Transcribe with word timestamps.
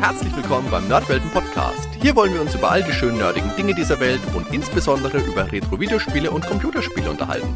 Herzlich 0.00 0.34
willkommen 0.34 0.70
beim 0.70 0.88
Nerdwelten 0.88 1.28
Podcast. 1.28 1.86
Hier 2.00 2.16
wollen 2.16 2.32
wir 2.32 2.40
uns 2.40 2.54
über 2.54 2.70
all 2.70 2.82
die 2.82 2.90
schönen 2.90 3.18
nerdigen 3.18 3.54
Dinge 3.54 3.74
dieser 3.74 4.00
Welt 4.00 4.22
und 4.34 4.50
insbesondere 4.50 5.18
über 5.18 5.52
Retro-Videospiele 5.52 6.30
und 6.30 6.46
Computerspiele 6.46 7.10
unterhalten. 7.10 7.54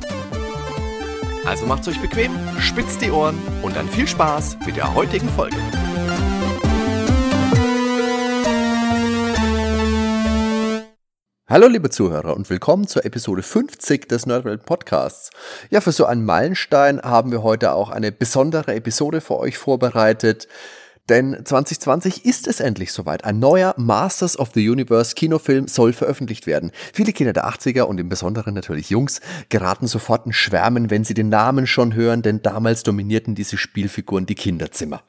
Also 1.47 1.65
macht's 1.65 1.89
euch 1.89 1.99
bequem, 2.03 2.33
spitzt 2.61 3.01
die 3.01 3.11
Ohren 3.11 3.39
und 3.63 3.75
dann 3.75 3.89
viel 3.89 4.07
Spaß 4.07 4.59
mit 4.67 4.77
der 4.77 4.95
heutigen 4.95 5.31
Folge. 5.31 5.57
Hallo 11.49 11.67
liebe 11.67 11.89
Zuhörer 11.89 12.37
und 12.37 12.51
willkommen 12.51 12.87
zur 12.87 13.07
Episode 13.07 13.43
50 13.43 14.07
des 14.07 14.27
Nerdwelt 14.27 14.67
Podcasts. 14.67 15.31
Ja, 15.71 15.81
für 15.81 15.93
so 15.93 16.05
einen 16.05 16.27
Meilenstein 16.27 17.01
haben 17.01 17.33
wir 17.33 17.43
heute 17.43 17.73
auch 17.73 17.89
eine 17.89 18.13
besondere 18.13 18.75
Episode 18.75 19.23
für 19.23 19.39
euch 19.39 19.57
vorbereitet. 19.57 20.47
Denn 21.11 21.39
2020 21.45 22.25
ist 22.25 22.49
es 22.49 22.61
endlich 22.61 22.91
soweit. 22.93 23.25
Ein 23.25 23.39
neuer 23.39 23.75
Masters 23.77 24.39
of 24.39 24.53
the 24.55 24.67
Universe 24.67 25.15
Kinofilm 25.15 25.69
soll 25.69 25.93
veröffentlicht 25.93 26.47
werden. 26.47 26.73
Viele 26.95 27.13
Kinder 27.13 27.35
der 27.35 27.47
80er 27.47 27.83
und 27.83 28.01
im 28.01 28.09
Besonderen 28.09 28.55
natürlich 28.55 28.89
Jungs 28.89 29.21
geraten 29.51 29.87
sofort 29.87 30.25
in 30.25 30.33
Schwärmen, 30.33 30.89
wenn 30.89 31.05
sie 31.05 31.13
den 31.13 31.29
Namen 31.29 31.67
schon 31.67 31.95
hören, 31.95 32.23
denn 32.23 32.41
damals 32.41 32.85
dominierten 32.85 33.35
diese 33.35 33.59
Spielfiguren 33.59 34.25
die 34.25 34.35
Kinderzimmer. 34.35 35.03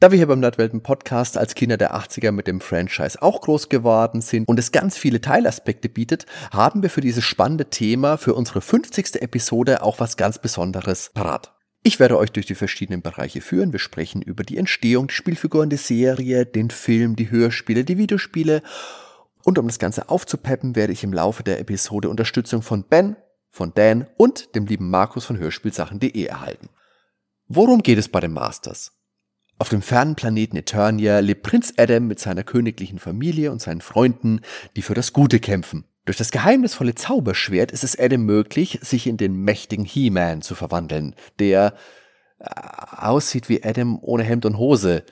Da 0.00 0.10
wir 0.10 0.18
hier 0.18 0.26
beim 0.26 0.40
Nerdwelten 0.40 0.82
Podcast 0.82 1.38
als 1.38 1.54
Kinder 1.54 1.76
der 1.76 1.94
80er 1.94 2.32
mit 2.32 2.48
dem 2.48 2.60
Franchise 2.60 3.22
auch 3.22 3.40
groß 3.40 3.68
geworden 3.68 4.20
sind 4.20 4.48
und 4.48 4.58
es 4.58 4.72
ganz 4.72 4.98
viele 4.98 5.20
Teilaspekte 5.20 5.88
bietet, 5.88 6.26
haben 6.52 6.82
wir 6.82 6.90
für 6.90 7.00
dieses 7.00 7.24
spannende 7.24 7.70
Thema 7.70 8.18
für 8.18 8.34
unsere 8.34 8.60
50. 8.60 9.22
Episode 9.22 9.82
auch 9.82 10.00
was 10.00 10.16
ganz 10.16 10.38
Besonderes 10.38 11.10
parat. 11.14 11.53
Ich 11.86 12.00
werde 12.00 12.16
euch 12.16 12.32
durch 12.32 12.46
die 12.46 12.54
verschiedenen 12.54 13.02
Bereiche 13.02 13.42
führen. 13.42 13.72
Wir 13.72 13.78
sprechen 13.78 14.22
über 14.22 14.42
die 14.42 14.56
Entstehung, 14.56 15.08
die 15.08 15.14
Spielfiguren, 15.14 15.68
die 15.68 15.76
Serie, 15.76 16.46
den 16.46 16.70
Film, 16.70 17.14
die 17.14 17.30
Hörspiele, 17.30 17.84
die 17.84 17.98
Videospiele. 17.98 18.62
Und 19.44 19.58
um 19.58 19.66
das 19.66 19.78
Ganze 19.78 20.08
aufzupeppen, 20.08 20.76
werde 20.76 20.94
ich 20.94 21.04
im 21.04 21.12
Laufe 21.12 21.42
der 21.42 21.60
Episode 21.60 22.08
Unterstützung 22.08 22.62
von 22.62 22.84
Ben, 22.84 23.16
von 23.50 23.74
Dan 23.74 24.06
und 24.16 24.54
dem 24.54 24.64
lieben 24.64 24.88
Markus 24.88 25.26
von 25.26 25.36
Hörspielsachen.de 25.36 26.24
erhalten. 26.24 26.70
Worum 27.48 27.82
geht 27.82 27.98
es 27.98 28.08
bei 28.08 28.20
den 28.20 28.32
Masters? 28.32 28.92
Auf 29.58 29.68
dem 29.68 29.82
fernen 29.82 30.14
Planeten 30.14 30.56
Eternia 30.56 31.18
lebt 31.18 31.42
Prinz 31.42 31.74
Adam 31.76 32.06
mit 32.06 32.18
seiner 32.18 32.44
königlichen 32.44 32.98
Familie 32.98 33.52
und 33.52 33.60
seinen 33.60 33.82
Freunden, 33.82 34.40
die 34.74 34.82
für 34.82 34.94
das 34.94 35.12
Gute 35.12 35.38
kämpfen. 35.38 35.84
Durch 36.04 36.18
das 36.18 36.30
geheimnisvolle 36.30 36.94
Zauberschwert 36.94 37.72
ist 37.72 37.84
es 37.84 37.98
Adam 37.98 38.22
möglich, 38.22 38.78
sich 38.82 39.06
in 39.06 39.16
den 39.16 39.36
mächtigen 39.36 39.84
He-Man 39.84 40.42
zu 40.42 40.54
verwandeln, 40.54 41.14
der 41.38 41.74
äh, 42.38 42.44
aussieht 42.96 43.48
wie 43.48 43.64
Adam 43.64 43.98
ohne 44.02 44.22
Hemd 44.22 44.44
und 44.44 44.58
Hose. 44.58 45.04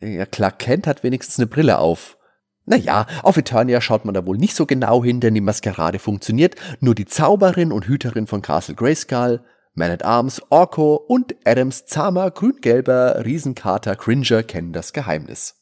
Ja, 0.00 0.26
Clark 0.26 0.58
Kent 0.58 0.86
hat 0.86 1.04
wenigstens 1.04 1.38
eine 1.38 1.46
Brille 1.46 1.78
auf. 1.78 2.18
Naja, 2.66 3.06
auf 3.22 3.36
Eternia 3.36 3.80
schaut 3.80 4.04
man 4.04 4.14
da 4.14 4.26
wohl 4.26 4.38
nicht 4.38 4.56
so 4.56 4.66
genau 4.66 5.04
hin, 5.04 5.20
denn 5.20 5.34
die 5.34 5.40
Maskerade 5.40 5.98
funktioniert. 5.98 6.56
Nur 6.80 6.94
die 6.94 7.04
Zauberin 7.04 7.72
und 7.72 7.86
Hüterin 7.86 8.26
von 8.26 8.42
Castle 8.42 8.74
Grayskull, 8.74 9.44
Man 9.74 9.90
at 9.90 10.04
Arms, 10.04 10.40
Orko 10.50 10.94
und 10.94 11.34
Adams 11.44 11.86
zahmer 11.86 12.30
grün-gelber 12.30 13.24
Riesenkater 13.24 13.96
Cringer 13.96 14.42
kennen 14.42 14.72
das 14.72 14.92
Geheimnis. 14.92 15.56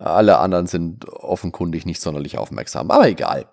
Alle 0.00 0.38
anderen 0.38 0.66
sind 0.66 1.06
offenkundig 1.08 1.84
nicht 1.84 2.00
sonderlich 2.00 2.38
aufmerksam, 2.38 2.90
aber 2.90 3.06
egal. 3.06 3.46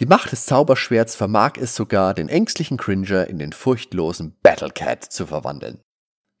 Die 0.00 0.06
Macht 0.06 0.32
des 0.32 0.44
Zauberschwerts 0.44 1.16
vermag 1.16 1.52
es 1.58 1.74
sogar, 1.74 2.12
den 2.12 2.28
ängstlichen 2.28 2.76
Cringer 2.76 3.26
in 3.26 3.38
den 3.38 3.52
furchtlosen 3.52 4.36
Battlecat 4.42 5.04
zu 5.04 5.26
verwandeln. 5.26 5.80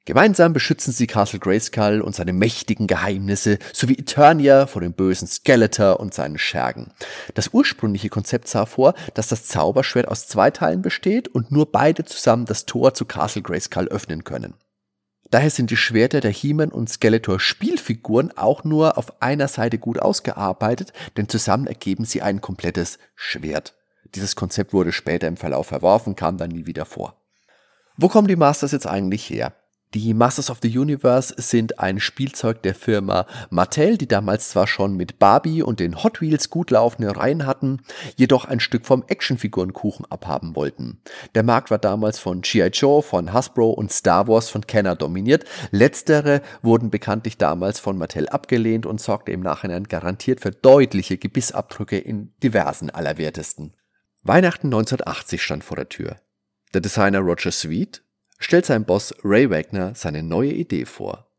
Gemeinsam 0.04 0.52
beschützen 0.52 0.92
sie 0.92 1.06
Castle 1.06 1.38
Grayskull 1.38 2.02
und 2.02 2.14
seine 2.14 2.34
mächtigen 2.34 2.86
Geheimnisse 2.86 3.58
sowie 3.72 3.94
Eternia 3.94 4.66
vor 4.66 4.82
dem 4.82 4.92
bösen 4.92 5.26
Skeletor 5.26 5.98
und 5.98 6.12
seinen 6.12 6.36
Schergen. 6.36 6.92
Das 7.32 7.48
ursprüngliche 7.54 8.10
Konzept 8.10 8.48
sah 8.48 8.66
vor, 8.66 8.92
dass 9.14 9.28
das 9.28 9.46
Zauberschwert 9.46 10.08
aus 10.08 10.26
zwei 10.28 10.50
Teilen 10.50 10.82
besteht 10.82 11.28
und 11.28 11.50
nur 11.50 11.72
beide 11.72 12.04
zusammen 12.04 12.44
das 12.44 12.66
Tor 12.66 12.92
zu 12.92 13.06
Castle 13.06 13.40
Grayskull 13.40 13.88
öffnen 13.88 14.24
können. 14.24 14.52
Daher 15.34 15.50
sind 15.50 15.72
die 15.72 15.76
Schwerter 15.76 16.20
der 16.20 16.30
He-Man 16.30 16.68
und 16.68 16.88
Skeletor 16.88 17.40
Spielfiguren 17.40 18.30
auch 18.38 18.62
nur 18.62 18.96
auf 18.96 19.20
einer 19.20 19.48
Seite 19.48 19.78
gut 19.78 19.98
ausgearbeitet, 19.98 20.92
denn 21.16 21.28
zusammen 21.28 21.66
ergeben 21.66 22.04
sie 22.04 22.22
ein 22.22 22.40
komplettes 22.40 23.00
Schwert. 23.16 23.74
Dieses 24.14 24.36
Konzept 24.36 24.72
wurde 24.72 24.92
später 24.92 25.26
im 25.26 25.36
Verlauf 25.36 25.66
verworfen, 25.66 26.14
kam 26.14 26.38
dann 26.38 26.50
nie 26.50 26.66
wieder 26.66 26.84
vor. 26.84 27.20
Wo 27.96 28.06
kommen 28.06 28.28
die 28.28 28.36
Masters 28.36 28.70
jetzt 28.70 28.86
eigentlich 28.86 29.28
her? 29.28 29.52
Die 29.94 30.12
Masters 30.12 30.50
of 30.50 30.58
the 30.60 30.76
Universe 30.76 31.32
sind 31.36 31.78
ein 31.78 32.00
Spielzeug 32.00 32.62
der 32.62 32.74
Firma 32.74 33.26
Mattel, 33.50 33.96
die 33.96 34.08
damals 34.08 34.48
zwar 34.48 34.66
schon 34.66 34.96
mit 34.96 35.20
Barbie 35.20 35.62
und 35.62 35.78
den 35.78 36.02
Hot 36.02 36.20
Wheels 36.20 36.50
gut 36.50 36.72
laufende 36.72 37.16
Reihen 37.16 37.46
hatten, 37.46 37.80
jedoch 38.16 38.44
ein 38.44 38.58
Stück 38.58 38.86
vom 38.86 39.04
Actionfigurenkuchen 39.06 40.04
abhaben 40.10 40.56
wollten. 40.56 41.00
Der 41.36 41.44
Markt 41.44 41.70
war 41.70 41.78
damals 41.78 42.18
von 42.18 42.40
G.I. 42.40 42.70
Joe, 42.72 43.02
von 43.02 43.32
Hasbro 43.32 43.70
und 43.70 43.92
Star 43.92 44.26
Wars 44.26 44.48
von 44.48 44.66
Kenner 44.66 44.96
dominiert. 44.96 45.44
Letztere 45.70 46.42
wurden 46.60 46.90
bekanntlich 46.90 47.38
damals 47.38 47.78
von 47.78 47.96
Mattel 47.96 48.28
abgelehnt 48.28 48.86
und 48.86 49.00
sorgte 49.00 49.30
im 49.30 49.40
Nachhinein 49.40 49.84
garantiert 49.84 50.40
für 50.40 50.50
deutliche 50.50 51.18
Gebissabdrücke 51.18 51.98
in 51.98 52.32
diversen 52.42 52.90
Allerwertesten. 52.90 53.74
Weihnachten 54.24 54.66
1980 54.66 55.40
stand 55.40 55.62
vor 55.62 55.76
der 55.76 55.88
Tür. 55.88 56.16
Der 56.72 56.80
Designer 56.80 57.20
Roger 57.20 57.52
Sweet 57.52 58.03
stellt 58.38 58.66
sein 58.66 58.84
Boss 58.84 59.14
Ray 59.22 59.50
Wagner 59.50 59.94
seine 59.94 60.22
neue 60.22 60.52
Idee 60.52 60.84
vor. 60.84 61.30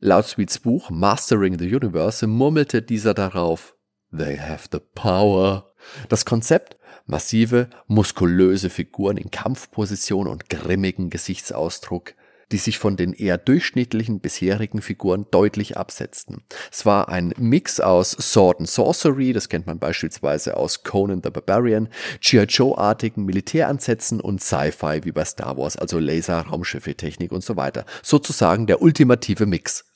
Laut 0.00 0.26
Sweets 0.26 0.58
Buch 0.60 0.90
Mastering 0.90 1.58
the 1.58 1.74
Universe 1.74 2.26
murmelte 2.26 2.82
dieser 2.82 3.14
darauf 3.14 3.74
They 4.16 4.38
have 4.38 4.68
the 4.72 4.78
power. 4.94 5.72
Das 6.08 6.24
Konzept 6.24 6.78
massive, 7.06 7.68
muskulöse 7.86 8.70
Figuren 8.70 9.16
in 9.16 9.30
Kampfposition 9.30 10.26
und 10.26 10.48
grimmigen 10.48 11.10
Gesichtsausdruck, 11.10 12.14
die 12.52 12.58
sich 12.58 12.78
von 12.78 12.96
den 12.96 13.12
eher 13.12 13.38
durchschnittlichen 13.38 14.20
bisherigen 14.20 14.80
Figuren 14.80 15.26
deutlich 15.30 15.76
absetzten. 15.76 16.42
Es 16.70 16.86
war 16.86 17.08
ein 17.08 17.34
Mix 17.38 17.80
aus 17.80 18.12
Sword 18.12 18.60
and 18.60 18.68
Sorcery, 18.68 19.32
das 19.32 19.48
kennt 19.48 19.66
man 19.66 19.78
beispielsweise 19.78 20.56
aus 20.56 20.82
Conan 20.82 21.20
the 21.22 21.30
Barbarian, 21.30 21.88
G.I. 22.20 22.44
Joe-artigen 22.44 23.24
Militäransätzen 23.24 24.20
und 24.20 24.42
Sci-Fi 24.42 25.00
wie 25.04 25.12
bei 25.12 25.24
Star 25.24 25.56
Wars, 25.56 25.76
also 25.76 25.98
Laser, 25.98 26.42
Raumschiffe, 26.42 26.94
Technik 26.94 27.32
und 27.32 27.44
so 27.44 27.56
weiter. 27.56 27.84
Sozusagen 28.02 28.66
der 28.66 28.82
ultimative 28.82 29.46
Mix. 29.46 29.87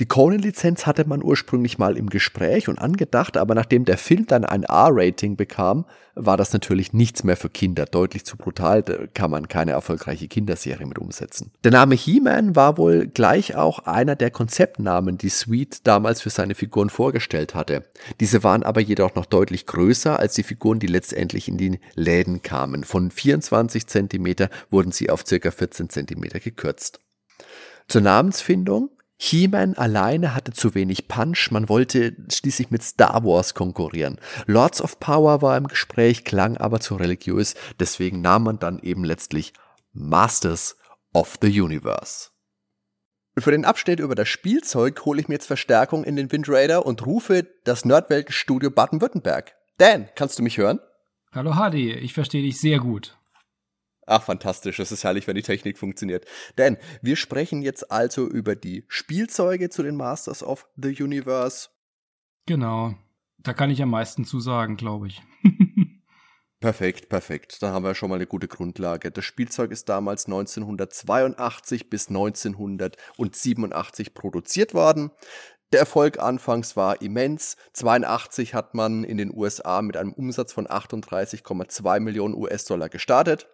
Die 0.00 0.06
Conan-Lizenz 0.06 0.86
hatte 0.86 1.06
man 1.06 1.22
ursprünglich 1.22 1.76
mal 1.76 1.98
im 1.98 2.08
Gespräch 2.08 2.70
und 2.70 2.78
angedacht, 2.78 3.36
aber 3.36 3.54
nachdem 3.54 3.84
der 3.84 3.98
Film 3.98 4.24
dann 4.26 4.46
ein 4.46 4.62
R-Rating 4.62 5.36
bekam, 5.36 5.84
war 6.14 6.38
das 6.38 6.54
natürlich 6.54 6.94
nichts 6.94 7.22
mehr 7.22 7.36
für 7.36 7.50
Kinder. 7.50 7.84
Deutlich 7.84 8.24
zu 8.24 8.38
brutal, 8.38 8.82
da 8.82 9.06
kann 9.12 9.30
man 9.30 9.48
keine 9.48 9.72
erfolgreiche 9.72 10.26
Kinderserie 10.26 10.86
mit 10.86 10.98
umsetzen. 10.98 11.52
Der 11.64 11.72
Name 11.72 11.96
He-Man 11.96 12.56
war 12.56 12.78
wohl 12.78 13.08
gleich 13.08 13.56
auch 13.56 13.80
einer 13.80 14.16
der 14.16 14.30
Konzeptnamen, 14.30 15.18
die 15.18 15.28
Sweet 15.28 15.86
damals 15.86 16.22
für 16.22 16.30
seine 16.30 16.54
Figuren 16.54 16.88
vorgestellt 16.88 17.54
hatte. 17.54 17.84
Diese 18.20 18.42
waren 18.42 18.62
aber 18.62 18.80
jedoch 18.80 19.14
noch 19.14 19.26
deutlich 19.26 19.66
größer 19.66 20.18
als 20.18 20.32
die 20.32 20.44
Figuren, 20.44 20.78
die 20.78 20.86
letztendlich 20.86 21.46
in 21.46 21.58
die 21.58 21.78
Läden 21.94 22.40
kamen. 22.40 22.84
Von 22.84 23.10
24 23.10 23.86
cm 23.86 24.48
wurden 24.70 24.92
sie 24.92 25.10
auf 25.10 25.24
ca. 25.24 25.50
14 25.50 25.90
cm 25.90 26.22
gekürzt. 26.42 27.00
Zur 27.86 28.00
Namensfindung 28.00 28.88
He-Man 29.22 29.74
alleine 29.74 30.34
hatte 30.34 30.54
zu 30.54 30.74
wenig 30.74 31.06
Punch, 31.06 31.50
man 31.50 31.68
wollte 31.68 32.16
schließlich 32.32 32.70
mit 32.70 32.82
Star 32.82 33.22
Wars 33.22 33.52
konkurrieren. 33.52 34.18
Lords 34.46 34.80
of 34.80 34.98
Power 34.98 35.42
war 35.42 35.58
im 35.58 35.66
Gespräch, 35.66 36.24
klang 36.24 36.56
aber 36.56 36.80
zu 36.80 36.96
religiös, 36.96 37.54
deswegen 37.78 38.22
nahm 38.22 38.44
man 38.44 38.58
dann 38.58 38.78
eben 38.78 39.04
letztlich 39.04 39.52
Masters 39.92 40.78
of 41.12 41.36
the 41.42 41.60
Universe. 41.60 42.30
Für 43.36 43.50
den 43.50 43.66
Abschnitt 43.66 44.00
über 44.00 44.14
das 44.14 44.28
Spielzeug 44.28 45.04
hole 45.04 45.20
ich 45.20 45.28
mir 45.28 45.34
jetzt 45.34 45.46
Verstärkung 45.46 46.02
in 46.04 46.16
den 46.16 46.32
Wind 46.32 46.48
Raider 46.48 46.86
und 46.86 47.04
rufe 47.04 47.46
das 47.64 47.84
Nerdweltenstudio 47.84 48.70
Baden-Württemberg. 48.70 49.54
Dan, 49.76 50.08
kannst 50.14 50.38
du 50.38 50.42
mich 50.42 50.56
hören? 50.56 50.80
Hallo 51.30 51.56
Hardy, 51.56 51.92
ich 51.92 52.14
verstehe 52.14 52.42
dich 52.42 52.58
sehr 52.58 52.78
gut. 52.78 53.19
Ach, 54.06 54.22
fantastisch. 54.22 54.78
Es 54.80 54.92
ist 54.92 55.04
herrlich, 55.04 55.26
wenn 55.26 55.36
die 55.36 55.42
Technik 55.42 55.78
funktioniert. 55.78 56.24
Denn 56.58 56.76
wir 57.02 57.16
sprechen 57.16 57.62
jetzt 57.62 57.90
also 57.92 58.26
über 58.26 58.56
die 58.56 58.84
Spielzeuge 58.88 59.70
zu 59.70 59.82
den 59.82 59.96
Masters 59.96 60.42
of 60.42 60.66
the 60.76 61.02
Universe. 61.02 61.68
Genau. 62.46 62.94
Da 63.38 63.54
kann 63.54 63.70
ich 63.70 63.82
am 63.82 63.90
meisten 63.90 64.24
zu 64.24 64.40
sagen, 64.40 64.76
glaube 64.76 65.08
ich. 65.08 65.22
perfekt, 66.60 67.08
perfekt. 67.08 67.62
Da 67.62 67.72
haben 67.72 67.84
wir 67.84 67.94
schon 67.94 68.10
mal 68.10 68.16
eine 68.16 68.26
gute 68.26 68.48
Grundlage. 68.48 69.10
Das 69.10 69.24
Spielzeug 69.24 69.70
ist 69.70 69.88
damals 69.88 70.26
1982 70.26 71.88
bis 71.88 72.08
1987 72.08 74.12
produziert 74.14 74.74
worden. 74.74 75.10
Der 75.72 75.80
Erfolg 75.80 76.18
anfangs 76.18 76.76
war 76.76 77.00
immens. 77.00 77.56
82 77.74 78.54
hat 78.54 78.74
man 78.74 79.04
in 79.04 79.18
den 79.18 79.32
USA 79.32 79.82
mit 79.82 79.96
einem 79.96 80.12
Umsatz 80.12 80.52
von 80.52 80.66
38,2 80.66 82.00
Millionen 82.00 82.34
US-Dollar 82.34 82.88
gestartet. 82.88 83.48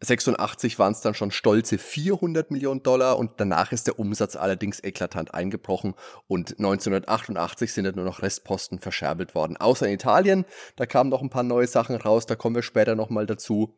86 0.00 0.78
waren 0.78 0.92
es 0.92 1.02
dann 1.02 1.14
schon 1.14 1.30
stolze 1.30 1.76
400 1.76 2.50
Millionen 2.50 2.82
Dollar 2.82 3.18
und 3.18 3.32
danach 3.36 3.70
ist 3.70 3.86
der 3.86 3.98
Umsatz 3.98 4.34
allerdings 4.34 4.82
eklatant 4.82 5.34
eingebrochen 5.34 5.94
und 6.26 6.58
1988 6.58 7.72
sind 7.72 7.84
dann 7.84 7.96
nur 7.96 8.06
noch 8.06 8.22
Restposten 8.22 8.78
verscherbelt 8.78 9.34
worden. 9.34 9.58
Außer 9.58 9.86
in 9.86 9.94
Italien, 9.94 10.46
da 10.76 10.86
kamen 10.86 11.10
noch 11.10 11.20
ein 11.20 11.28
paar 11.28 11.42
neue 11.42 11.66
Sachen 11.66 11.96
raus, 11.96 12.24
da 12.24 12.34
kommen 12.34 12.54
wir 12.54 12.62
später 12.62 12.94
nochmal 12.94 13.26
dazu. 13.26 13.76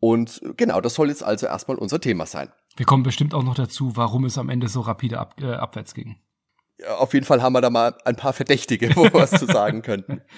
Und 0.00 0.40
genau, 0.56 0.80
das 0.80 0.94
soll 0.94 1.10
jetzt 1.10 1.22
also 1.22 1.46
erstmal 1.46 1.76
unser 1.76 2.00
Thema 2.00 2.26
sein. 2.26 2.50
Wir 2.76 2.86
kommen 2.86 3.04
bestimmt 3.04 3.34
auch 3.34 3.44
noch 3.44 3.54
dazu, 3.54 3.96
warum 3.96 4.24
es 4.24 4.38
am 4.38 4.48
Ende 4.48 4.68
so 4.68 4.80
rapide 4.80 5.20
ab, 5.20 5.36
äh, 5.40 5.52
abwärts 5.52 5.94
ging. 5.94 6.16
Ja, 6.78 6.96
auf 6.96 7.14
jeden 7.14 7.24
Fall 7.24 7.40
haben 7.40 7.52
wir 7.52 7.60
da 7.60 7.70
mal 7.70 7.94
ein 8.04 8.16
paar 8.16 8.32
Verdächtige, 8.32 8.96
wo 8.96 9.04
wir 9.04 9.14
was 9.14 9.30
zu 9.30 9.46
sagen 9.46 9.82
könnten. 9.82 10.22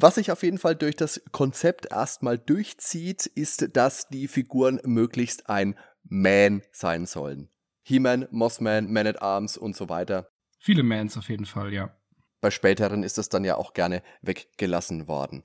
Was 0.00 0.14
sich 0.14 0.30
auf 0.30 0.44
jeden 0.44 0.58
Fall 0.58 0.76
durch 0.76 0.94
das 0.94 1.20
Konzept 1.32 1.90
erstmal 1.90 2.38
durchzieht, 2.38 3.26
ist, 3.26 3.76
dass 3.76 4.08
die 4.08 4.28
Figuren 4.28 4.80
möglichst 4.84 5.50
ein 5.50 5.76
Man 6.04 6.62
sein 6.70 7.04
sollen. 7.04 7.48
He-Man, 7.82 8.28
Mossman, 8.30 8.92
Man 8.92 9.08
at 9.08 9.20
Arms 9.20 9.56
und 9.56 9.74
so 9.74 9.88
weiter. 9.88 10.30
Viele 10.60 10.84
Mans 10.84 11.16
auf 11.16 11.28
jeden 11.28 11.46
Fall, 11.46 11.72
ja. 11.74 11.96
Bei 12.40 12.52
späteren 12.52 13.02
ist 13.02 13.18
das 13.18 13.28
dann 13.28 13.44
ja 13.44 13.56
auch 13.56 13.72
gerne 13.72 14.04
weggelassen 14.22 15.08
worden. 15.08 15.42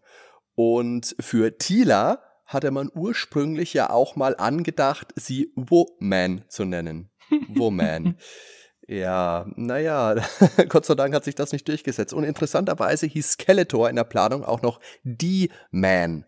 Und 0.54 1.16
für 1.20 1.58
Tila 1.58 2.22
hatte 2.46 2.70
man 2.70 2.92
ursprünglich 2.94 3.74
ja 3.74 3.90
auch 3.90 4.16
mal 4.16 4.36
angedacht, 4.36 5.14
sie 5.16 5.52
Woman 5.56 6.44
zu 6.48 6.64
nennen. 6.64 7.10
Woman. 7.48 8.20
Ja, 8.88 9.46
naja, 9.56 10.16
Gott 10.70 10.86
sei 10.86 10.96
Dank 10.96 11.14
hat 11.14 11.24
sich 11.24 11.36
das 11.36 11.52
nicht 11.52 11.68
durchgesetzt. 11.68 12.14
Und 12.14 12.24
interessanterweise 12.24 13.08
hieß 13.08 13.34
Skeletor 13.34 13.90
in 13.90 13.96
der 13.96 14.04
Planung 14.04 14.44
auch 14.44 14.62
noch 14.62 14.80
D-Man. 15.04 16.26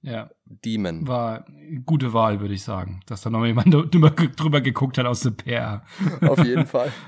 Ja. 0.00 0.30
Demon. 0.44 1.06
War 1.08 1.44
gute 1.84 2.12
Wahl, 2.12 2.40
würde 2.40 2.54
ich 2.54 2.62
sagen. 2.62 3.00
Dass 3.06 3.22
da 3.22 3.30
noch 3.30 3.44
jemand 3.44 3.74
drüber, 3.74 4.10
drüber 4.36 4.60
geguckt 4.60 4.96
hat 4.98 5.06
aus 5.06 5.20
dem 5.20 5.36
PR. 5.36 5.82
Auf 6.22 6.44
jeden 6.44 6.66
Fall. 6.66 6.92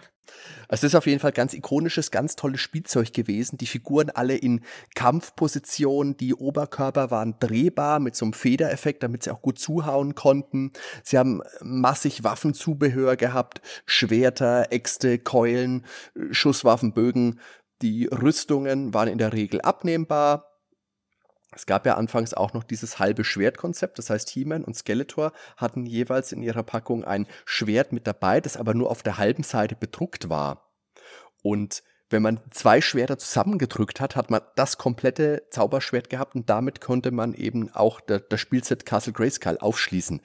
Also 0.69 0.87
es 0.87 0.93
ist 0.93 0.95
auf 0.95 1.07
jeden 1.07 1.21
Fall 1.21 1.33
ganz 1.33 1.53
ikonisches, 1.53 2.11
ganz 2.11 2.37
tolles 2.37 2.61
Spielzeug 2.61 3.13
gewesen. 3.13 3.59
Die 3.59 3.67
Figuren 3.67 4.11
alle 4.11 4.37
in 4.37 4.61
Kampfposition, 4.95 6.17
die 6.17 6.35
Oberkörper 6.35 7.11
waren 7.11 7.35
drehbar 7.41 7.99
mit 7.99 8.15
so 8.15 8.25
einem 8.25 8.33
Federeffekt, 8.33 9.03
damit 9.03 9.25
sie 9.25 9.31
auch 9.33 9.43
gut 9.43 9.59
zuhauen 9.59 10.15
konnten. 10.15 10.73
Sie 11.03 11.19
haben 11.19 11.43
massig 11.61 12.23
Waffenzubehör 12.23 13.17
gehabt, 13.17 13.61
Schwerter, 13.87 14.71
Äxte, 14.71 15.19
Keulen, 15.19 15.85
Schusswaffen, 16.31 16.93
Bögen. 16.93 17.41
Die 17.83 18.07
Rüstungen 18.07 18.93
waren 18.93 19.09
in 19.09 19.19
der 19.19 19.33
Regel 19.33 19.61
abnehmbar, 19.63 20.50
es 21.53 21.67
gab 21.67 21.85
ja 21.85 21.97
anfangs 21.97 22.33
auch 22.33 22.53
noch 22.53 22.63
dieses 22.63 22.99
halbe 22.99 23.25
Schwertkonzept, 23.25 23.99
das 23.99 24.11
heißt 24.11 24.31
He-Man 24.31 24.65
und 24.65 24.77
Skeletor 24.77 25.33
hatten 25.57 25.85
jeweils 25.85 26.33
in 26.33 26.43
ihrer 26.43 26.63
Packung 26.63 27.05
ein 27.05 27.27
Schwert 27.45 27.93
mit 27.93 28.07
dabei, 28.07 28.41
das 28.41 28.57
aber 28.57 28.75
nur 28.75 28.91
auf 28.91 29.03
der 29.03 29.19
halben 29.19 29.43
Seite 29.43 29.75
bedruckt 29.75 30.29
war. 30.29 30.71
Und 31.43 31.83
wenn 32.09 32.23
man 32.23 32.41
zwei 32.51 32.81
Schwerter 32.81 33.19
zusammengedrückt 33.19 34.01
hat, 34.01 34.17
hat 34.17 34.31
man 34.31 34.43
das 34.57 34.79
komplette 34.79 35.47
Zauberschwert 35.51 36.09
gehabt 36.09 36.35
und 36.35 36.51
damit 36.51 36.81
konnte 36.81 37.11
man 37.11 37.35
eben 37.35 37.73
auch 37.73 38.01
das 38.01 38.41
Spielset 38.41 38.87
Castle 38.87 39.13
Grayskull 39.13 39.59
aufschließen. 39.59 40.21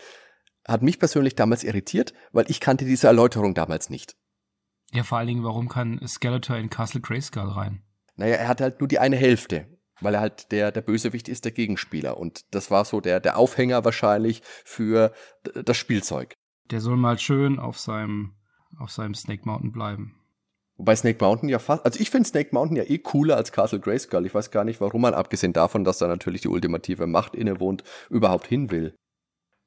Hat 0.68 0.82
mich 0.82 1.00
persönlich 1.00 1.36
damals 1.36 1.64
irritiert, 1.64 2.14
weil 2.32 2.50
ich 2.50 2.60
kannte 2.60 2.86
diese 2.86 3.08
Erläuterung 3.08 3.54
damals 3.54 3.90
nicht. 3.90 4.16
Ja, 4.92 5.04
vor 5.04 5.20
allen 5.20 5.28
Dingen, 5.28 5.44
warum 5.44 5.70
kann 5.70 6.00
Skeletor 6.08 6.58
in 6.58 6.70
Castle 6.70 7.02
Grayskull 7.02 7.50
rein? 7.50 7.84
Naja, 8.16 8.36
er 8.36 8.48
hat 8.48 8.62
halt 8.62 8.80
nur 8.80 8.88
die 8.88 9.00
eine 9.00 9.16
Hälfte 9.16 9.75
weil 10.02 10.16
er 10.16 10.22
halt 10.22 10.52
der, 10.52 10.72
der 10.72 10.82
Bösewicht 10.82 11.30
ist, 11.30 11.46
der 11.46 11.52
Gegenspieler. 11.52 12.18
Und 12.18 12.42
das 12.52 12.72
war 12.72 12.86
so 12.86 13.02
der, 13.02 13.20
der 13.20 13.38
Aufhänger 13.38 13.86
wahrscheinlich 13.86 14.42
für 14.64 15.14
das 15.44 15.78
Spielzeug. 15.78 16.34
Der 16.72 16.82
soll 16.82 16.98
mal 16.98 17.20
schön 17.20 17.60
auf 17.60 17.80
seinem, 17.80 18.36
auf 18.78 18.92
seinem 18.92 19.14
Snake 19.14 19.44
Mountain 19.46 19.72
bleiben. 19.72 20.16
Wobei 20.78 20.96
Snake 20.96 21.24
Mountain 21.24 21.48
ja 21.48 21.60
fast, 21.60 21.86
also 21.86 22.00
ich 22.00 22.10
finde 22.10 22.28
Snake 22.28 22.50
Mountain 22.52 22.78
ja 22.78 22.84
eh 22.84 22.98
cooler 22.98 23.38
als 23.38 23.52
Castle 23.52 23.80
Grayskull. 23.80 24.26
Ich 24.26 24.36
weiß 24.36 24.52
gar 24.52 24.66
nicht, 24.66 24.82
warum 24.82 25.02
man, 25.02 25.14
abgesehen 25.14 25.54
davon, 25.54 25.86
dass 25.86 26.00
da 26.00 26.08
natürlich 26.08 26.42
die 26.42 26.50
ultimative 26.50 27.08
Macht 27.08 27.34
innewohnt, 27.34 27.84
überhaupt 28.10 28.48
hin 28.48 28.72
will. 28.72 28.96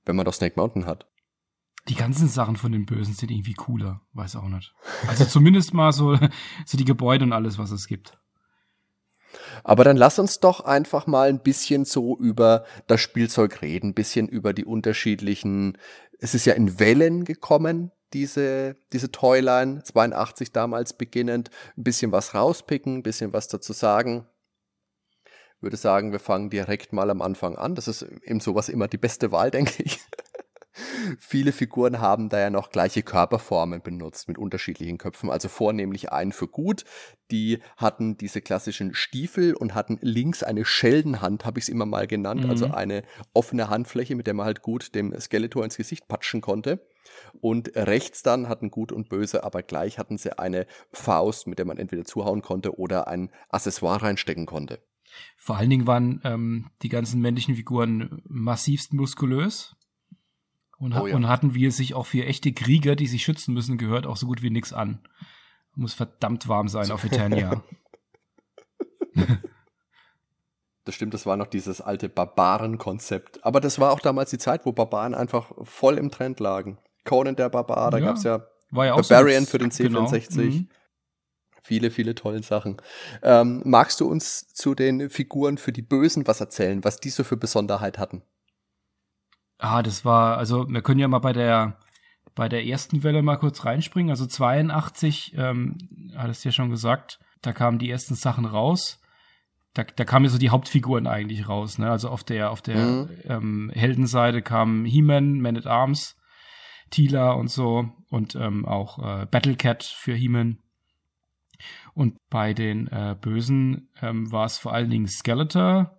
Wenn 0.05 0.17
man 0.17 0.27
doch 0.27 0.35
Snake 0.35 0.55
Mountain 0.57 0.87
hat. 0.87 1.07
Die 1.89 1.95
ganzen 1.95 2.29
Sachen 2.29 2.57
von 2.57 2.73
den 2.73 2.85
Bösen 2.85 3.15
sind 3.15 3.31
irgendwie 3.31 3.55
cooler. 3.55 4.03
Weiß 4.13 4.37
auch 4.37 4.49
nicht. 4.49 4.75
Also 5.07 5.25
zumindest 5.25 5.73
mal 5.73 5.93
so, 5.93 6.19
so 6.67 6.77
die 6.77 6.85
Gebäude 6.85 7.25
und 7.25 7.33
alles, 7.33 7.59
was 7.59 7.71
es 7.71 7.87
gibt. 7.87 8.19
Aber 9.65 9.85
dann 9.85 9.97
lass 9.97 10.19
uns 10.19 10.41
doch 10.41 10.61
einfach 10.61 11.07
mal 11.07 11.29
ein 11.29 11.41
bisschen 11.41 11.85
so 11.85 12.17
über 12.19 12.65
das 12.87 13.01
Spielzeug 13.01 13.63
reden, 13.63 13.91
ein 13.91 13.95
bisschen 13.95 14.29
über 14.29 14.53
die 14.53 14.65
unterschiedlichen, 14.65 15.79
es 16.19 16.35
ist 16.35 16.47
ja 16.47 16.55
in 16.55 16.79
Wellen 16.79 17.25
gekommen, 17.25 17.93
diese, 18.13 18.77
diese 18.93 19.13
Toyline, 19.13 19.83
82 19.83 20.53
damals 20.53 20.95
beginnend, 20.95 21.51
ein 21.77 21.85
bisschen 21.85 22.13
was 22.13 22.35
rauspicken, 22.35 22.97
ein 22.97 23.03
bisschen 23.03 23.33
was 23.33 23.49
dazu 23.49 23.73
sagen. 23.73 24.27
Ich 25.57 25.63
würde 25.63 25.77
sagen, 25.77 26.13
wir 26.13 26.21
fangen 26.21 26.51
direkt 26.51 26.93
mal 26.93 27.11
am 27.11 27.21
Anfang 27.21 27.57
an. 27.57 27.75
Das 27.75 27.89
ist 27.89 28.03
eben 28.23 28.41
sowas 28.41 28.69
immer 28.69 28.87
die 28.89 28.97
beste 28.97 29.33
Wahl, 29.33 29.51
denke 29.53 29.83
ich. 29.83 29.99
Viele 31.19 31.53
Figuren 31.53 32.01
haben 32.01 32.29
da 32.29 32.39
ja 32.39 32.51
noch 32.51 32.71
gleiche 32.71 33.03
Körperformen 33.03 33.83
benutzt 33.83 34.29
mit 34.29 34.39
unterschiedlichen 34.39 34.99
Köpfen, 34.99 35.31
also 35.31 35.49
vornehmlich 35.49 36.13
einen 36.13 36.33
für 36.33 36.49
gut. 36.49 36.85
Die 37.31 37.61
hatten 37.77 38.17
diese 38.17 38.41
klassischen 38.41 38.95
Stiefel 38.95 39.55
und 39.55 39.75
hatten 39.75 39.99
links 40.01 40.43
eine 40.43 40.65
Scheldenhand, 40.65 41.45
habe 41.45 41.59
ich 41.59 41.67
es 41.67 41.69
immer 41.69 41.87
mal 41.87 42.07
genannt, 42.07 42.45
also 42.49 42.67
mhm. 42.67 42.73
also 42.73 42.77
eine 42.77 43.03
offene 43.35 43.69
Handfläche, 43.69 44.17
mit 44.17 44.27
der 44.27 44.35
man 44.35 44.47
halt 44.47 44.63
gut 44.63 44.95
dem 44.95 45.19
Skeletor 45.19 45.65
ins 45.65 45.77
Gesicht 45.77 46.09
patschen 46.09 46.41
konnte. 46.41 46.87
Und 47.41 47.71
rechts 47.75 48.23
dann 48.23 48.49
hatten 48.49 48.71
Gut 48.71 48.93
und 48.93 49.09
Böse, 49.09 49.45
aber 49.45 49.63
gleich 49.63 49.99
hatten 49.99 50.19
sie 50.19 50.39
eine 50.39 50.67
Faust, 50.93 51.47
mit 51.47 51.59
der 51.59 51.67
man 51.67 51.79
entweder 51.79 52.05
zuhauen 52.05 52.43
konnte 52.43 52.79
oder 52.79 53.09
ein 53.09 53.31
Accessoire 53.49 54.03
reinstecken 54.03 54.47
konnte. 54.47 54.81
Vor 55.37 55.57
allen 55.57 55.71
Dingen 55.71 55.87
waren 55.87 56.21
ähm, 56.25 56.71
die 56.83 56.89
ganzen 56.89 57.21
männlichen 57.21 57.55
Figuren 57.55 58.23
massivst 58.29 58.93
muskulös. 58.93 59.75
Und, 60.79 60.93
oh, 60.95 61.07
ja. 61.07 61.17
und 61.17 61.29
hatten 61.29 61.55
wir 61.55 61.73
sich 61.73 61.95
auch 61.95 62.07
für 62.07 62.25
echte 62.25 62.53
Krieger, 62.53 62.95
die 62.95 63.07
sich 63.07 63.25
schützen 63.25 63.53
müssen, 63.53 63.79
gehört 63.79 64.07
auch 64.07 64.17
so 64.17 64.27
gut 64.27 64.43
wie 64.43 64.51
nichts 64.51 64.73
an. 64.73 65.01
Muss 65.75 65.95
verdammt 65.95 66.49
warm 66.49 66.69
sein 66.69 66.91
auf 66.91 67.05
Eternia. 67.05 67.63
Das 70.85 70.95
stimmt, 70.95 71.13
das 71.13 71.27
war 71.27 71.37
noch 71.37 71.49
dieses 71.49 71.83
alte 71.83 72.09
Barbaren-Konzept. 72.09 73.45
Aber 73.45 73.61
das 73.61 73.79
war 73.79 73.93
auch 73.93 74.01
damals 74.01 74.31
die 74.31 74.39
Zeit, 74.39 74.65
wo 74.65 74.73
Barbaren 74.73 75.15
einfach 75.15 75.53
voll 75.65 75.99
im 75.99 76.11
Trend 76.11 76.41
lagen. 76.41 76.79
Conan 77.05 77.37
der 77.37 77.51
Barbar, 77.51 77.91
da 77.91 77.99
ja, 77.99 78.07
gab 78.07 78.17
es 78.17 78.23
ja, 78.23 78.39
ja 78.73 78.95
Barbarian 78.97 79.45
so 79.45 79.51
für 79.51 79.59
den 79.59 79.71
C64. 79.71 80.29
Genau. 80.29 80.45
Mhm. 80.45 80.69
Viele, 81.63 81.91
viele 81.91 82.15
tolle 82.15 82.43
Sachen. 82.43 82.79
Ähm, 83.23 83.61
magst 83.67 84.01
du 84.01 84.09
uns 84.09 84.49
zu 84.55 84.75
den 84.75 85.11
Figuren 85.11 85.59
für 85.59 85.73
die 85.73 85.83
Bösen 85.83 86.27
was 86.27 86.41
erzählen, 86.41 86.83
was 86.83 87.01
die 87.01 87.11
so 87.11 87.23
für 87.23 87.37
Besonderheit 87.37 87.99
hatten? 87.99 88.23
Ah, 89.59 89.83
das 89.83 90.05
war, 90.05 90.39
also 90.39 90.69
wir 90.69 90.83
können 90.83 91.01
ja 91.01 91.09
mal 91.09 91.19
bei 91.19 91.33
der 91.33 91.79
bei 92.35 92.49
der 92.49 92.65
ersten 92.65 93.03
Welle 93.03 93.21
mal 93.21 93.37
kurz 93.37 93.65
reinspringen. 93.65 94.11
Also 94.11 94.25
82, 94.25 95.35
ähm, 95.37 95.77
hattest 96.17 96.45
ja 96.45 96.53
schon 96.53 96.71
gesagt, 96.71 97.19
da 97.43 97.53
kamen 97.53 97.81
die 97.81 97.91
ersten 97.91 98.15
Sachen 98.15 98.45
raus. 98.45 99.03
Da, 99.75 99.83
da 99.83 100.05
kamen 100.05 100.27
ja 100.27 100.31
so 100.31 100.39
die 100.39 100.51
Hauptfiguren 100.51 101.09
eigentlich 101.09 101.49
raus. 101.49 101.79
Ne? 101.79 101.91
Also 101.91 102.09
auf 102.11 102.23
der 102.23 102.53
auf 102.53 102.63
der 102.63 102.77
mhm. 102.77 103.09
ähm, 103.25 103.73
Heldenseite 103.75 104.41
kamen 104.41 104.85
He-Man, 104.85 105.41
Man 105.41 105.57
at 105.57 105.67
Arms, 105.67 106.17
Tila 106.91 107.33
und 107.33 107.51
so 107.51 107.91
und 108.09 108.37
ähm, 108.37 108.65
auch 108.65 109.01
äh, 109.01 109.27
Battle 109.27 109.57
Cat 109.57 109.83
für 109.83 110.15
He-Man. 110.15 110.59
Und 111.93 112.17
bei 112.31 112.55
den 112.55 112.87
äh, 112.87 113.17
Bösen 113.21 113.91
ähm, 114.01 114.31
war 114.31 114.45
es 114.45 114.59
vor 114.59 114.73
allen 114.73 114.91
Dingen 114.91 115.09
Skeletor, 115.09 115.99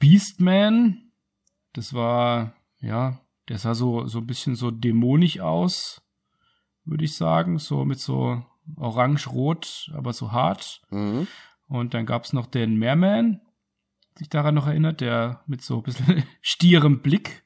Beastman, 0.00 1.12
das 1.72 1.94
war, 1.94 2.55
ja, 2.80 3.20
der 3.48 3.58
sah 3.58 3.74
so, 3.74 4.06
so 4.06 4.18
ein 4.18 4.26
bisschen 4.26 4.56
so 4.56 4.70
dämonisch 4.70 5.40
aus, 5.40 6.02
würde 6.84 7.04
ich 7.04 7.16
sagen. 7.16 7.58
So 7.58 7.84
mit 7.84 8.00
so 8.00 8.42
orange-rot, 8.76 9.90
aber 9.94 10.12
so 10.12 10.32
hart. 10.32 10.82
Mhm. 10.90 11.26
Und 11.68 11.94
dann 11.94 12.06
gab 12.06 12.24
es 12.24 12.32
noch 12.32 12.46
den 12.46 12.76
Merman, 12.76 13.40
sich 14.16 14.28
daran 14.28 14.54
noch 14.54 14.66
erinnert, 14.66 15.00
der 15.00 15.42
mit 15.46 15.62
so 15.62 15.78
ein 15.78 15.82
bisschen 15.82 16.24
stierem 16.40 17.00
Blick 17.02 17.44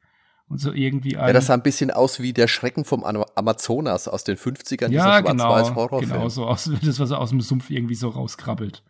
und 0.49 0.59
so 0.59 0.73
irgendwie 0.73 1.17
ein. 1.17 1.29
Ja, 1.29 1.33
das 1.33 1.47
sah 1.47 1.55
ein 1.55 1.63
bisschen 1.63 1.91
aus 1.91 2.21
wie 2.21 2.33
der 2.33 2.49
Schrecken 2.49 2.85
vom 2.85 3.05
Amazonas 3.05 4.09
aus 4.09 4.25
den 4.25 4.37
50ern, 4.37 4.91
ja, 4.91 5.21
dieser 5.21 5.37
schwarz-weiß 5.37 5.75
Horrorfilm. 5.75 6.13
Genau, 6.13 6.29
so 6.29 6.47
aus, 6.47 6.71
das, 6.83 6.99
was 6.99 7.11
er 7.11 7.19
aus 7.19 7.31
dem 7.31 7.41
Sumpf 7.41 7.71
irgendwie 7.71 7.95
so 7.95 8.09
rauskrabbelt. 8.09 8.83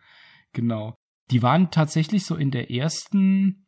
Genau. 0.53 0.95
Die 1.31 1.43
waren 1.43 1.71
tatsächlich 1.71 2.25
so 2.25 2.35
in 2.35 2.51
der 2.51 2.71
ersten 2.73 3.67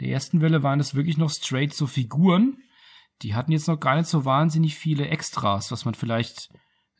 der 0.00 0.08
ersten 0.08 0.40
Welle 0.40 0.62
waren 0.62 0.80
es 0.80 0.94
wirklich 0.94 1.16
noch 1.16 1.30
straight 1.30 1.74
so 1.74 1.86
Figuren. 1.86 2.58
Die 3.22 3.34
hatten 3.34 3.52
jetzt 3.52 3.68
noch 3.68 3.78
gar 3.78 3.96
nicht 3.96 4.08
so 4.08 4.24
wahnsinnig 4.24 4.74
viele 4.74 5.08
Extras, 5.08 5.70
was 5.70 5.84
man 5.84 5.94
vielleicht, 5.94 6.50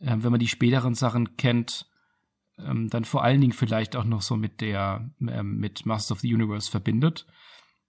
äh, 0.00 0.16
wenn 0.18 0.30
man 0.30 0.40
die 0.40 0.48
späteren 0.48 0.94
Sachen 0.94 1.36
kennt, 1.36 1.86
ähm, 2.58 2.88
dann 2.88 3.04
vor 3.04 3.24
allen 3.24 3.40
Dingen 3.40 3.52
vielleicht 3.52 3.96
auch 3.96 4.04
noch 4.04 4.22
so 4.22 4.36
mit 4.36 4.60
der, 4.60 5.10
ähm, 5.20 5.56
mit 5.56 5.86
Master 5.86 6.12
of 6.12 6.20
the 6.20 6.32
Universe 6.32 6.70
verbindet. 6.70 7.26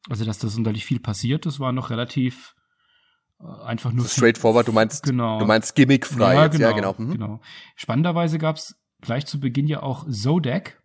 Also, 0.10 0.26
dass 0.26 0.40
da 0.40 0.48
sonderlich 0.48 0.86
viel 0.86 1.00
passiert, 1.00 1.46
das 1.46 1.60
war 1.60 1.72
noch 1.72 1.90
relativ 1.90 2.56
äh, 3.40 3.64
einfach 3.64 3.92
nur. 3.92 4.06
So 4.06 4.10
straightforward, 4.10 4.68
du 4.68 4.72
meinst, 4.72 5.04
genau. 5.04 5.40
du 5.40 5.46
meinst 5.46 5.76
gimmickfrei. 5.76 6.36
Ja, 6.36 6.48
genau. 6.48 6.68
Ja, 6.68 6.72
genau. 6.74 6.96
Mhm. 6.98 7.12
genau. 7.12 7.42
Spannenderweise 7.76 8.40
gab 8.40 8.58
es 8.58 8.76
gleich 9.02 9.26
zu 9.26 9.40
Beginn 9.40 9.68
ja 9.68 9.84
auch 9.84 10.06
Zodak. 10.10 10.82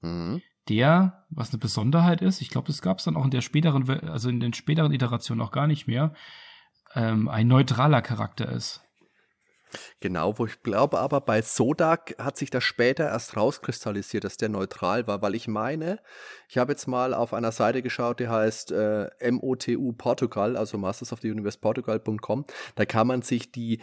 Mhm. 0.00 0.42
Der, 0.68 1.24
was 1.30 1.50
eine 1.50 1.58
Besonderheit 1.58 2.22
ist, 2.22 2.40
ich 2.40 2.50
glaube, 2.50 2.68
das 2.68 2.82
gab 2.82 2.98
es 2.98 3.04
dann 3.04 3.16
auch 3.16 3.24
in 3.24 3.30
der 3.30 3.40
späteren, 3.40 3.88
also 4.08 4.28
in 4.28 4.40
den 4.40 4.52
späteren 4.52 4.92
Iterationen 4.92 5.40
auch 5.44 5.52
gar 5.52 5.66
nicht 5.66 5.86
mehr, 5.86 6.12
ähm, 6.94 7.28
ein 7.28 7.48
neutraler 7.48 8.02
Charakter 8.02 8.48
ist. 8.50 8.82
Genau, 10.00 10.38
wo 10.38 10.46
ich 10.46 10.62
glaube 10.62 10.98
aber 10.98 11.20
bei 11.20 11.42
Sodak 11.42 12.14
hat 12.18 12.36
sich 12.36 12.50
das 12.50 12.64
später 12.64 13.04
erst 13.04 13.36
rauskristallisiert, 13.36 14.24
dass 14.24 14.36
der 14.36 14.48
neutral 14.48 15.06
war, 15.06 15.22
weil 15.22 15.34
ich 15.34 15.46
meine, 15.46 16.00
ich 16.48 16.58
habe 16.58 16.72
jetzt 16.72 16.88
mal 16.88 17.14
auf 17.14 17.32
einer 17.32 17.52
Seite 17.52 17.82
geschaut, 17.82 18.20
die 18.20 18.28
heißt 18.28 18.72
äh, 18.72 19.10
MOTU 19.30 19.92
Portugal, 19.92 20.56
also 20.56 20.78
Masters 20.78 21.12
of 21.12 21.20
the 21.20 21.30
Universe 21.30 21.58
Portugal.com, 21.58 22.46
da 22.74 22.84
kann 22.84 23.06
man 23.06 23.22
sich 23.22 23.52
die 23.52 23.80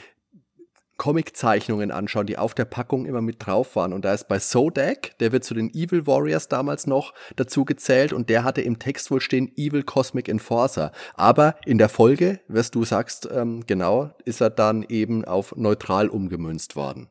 Comiczeichnungen 0.98 1.92
anschauen, 1.92 2.28
die 2.28 2.38
auf 2.38 2.54
der 2.54 2.66
Packung 2.66 3.06
immer 3.06 3.22
mit 3.22 3.46
drauf 3.46 3.76
waren. 3.76 3.94
Und 3.94 4.04
da 4.04 4.14
ist 4.14 4.28
bei 4.28 4.40
Sodak, 4.40 5.18
der 5.20 5.32
wird 5.32 5.44
zu 5.44 5.54
den 5.54 5.70
Evil 5.74 6.08
Warriors 6.08 6.48
damals 6.48 6.88
noch 6.88 7.14
dazu 7.36 7.66
gezählt 7.66 8.14
und 8.14 8.30
der 8.30 8.44
hatte 8.44 8.62
im 8.62 8.80
Text 8.80 9.12
wohl 9.12 9.22
stehen 9.22 9.52
Evil 9.56 9.84
Cosmic 9.84 10.28
Enforcer. 10.28 10.92
Aber 11.14 11.56
in 11.66 11.78
der 11.78 11.90
Folge, 11.90 12.42
was 12.48 12.72
du 12.72 12.84
sagst, 12.84 13.30
ähm, 13.32 13.64
genau, 13.68 14.12
ist 14.26 14.42
er 14.42 14.50
dann 14.50 14.84
eben 14.84 15.24
auf 15.24 15.56
neutral 15.56 16.10
umgemünzt 16.10 16.76
worden. 16.76 17.10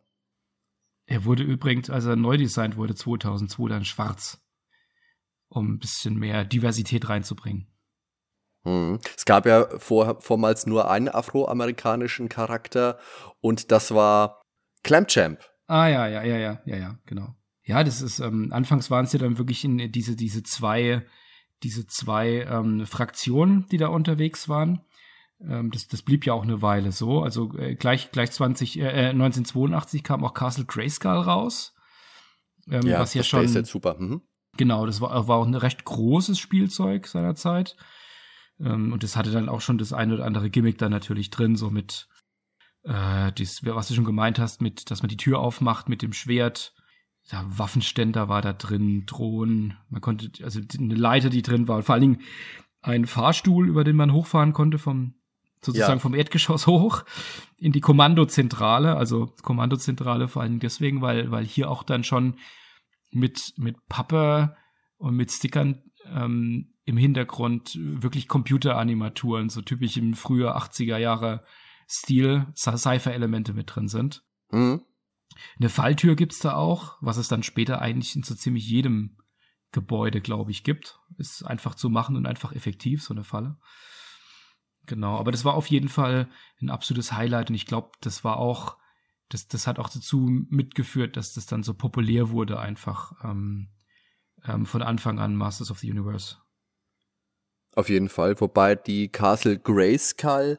Er 1.07 1.25
wurde 1.25 1.45
übrigens, 1.45 1.89
als 1.89 2.05
er 2.05 2.17
neu 2.17 2.37
designt 2.37 2.77
wurde, 2.77 2.97
2002 2.97 3.69
dann 3.69 3.85
schwarz, 3.85 4.45
um 5.49 5.75
ein 5.75 5.79
bisschen 5.79 6.19
mehr 6.19 6.45
Diversität 6.45 7.09
reinzubringen. 7.09 7.69
Hm. 8.67 8.99
Es 9.17 9.25
gab 9.25 9.47
ja 9.47 9.69
vor, 9.79 10.21
vormals 10.21 10.67
nur 10.67 10.91
einen 10.91 11.09
afroamerikanischen 11.09 12.29
Charakter 12.29 12.99
und 13.41 13.71
das 13.71 13.95
war 13.95 14.43
Clampchamp. 14.83 15.39
Ah 15.69 15.87
ja, 15.87 16.09
ja, 16.09 16.25
ja, 16.25 16.37
ja, 16.37 16.61
ja, 16.67 16.77
ja, 16.77 16.99
genau. 17.07 17.37
Ja, 17.63 17.85
das 17.85 18.03
ist, 18.03 18.19
ähm, 18.19 18.53
anfangs 18.53 18.91
waren 18.91 19.05
es 19.05 19.13
ja 19.13 19.21
dann 19.21 19.39
wirklich 19.39 19.65
in 19.65 19.93
diese, 19.93 20.17
diese 20.17 20.43
zwei, 20.43 21.07
diese 21.63 21.87
zwei 21.87 22.45
ähm, 22.49 22.87
Fraktionen, 22.87 23.67
die 23.71 23.77
da 23.77 23.87
unterwegs 23.87 24.49
waren. 24.49 24.85
Ähm, 25.41 25.71
das, 25.71 25.87
das 25.87 26.03
blieb 26.03 26.27
ja 26.27 26.33
auch 26.33 26.43
eine 26.43 26.61
Weile 26.61 26.91
so. 26.91 27.23
Also 27.23 27.57
äh, 27.57 27.77
gleich, 27.77 28.11
gleich 28.11 28.33
20, 28.33 28.81
äh, 28.81 29.11
1982 29.11 30.03
kam 30.03 30.25
auch 30.25 30.35
Castle 30.35 30.65
Grayskull 30.65 31.13
raus. 31.13 31.75
Ähm, 32.69 32.87
ja, 32.87 32.99
was 32.99 33.15
ja 33.15 33.21
das 33.21 33.29
schon. 33.29 33.45
Ist 33.45 33.55
jetzt 33.55 33.71
super. 33.71 33.97
Mhm. 33.97 34.23
Genau, 34.57 34.87
das 34.87 35.01
war, 35.01 35.29
war 35.29 35.39
auch 35.39 35.47
ein 35.47 35.55
recht 35.55 35.85
großes 35.85 36.39
Spielzeug 36.39 37.07
seiner 37.07 37.37
Zeit. 37.37 37.77
Ähm, 38.61 38.93
und 38.93 39.03
das 39.03 39.17
hatte 39.17 39.31
dann 39.31 39.49
auch 39.49 39.61
schon 39.61 39.79
das 39.79 39.93
eine 39.93 40.15
oder 40.15 40.25
andere 40.25 40.51
Gimmick 40.51 40.79
da 40.79 40.89
natürlich 40.89 41.31
drin, 41.31 41.57
so 41.57 41.71
mit, 41.71 42.09
äh, 42.83 43.33
dies, 43.33 43.65
was 43.65 43.89
du 43.89 43.95
schon 43.95 44.05
gemeint 44.05 44.39
hast, 44.39 44.63
mit, 44.63 44.91
dass 44.91 45.03
man 45.03 45.09
die 45.09 45.17
Tür 45.17 45.41
aufmacht 45.41 45.89
mit 45.89 46.03
dem 46.03 46.13
Schwert. 46.13 46.75
Ja, 47.25 47.45
Waffenständer 47.49 48.29
war 48.29 48.41
da 48.41 48.53
drin, 48.53 49.05
Drohnen, 49.07 49.77
man 49.89 50.01
konnte, 50.01 50.31
also 50.45 50.61
eine 50.79 50.95
Leiter, 50.95 51.29
die 51.29 51.43
drin 51.43 51.67
war, 51.67 51.79
und 51.79 51.83
vor 51.83 51.95
allen 51.95 52.03
Dingen 52.03 52.21
ein 52.83 53.07
Fahrstuhl, 53.07 53.69
über 53.69 53.83
den 53.83 53.97
man 53.97 54.13
hochfahren 54.13 54.53
konnte 54.53 54.79
vom, 54.79 55.15
sozusagen 55.61 55.95
ja. 55.95 55.99
vom 55.99 56.15
Erdgeschoss 56.15 56.67
hoch 56.69 57.05
in 57.59 57.73
die 57.73 57.81
Kommandozentrale, 57.81 58.97
also 58.97 59.35
Kommandozentrale 59.43 60.29
vor 60.29 60.43
allen 60.43 60.53
Dingen 60.53 60.61
deswegen, 60.61 61.03
weil, 61.03 61.33
weil 61.33 61.45
hier 61.45 61.69
auch 61.69 61.83
dann 61.83 62.05
schon 62.05 62.37
mit, 63.11 63.55
mit 63.57 63.77
Pappe 63.89 64.57
und 64.99 65.17
mit 65.17 65.33
Stickern 65.33 65.83
ähm, 66.15 66.75
im 66.85 66.97
Hintergrund 66.97 67.79
wirklich 67.81 68.29
Computeranimaturen, 68.29 69.49
so 69.49 69.63
typisch 69.63 69.97
im 69.97 70.15
früher 70.15 70.57
80er 70.57 70.99
Jahre 70.99 71.45
Stil, 71.89 72.47
Cypher-Elemente 72.55 73.53
mit 73.53 73.75
drin 73.75 73.89
sind. 73.89 74.25
Mhm. 74.51 74.83
Eine 75.59 75.69
Falltür 75.69 76.17
gibt's 76.17 76.39
da 76.39 76.55
auch, 76.55 76.97
was 77.01 77.17
es 77.17 77.29
dann 77.29 77.43
später 77.43 77.81
eigentlich 77.81 78.17
in 78.17 78.23
so 78.23 78.35
ziemlich 78.35 78.69
jedem 78.69 79.17
Gebäude, 79.73 80.21
glaube 80.21 80.51
ich, 80.51 80.65
gibt. 80.65 81.01
Ist 81.19 81.43
einfach 81.43 81.75
zu 81.75 81.91
machen 81.91 82.17
und 82.17 82.27
einfach 82.27 82.53
effektiv, 82.53 83.03
so 83.03 83.13
eine 83.13 83.25
Falle. 83.25 83.59
Genau, 84.87 85.19
aber 85.19 85.33
das 85.33 85.45
war 85.45 85.55
auf 85.55 85.67
jeden 85.67 85.89
Fall 85.89 86.29
ein 86.61 86.71
absolutes 86.71 87.13
Highlight 87.13 87.51
und 87.51 87.57
ich 87.57 87.67
glaube, 87.67 87.91
das 88.01 88.23
war 88.23 88.39
auch, 88.39 88.79
das, 89.29 89.49
das 89.49 89.67
hat 89.67 89.81
auch 89.81 89.89
dazu 89.89 90.29
mitgeführt, 90.49 91.17
dass 91.17 91.35
das 91.35 91.47
dann 91.47 91.65
so 91.65 91.75
populär 91.75 92.31
wurde, 92.31 92.61
einfach 92.61 93.13
ähm, 93.25 93.69
ähm, 94.49 94.67
von 94.67 94.83
Anfang 94.83 95.19
an 95.19 95.37
Masters 95.37 95.71
of 95.71 95.79
the 95.79 95.91
Universe. 95.91 96.37
Auf 97.75 97.89
jeden 97.89 98.09
Fall, 98.09 98.41
wobei 98.41 98.75
die 98.75 99.09
Castle 99.09 99.59
Grayskull 99.59 100.59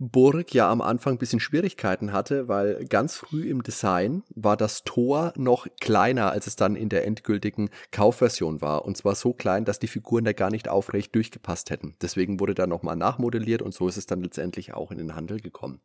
Burg 0.00 0.54
ja 0.54 0.70
am 0.70 0.80
Anfang 0.80 1.14
ein 1.14 1.18
bisschen 1.18 1.40
Schwierigkeiten 1.40 2.12
hatte, 2.12 2.46
weil 2.46 2.84
ganz 2.84 3.16
früh 3.16 3.50
im 3.50 3.64
Design 3.64 4.22
war 4.32 4.56
das 4.56 4.84
Tor 4.84 5.32
noch 5.36 5.66
kleiner, 5.80 6.30
als 6.30 6.46
es 6.46 6.54
dann 6.54 6.76
in 6.76 6.88
der 6.88 7.04
endgültigen 7.04 7.68
Kaufversion 7.90 8.60
war. 8.60 8.84
Und 8.84 8.96
zwar 8.96 9.16
so 9.16 9.32
klein, 9.32 9.64
dass 9.64 9.80
die 9.80 9.88
Figuren 9.88 10.24
da 10.24 10.32
gar 10.32 10.50
nicht 10.50 10.68
aufrecht 10.68 11.16
durchgepasst 11.16 11.70
hätten. 11.70 11.96
Deswegen 12.00 12.38
wurde 12.38 12.54
da 12.54 12.68
nochmal 12.68 12.94
nachmodelliert 12.94 13.60
und 13.60 13.74
so 13.74 13.88
ist 13.88 13.96
es 13.96 14.06
dann 14.06 14.22
letztendlich 14.22 14.72
auch 14.72 14.92
in 14.92 14.98
den 14.98 15.16
Handel 15.16 15.40
gekommen. 15.40 15.80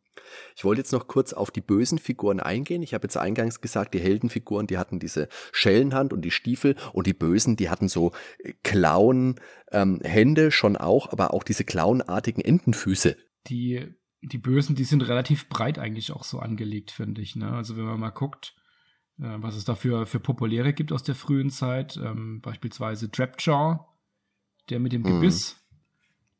Ich 0.54 0.64
wollte 0.64 0.80
jetzt 0.80 0.92
noch 0.92 1.08
kurz 1.08 1.32
auf 1.32 1.50
die 1.50 1.60
bösen 1.60 1.98
Figuren 1.98 2.38
eingehen. 2.38 2.84
Ich 2.84 2.94
habe 2.94 3.06
jetzt 3.06 3.16
eingangs 3.16 3.60
gesagt, 3.60 3.94
die 3.94 4.00
Heldenfiguren, 4.00 4.68
die 4.68 4.78
hatten 4.78 5.00
diese 5.00 5.28
Schellenhand 5.50 6.12
und 6.12 6.22
die 6.22 6.30
Stiefel 6.30 6.76
und 6.92 7.08
die 7.08 7.14
Bösen, 7.14 7.56
die 7.56 7.68
hatten 7.68 7.88
so 7.88 8.12
Klauen, 8.62 9.40
ähm, 9.72 10.00
Hände 10.04 10.52
schon 10.52 10.76
auch, 10.76 11.10
aber 11.10 11.34
auch 11.34 11.42
diese 11.42 11.64
klauenartigen 11.64 12.44
Entenfüße. 12.44 13.16
Die 13.48 13.94
die 14.26 14.38
Bösen, 14.38 14.74
die 14.74 14.84
sind 14.84 15.02
relativ 15.02 15.48
breit 15.48 15.78
eigentlich 15.78 16.12
auch 16.12 16.24
so 16.24 16.38
angelegt, 16.38 16.90
finde 16.90 17.20
ich. 17.20 17.36
Ne? 17.36 17.50
Also 17.52 17.76
wenn 17.76 17.84
man 17.84 18.00
mal 18.00 18.10
guckt, 18.10 18.54
äh, 19.18 19.36
was 19.38 19.56
es 19.56 19.64
dafür 19.64 20.06
für 20.06 20.20
Populäre 20.20 20.72
gibt 20.72 20.92
aus 20.92 21.02
der 21.02 21.14
frühen 21.14 21.50
Zeit, 21.50 21.96
ähm, 21.96 22.40
beispielsweise 22.40 23.10
Trapjaw, 23.10 23.80
der 24.70 24.80
mit 24.80 24.92
dem 24.92 25.02
mhm. 25.02 25.20
Gebiss, 25.20 25.56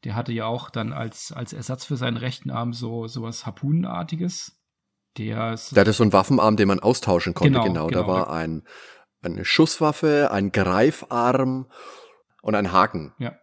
der 0.05 0.15
hatte 0.15 0.33
ja 0.33 0.47
auch 0.47 0.71
dann 0.71 0.93
als, 0.93 1.33
als 1.33 1.53
Ersatz 1.53 1.85
für 1.85 1.97
seinen 1.97 2.17
rechten 2.17 2.51
Arm 2.51 2.73
so 2.73 3.07
sowas 3.07 3.47
Harpunenartiges. 3.47 4.61
Der, 5.17 5.53
ist, 5.53 5.77
der 5.77 5.83
hatte 5.83 5.93
so 5.93 6.03
einen 6.03 6.13
Waffenarm, 6.13 6.57
den 6.57 6.69
man 6.69 6.81
austauschen 6.81 7.35
konnte, 7.35 7.53
genau. 7.53 7.65
genau. 7.65 7.91
Da 7.91 8.01
genau. 8.01 8.13
war 8.13 8.31
ein, 8.31 8.65
eine 9.23 9.45
Schusswaffe, 9.45 10.31
ein 10.33 10.51
Greifarm 10.51 11.71
und 12.43 12.55
ein 12.55 12.73
Haken. 12.73 13.15
Ja 13.19 13.35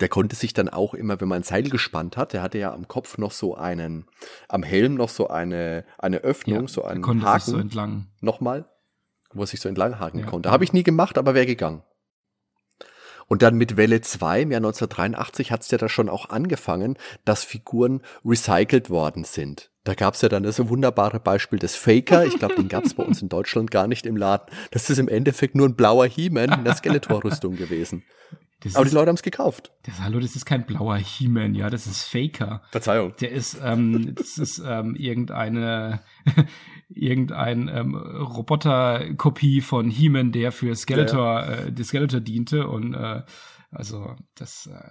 der 0.00 0.08
konnte 0.08 0.36
sich 0.36 0.52
dann 0.52 0.68
auch 0.68 0.94
immer, 0.94 1.20
wenn 1.20 1.28
man 1.28 1.40
ein 1.40 1.44
Seil 1.44 1.64
gespannt 1.70 2.16
hat, 2.16 2.32
der 2.32 2.42
hatte 2.42 2.58
ja 2.58 2.72
am 2.72 2.86
Kopf 2.88 3.18
noch 3.18 3.32
so 3.32 3.54
einen, 3.54 4.06
am 4.48 4.62
Helm 4.62 4.94
noch 4.94 5.08
so 5.08 5.28
eine, 5.28 5.84
eine 5.98 6.18
Öffnung, 6.18 6.62
ja, 6.62 6.68
so 6.68 6.84
einen 6.84 7.02
konnte 7.02 7.24
Haken. 7.24 7.40
Sich 7.40 7.54
so 7.54 7.58
entlang. 7.58 8.06
Nochmal, 8.20 8.68
wo 9.32 9.42
er 9.42 9.46
sich 9.46 9.60
so 9.60 9.68
entlang 9.68 9.98
haken 9.98 10.20
ja. 10.20 10.26
konnte. 10.26 10.50
Habe 10.50 10.64
ich 10.64 10.72
nie 10.72 10.82
gemacht, 10.82 11.18
aber 11.18 11.34
wäre 11.34 11.46
gegangen. 11.46 11.82
Und 13.28 13.42
dann 13.42 13.56
mit 13.56 13.76
Welle 13.76 14.00
2 14.00 14.42
im 14.42 14.52
Jahr 14.52 14.58
1983 14.58 15.50
hat 15.50 15.62
es 15.62 15.70
ja 15.70 15.78
da 15.78 15.88
schon 15.88 16.08
auch 16.08 16.30
angefangen, 16.30 16.96
dass 17.24 17.42
Figuren 17.42 18.02
recycelt 18.24 18.88
worden 18.88 19.24
sind. 19.24 19.72
Da 19.82 19.94
gab 19.94 20.14
es 20.14 20.22
ja 20.22 20.28
dann 20.28 20.42
das 20.42 20.68
wunderbare 20.68 21.20
Beispiel 21.20 21.58
des 21.58 21.74
Faker. 21.74 22.24
Ich 22.24 22.38
glaube, 22.38 22.56
den 22.56 22.68
gab 22.68 22.84
es 22.84 22.94
bei 22.94 23.02
uns 23.02 23.22
in 23.22 23.28
Deutschland 23.28 23.70
gar 23.70 23.88
nicht 23.88 24.06
im 24.06 24.16
Laden. 24.16 24.52
Das 24.70 24.90
ist 24.90 24.98
im 24.98 25.08
Endeffekt 25.08 25.54
nur 25.54 25.68
ein 25.68 25.76
blauer 25.76 26.06
He-Man 26.06 26.52
in 26.52 26.64
der 26.64 26.74
Skeletor-Rüstung 26.74 27.56
gewesen. 27.56 28.04
Das 28.60 28.74
Aber 28.74 28.86
ist, 28.86 28.92
die 28.92 28.94
Leute 28.94 29.08
haben 29.08 29.16
es 29.16 29.22
gekauft. 29.22 29.72
Das, 29.82 30.00
hallo, 30.00 30.18
das 30.18 30.34
ist 30.34 30.46
kein 30.46 30.64
blauer 30.64 30.96
He-Man, 30.96 31.54
ja, 31.54 31.68
das 31.68 31.86
ist 31.86 32.04
Faker. 32.04 32.62
Verzeihung. 32.70 33.14
Der 33.20 33.30
ist, 33.30 33.58
ähm, 33.62 34.14
das 34.14 34.38
ist 34.38 34.62
ähm, 34.64 34.96
irgendeine, 34.96 36.00
irgendein 36.88 37.68
ähm, 37.68 37.94
Roboterkopie 37.94 39.60
von 39.60 39.90
He-Man, 39.90 40.32
der 40.32 40.52
für 40.52 40.74
Skeletor, 40.74 41.40
ja, 41.40 41.50
ja. 41.50 41.56
Äh, 41.64 41.72
die 41.72 41.84
Skeletor 41.84 42.20
diente 42.20 42.66
und 42.66 42.94
äh, 42.94 43.22
also 43.70 44.16
das, 44.34 44.66
äh, 44.66 44.90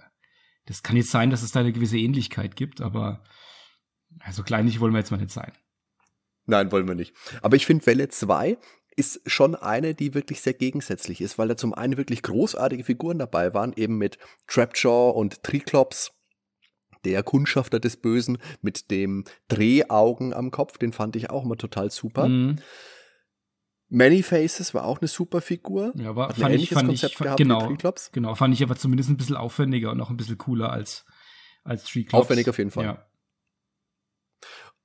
das 0.66 0.84
kann 0.84 0.96
jetzt 0.96 1.10
sein, 1.10 1.30
dass 1.30 1.42
es 1.42 1.50
da 1.50 1.60
eine 1.60 1.72
gewisse 1.72 1.98
Ähnlichkeit 1.98 2.54
gibt, 2.54 2.80
aber 2.80 3.24
also 4.20 4.44
kleinlich 4.44 4.78
wollen 4.78 4.92
wir 4.92 4.98
jetzt 4.98 5.10
mal 5.10 5.18
nicht 5.18 5.32
sein. 5.32 5.52
Nein, 6.46 6.70
wollen 6.70 6.86
wir 6.86 6.94
nicht. 6.94 7.14
Aber 7.42 7.56
ich 7.56 7.66
finde 7.66 7.84
Welle 7.86 8.08
2 8.08 8.58
ist 8.96 9.20
schon 9.26 9.54
eine, 9.54 9.94
die 9.94 10.14
wirklich 10.14 10.40
sehr 10.40 10.54
gegensätzlich 10.54 11.20
ist, 11.20 11.38
weil 11.38 11.48
da 11.48 11.56
zum 11.56 11.74
einen 11.74 11.96
wirklich 11.96 12.22
großartige 12.22 12.82
Figuren 12.82 13.18
dabei 13.18 13.54
waren, 13.54 13.72
eben 13.76 13.98
mit 13.98 14.18
Trapjaw 14.48 15.10
und 15.10 15.42
Triklops, 15.42 16.12
der 17.04 17.22
Kundschafter 17.22 17.78
des 17.78 17.98
Bösen 17.98 18.38
mit 18.62 18.90
dem 18.90 19.24
Drehaugen 19.48 20.32
am 20.32 20.50
Kopf, 20.50 20.78
den 20.78 20.92
fand 20.92 21.14
ich 21.14 21.30
auch 21.30 21.44
immer 21.44 21.56
total 21.56 21.90
super. 21.90 22.28
Mhm. 22.28 22.56
Many 23.88 24.24
Faces 24.24 24.74
war 24.74 24.84
auch 24.84 25.00
eine 25.00 25.06
super 25.06 25.40
Figur. 25.40 25.92
Ja, 25.94 26.10
aber 26.10 26.34
fand 26.34 26.54
ich, 26.56 26.70
fand 26.70 26.88
Konzept 26.88 27.12
ich, 27.12 27.18
gehabt 27.18 27.38
genau, 27.38 27.72
genau, 28.10 28.34
fand 28.34 28.52
ich 28.52 28.62
aber 28.62 28.74
zumindest 28.74 29.10
ein 29.10 29.16
bisschen 29.16 29.36
aufwendiger 29.36 29.92
und 29.92 30.00
auch 30.00 30.10
ein 30.10 30.16
bisschen 30.16 30.38
cooler 30.38 30.72
als, 30.72 31.04
als 31.62 31.84
Tree 31.84 32.04
Aufwendig 32.10 32.48
auf 32.48 32.58
jeden 32.58 32.72
Fall. 32.72 32.84
Ja 32.84 33.06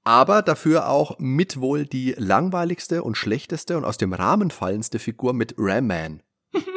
aber 0.03 0.41
dafür 0.41 0.89
auch 0.89 1.17
mit 1.19 1.59
wohl 1.59 1.85
die 1.85 2.15
langweiligste 2.17 3.03
und 3.03 3.17
schlechteste 3.17 3.77
und 3.77 3.85
aus 3.85 3.97
dem 3.97 4.13
Rahmen 4.13 4.51
fallendste 4.51 4.99
Figur 4.99 5.33
mit 5.33 5.55
Ram 5.57 5.87
Man. 5.87 6.23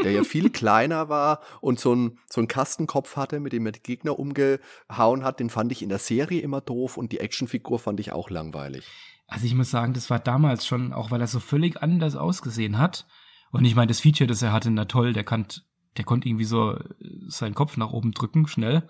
der 0.05 0.13
ja 0.13 0.23
viel 0.23 0.51
kleiner 0.53 1.09
war 1.09 1.41
und 1.61 1.81
so 1.81 1.95
ein 1.95 2.19
so 2.31 2.41
ein 2.41 2.49
Kastenkopf 2.49 3.17
hatte, 3.17 3.41
mit 3.41 3.53
dem 3.53 3.67
er 3.67 3.73
die 3.73 3.83
Gegner 3.83 4.19
umgehauen 4.19 5.25
hat, 5.25 5.41
den 5.41 5.51
fand 5.51 5.73
ich 5.73 5.83
in 5.83 5.89
der 5.89 5.99
Serie 5.99 6.41
immer 6.41 6.61
doof 6.61 6.97
und 6.97 7.13
die 7.13 7.21
Actionfigur 7.21 7.79
fand 7.79 7.99
ich 8.01 8.13
auch 8.13 8.31
langweilig. 8.31 8.87
Also 9.27 9.47
ich 9.47 9.55
muss 9.55 9.71
sagen, 9.71 9.95
das 9.95 10.11
war 10.11 10.19
damals 10.19 10.67
schon, 10.67 10.93
auch 10.93 11.11
weil 11.11 11.21
er 11.21 11.27
so 11.27 11.41
völlig 11.41 11.83
anders 11.83 12.15
ausgesehen 12.15 12.79
hat. 12.79 13.07
Und 13.51 13.65
ich 13.65 13.75
meine, 13.75 13.89
das 13.89 14.01
Feature, 14.01 14.27
das 14.27 14.43
er 14.43 14.53
hatte, 14.53 14.71
na 14.71 14.85
toll, 14.85 15.13
der 15.13 15.25
kann, 15.25 15.47
der 15.97 16.05
konnte 16.05 16.29
irgendwie 16.29 16.45
so 16.45 16.79
seinen 17.27 17.55
Kopf 17.55 17.77
nach 17.77 17.91
oben 17.91 18.13
drücken, 18.13 18.47
schnell. 18.47 18.89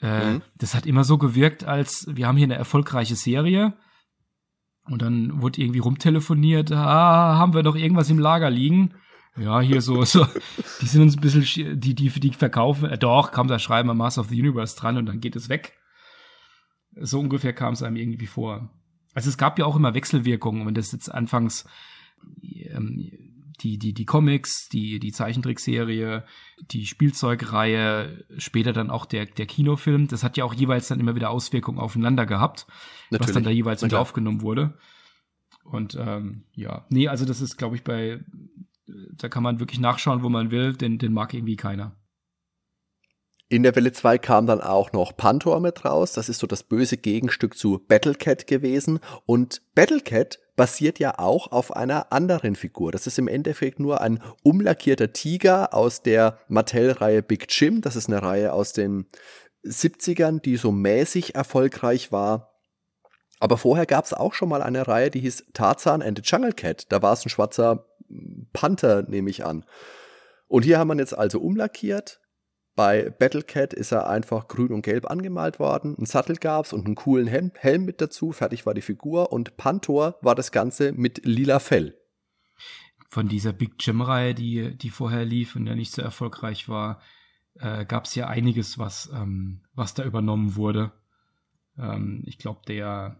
Äh, 0.00 0.34
mhm. 0.34 0.42
Das 0.56 0.74
hat 0.74 0.86
immer 0.86 1.04
so 1.04 1.18
gewirkt, 1.18 1.64
als 1.64 2.06
wir 2.10 2.26
haben 2.26 2.36
hier 2.36 2.46
eine 2.46 2.54
erfolgreiche 2.54 3.16
Serie 3.16 3.74
und 4.84 5.02
dann 5.02 5.42
wurde 5.42 5.60
irgendwie 5.60 5.80
rumtelefoniert, 5.80 6.72
ah, 6.72 7.36
haben 7.36 7.54
wir 7.54 7.62
doch 7.62 7.76
irgendwas 7.76 8.10
im 8.10 8.18
Lager 8.18 8.50
liegen. 8.50 8.94
Ja, 9.36 9.60
hier 9.60 9.82
so, 9.82 10.02
so, 10.04 10.26
die 10.80 10.86
sind 10.86 11.02
uns 11.02 11.16
ein 11.16 11.20
bisschen, 11.20 11.80
die, 11.80 11.94
die, 11.94 12.08
die 12.08 12.32
verkaufen, 12.32 12.90
äh, 12.90 12.98
doch, 12.98 13.30
kam 13.30 13.46
da 13.46 13.58
schreiben 13.58 13.88
wir 13.88 13.94
Master 13.94 14.22
of 14.22 14.28
the 14.28 14.40
Universe 14.40 14.76
dran 14.76 14.96
und 14.96 15.06
dann 15.06 15.20
geht 15.20 15.36
es 15.36 15.48
weg. 15.48 15.74
So 17.00 17.20
ungefähr 17.20 17.52
kam 17.52 17.74
es 17.74 17.82
einem 17.82 17.96
irgendwie 17.96 18.26
vor. 18.26 18.70
Also 19.14 19.28
es 19.28 19.38
gab 19.38 19.58
ja 19.58 19.64
auch 19.64 19.76
immer 19.76 19.94
Wechselwirkungen, 19.94 20.66
wenn 20.66 20.74
das 20.74 20.92
jetzt 20.92 21.12
anfangs 21.12 21.68
ähm, 22.42 23.37
die, 23.62 23.78
die, 23.78 23.92
die 23.92 24.04
Comics, 24.04 24.68
die, 24.68 24.98
die 24.98 25.12
Zeichentrickserie, 25.12 26.24
die 26.70 26.86
Spielzeugreihe, 26.86 28.24
später 28.38 28.72
dann 28.72 28.90
auch 28.90 29.06
der, 29.06 29.26
der 29.26 29.46
Kinofilm, 29.46 30.08
das 30.08 30.22
hat 30.22 30.36
ja 30.36 30.44
auch 30.44 30.54
jeweils 30.54 30.88
dann 30.88 31.00
immer 31.00 31.14
wieder 31.14 31.30
Auswirkungen 31.30 31.78
aufeinander 31.78 32.26
gehabt, 32.26 32.66
Natürlich. 33.10 33.28
was 33.28 33.34
dann 33.34 33.44
da 33.44 33.50
jeweils 33.50 33.82
mit 33.82 33.94
aufgenommen 33.94 34.42
wurde. 34.42 34.74
Und 35.64 35.96
ähm, 36.00 36.44
ja, 36.54 36.86
nee, 36.88 37.08
also 37.08 37.24
das 37.24 37.40
ist, 37.40 37.56
glaube 37.56 37.76
ich, 37.76 37.84
bei, 37.84 38.20
da 38.86 39.28
kann 39.28 39.42
man 39.42 39.60
wirklich 39.60 39.80
nachschauen, 39.80 40.22
wo 40.22 40.28
man 40.28 40.50
will, 40.50 40.72
denn 40.74 40.98
den 40.98 41.12
mag 41.12 41.34
irgendwie 41.34 41.56
keiner. 41.56 41.96
In 43.50 43.62
der 43.62 43.74
Welle 43.74 43.92
2 43.92 44.18
kam 44.18 44.46
dann 44.46 44.60
auch 44.60 44.92
noch 44.92 45.16
Pantor 45.16 45.60
mit 45.60 45.84
raus. 45.86 46.12
Das 46.12 46.28
ist 46.28 46.38
so 46.38 46.46
das 46.46 46.62
böse 46.62 46.98
Gegenstück 46.98 47.56
zu 47.56 47.82
Battlecat 47.88 48.46
gewesen. 48.46 49.00
Und 49.24 49.62
Battlecat 49.74 50.38
basiert 50.54 50.98
ja 50.98 51.18
auch 51.18 51.50
auf 51.50 51.74
einer 51.74 52.12
anderen 52.12 52.56
Figur. 52.56 52.92
Das 52.92 53.06
ist 53.06 53.18
im 53.18 53.26
Endeffekt 53.26 53.80
nur 53.80 54.02
ein 54.02 54.22
umlackierter 54.42 55.14
Tiger 55.14 55.72
aus 55.72 56.02
der 56.02 56.38
Mattel-Reihe 56.48 57.22
Big 57.22 57.46
Jim. 57.48 57.80
Das 57.80 57.96
ist 57.96 58.08
eine 58.08 58.22
Reihe 58.22 58.52
aus 58.52 58.74
den 58.74 59.06
70ern, 59.64 60.42
die 60.42 60.58
so 60.58 60.70
mäßig 60.70 61.34
erfolgreich 61.34 62.12
war. 62.12 62.52
Aber 63.40 63.56
vorher 63.56 63.86
gab 63.86 64.04
es 64.04 64.12
auch 64.12 64.34
schon 64.34 64.50
mal 64.50 64.62
eine 64.62 64.86
Reihe, 64.86 65.10
die 65.10 65.20
hieß 65.20 65.46
Tarzan 65.54 66.02
and 66.02 66.18
the 66.18 66.24
Jungle 66.24 66.52
Cat. 66.52 66.84
Da 66.90 67.00
war 67.00 67.14
es 67.14 67.24
ein 67.24 67.30
schwarzer 67.30 67.86
Panther, 68.52 69.04
nehme 69.08 69.30
ich 69.30 69.46
an. 69.46 69.64
Und 70.48 70.64
hier 70.64 70.78
haben 70.78 70.88
wir 70.88 70.96
jetzt 70.96 71.16
also 71.16 71.40
umlackiert. 71.40 72.20
Bei 72.78 73.10
Battlecat 73.10 73.74
ist 73.74 73.90
er 73.90 74.08
einfach 74.08 74.46
grün 74.46 74.70
und 74.70 74.82
gelb 74.82 75.10
angemalt 75.10 75.58
worden. 75.58 75.96
Ein 75.98 76.06
Sattel 76.06 76.36
gab's 76.36 76.72
und 76.72 76.86
einen 76.86 76.94
coolen 76.94 77.26
Helm, 77.26 77.50
Helm 77.56 77.84
mit 77.84 78.00
dazu. 78.00 78.30
Fertig 78.30 78.66
war 78.66 78.74
die 78.74 78.82
Figur. 78.82 79.32
Und 79.32 79.56
Pantor 79.56 80.16
war 80.22 80.36
das 80.36 80.52
Ganze 80.52 80.92
mit 80.92 81.26
lila 81.26 81.58
Fell. 81.58 81.98
Von 83.08 83.26
dieser 83.26 83.52
Big 83.52 83.74
Jim-Reihe, 83.80 84.32
die, 84.32 84.78
die 84.78 84.90
vorher 84.90 85.24
lief 85.24 85.56
und 85.56 85.66
ja 85.66 85.74
nicht 85.74 85.90
so 85.90 86.02
erfolgreich 86.02 86.68
war, 86.68 87.00
äh, 87.54 87.84
gab's 87.84 88.14
ja 88.14 88.28
einiges, 88.28 88.78
was, 88.78 89.10
ähm, 89.12 89.62
was 89.74 89.94
da 89.94 90.04
übernommen 90.04 90.54
wurde. 90.54 90.92
Ähm, 91.76 92.22
ich 92.26 92.38
glaube, 92.38 92.60
der, 92.68 93.18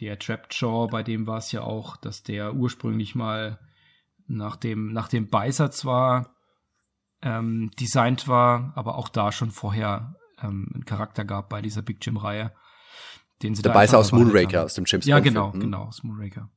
der 0.00 0.18
Trapped 0.18 0.52
Jaw, 0.52 0.86
bei 0.88 1.02
dem 1.02 1.26
war 1.26 1.38
es 1.38 1.50
ja 1.50 1.62
auch, 1.62 1.96
dass 1.96 2.24
der 2.24 2.52
ursprünglich 2.52 3.14
mal 3.14 3.58
nach 4.26 4.56
dem, 4.56 4.92
nach 4.92 5.08
dem 5.08 5.30
Beißer 5.30 5.70
zwar 5.70 6.35
ähm, 7.26 7.72
designt 7.78 8.28
war, 8.28 8.72
aber 8.76 8.96
auch 8.96 9.08
da 9.08 9.32
schon 9.32 9.50
vorher 9.50 10.14
ähm, 10.40 10.70
einen 10.72 10.84
Charakter 10.84 11.24
gab 11.24 11.48
bei 11.48 11.60
dieser 11.60 11.82
Big 11.82 11.98
Jim-Reihe. 12.00 12.52
Den 13.42 13.54
sie 13.54 13.62
Der 13.62 13.70
Beißer 13.70 13.98
aus 13.98 14.12
Moonraker, 14.12 14.58
haben. 14.58 14.64
aus 14.66 14.74
dem 14.74 14.84
James 14.86 15.04
Ja, 15.06 15.18
genau, 15.18 15.52
hm? 15.52 15.60
genau, 15.60 15.84
aus 15.84 16.04
Moonraker. 16.04 16.48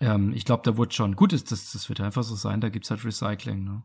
Ähm, 0.00 0.32
ich 0.34 0.46
glaube, 0.46 0.62
da 0.64 0.78
wurde 0.78 0.94
schon, 0.94 1.14
gut 1.14 1.34
ist, 1.34 1.52
das, 1.52 1.72
das 1.72 1.88
wird 1.90 2.00
einfach 2.00 2.22
so 2.22 2.34
sein, 2.34 2.60
da 2.62 2.70
gibt's 2.70 2.90
halt 2.90 3.04
Recycling, 3.04 3.62
ne? 3.64 3.82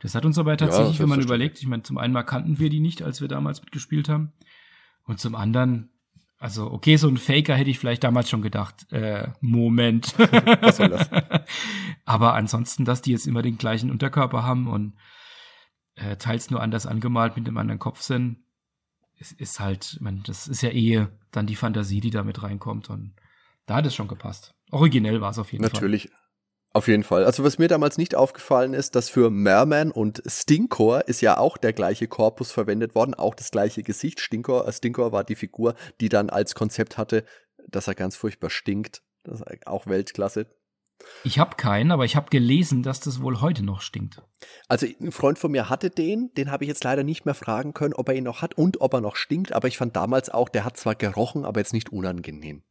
Das 0.00 0.14
hat 0.14 0.24
uns 0.24 0.38
aber 0.38 0.56
tatsächlich, 0.56 0.96
ja, 0.96 1.02
wenn 1.02 1.08
man 1.08 1.20
überlegt, 1.20 1.58
ich 1.60 1.66
meine, 1.66 1.82
zum 1.82 1.98
einen 1.98 2.12
mal 2.12 2.22
kannten 2.22 2.58
wir 2.58 2.70
die 2.70 2.80
nicht, 2.80 3.02
als 3.02 3.20
wir 3.20 3.28
damals 3.28 3.60
mitgespielt 3.60 4.08
haben. 4.08 4.32
Und 5.04 5.20
zum 5.20 5.34
anderen, 5.34 5.90
also, 6.38 6.72
okay, 6.72 6.96
so 6.96 7.08
ein 7.08 7.18
Faker 7.18 7.54
hätte 7.54 7.70
ich 7.70 7.78
vielleicht 7.78 8.02
damals 8.02 8.30
schon 8.30 8.42
gedacht, 8.42 8.90
äh, 8.92 9.28
Moment. 9.40 10.18
Was 10.60 10.78
soll 10.78 10.88
das? 10.88 11.08
aber 12.04 12.34
ansonsten, 12.34 12.84
dass 12.84 13.02
die 13.02 13.12
jetzt 13.12 13.26
immer 13.26 13.42
den 13.42 13.58
gleichen 13.58 13.90
Unterkörper 13.90 14.42
haben 14.42 14.66
und 14.66 14.94
äh, 16.02 16.16
teils 16.16 16.50
nur 16.50 16.60
anders 16.60 16.86
angemalt 16.86 17.36
mit 17.36 17.46
einem 17.46 17.58
anderen 17.58 17.78
Kopf 17.78 18.02
sind, 18.02 18.38
ist, 19.38 19.60
halt, 19.60 19.98
man, 20.00 20.22
das 20.24 20.48
ist 20.48 20.62
ja 20.62 20.70
eh 20.70 21.06
dann 21.30 21.46
die 21.46 21.54
Fantasie, 21.54 22.00
die 22.00 22.10
da 22.10 22.24
mit 22.24 22.42
reinkommt 22.42 22.90
und 22.90 23.14
da 23.66 23.76
hat 23.76 23.86
es 23.86 23.94
schon 23.94 24.08
gepasst. 24.08 24.54
Originell 24.70 25.20
war 25.20 25.30
es 25.30 25.38
auf 25.38 25.52
jeden 25.52 25.62
Natürlich. 25.62 26.02
Fall. 26.02 26.10
Natürlich. 26.10 26.22
Auf 26.74 26.88
jeden 26.88 27.02
Fall. 27.02 27.24
Also 27.24 27.44
was 27.44 27.58
mir 27.58 27.68
damals 27.68 27.98
nicht 27.98 28.14
aufgefallen 28.14 28.72
ist, 28.72 28.96
dass 28.96 29.10
für 29.10 29.28
Merman 29.28 29.90
und 29.90 30.22
Stinkor 30.26 31.06
ist 31.06 31.20
ja 31.20 31.36
auch 31.36 31.58
der 31.58 31.74
gleiche 31.74 32.08
Korpus 32.08 32.50
verwendet 32.50 32.94
worden, 32.94 33.14
auch 33.14 33.34
das 33.34 33.50
gleiche 33.50 33.82
Gesicht. 33.82 34.20
Stinkor, 34.20 34.66
äh, 34.66 34.72
Stinkor 34.72 35.12
war 35.12 35.22
die 35.22 35.34
Figur, 35.34 35.74
die 36.00 36.08
dann 36.08 36.30
als 36.30 36.54
Konzept 36.54 36.96
hatte, 36.96 37.24
dass 37.68 37.88
er 37.88 37.94
ganz 37.94 38.16
furchtbar 38.16 38.48
stinkt. 38.48 39.02
Das 39.22 39.40
ist 39.40 39.66
auch 39.66 39.86
Weltklasse. 39.86 40.46
Ich 41.24 41.38
habe 41.38 41.56
keinen, 41.56 41.92
aber 41.92 42.04
ich 42.04 42.16
habe 42.16 42.30
gelesen, 42.30 42.82
dass 42.82 43.00
das 43.00 43.20
wohl 43.20 43.40
heute 43.40 43.64
noch 43.64 43.80
stinkt. 43.80 44.22
Also 44.68 44.86
ein 45.00 45.12
Freund 45.12 45.38
von 45.38 45.52
mir 45.52 45.68
hatte 45.68 45.90
den, 45.90 46.30
den 46.36 46.50
habe 46.50 46.64
ich 46.64 46.68
jetzt 46.68 46.82
leider 46.84 47.04
nicht 47.04 47.24
mehr 47.24 47.34
fragen 47.34 47.74
können, 47.74 47.94
ob 47.94 48.08
er 48.08 48.14
ihn 48.14 48.24
noch 48.24 48.42
hat 48.42 48.54
und 48.54 48.80
ob 48.80 48.94
er 48.94 49.00
noch 49.00 49.16
stinkt, 49.16 49.52
aber 49.52 49.68
ich 49.68 49.78
fand 49.78 49.94
damals 49.94 50.30
auch, 50.30 50.48
der 50.48 50.64
hat 50.64 50.76
zwar 50.76 50.94
gerochen, 50.94 51.44
aber 51.44 51.60
jetzt 51.60 51.72
nicht 51.72 51.92
unangenehm. 51.92 52.62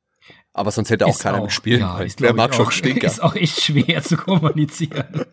Aber 0.53 0.71
sonst 0.71 0.89
hätte 0.89 1.05
auch 1.05 1.11
ist 1.11 1.19
keiner 1.19 1.39
auch, 1.39 1.43
mitspielen 1.43 1.81
ja, 1.81 1.97
können. 1.97 2.13
Wer 2.19 2.33
mag 2.33 2.53
schon 2.53 2.71
Stinker? 2.71 3.07
Ist 3.07 3.23
auch 3.23 3.35
echt 3.35 3.61
schwer 3.61 4.03
zu 4.03 4.17
kommunizieren. 4.17 5.25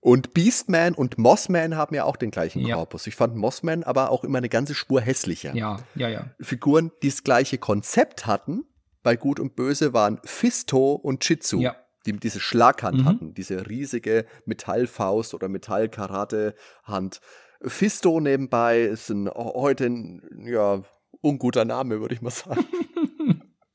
und 0.00 0.34
Beastman 0.34 0.94
und 0.94 1.18
Mossman 1.18 1.76
haben 1.76 1.94
ja 1.94 2.04
auch 2.04 2.16
den 2.16 2.30
gleichen 2.30 2.66
ja. 2.66 2.76
Korpus. 2.76 3.06
Ich 3.06 3.14
fand 3.14 3.36
Mossman 3.36 3.84
aber 3.84 4.10
auch 4.10 4.24
immer 4.24 4.38
eine 4.38 4.48
ganze 4.48 4.74
Spur 4.74 5.00
hässlicher. 5.00 5.54
Ja, 5.54 5.78
ja, 5.94 6.08
ja. 6.08 6.30
Figuren, 6.40 6.90
die 7.02 7.10
das 7.10 7.22
gleiche 7.22 7.58
Konzept 7.58 8.26
hatten, 8.26 8.64
bei 9.02 9.16
Gut 9.16 9.40
und 9.40 9.56
Böse 9.56 9.92
waren 9.92 10.20
Fisto 10.24 10.92
und 10.92 11.20
Chitsu. 11.20 11.60
Ja. 11.60 11.76
Die 12.06 12.12
diese 12.12 12.40
Schlaghand 12.40 12.98
mhm. 12.98 13.04
hatten, 13.04 13.34
diese 13.34 13.68
riesige 13.68 14.26
Metallfaust 14.46 15.34
oder 15.34 15.48
Metallkarate-Hand. 15.48 17.20
Fisto 17.62 18.20
nebenbei 18.20 18.80
ist 18.82 19.10
ein, 19.10 19.28
heute 19.28 19.86
ein 19.86 20.46
ja, 20.46 20.82
unguter 21.20 21.66
Name, 21.66 22.00
würde 22.00 22.14
ich 22.14 22.22
mal 22.22 22.30
sagen. 22.30 22.64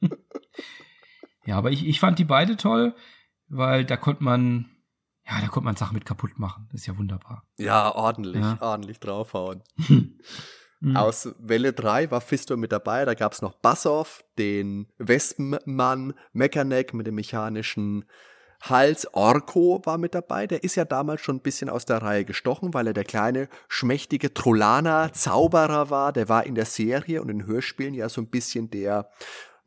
ja, 1.45 1.55
aber 1.55 1.69
ich, 1.69 1.85
ich 1.85 1.99
fand 1.99 2.17
die 2.17 2.25
beide 2.25 2.57
toll, 2.57 2.95
weil 3.47 3.85
da 3.85 3.95
konnte 3.95 4.23
man, 4.23 4.71
ja, 5.27 5.39
da 5.39 5.47
konnte 5.47 5.65
man 5.65 5.75
Sachen 5.75 5.93
mit 5.93 6.05
kaputt 6.05 6.39
machen. 6.39 6.67
Das 6.71 6.81
ist 6.81 6.88
ja 6.88 6.97
wunderbar. 6.97 7.47
Ja, 7.57 7.93
ordentlich, 7.93 8.41
ja. 8.41 8.57
ordentlich 8.59 8.99
draufhauen. 8.99 9.61
Mhm. 10.79 10.97
Aus 10.97 11.29
Welle 11.39 11.73
3 11.73 12.11
war 12.11 12.21
Fisto 12.21 12.57
mit 12.57 12.71
dabei. 12.71 13.05
Da 13.05 13.13
gab 13.13 13.33
es 13.33 13.41
noch 13.41 13.53
Bassoff, 13.53 14.23
den 14.38 14.88
Wespenmann, 14.97 16.13
Mechaneck 16.33 16.93
mit 16.93 17.07
dem 17.07 17.15
mechanischen 17.15 18.05
Hals. 18.61 19.07
Orko 19.13 19.81
war 19.85 19.97
mit 19.97 20.15
dabei. 20.15 20.47
Der 20.47 20.63
ist 20.63 20.75
ja 20.75 20.85
damals 20.85 21.21
schon 21.21 21.38
ein 21.38 21.41
bisschen 21.41 21.69
aus 21.69 21.85
der 21.85 22.01
Reihe 22.01 22.25
gestochen, 22.25 22.73
weil 22.73 22.88
er 22.88 22.93
der 22.93 23.03
kleine, 23.03 23.47
schmächtige 23.67 24.33
Trollaner 24.33 25.13
Zauberer 25.13 25.89
war. 25.89 26.13
Der 26.13 26.29
war 26.29 26.45
in 26.45 26.55
der 26.55 26.65
Serie 26.65 27.21
und 27.21 27.29
in 27.29 27.45
Hörspielen 27.45 27.93
ja 27.93 28.09
so 28.09 28.21
ein 28.21 28.29
bisschen 28.29 28.69
der 28.69 29.09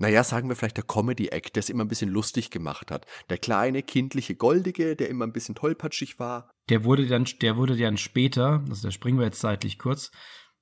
naja, 0.01 0.23
sagen 0.23 0.49
wir 0.49 0.55
vielleicht 0.55 0.77
der 0.77 0.85
Comedy-Act, 0.85 1.57
der 1.57 1.61
es 1.61 1.71
immer 1.71 1.85
ein 1.85 1.89
bisschen 1.89 2.11
lustig 2.11 2.51
gemacht 2.51 2.93
hat. 2.93 3.05
Der 3.31 3.39
kleine, 3.39 3.83
kindliche 3.83 4.37
Goldige, 4.37 4.95
der 4.95 5.09
immer 5.09 5.27
ein 5.27 5.33
bisschen 5.33 5.57
tollpatschig 5.57 6.21
war. 6.21 6.51
Der 6.69 6.85
wurde 6.85 7.09
dann, 7.09 7.27
der 7.43 7.57
wurde 7.57 7.77
dann 7.77 7.97
später, 7.97 8.63
also 8.69 8.87
da 8.87 8.93
springen 8.93 9.19
wir 9.19 9.27
jetzt 9.27 9.41
zeitlich 9.41 9.77
kurz, 9.77 10.13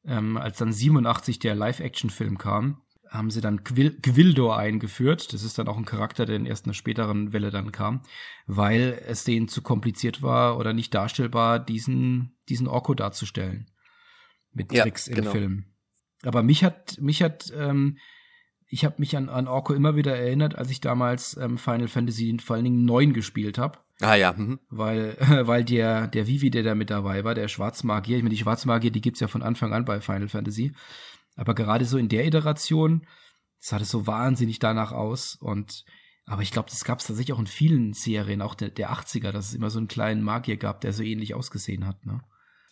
ähm, 0.07 0.37
als 0.37 0.59
dann 0.59 0.73
87 0.73 1.39
der 1.39 1.55
Live-Action-Film 1.55 2.39
kam, 2.39 2.83
haben 3.09 3.31
sie 3.31 3.41
dann 3.41 3.65
Gwil 3.65 3.99
Gwildor 4.01 4.57
eingeführt. 4.57 5.33
Das 5.33 5.43
ist 5.43 5.59
dann 5.59 5.69
auch 5.69 5.77
ein 5.77 5.85
Charakter, 5.85 6.27
der 6.27 6.37
in 6.37 6.47
erst 6.47 6.67
einer 6.67 6.75
späteren 6.75 7.33
Welle 7.33 7.51
dann 7.51 7.73
kam, 7.73 8.03
weil 8.47 9.01
es 9.07 9.25
denen 9.25 9.49
zu 9.49 9.63
kompliziert 9.63 10.23
war 10.23 10.59
oder 10.59 10.73
nicht 10.73 10.95
darstellbar, 10.95 11.59
diesen, 11.59 12.37
diesen 12.49 12.69
Orko 12.69 12.95
darzustellen. 12.95 13.71
Mit 14.53 14.71
Tricks 14.71 15.07
ja, 15.07 15.13
im 15.13 15.17
genau. 15.17 15.31
Film. 15.33 15.65
Aber 16.23 16.43
mich 16.43 16.65
hat, 16.65 17.01
mich 17.01 17.23
hat, 17.23 17.53
ähm, 17.57 17.99
ich 18.69 18.85
habe 18.85 18.97
mich 18.99 19.17
an, 19.17 19.29
an 19.29 19.49
Orko 19.49 19.75
immer 19.75 19.97
wieder 19.97 20.17
erinnert, 20.17 20.57
als 20.57 20.71
ich 20.71 20.81
damals 20.81 21.37
ähm, 21.37 21.59
Final 21.59 21.89
Fantasy 21.89 22.37
vor 22.43 22.57
allen 22.57 22.65
Dingen 22.65 22.85
9 22.85 23.13
gespielt 23.13 23.59
habe. 23.59 23.79
Ah 24.01 24.15
ja. 24.15 24.33
Mhm. 24.33 24.61
Weil, 24.69 25.17
weil 25.47 25.65
der, 25.65 26.07
der 26.09 26.27
Vivi, 26.27 26.51
der 26.51 26.63
da 26.63 26.75
mit 26.75 26.91
dabei 26.91 27.25
war, 27.25 27.35
der 27.35 27.49
Schwarzmagier, 27.49 28.17
ich 28.19 28.23
meine, 28.23 28.35
die 28.35 28.41
Schwarzmagier, 28.41 28.91
die 28.91 29.01
gibt's 29.01 29.21
ja 29.21 29.29
von 29.29 29.43
Anfang 29.43 29.73
an 29.73 29.85
bei 29.85 30.01
Final 30.01 30.29
Fantasy. 30.29 30.75
Aber 31.35 31.55
gerade 31.55 31.85
so 31.85 31.99
in 31.99 32.09
der 32.09 32.27
Iteration 32.27 33.07
sah 33.59 33.79
das 33.79 33.91
so 33.91 34.07
wahnsinnig 34.07 34.59
danach 34.59 34.93
aus. 34.93 35.37
Und 35.41 35.85
Aber 36.27 36.43
ich 36.43 36.51
glaube, 36.51 36.71
das 36.71 36.85
gab 36.85 36.99
es 37.01 37.07
tatsächlich 37.07 37.35
auch 37.35 37.41
in 37.41 37.47
vielen 37.47 37.93
Serien, 37.95 38.43
auch 38.43 38.55
der, 38.55 38.71
der 38.71 38.93
80er, 38.93 39.33
dass 39.33 39.49
es 39.49 39.55
immer 39.55 39.71
so 39.71 39.79
einen 39.79 39.89
kleinen 39.89 40.23
Magier 40.23 40.57
gab, 40.57 40.81
der 40.81 40.93
so 40.93 41.03
ähnlich 41.03 41.35
ausgesehen 41.35 41.87
hat, 41.87 42.05
ne? 42.05 42.21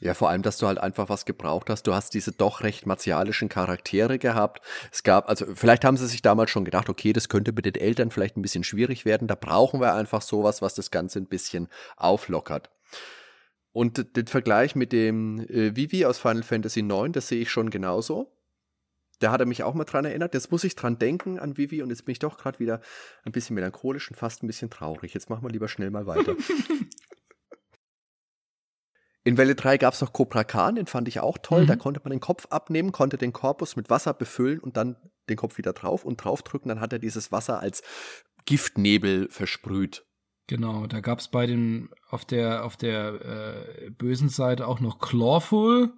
Ja, 0.05 0.13
vor 0.13 0.29
allem, 0.29 0.43
dass 0.43 0.59
du 0.59 0.67
halt 0.67 0.77
einfach 0.77 1.09
was 1.09 1.25
gebraucht 1.25 1.71
hast. 1.71 1.87
Du 1.87 1.95
hast 1.95 2.13
diese 2.13 2.31
doch 2.31 2.61
recht 2.61 2.85
martialischen 2.85 3.49
Charaktere 3.49 4.19
gehabt. 4.19 4.61
Es 4.93 5.03
gab, 5.03 5.31
also 5.31 5.47
vielleicht 5.55 5.83
haben 5.83 5.97
sie 5.97 6.07
sich 6.07 6.21
damals 6.21 6.51
schon 6.51 6.67
gedacht, 6.67 6.91
okay, 6.91 7.15
das 7.15 7.31
könnte 7.31 7.53
mit 7.53 7.65
den 7.65 7.75
Eltern 7.75 8.11
vielleicht 8.11 8.37
ein 8.37 8.43
bisschen 8.43 8.65
schwierig 8.65 9.07
werden. 9.07 9.29
Da 9.29 9.35
brauchen 9.35 9.81
wir 9.81 9.95
einfach 9.95 10.21
sowas, 10.21 10.61
was 10.61 10.75
das 10.75 10.91
Ganze 10.91 11.21
ein 11.21 11.27
bisschen 11.27 11.69
auflockert. 11.97 12.71
Und 13.73 14.15
den 14.15 14.27
Vergleich 14.27 14.75
mit 14.77 14.93
dem 14.93 15.41
äh, 15.49 15.75
Vivi 15.75 16.05
aus 16.05 16.19
Final 16.19 16.43
Fantasy 16.43 16.81
IX, 16.81 17.13
das 17.13 17.29
sehe 17.29 17.41
ich 17.41 17.51
schon 17.51 17.71
genauso. 17.71 18.31
Da 19.21 19.33
hat 19.33 19.41
er 19.41 19.47
mich 19.47 19.63
auch 19.63 19.73
mal 19.73 19.85
dran 19.85 20.05
erinnert. 20.05 20.35
Jetzt 20.35 20.51
muss 20.53 20.65
ich 20.65 20.77
dran 20.77 20.99
denken 20.99 21.39
an 21.39 21.57
Vivi 21.57 21.83
und 21.83 21.89
jetzt 21.89 22.05
bin 22.05 22.13
ich 22.13 22.19
doch 22.19 22.37
gerade 22.37 22.59
wieder 22.59 22.83
ein 23.25 23.33
bisschen 23.33 23.55
melancholisch 23.55 24.11
und 24.11 24.17
fast 24.17 24.43
ein 24.43 24.49
bisschen 24.49 24.69
traurig. 24.69 25.15
Jetzt 25.15 25.31
machen 25.31 25.45
wir 25.45 25.51
lieber 25.51 25.69
schnell 25.69 25.91
mal 25.91 26.07
weiter. 26.07 26.37
In 29.27 29.39
Welle 29.39 29.55
3 29.55 29.79
gab 29.79 29.95
es 29.95 30.03
noch 30.03 30.13
Cobra 30.13 30.45
Khan, 30.45 30.75
den 30.75 30.87
fand 30.87 31.09
ich 31.09 31.21
auch 31.21 31.39
toll. 31.39 31.63
Mhm. 31.63 31.67
Da 31.67 31.77
konnte 31.77 32.01
man 32.05 32.11
den 32.11 32.21
Kopf 32.21 32.47
abnehmen, 32.51 32.93
konnte 32.93 33.17
den 33.17 33.33
Korpus 33.33 33.75
mit 33.75 33.89
Wasser 33.89 34.13
befüllen 34.13 34.61
und 34.61 34.77
dann 34.77 34.97
den 35.31 35.39
Kopf 35.39 35.57
wieder 35.57 35.73
drauf 35.73 36.05
und 36.05 36.19
draufdrücken. 36.19 36.69
Dann 36.69 36.81
hat 36.81 36.93
er 36.93 36.99
dieses 36.99 37.33
Wasser 37.33 37.59
als 37.59 37.83
Giftnebel 38.45 39.29
versprüht. 39.31 40.05
Genau, 40.47 40.87
da 40.87 41.01
gab 41.01 41.21
es 41.21 41.29
bei 41.29 41.47
dem 41.47 41.89
auf 42.11 42.27
der 42.27 42.67
auf 42.67 42.77
der 42.77 43.87
äh, 43.87 43.91
bösen 43.91 44.29
Seite 44.29 44.67
auch 44.67 44.81
noch 44.81 44.99
Clawful. 44.99 45.95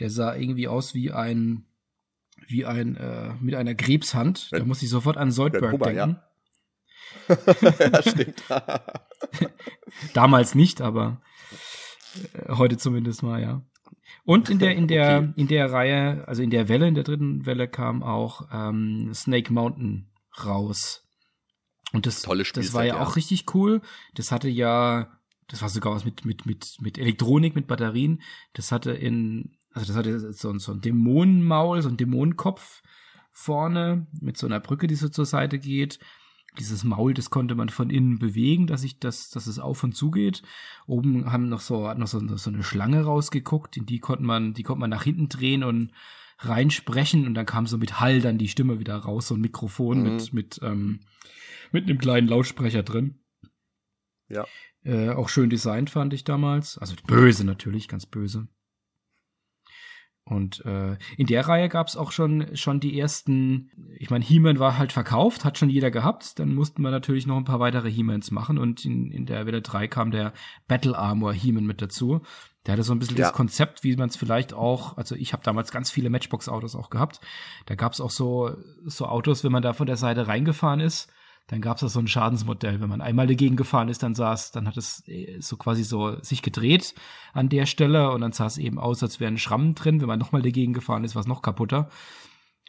Der 0.00 0.10
sah 0.10 0.34
irgendwie 0.34 0.66
aus 0.66 0.94
wie 0.94 1.12
ein 1.12 1.64
wie 2.48 2.66
ein 2.66 2.96
äh, 2.96 3.34
mit 3.40 3.54
einer 3.54 3.76
Krebshand. 3.76 4.52
Da 4.52 4.64
muss 4.64 4.82
ich 4.82 4.90
sofort 4.90 5.16
an 5.16 5.30
Soldberg 5.30 5.70
Puma, 5.70 5.86
denken. 5.86 6.20
Ja. 7.28 7.36
ja, 7.92 8.02
stimmt. 8.02 8.42
Damals 10.14 10.56
nicht, 10.56 10.80
aber 10.80 11.20
heute 12.48 12.76
zumindest 12.76 13.22
mal, 13.22 13.40
ja. 13.40 13.62
Und 14.24 14.50
in 14.50 14.58
der, 14.58 14.74
in 14.74 14.88
der, 14.88 15.18
okay. 15.30 15.32
in 15.36 15.48
der 15.48 15.72
Reihe, 15.72 16.26
also 16.26 16.42
in 16.42 16.50
der 16.50 16.68
Welle, 16.68 16.88
in 16.88 16.94
der 16.94 17.04
dritten 17.04 17.46
Welle 17.46 17.68
kam 17.68 18.02
auch 18.02 18.48
ähm, 18.52 19.10
Snake 19.14 19.52
Mountain 19.52 20.10
raus. 20.44 21.04
Und 21.92 22.06
das, 22.06 22.22
Tolle 22.22 22.44
das 22.44 22.74
war 22.74 22.84
ja, 22.84 22.96
ja 22.96 23.00
auch 23.00 23.16
richtig 23.16 23.54
cool. 23.54 23.80
Das 24.14 24.30
hatte 24.30 24.48
ja, 24.48 25.18
das 25.48 25.62
war 25.62 25.70
sogar 25.70 25.94
was 25.94 26.04
mit, 26.04 26.24
mit, 26.24 26.44
mit, 26.44 26.76
mit 26.80 26.98
Elektronik, 26.98 27.54
mit 27.54 27.66
Batterien. 27.66 28.20
Das 28.52 28.72
hatte 28.72 28.92
in, 28.92 29.56
also 29.72 29.86
das 29.86 29.96
hatte 29.96 30.32
so, 30.32 30.58
so 30.58 30.72
ein 30.72 30.82
Dämonenmaul, 30.82 31.80
so 31.80 31.88
ein 31.88 31.96
Dämonenkopf 31.96 32.82
vorne 33.32 34.06
mit 34.20 34.36
so 34.36 34.46
einer 34.46 34.60
Brücke, 34.60 34.86
die 34.86 34.96
so 34.96 35.08
zur 35.08 35.24
Seite 35.24 35.58
geht 35.58 35.98
dieses 36.58 36.84
Maul, 36.84 37.14
das 37.14 37.30
konnte 37.30 37.54
man 37.54 37.68
von 37.68 37.90
innen 37.90 38.18
bewegen, 38.18 38.66
dass 38.66 38.84
ich 38.84 38.98
das, 38.98 39.30
dass 39.30 39.46
es 39.46 39.58
auf 39.58 39.82
und 39.84 39.94
zu 39.94 40.10
geht. 40.10 40.42
Oben 40.86 41.30
haben 41.32 41.48
noch 41.48 41.60
so, 41.60 41.88
hat 41.88 41.98
noch 41.98 42.06
so, 42.06 42.20
so 42.36 42.50
eine 42.50 42.62
Schlange 42.62 43.02
rausgeguckt, 43.02 43.76
in 43.76 43.86
die 43.86 43.98
konnte 43.98 44.24
man, 44.24 44.54
die 44.54 44.62
konnte 44.62 44.80
man 44.80 44.90
nach 44.90 45.04
hinten 45.04 45.28
drehen 45.28 45.64
und 45.64 45.92
reinsprechen 46.38 47.26
und 47.26 47.34
dann 47.34 47.46
kam 47.46 47.66
so 47.66 47.78
mit 47.78 48.00
Hall 48.00 48.20
dann 48.20 48.38
die 48.38 48.48
Stimme 48.48 48.78
wieder 48.78 48.96
raus, 48.96 49.28
so 49.28 49.34
ein 49.34 49.40
Mikrofon 49.40 49.98
mhm. 49.98 50.04
mit, 50.04 50.32
mit, 50.32 50.60
ähm, 50.62 51.00
mit 51.72 51.84
einem 51.84 51.98
kleinen 51.98 52.28
Lautsprecher 52.28 52.82
drin. 52.82 53.20
Ja. 54.28 54.46
Äh, 54.84 55.10
auch 55.10 55.28
schön 55.28 55.50
designt 55.50 55.90
fand 55.90 56.12
ich 56.14 56.24
damals. 56.24 56.78
Also 56.78 56.94
böse 57.06 57.44
natürlich, 57.44 57.88
ganz 57.88 58.06
böse. 58.06 58.48
Und 60.28 60.64
äh, 60.66 60.96
in 61.16 61.26
der 61.26 61.48
Reihe 61.48 61.68
gab 61.68 61.86
es 61.86 61.96
auch 61.96 62.12
schon, 62.12 62.54
schon 62.54 62.80
die 62.80 62.98
ersten, 62.98 63.70
ich 63.96 64.10
meine, 64.10 64.24
He-Man 64.24 64.58
war 64.58 64.76
halt 64.76 64.92
verkauft, 64.92 65.44
hat 65.44 65.56
schon 65.56 65.70
jeder 65.70 65.90
gehabt. 65.90 66.38
Dann 66.38 66.54
mussten 66.54 66.82
wir 66.82 66.90
natürlich 66.90 67.26
noch 67.26 67.36
ein 67.36 67.44
paar 67.44 67.60
weitere 67.60 67.90
He-Mans 67.90 68.30
machen. 68.30 68.58
Und 68.58 68.84
in, 68.84 69.10
in 69.10 69.24
der 69.24 69.46
Welle 69.46 69.62
3 69.62 69.88
kam 69.88 70.10
der 70.10 70.34
Battle 70.66 70.96
Armor 70.96 71.32
He-Man 71.32 71.64
mit 71.64 71.80
dazu. 71.80 72.20
Der 72.66 72.74
hatte 72.74 72.82
so 72.82 72.92
ein 72.92 72.98
bisschen 72.98 73.16
ja. 73.16 73.24
das 73.24 73.32
Konzept, 73.32 73.84
wie 73.84 73.96
man 73.96 74.10
es 74.10 74.16
vielleicht 74.16 74.52
auch, 74.52 74.98
also 74.98 75.14
ich 75.14 75.32
habe 75.32 75.42
damals 75.42 75.72
ganz 75.72 75.90
viele 75.90 76.10
Matchbox-Autos 76.10 76.76
auch 76.76 76.90
gehabt. 76.90 77.20
Da 77.64 77.74
gab 77.74 77.92
es 77.94 78.00
auch 78.00 78.10
so, 78.10 78.54
so 78.84 79.06
Autos, 79.06 79.44
wenn 79.44 79.52
man 79.52 79.62
da 79.62 79.72
von 79.72 79.86
der 79.86 79.96
Seite 79.96 80.28
reingefahren 80.28 80.80
ist, 80.80 81.10
dann 81.48 81.62
gab 81.62 81.76
es 81.76 81.80
da 81.80 81.88
so 81.88 81.98
ein 81.98 82.06
Schadensmodell. 82.06 82.80
Wenn 82.80 82.90
man 82.90 83.00
einmal 83.00 83.26
dagegen 83.26 83.56
gefahren 83.56 83.88
ist, 83.88 84.02
dann 84.02 84.14
saß, 84.14 84.52
dann 84.52 84.68
hat 84.68 84.76
es 84.76 85.02
äh, 85.08 85.40
so 85.40 85.56
quasi 85.56 85.82
so 85.82 86.22
sich 86.22 86.42
gedreht 86.42 86.94
an 87.32 87.48
der 87.48 87.66
Stelle 87.66 88.12
und 88.12 88.20
dann 88.20 88.32
sah 88.32 88.46
es 88.46 88.58
eben 88.58 88.78
aus, 88.78 89.02
als 89.02 89.18
wären 89.18 89.38
Schrammen 89.38 89.74
drin. 89.74 90.00
Wenn 90.00 90.08
man 90.08 90.18
nochmal 90.18 90.42
dagegen 90.42 90.74
gefahren 90.74 91.04
ist, 91.04 91.14
war 91.14 91.20
es 91.20 91.26
noch 91.26 91.42
kaputter. 91.42 91.88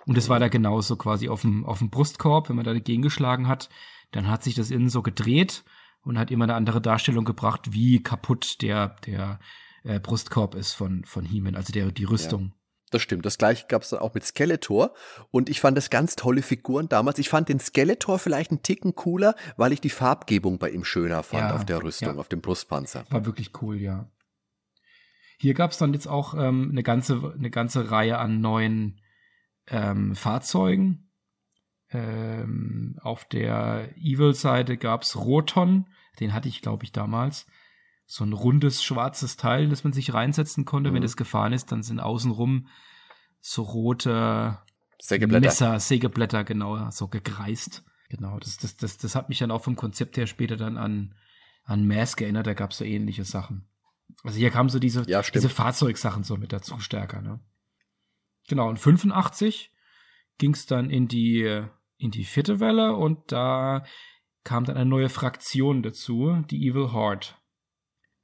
Und 0.06 0.18
es 0.18 0.30
war 0.30 0.40
da 0.40 0.48
genauso 0.48 0.96
quasi 0.96 1.28
auf 1.28 1.42
dem, 1.42 1.66
auf 1.66 1.80
dem 1.80 1.90
Brustkorb, 1.90 2.50
wenn 2.50 2.56
man 2.56 2.66
da 2.66 2.74
dagegen 2.74 3.02
geschlagen 3.02 3.48
hat, 3.48 3.70
dann 4.12 4.28
hat 4.28 4.44
sich 4.44 4.56
das 4.56 4.72
innen 4.72 4.90
so 4.90 5.02
gedreht 5.02 5.66
und 6.02 6.18
hat 6.18 6.32
immer 6.32 6.46
eine 6.46 6.56
andere 6.56 6.82
Darstellung 6.82 7.26
gebracht, 7.26 7.74
wie 7.74 8.02
kaputt 8.02 8.62
der, 8.62 8.96
der 9.06 9.40
äh, 9.84 10.00
Brustkorb 10.00 10.56
ist 10.56 10.72
von, 10.72 11.04
von 11.04 11.26
He-Man, 11.26 11.56
also 11.56 11.74
der, 11.74 11.92
die 11.92 12.06
Rüstung. 12.06 12.54
Das 12.90 13.02
stimmt. 13.02 13.26
Das 13.26 13.38
gleiche 13.38 13.68
gab 13.68 13.84
es 13.84 13.90
dann 13.90 14.00
auch 14.00 14.14
mit 14.14 14.24
Skeletor. 14.24 14.94
Und 15.32 15.50
ich 15.50 15.62
fand 15.62 15.78
das 15.78 15.90
ganz 15.90 16.16
tolle 16.16 16.42
Figuren 16.42 16.90
damals. 16.90 17.20
Ich 17.20 17.30
fand 17.30 17.50
den 17.50 17.60
Skeletor 17.60 18.20
vielleicht 18.20 18.52
einen 18.52 18.64
Ticken 18.64 18.96
cooler, 18.96 19.36
weil 19.58 19.74
ich 19.74 19.82
die 19.82 19.90
Farbgebung 19.90 20.58
bei 20.58 20.70
ihm 20.70 20.84
schöner 20.84 21.24
fand 21.24 21.50
ja, 21.50 21.56
auf 21.56 21.66
der 21.66 21.84
Rüstung, 21.84 22.16
ja. 22.16 22.20
auf 22.20 22.30
dem 22.30 22.42
Brustpanzer. 22.42 23.06
War 23.10 23.26
wirklich 23.26 23.52
cool, 23.62 23.78
ja. 23.78 24.10
Hier 25.38 25.54
gab 25.54 25.72
es 25.72 25.78
dann 25.78 25.94
jetzt 25.94 26.08
auch 26.08 26.34
ähm, 26.34 26.70
eine, 26.72 26.84
ganze, 26.84 27.34
eine 27.38 27.50
ganze 27.50 27.92
Reihe 27.92 28.18
an 28.18 28.42
neuen 28.42 29.00
ähm, 29.68 30.16
Fahrzeugen. 30.16 31.10
Ähm, 31.92 33.00
auf 33.02 33.26
der 33.26 33.90
Evil-Seite 33.98 34.78
gab 34.78 35.04
es 35.04 35.16
Roton. 35.16 35.88
Den 36.20 36.34
hatte 36.34 36.50
ich, 36.50 36.62
glaube 36.62 36.84
ich, 36.84 36.92
damals 36.92 37.48
so 38.12 38.24
ein 38.24 38.34
rundes 38.34 38.84
schwarzes 38.84 39.38
Teil, 39.38 39.70
das 39.70 39.84
man 39.84 39.94
sich 39.94 40.16
reinsetzen 40.16 40.66
konnte. 40.66 40.90
Mhm. 40.90 40.96
Wenn 40.96 41.04
es 41.04 41.16
gefahren 41.16 41.54
ist, 41.54 41.72
dann 41.72 41.84
sind 41.84 42.00
außenrum 42.00 42.68
so 43.40 43.62
rote 43.62 44.58
Sägeblätter. 45.00 45.46
Messer, 45.46 45.80
Sägeblätter, 45.80 46.44
genau, 46.44 46.90
so 46.90 47.08
gekreist. 47.08 47.84
Genau, 48.10 48.40
das, 48.40 48.58
das, 48.58 48.76
das, 48.78 48.98
das 48.98 49.14
hat 49.14 49.30
mich 49.30 49.38
dann 49.38 49.52
auch 49.52 49.64
vom 49.64 49.76
Konzept 49.76 50.18
her 50.18 50.26
später 50.26 50.58
dann 50.58 50.76
an, 50.76 51.14
an 51.66 51.86
Mask 51.86 52.20
erinnert, 52.20 52.48
da 52.48 52.56
gab 52.56 52.72
es 52.72 52.80
so 52.80 52.84
ähnliche 52.84 53.26
Sachen. 53.26 53.70
Also 54.24 54.40
hier 54.40 54.50
kamen 54.50 54.70
so 54.70 54.80
diese, 54.80 55.08
ja, 55.08 55.22
diese 55.22 55.48
Fahrzeugsachen 55.48 56.24
so 56.24 56.36
mit 56.36 56.52
dazu 56.52 56.80
stärker, 56.80 57.22
ne? 57.22 57.40
Genau, 58.48 58.70
und 58.70 58.80
85 58.80 59.72
ging 60.40 60.56
es 60.56 60.66
dann 60.66 60.90
in 60.90 61.08
die, 61.08 61.64
in 61.98 62.10
die 62.10 62.24
vierte 62.26 62.60
Welle 62.60 62.96
und 62.96 63.32
da 63.32 63.86
kam 64.44 64.66
dann 64.66 64.78
eine 64.78 64.90
neue 64.90 65.10
Fraktion 65.10 65.84
dazu, 65.84 66.44
die 66.50 66.68
Evil 66.68 66.92
Horde. 66.92 67.28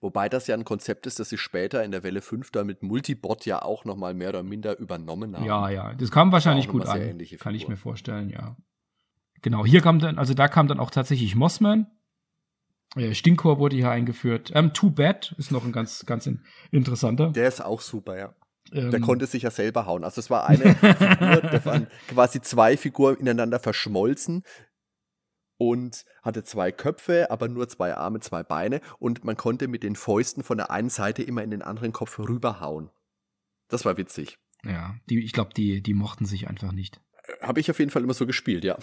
Wobei 0.02 0.30
das 0.30 0.48
ja 0.48 0.56
ein 0.56 0.64
Konzept 0.66 1.08
ist, 1.08 1.20
das 1.20 1.30
sie 1.30 1.38
später 1.38 1.84
in 1.84 1.92
der 1.92 2.04
Welle 2.04 2.22
5 2.22 2.52
dann 2.52 2.68
mit 2.68 2.84
Multibot 2.84 3.46
ja 3.46 3.62
auch 3.62 3.86
nochmal 3.86 4.14
mehr 4.14 4.30
oder 4.30 4.44
minder 4.44 4.78
übernommen 4.78 5.36
haben. 5.36 5.46
Ja, 5.46 5.70
ja, 5.70 5.94
das 5.94 6.12
kam 6.12 6.32
wahrscheinlich 6.32 6.68
gut 6.68 6.86
an. 6.86 7.18
Kann 7.40 7.56
ich 7.56 7.68
mir 7.68 7.78
vorstellen, 7.78 8.30
ja. 8.30 8.56
Genau, 9.42 9.66
hier 9.66 9.82
kam 9.82 10.00
dann, 10.00 10.18
also 10.18 10.34
da 10.34 10.48
kam 10.48 10.68
dann 10.68 10.80
auch 10.80 10.92
tatsächlich 10.92 11.36
Mossman. 11.36 11.88
Äh, 12.96 13.14
Stinkor 13.14 13.60
wurde 13.60 13.76
hier 13.76 13.92
eingeführt. 13.92 14.52
Ähm, 14.56 14.74
Too 14.74 14.92
Bad 14.92 15.36
ist 15.38 15.52
noch 15.52 15.66
ein 15.66 15.72
ganz, 15.72 16.06
ganz 16.06 16.30
interessanter. 16.72 17.32
Der 17.32 17.48
ist 17.48 17.64
auch 17.64 17.82
super, 17.82 18.18
ja. 18.18 18.34
Ähm, 18.72 18.92
der 18.92 19.00
konnte 19.00 19.26
sich 19.26 19.44
ja 19.44 19.52
selber 19.52 19.86
hauen. 19.86 20.04
Also 20.04 20.20
es 20.20 20.30
war 20.30 20.48
eine 20.48 20.76
Figur, 20.76 20.94
da 21.42 21.66
waren 21.66 21.88
quasi 22.08 22.42
zwei 22.42 22.78
Figuren 22.78 23.18
ineinander 23.18 23.60
verschmolzen 23.60 24.44
und 25.58 26.06
hatte 26.22 26.44
zwei 26.44 26.72
Köpfe, 26.72 27.32
aber 27.32 27.48
nur 27.48 27.68
zwei 27.68 27.96
Arme, 27.96 28.20
zwei 28.20 28.44
Beine 28.44 28.82
und 29.00 29.24
man 29.24 29.38
konnte 29.38 29.68
mit 29.68 29.84
den 29.84 29.96
Fäusten 29.96 30.44
von 30.44 30.58
der 30.58 30.72
einen 30.72 30.90
Seite 30.90 31.24
immer 31.24 31.44
in 31.44 31.52
den 31.52 31.62
anderen 31.62 31.94
Kopf 31.94 32.20
rüberhauen. 32.20 32.90
Das 33.68 33.86
war 33.86 33.98
witzig. 33.98 34.38
Ja, 34.64 34.96
die, 35.10 35.20
ich 35.20 35.34
glaube, 35.34 35.54
die, 35.56 35.82
die 35.82 35.94
mochten 35.94 36.26
sich 36.26 36.48
einfach 36.48 36.72
nicht. 36.72 37.02
Habe 37.42 37.60
ich 37.60 37.70
auf 37.70 37.80
jeden 37.80 37.92
Fall 37.92 38.04
immer 38.04 38.14
so 38.14 38.26
gespielt, 38.26 38.64
ja. 38.64 38.78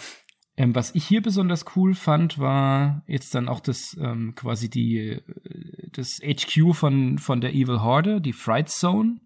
Ähm, 0.57 0.73
was 0.73 0.95
ich 0.95 1.05
hier 1.05 1.21
besonders 1.21 1.65
cool 1.75 1.95
fand, 1.95 2.39
war 2.39 3.03
jetzt 3.07 3.35
dann 3.35 3.49
auch 3.49 3.59
das 3.59 3.95
ähm, 3.99 4.35
quasi 4.35 4.69
die 4.69 4.97
äh, 4.97 5.89
das 5.91 6.19
HQ 6.19 6.73
von 6.73 7.17
von 7.17 7.41
der 7.41 7.53
Evil 7.53 7.81
Horde, 7.81 8.21
die 8.21 8.33
Fright 8.33 8.69
Zone. 8.69 9.19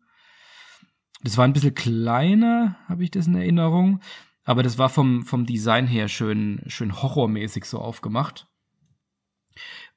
Das 1.21 1.37
war 1.37 1.45
ein 1.45 1.53
bisschen 1.53 1.75
kleiner, 1.75 2.77
habe 2.87 3.03
ich 3.03 3.11
das 3.11 3.27
in 3.27 3.35
Erinnerung, 3.35 3.99
aber 4.43 4.63
das 4.63 4.77
war 4.77 4.89
vom 4.89 5.23
vom 5.23 5.45
Design 5.45 5.87
her 5.87 6.07
schön 6.07 6.61
schön 6.67 7.01
horrormäßig 7.01 7.65
so 7.65 7.79
aufgemacht 7.79 8.47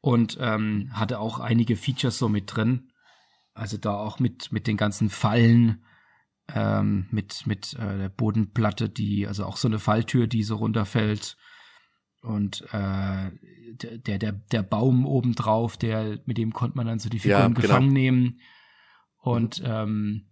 und 0.00 0.36
ähm, 0.40 0.90
hatte 0.92 1.18
auch 1.20 1.38
einige 1.38 1.76
Features 1.76 2.18
so 2.18 2.28
mit 2.28 2.54
drin. 2.54 2.90
Also 3.54 3.76
da 3.76 3.94
auch 3.94 4.18
mit 4.18 4.52
mit 4.52 4.66
den 4.66 4.76
ganzen 4.76 5.10
Fallen 5.10 5.84
ähm, 6.54 7.06
mit, 7.10 7.46
mit 7.46 7.74
äh, 7.74 7.98
der 7.98 8.08
Bodenplatte, 8.08 8.88
die, 8.88 9.26
also 9.26 9.44
auch 9.44 9.56
so 9.56 9.68
eine 9.68 9.78
Falltür, 9.78 10.26
die 10.26 10.42
so 10.42 10.56
runterfällt. 10.56 11.36
Und 12.22 12.62
äh, 12.72 13.30
der, 13.74 14.18
der, 14.18 14.32
der 14.32 14.62
Baum 14.62 15.06
obendrauf, 15.06 15.76
der, 15.76 16.20
mit 16.26 16.38
dem 16.38 16.52
konnte 16.52 16.76
man 16.76 16.86
dann 16.86 16.98
so 16.98 17.08
die 17.08 17.18
Figuren 17.18 17.40
ja, 17.40 17.48
genau. 17.48 17.60
gefangen 17.60 17.92
nehmen. 17.92 18.40
Und 19.18 19.60
mhm. 19.60 19.68
ähm, 19.68 20.26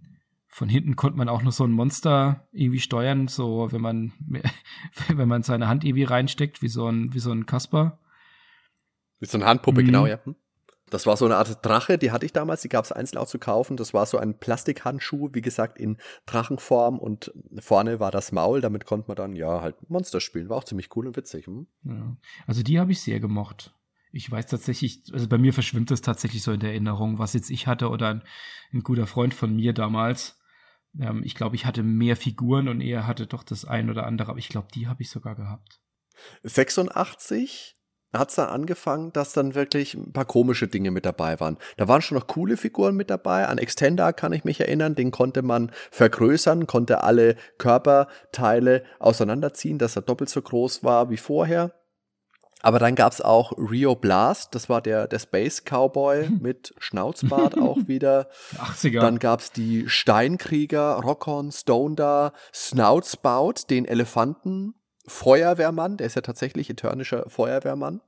von 0.51 0.69
hinten 0.69 0.97
konnte 0.97 1.17
man 1.17 1.29
auch 1.29 1.43
noch 1.43 1.53
so 1.53 1.65
ein 1.65 1.71
Monster 1.71 2.49
irgendwie 2.51 2.81
steuern, 2.81 3.29
so 3.29 3.69
wenn 3.71 3.81
man, 3.81 4.13
wenn 5.09 5.29
man 5.29 5.43
seine 5.43 5.69
Hand 5.69 5.85
irgendwie 5.85 6.05
reinsteckt, 6.05 6.61
wie 6.61 6.69
so 6.69 6.89
ein, 6.89 7.15
wie 7.15 7.21
so 7.21 7.31
ein 7.31 7.47
Kasper. 7.47 7.99
Wie 9.21 9.27
so 9.27 9.39
eine 9.39 9.47
Handpuppe, 9.47 9.83
mhm. 9.83 9.87
genau, 9.87 10.07
ja. 10.07 10.19
Hm. 10.25 10.35
Das 10.91 11.07
war 11.07 11.17
so 11.17 11.25
eine 11.25 11.37
Art 11.37 11.65
Drache, 11.65 11.99
die 11.99 12.11
hatte 12.11 12.27
ich 12.27 12.33
damals, 12.33 12.63
die 12.63 12.69
gab 12.69 12.85
es 12.85 12.91
einzeln 12.91 13.19
auch 13.19 13.29
zu 13.29 13.39
kaufen. 13.39 13.77
Das 13.77 13.95
war 13.95 14.07
so 14.07 14.19
ein 14.19 14.39
Plastikhandschuh, 14.39 15.31
wie 15.33 15.41
gesagt, 15.41 15.79
in 15.79 15.99
Drachenform 16.27 16.99
und 16.99 17.33
vorne 17.61 18.01
war 18.01 18.11
das 18.11 18.33
Maul, 18.33 18.61
damit 18.61 18.87
konnte 18.87 19.07
man 19.07 19.17
dann 19.17 19.37
ja 19.37 19.61
halt 19.61 19.89
Monster 19.89 20.21
spielen. 20.21 20.49
War 20.49 20.57
auch 20.57 20.65
ziemlich 20.65 20.89
cool 20.97 21.07
und 21.07 21.17
witzig. 21.17 21.47
Hm? 21.47 21.69
Ja. 21.85 22.17
Also 22.49 22.65
die 22.65 22.81
habe 22.81 22.91
ich 22.91 23.01
sehr 23.01 23.21
gemocht. 23.21 23.73
Ich 24.11 24.29
weiß 24.29 24.47
tatsächlich, 24.47 25.05
also 25.13 25.29
bei 25.29 25.39
mir 25.39 25.53
verschwimmt 25.53 25.93
das 25.93 26.01
tatsächlich 26.01 26.43
so 26.43 26.51
in 26.51 26.59
der 26.59 26.71
Erinnerung, 26.71 27.21
was 27.21 27.35
jetzt 27.35 27.51
ich 27.51 27.69
hatte 27.69 27.89
oder 27.91 28.09
ein, 28.09 28.23
ein 28.73 28.83
guter 28.83 29.07
Freund 29.07 29.33
von 29.33 29.55
mir 29.55 29.73
damals. 29.73 30.40
Ähm, 30.99 31.23
ich 31.25 31.35
glaube, 31.35 31.57
ich 31.57 31.67
hatte 31.67 31.83
mehr 31.83 32.17
Figuren 32.17 32.69
und 32.69 32.81
er 32.81 33.07
hatte 33.07 33.27
doch 33.27 33.43
das 33.43 33.65
ein 33.65 33.91
oder 33.91 34.07
andere, 34.07 34.31
aber 34.31 34.39
ich 34.39 34.49
glaube, 34.49 34.69
die 34.75 34.89
habe 34.89 35.03
ich 35.03 35.11
sogar 35.11 35.35
gehabt. 35.35 35.81
86 36.43 37.77
hat 38.13 38.31
es 38.31 38.35
dann 38.35 38.49
angefangen, 38.49 39.13
dass 39.13 39.33
dann 39.33 39.55
wirklich 39.55 39.95
ein 39.95 40.13
paar 40.13 40.25
komische 40.25 40.67
Dinge 40.67 40.91
mit 40.91 41.07
dabei 41.07 41.39
waren. 41.39 41.59
Da 41.77 41.87
waren 41.87 42.03
schon 42.03 42.19
noch 42.19 42.27
coole 42.27 42.57
Figuren 42.57 42.97
mit 42.97 43.09
dabei. 43.09 43.47
An 43.47 43.59
Extender 43.59 44.13
kann 44.13 44.33
ich 44.33 44.45
mich 44.45 44.61
erinnern, 44.61 44.97
den 44.97 45.13
konnte 45.13 45.43
man 45.43 45.71
vergrößern, 45.93 46.67
konnte 46.67 47.05
alle 47.05 47.37
Körperteile 47.59 48.83
auseinanderziehen, 48.99 49.79
dass 49.79 49.95
er 49.95 50.03
doppelt 50.03 50.29
so 50.29 50.43
groß 50.43 50.83
war 50.83 51.11
wie 51.11 51.19
vorher. 51.19 51.73
Aber 52.63 52.79
dann 52.79 52.95
gab's 52.95 53.21
auch 53.21 53.53
Rio 53.57 53.95
Blast, 53.95 54.55
das 54.55 54.69
war 54.69 54.83
der, 54.83 55.09
der 55.09 55.19
Space 55.19 55.63
Cowboy 55.65 56.29
mit 56.29 56.75
Schnauzbart 56.79 57.59
auch 57.59 57.79
wieder. 57.87 58.29
80er. 58.57 59.01
Dann 59.01 59.19
gab's 59.19 59.53
die 59.53 59.89
Steinkrieger, 59.89 61.01
Rockon, 61.03 61.53
Stone 61.53 62.33
Snoutspout, 62.53 63.55
den 63.71 63.87
Elefanten 63.87 64.75
Feuerwehrmann, 65.07 65.97
der 65.97 66.07
ist 66.07 66.15
ja 66.15 66.23
tatsächlich 66.23 66.71
eternischer 66.71 67.29
Feuerwehrmann, 67.29 68.01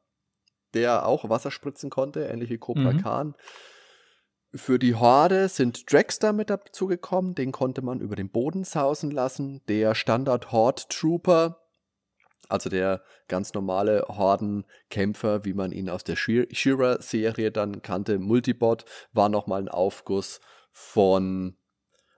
der 0.75 1.07
auch 1.07 1.29
Wasser 1.29 1.51
spritzen 1.51 1.91
konnte, 1.91 2.27
ähnlich 2.27 2.51
wie 2.51 2.59
Cobra 2.59 2.93
mhm. 2.93 3.03
Khan. 3.03 3.35
Für 4.55 4.79
die 4.79 4.95
Horde 4.95 5.49
sind 5.49 5.91
Dragster 5.91 6.35
mit 6.35 6.51
dazu 6.51 6.87
gekommen, 6.87 7.35
den 7.35 7.53
konnte 7.53 7.81
man 7.81 8.01
über 8.01 8.17
den 8.17 8.29
Boden 8.29 8.65
sausen 8.65 9.11
lassen. 9.11 9.62
Der 9.67 9.95
Standard 9.95 10.53
Horde 10.53 10.83
Trooper, 10.91 11.62
also 12.53 12.69
der 12.69 13.03
ganz 13.29 13.55
normale 13.55 14.05
Hordenkämpfer, 14.09 15.45
wie 15.45 15.55
man 15.55 15.73
ihn 15.73 15.88
aus 15.88 16.05
der 16.05 16.17
Shira-Serie 16.17 17.51
dann 17.51 17.83
kannte, 17.83 18.19
Multibot, 18.19 18.85
war 19.12 19.29
nochmal 19.29 19.62
ein 19.62 19.69
Aufguss 19.69 20.41
von 20.71 21.57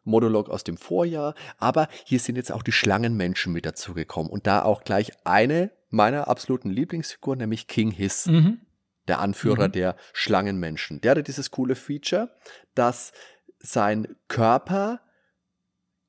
Monolog 0.05 0.51
aus 0.51 0.65
dem 0.65 0.77
Vorjahr, 0.77 1.35
aber 1.59 1.89
hier 2.05 2.19
sind 2.19 2.37
jetzt 2.37 2.53
auch 2.53 2.63
die 2.63 2.73
Schlangenmenschen 2.73 3.53
mit 3.53 3.65
dazugekommen 3.65 4.31
und 4.31 4.47
da 4.47 4.63
auch 4.63 4.85
gleich 4.85 5.13
eine 5.25 5.71
meiner 5.89 6.29
absoluten 6.29 6.71
Lieblingsfiguren, 6.71 7.39
nämlich 7.39 7.67
King 7.67 7.91
Hiss. 7.91 8.27
Mhm. 8.27 8.61
Der 9.07 9.21
Anführer 9.21 9.69
mhm. 9.69 9.73
der 9.73 9.97
Schlangenmenschen. 10.15 11.03
Der 11.03 11.11
hatte 11.11 11.23
dieses 11.23 11.51
coole 11.51 11.75
Feature, 11.75 12.35
dass 12.75 13.13
sein 13.59 14.17
Körper 14.29 15.04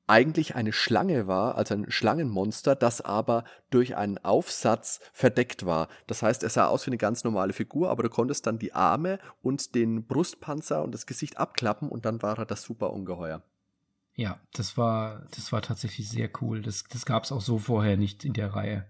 eigentlich 0.06 0.54
eine 0.54 0.72
Schlange 0.72 1.26
war, 1.26 1.56
also 1.56 1.74
ein 1.74 1.90
Schlangenmonster, 1.90 2.76
das 2.76 3.00
aber 3.00 3.44
durch 3.70 3.96
einen 3.96 4.18
Aufsatz 4.18 5.00
verdeckt 5.12 5.66
war. 5.66 5.88
Das 6.06 6.22
heißt, 6.22 6.42
er 6.42 6.50
sah 6.50 6.66
aus 6.66 6.86
wie 6.86 6.90
eine 6.90 6.98
ganz 6.98 7.24
normale 7.24 7.52
Figur, 7.52 7.90
aber 7.90 8.04
du 8.04 8.08
konntest 8.08 8.46
dann 8.46 8.58
die 8.58 8.72
Arme 8.72 9.18
und 9.42 9.74
den 9.74 10.06
Brustpanzer 10.06 10.82
und 10.82 10.92
das 10.92 11.06
Gesicht 11.06 11.38
abklappen 11.38 11.88
und 11.88 12.04
dann 12.04 12.22
war 12.22 12.38
er 12.38 12.46
das 12.46 12.62
super 12.62 12.92
Ungeheuer. 12.92 13.42
Ja, 14.14 14.40
das 14.54 14.78
war, 14.78 15.26
das 15.34 15.52
war 15.52 15.60
tatsächlich 15.60 16.08
sehr 16.08 16.30
cool. 16.40 16.62
Das, 16.62 16.84
das 16.84 17.04
gab 17.04 17.24
es 17.24 17.32
auch 17.32 17.42
so 17.42 17.58
vorher 17.58 17.96
nicht 17.96 18.24
in 18.24 18.32
der 18.32 18.54
Reihe. 18.54 18.86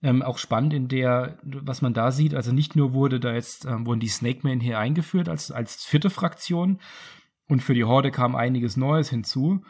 Ähm, 0.00 0.22
auch 0.22 0.38
spannend 0.38 0.72
in 0.72 0.86
der, 0.86 1.38
was 1.42 1.82
man 1.82 1.92
da 1.92 2.12
sieht, 2.12 2.32
also 2.32 2.52
nicht 2.52 2.76
nur 2.76 2.92
wurde 2.92 3.18
da 3.18 3.32
jetzt, 3.34 3.64
ähm, 3.64 3.84
wurden 3.84 3.98
die 3.98 4.06
Snake 4.06 4.46
Men 4.46 4.60
hier 4.60 4.78
eingeführt 4.78 5.28
als, 5.28 5.50
als 5.50 5.84
vierte 5.84 6.10
Fraktion 6.10 6.78
und 7.48 7.62
für 7.62 7.74
die 7.74 7.84
Horde 7.84 8.10
kam 8.10 8.34
einiges 8.34 8.76
Neues 8.76 9.10
hinzu. 9.10 9.64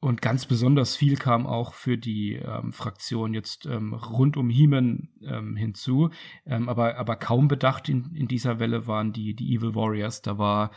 Und 0.00 0.20
ganz 0.20 0.44
besonders 0.44 0.96
viel 0.96 1.16
kam 1.16 1.46
auch 1.46 1.72
für 1.72 1.96
die 1.96 2.34
ähm, 2.34 2.74
Fraktion 2.74 3.32
jetzt 3.32 3.64
ähm, 3.64 3.94
rund 3.94 4.36
um 4.36 4.50
Heeman 4.50 5.08
ähm, 5.22 5.56
hinzu. 5.56 6.10
Ähm, 6.44 6.68
aber, 6.68 6.98
aber 6.98 7.16
kaum 7.16 7.48
bedacht 7.48 7.88
in, 7.88 8.14
in 8.14 8.28
dieser 8.28 8.58
Welle 8.58 8.86
waren 8.86 9.14
die, 9.14 9.34
die 9.34 9.54
Evil 9.54 9.74
Warriors. 9.74 10.20
Da 10.20 10.36
war 10.36 10.72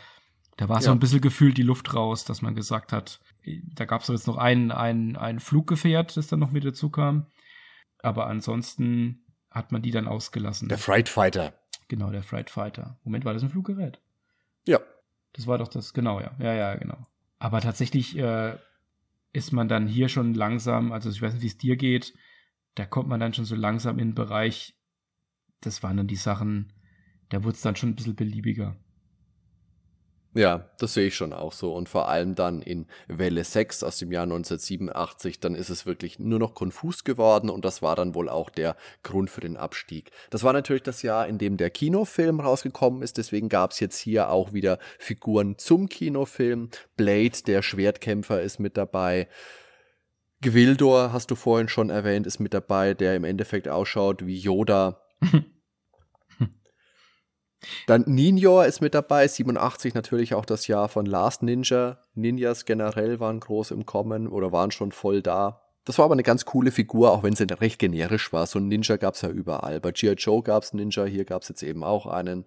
da 0.58 0.68
war 0.68 0.76
ja. 0.78 0.82
so 0.82 0.90
ein 0.90 0.98
bisschen 0.98 1.20
gefühlt 1.20 1.56
die 1.56 1.62
Luft 1.62 1.94
raus, 1.94 2.24
dass 2.24 2.42
man 2.42 2.56
gesagt 2.56 2.92
hat, 2.92 3.20
da 3.44 3.84
gab 3.84 4.02
es 4.02 4.08
jetzt 4.08 4.26
noch 4.26 4.36
ein, 4.36 4.72
ein, 4.72 5.16
ein 5.16 5.38
Fluggefährt, 5.38 6.16
das 6.16 6.26
dann 6.26 6.40
noch 6.40 6.50
mit 6.50 6.64
dazu 6.64 6.90
kam. 6.90 7.26
Aber 8.00 8.26
ansonsten 8.26 9.24
hat 9.52 9.70
man 9.70 9.82
die 9.82 9.92
dann 9.92 10.08
ausgelassen. 10.08 10.68
Der 10.68 10.78
Fright 10.78 11.08
Fighter. 11.08 11.54
Genau, 11.86 12.10
der 12.10 12.24
Fright 12.24 12.50
Fighter. 12.50 12.98
Moment, 13.04 13.24
war 13.24 13.34
das 13.34 13.44
ein 13.44 13.50
Fluggerät? 13.50 14.00
Ja. 14.66 14.80
Das 15.38 15.46
war 15.46 15.56
doch 15.56 15.68
das, 15.68 15.94
genau, 15.94 16.20
ja. 16.20 16.32
Ja, 16.40 16.52
ja, 16.52 16.74
genau. 16.74 16.98
Aber 17.38 17.60
tatsächlich 17.60 18.18
äh, 18.18 18.58
ist 19.32 19.52
man 19.52 19.68
dann 19.68 19.86
hier 19.86 20.08
schon 20.08 20.34
langsam, 20.34 20.90
also 20.90 21.10
ich 21.10 21.22
weiß 21.22 21.34
nicht, 21.34 21.44
wie 21.44 21.46
es 21.46 21.56
dir 21.58 21.76
geht, 21.76 22.12
da 22.74 22.84
kommt 22.84 23.08
man 23.08 23.20
dann 23.20 23.34
schon 23.34 23.44
so 23.44 23.54
langsam 23.54 24.00
in 24.00 24.08
den 24.08 24.14
Bereich, 24.16 24.74
das 25.60 25.84
waren 25.84 25.96
dann 25.96 26.08
die 26.08 26.16
Sachen, 26.16 26.72
da 27.28 27.44
wurde 27.44 27.54
es 27.54 27.60
dann 27.62 27.76
schon 27.76 27.90
ein 27.90 27.94
bisschen 27.94 28.16
beliebiger. 28.16 28.76
Ja, 30.38 30.70
das 30.78 30.94
sehe 30.94 31.08
ich 31.08 31.16
schon 31.16 31.32
auch 31.32 31.52
so. 31.52 31.74
Und 31.74 31.88
vor 31.88 32.08
allem 32.08 32.36
dann 32.36 32.62
in 32.62 32.86
Welle 33.08 33.42
6 33.42 33.82
aus 33.82 33.98
dem 33.98 34.12
Jahr 34.12 34.22
1987, 34.22 35.40
dann 35.40 35.56
ist 35.56 35.68
es 35.68 35.84
wirklich 35.84 36.20
nur 36.20 36.38
noch 36.38 36.54
konfus 36.54 37.02
geworden 37.02 37.50
und 37.50 37.64
das 37.64 37.82
war 37.82 37.96
dann 37.96 38.14
wohl 38.14 38.28
auch 38.28 38.48
der 38.48 38.76
Grund 39.02 39.30
für 39.30 39.40
den 39.40 39.56
Abstieg. 39.56 40.12
Das 40.30 40.44
war 40.44 40.52
natürlich 40.52 40.84
das 40.84 41.02
Jahr, 41.02 41.26
in 41.26 41.38
dem 41.38 41.56
der 41.56 41.70
Kinofilm 41.70 42.38
rausgekommen 42.38 43.02
ist, 43.02 43.18
deswegen 43.18 43.48
gab 43.48 43.72
es 43.72 43.80
jetzt 43.80 43.98
hier 43.98 44.30
auch 44.30 44.52
wieder 44.52 44.78
Figuren 45.00 45.58
zum 45.58 45.88
Kinofilm. 45.88 46.68
Blade, 46.96 47.42
der 47.44 47.62
Schwertkämpfer, 47.62 48.40
ist 48.40 48.60
mit 48.60 48.76
dabei. 48.76 49.26
Gwildor, 50.40 51.12
hast 51.12 51.32
du 51.32 51.34
vorhin 51.34 51.68
schon 51.68 51.90
erwähnt, 51.90 52.28
ist 52.28 52.38
mit 52.38 52.54
dabei, 52.54 52.94
der 52.94 53.16
im 53.16 53.24
Endeffekt 53.24 53.66
ausschaut 53.66 54.24
wie 54.24 54.38
Yoda. 54.38 55.02
Dann 57.86 58.04
Ninja 58.06 58.64
ist 58.64 58.80
mit 58.80 58.94
dabei, 58.94 59.26
87 59.26 59.94
natürlich 59.94 60.34
auch 60.34 60.44
das 60.44 60.66
Jahr 60.68 60.88
von 60.88 61.06
Last 61.06 61.42
Ninja. 61.42 61.98
Ninjas 62.14 62.64
generell 62.64 63.18
waren 63.20 63.40
groß 63.40 63.72
im 63.72 63.84
Kommen 63.84 64.28
oder 64.28 64.52
waren 64.52 64.70
schon 64.70 64.92
voll 64.92 65.22
da. 65.22 65.62
Das 65.84 65.98
war 65.98 66.04
aber 66.04 66.14
eine 66.14 66.22
ganz 66.22 66.44
coole 66.44 66.70
Figur, 66.70 67.10
auch 67.12 67.22
wenn 67.22 67.34
sie 67.34 67.46
recht 67.50 67.78
generisch 67.78 68.32
war. 68.32 68.46
So 68.46 68.58
ein 68.58 68.68
Ninja 68.68 68.96
gab 68.96 69.14
es 69.14 69.22
ja 69.22 69.30
überall. 69.30 69.80
Bei 69.80 69.90
G.I. 69.90 70.12
Joe 70.12 70.42
gab 70.42 70.62
es 70.62 70.72
Ninja, 70.74 71.04
hier 71.04 71.24
gab 71.24 71.42
es 71.42 71.48
jetzt 71.48 71.62
eben 71.62 71.82
auch 71.82 72.06
einen. 72.06 72.44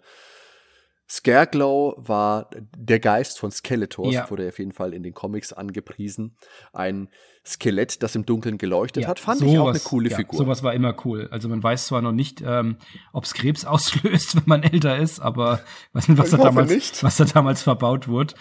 Scareglow 1.10 1.95
war 1.97 2.50
der 2.78 3.00
Geist 3.00 3.38
von 3.39 3.52
Skeletor, 3.52 4.12
Ja. 4.12 4.30
wurde 4.30 4.47
auf 4.47 4.60
jeden 4.60 4.71
Fall 4.71 4.93
in 4.93 5.04
den 5.04 5.13
Comics 5.13 5.52
angepriesen. 5.52 6.38
Ein 6.71 7.10
Skelett, 7.45 8.04
das 8.04 8.15
im 8.15 8.25
Dunkeln 8.25 8.58
geleuchtet 8.60 9.04
Ja, 9.04 9.10
hat, 9.10 9.19
fand 9.19 9.41
ich 9.41 9.47
auch 9.58 9.67
eine 9.69 9.80
sowas- 9.80 9.84
coole 9.86 10.10
ja, 10.10 10.17
Figur. 10.17 10.38
Sowas 10.38 10.62
war 10.62 10.73
immer 10.75 10.95
cool. 11.06 11.27
Also 11.32 11.49
man 11.49 11.63
weiß 11.63 11.88
zwar 11.88 12.01
noch 12.01 12.12
nicht, 12.12 12.41
ähm, 12.45 12.77
ob 13.13 13.23
es 13.23 13.34
Krebs 13.34 13.65
auslöst, 13.65 14.36
wenn 14.36 14.43
man 14.45 14.63
älter 14.63 14.97
ist, 14.97 15.19
aber 15.19 15.62
weiß 15.93 16.08
nicht, 16.10 16.17
was 16.19 16.30
da 16.30 16.38
damals, 16.38 16.69
nicht. 16.71 17.04
was 17.04 17.17
da 17.17 17.25
damals 17.25 17.63
verbaut 17.63 18.08
wurde. 18.08 18.36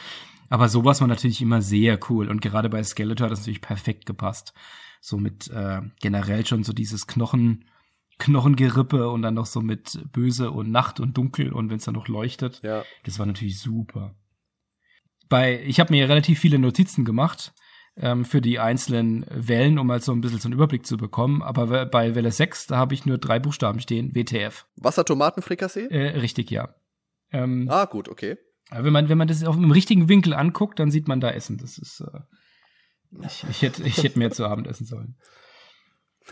Aber 0.51 0.69
sowas 0.69 1.01
war 1.01 1.09
natürlich 1.09 1.41
immer 1.41 1.63
sehr 1.63 1.99
cool. 2.11 2.29
Und 2.29 2.43
gerade 2.43 2.69
bei 2.69 2.83
Skeletor 2.83 3.27
hat 3.27 3.33
das 3.33 3.41
natürlich 3.41 3.61
perfekt 3.63 4.05
gepasst. 4.05 4.53
So 5.01 5.17
mit 5.17 5.49
äh, 5.49 5.81
generell 6.01 6.45
schon 6.45 6.63
so 6.65 6.73
dieses 6.75 7.07
Knochen, 7.07 7.65
Knochengerippe 8.19 9.09
und 9.09 9.23
dann 9.23 9.35
noch 9.35 9.47
so 9.47 9.63
mit 9.63 9.99
böse 10.13 10.51
und 10.51 10.71
Nacht 10.71 11.01
und 11.01 11.17
dunkel 11.17 11.53
und 11.55 11.71
wenn 11.71 11.79
es 11.79 11.85
dann 11.85 11.95
noch 11.95 12.09
leuchtet. 12.09 12.61
ja. 12.63 12.83
Das 13.05 13.19
war 13.19 13.25
natürlich 13.25 13.59
super. 13.61 14.15
Bei, 15.31 15.63
ich 15.63 15.81
habe 15.81 15.93
mir 15.93 16.09
relativ 16.09 16.39
viele 16.41 16.59
Notizen 16.59 17.05
gemacht 17.07 17.55
ähm, 18.01 18.25
für 18.25 18.41
die 18.41 18.59
einzelnen 18.59 19.27
Wellen, 19.31 19.79
um 19.79 19.87
mal 19.87 20.01
so 20.01 20.13
ein 20.13 20.21
bisschen 20.21 20.41
so 20.41 20.49
einen 20.49 20.55
Überblick 20.55 20.87
zu 20.87 20.97
bekommen. 20.97 21.43
Aber 21.43 21.87
bei 21.87 22.15
Welle 22.15 22.33
6, 22.33 22.67
da 22.67 22.77
habe 22.77 22.95
ich 22.95 23.07
nur 23.07 23.19
drei 23.19 23.39
Buchstaben 23.39 23.81
stehen, 23.81 24.15
WTF. 24.15 24.67
Wassertomatenfrikassee? 24.77 25.87
Äh, 25.87 26.19
richtig, 26.19 26.51
ja. 26.51 26.75
Ähm, 27.33 27.69
Ah, 27.71 27.85
gut, 27.85 28.09
okay. 28.09 28.37
aber 28.71 28.85
wenn 28.85 28.93
man, 28.93 29.09
wenn 29.09 29.19
man 29.19 29.29
das 29.29 29.45
auf 29.45 29.55
dem 29.57 29.71
richtigen 29.71 30.09
Winkel 30.09 30.35
anguckt, 30.35 30.79
dann 30.79 30.91
sieht 30.91 31.07
man 31.09 31.21
da 31.21 31.31
Essen. 31.31 31.59
Das 31.59 31.79
ist, 31.79 32.01
äh, 32.01 32.21
ich, 33.25 33.45
ich 33.49 33.63
hätte, 33.63 33.83
ich 33.85 34.03
hätte 34.03 34.19
mehr 34.19 34.31
zu 34.31 34.47
Abend 34.47 34.67
essen 34.67 34.87
sollen. 34.87 35.17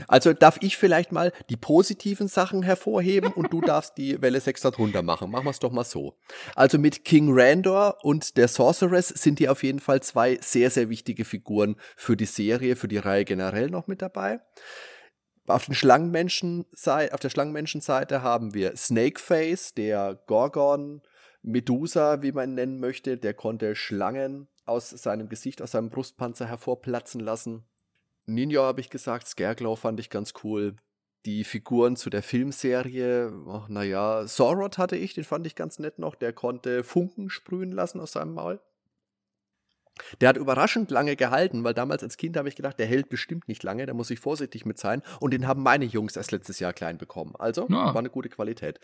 Also 0.06 0.32
darf 0.32 0.58
ich 0.60 0.76
vielleicht 0.76 1.12
mal 1.12 1.32
die 1.50 1.56
positiven 1.56 2.28
Sachen 2.28 2.62
hervorheben 2.62 3.32
und 3.32 3.52
du 3.52 3.60
darfst 3.60 3.98
die 3.98 4.20
Welle 4.22 4.40
6 4.40 4.62
darunter 4.62 5.02
machen. 5.02 5.30
Machen 5.30 5.44
wir 5.44 5.50
es 5.50 5.58
doch 5.58 5.72
mal 5.72 5.84
so. 5.84 6.14
Also 6.54 6.78
mit 6.78 7.04
King 7.04 7.28
Randor 7.30 7.98
und 8.02 8.36
der 8.36 8.48
Sorceress 8.48 9.08
sind 9.08 9.38
die 9.38 9.48
auf 9.48 9.62
jeden 9.62 9.80
Fall 9.80 10.02
zwei 10.02 10.38
sehr, 10.40 10.70
sehr 10.70 10.88
wichtige 10.88 11.24
Figuren 11.24 11.76
für 11.96 12.16
die 12.16 12.26
Serie, 12.26 12.76
für 12.76 12.88
die 12.88 12.98
Reihe 12.98 13.24
generell 13.24 13.70
noch 13.70 13.86
mit 13.86 14.02
dabei. 14.02 14.40
Auf, 15.46 15.64
den 15.64 15.74
Schlangenmenschen 15.74 16.66
auf 16.86 17.20
der 17.20 17.30
Schlangenmenschenseite 17.30 18.22
haben 18.22 18.52
wir 18.52 18.76
Snakeface, 18.76 19.72
der 19.72 20.20
Gorgon, 20.26 21.00
Medusa, 21.42 22.22
wie 22.22 22.32
man 22.32 22.50
ihn 22.50 22.54
nennen 22.54 22.80
möchte. 22.80 23.16
Der 23.16 23.32
konnte 23.32 23.74
Schlangen 23.74 24.48
aus 24.66 24.90
seinem 24.90 25.28
Gesicht, 25.28 25.62
aus 25.62 25.72
seinem 25.72 25.88
Brustpanzer 25.88 26.46
hervorplatzen 26.46 27.20
lassen. 27.20 27.64
Ninja 28.28 28.62
habe 28.62 28.80
ich 28.80 28.90
gesagt, 28.90 29.26
Scareglow 29.26 29.76
fand 29.76 29.98
ich 30.00 30.10
ganz 30.10 30.34
cool. 30.44 30.76
Die 31.24 31.44
Figuren 31.44 31.96
zu 31.96 32.10
der 32.10 32.22
Filmserie, 32.22 33.32
oh, 33.46 33.62
naja, 33.68 34.26
Sorod 34.26 34.78
hatte 34.78 34.96
ich, 34.96 35.14
den 35.14 35.24
fand 35.24 35.46
ich 35.46 35.56
ganz 35.56 35.78
nett 35.78 35.98
noch. 35.98 36.14
Der 36.14 36.32
konnte 36.32 36.84
Funken 36.84 37.28
sprühen 37.30 37.72
lassen 37.72 38.00
aus 38.00 38.12
seinem 38.12 38.34
Maul. 38.34 38.60
Der 40.20 40.28
hat 40.28 40.36
überraschend 40.36 40.92
lange 40.92 41.16
gehalten, 41.16 41.64
weil 41.64 41.74
damals 41.74 42.04
als 42.04 42.16
Kind 42.16 42.36
habe 42.36 42.48
ich 42.48 42.54
gedacht, 42.54 42.78
der 42.78 42.86
hält 42.86 43.08
bestimmt 43.08 43.48
nicht 43.48 43.64
lange, 43.64 43.84
da 43.84 43.94
muss 43.94 44.10
ich 44.10 44.20
vorsichtig 44.20 44.64
mit 44.64 44.78
sein. 44.78 45.02
Und 45.18 45.32
den 45.32 45.48
haben 45.48 45.62
meine 45.62 45.86
Jungs 45.86 46.14
erst 46.16 46.30
letztes 46.30 46.60
Jahr 46.60 46.72
klein 46.72 46.98
bekommen. 46.98 47.34
Also 47.36 47.62
Ja. 47.68 47.86
war 47.86 47.96
eine 47.96 48.10
gute 48.10 48.28
Qualität. 48.28 48.78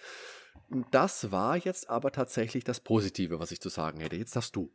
Das 0.91 1.31
war 1.31 1.57
jetzt 1.57 1.89
aber 1.89 2.11
tatsächlich 2.11 2.65
das 2.65 2.81
Positive, 2.81 3.39
was 3.39 3.53
ich 3.53 3.61
zu 3.61 3.69
sagen 3.69 4.01
hätte. 4.01 4.17
Jetzt 4.17 4.35
darfst 4.35 4.57
du. 4.57 4.73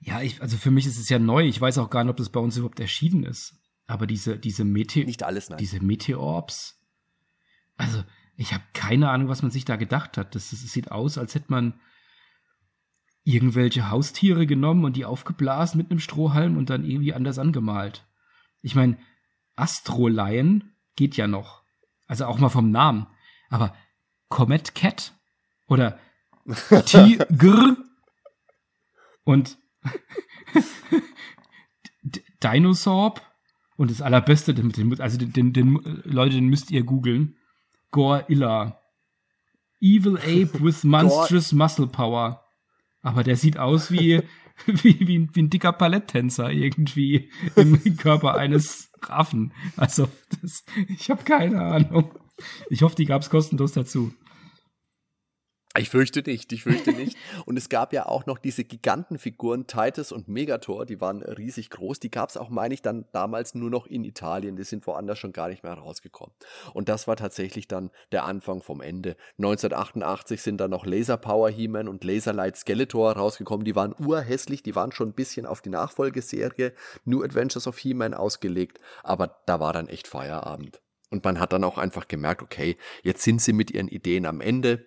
Ja, 0.00 0.22
ich, 0.22 0.40
also 0.40 0.56
für 0.56 0.70
mich 0.70 0.86
ist 0.86 0.98
es 0.98 1.10
ja 1.10 1.18
neu. 1.18 1.44
Ich 1.44 1.60
weiß 1.60 1.76
auch 1.78 1.90
gar 1.90 2.02
nicht, 2.02 2.10
ob 2.10 2.16
das 2.16 2.30
bei 2.30 2.40
uns 2.40 2.56
überhaupt 2.56 2.80
erschienen 2.80 3.24
ist. 3.24 3.57
Aber 3.88 4.06
diese, 4.06 4.38
diese 4.38 4.64
Mete 4.64 5.00
Nicht 5.00 5.24
alles, 5.24 5.48
nein. 5.48 5.58
diese 5.58 5.82
Meteorbs. 5.82 6.78
Also, 7.76 8.04
ich 8.36 8.52
habe 8.52 8.62
keine 8.74 9.10
Ahnung, 9.10 9.28
was 9.28 9.42
man 9.42 9.50
sich 9.50 9.64
da 9.64 9.76
gedacht 9.76 10.18
hat. 10.18 10.34
Das, 10.34 10.50
das 10.50 10.60
sieht 10.60 10.92
aus, 10.92 11.18
als 11.18 11.34
hätte 11.34 11.46
man 11.48 11.80
irgendwelche 13.24 13.90
Haustiere 13.90 14.46
genommen 14.46 14.84
und 14.84 14.94
die 14.94 15.06
aufgeblasen 15.06 15.78
mit 15.78 15.90
einem 15.90 16.00
Strohhalm 16.00 16.56
und 16.56 16.70
dann 16.70 16.84
irgendwie 16.84 17.14
anders 17.14 17.38
angemalt. 17.38 18.06
Ich 18.60 18.74
meine, 18.74 18.98
Astrolion 19.56 20.72
geht 20.94 21.16
ja 21.16 21.26
noch. 21.26 21.62
Also 22.06 22.26
auch 22.26 22.38
mal 22.38 22.48
vom 22.50 22.70
Namen. 22.70 23.06
Aber 23.48 23.74
Comet 24.28 24.74
Cat 24.74 25.14
oder 25.66 25.98
Tiger 26.84 27.76
und 29.24 29.58
Dinosaur 32.42 33.14
und 33.78 33.92
das 33.92 34.02
allerbeste, 34.02 34.54
den, 34.54 34.70
den, 34.70 35.00
also 35.00 35.16
den, 35.16 35.32
den, 35.32 35.52
den 35.52 36.02
Leute, 36.02 36.34
den 36.34 36.48
müsst 36.48 36.72
ihr 36.72 36.82
googeln. 36.82 37.36
Gorilla. 37.92 38.80
Evil 39.80 40.18
Ape 40.18 40.60
with 40.60 40.82
monstrous 40.82 41.52
muscle 41.52 41.86
power. 41.86 42.42
Aber 43.02 43.22
der 43.22 43.36
sieht 43.36 43.56
aus 43.56 43.92
wie, 43.92 44.20
wie, 44.66 45.06
wie, 45.06 45.18
ein, 45.20 45.30
wie 45.32 45.42
ein 45.42 45.50
dicker 45.50 45.72
Paletttänzer 45.72 46.50
irgendwie 46.50 47.30
im 47.54 47.80
Körper 47.96 48.34
eines 48.34 48.90
Raffen. 49.00 49.52
Also, 49.76 50.08
das, 50.42 50.64
ich 50.88 51.08
habe 51.08 51.22
keine 51.22 51.62
Ahnung. 51.62 52.18
Ich 52.70 52.82
hoffe, 52.82 52.96
die 52.96 53.06
gab's 53.06 53.30
kostenlos 53.30 53.74
dazu. 53.74 54.12
Ich 55.78 55.90
fürchte 55.90 56.22
nicht, 56.22 56.52
ich 56.52 56.64
fürchte 56.64 56.92
nicht. 56.92 57.16
Und 57.46 57.56
es 57.56 57.68
gab 57.68 57.92
ja 57.92 58.06
auch 58.06 58.26
noch 58.26 58.38
diese 58.38 58.64
Gigantenfiguren 58.64 59.66
Titus 59.66 60.12
und 60.12 60.26
Megator, 60.26 60.84
die 60.86 61.00
waren 61.00 61.22
riesig 61.22 61.70
groß. 61.70 62.00
Die 62.00 62.10
gab 62.10 62.30
es 62.30 62.36
auch, 62.36 62.50
meine 62.50 62.74
ich, 62.74 62.82
dann 62.82 63.04
damals 63.12 63.54
nur 63.54 63.70
noch 63.70 63.86
in 63.86 64.04
Italien. 64.04 64.56
Die 64.56 64.64
sind 64.64 64.86
woanders 64.86 65.18
schon 65.18 65.32
gar 65.32 65.48
nicht 65.48 65.62
mehr 65.62 65.74
rausgekommen. 65.74 66.34
Und 66.74 66.88
das 66.88 67.06
war 67.06 67.16
tatsächlich 67.16 67.68
dann 67.68 67.90
der 68.12 68.24
Anfang 68.24 68.60
vom 68.60 68.80
Ende. 68.80 69.16
1988 69.38 70.42
sind 70.42 70.58
dann 70.58 70.70
noch 70.70 70.84
Laser 70.84 71.16
Power 71.16 71.48
He-Man 71.48 71.88
und 71.88 72.02
Laser 72.02 72.32
Light 72.32 72.56
Skeletor 72.56 73.12
rausgekommen. 73.12 73.64
Die 73.64 73.76
waren 73.76 73.94
urhässlich, 73.98 74.62
die 74.62 74.74
waren 74.74 74.92
schon 74.92 75.10
ein 75.10 75.14
bisschen 75.14 75.46
auf 75.46 75.60
die 75.60 75.70
Nachfolgeserie 75.70 76.72
New 77.04 77.22
Adventures 77.22 77.66
of 77.66 77.78
He-Man 77.78 78.14
ausgelegt. 78.14 78.80
Aber 79.04 79.38
da 79.46 79.60
war 79.60 79.72
dann 79.72 79.88
echt 79.88 80.08
Feierabend. 80.08 80.80
Und 81.10 81.24
man 81.24 81.40
hat 81.40 81.52
dann 81.52 81.64
auch 81.64 81.78
einfach 81.78 82.08
gemerkt, 82.08 82.42
okay, 82.42 82.76
jetzt 83.02 83.22
sind 83.22 83.40
sie 83.40 83.52
mit 83.52 83.70
ihren 83.70 83.88
Ideen 83.88 84.26
am 84.26 84.40
Ende 84.40 84.84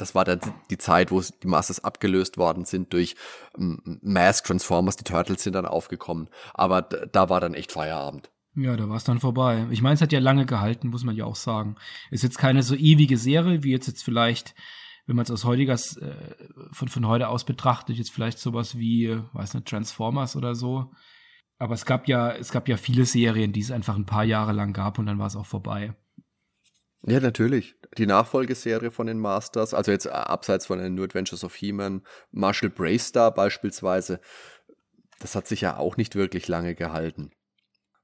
das 0.00 0.14
war 0.14 0.24
dann 0.24 0.40
die 0.70 0.78
Zeit, 0.78 1.10
wo 1.10 1.20
die 1.20 1.46
Masters 1.46 1.84
abgelöst 1.84 2.38
worden 2.38 2.64
sind 2.64 2.92
durch 2.92 3.16
ähm, 3.58 4.00
Mask 4.02 4.46
Transformers, 4.46 4.96
die 4.96 5.04
Turtles 5.04 5.42
sind 5.42 5.54
dann 5.54 5.66
aufgekommen. 5.66 6.28
Aber 6.54 6.82
da 6.82 7.28
war 7.28 7.40
dann 7.40 7.54
echt 7.54 7.72
Feierabend. 7.72 8.30
Ja, 8.56 8.76
da 8.76 8.88
war 8.88 8.96
es 8.96 9.04
dann 9.04 9.20
vorbei. 9.20 9.66
Ich 9.70 9.80
meine, 9.80 9.94
es 9.94 10.00
hat 10.00 10.12
ja 10.12 10.18
lange 10.18 10.44
gehalten, 10.44 10.88
muss 10.88 11.04
man 11.04 11.14
ja 11.14 11.24
auch 11.24 11.36
sagen. 11.36 11.76
Ist 12.10 12.24
jetzt 12.24 12.38
keine 12.38 12.62
so 12.62 12.74
ewige 12.74 13.16
Serie, 13.16 13.62
wie 13.62 13.70
jetzt 13.70 13.86
jetzt 13.86 14.02
vielleicht, 14.02 14.54
wenn 15.06 15.16
man 15.16 15.22
es 15.24 15.30
aus 15.30 15.44
heutiger, 15.44 15.74
äh, 15.74 16.34
von, 16.72 16.88
von 16.88 17.06
heute 17.06 17.28
aus 17.28 17.44
betrachtet, 17.44 17.96
jetzt 17.96 18.10
vielleicht 18.10 18.38
sowas 18.38 18.76
wie, 18.76 19.06
äh, 19.06 19.22
weiß 19.34 19.54
nicht, 19.54 19.68
Transformers 19.68 20.34
oder 20.34 20.54
so. 20.54 20.90
Aber 21.58 21.74
es 21.74 21.84
gab 21.84 22.08
ja, 22.08 22.32
es 22.32 22.50
gab 22.50 22.68
ja 22.68 22.76
viele 22.76 23.04
Serien, 23.04 23.52
die 23.52 23.60
es 23.60 23.70
einfach 23.70 23.94
ein 23.94 24.06
paar 24.06 24.24
Jahre 24.24 24.52
lang 24.52 24.72
gab 24.72 24.98
und 24.98 25.06
dann 25.06 25.18
war 25.18 25.26
es 25.26 25.36
auch 25.36 25.46
vorbei. 25.46 25.94
Ja, 27.02 27.18
natürlich. 27.20 27.76
Die 27.96 28.06
Nachfolgeserie 28.06 28.90
von 28.90 29.06
den 29.06 29.18
Masters, 29.18 29.72
also 29.72 29.90
jetzt 29.90 30.06
abseits 30.06 30.66
von 30.66 30.78
den 30.78 30.94
New 30.94 31.02
Adventures 31.02 31.44
of 31.44 31.54
He-Man, 31.54 32.02
Marshall 32.30 32.70
Braystar 32.70 33.32
beispielsweise, 33.32 34.20
das 35.18 35.34
hat 35.34 35.46
sich 35.46 35.62
ja 35.62 35.76
auch 35.76 35.96
nicht 35.96 36.14
wirklich 36.14 36.46
lange 36.48 36.74
gehalten. 36.74 37.30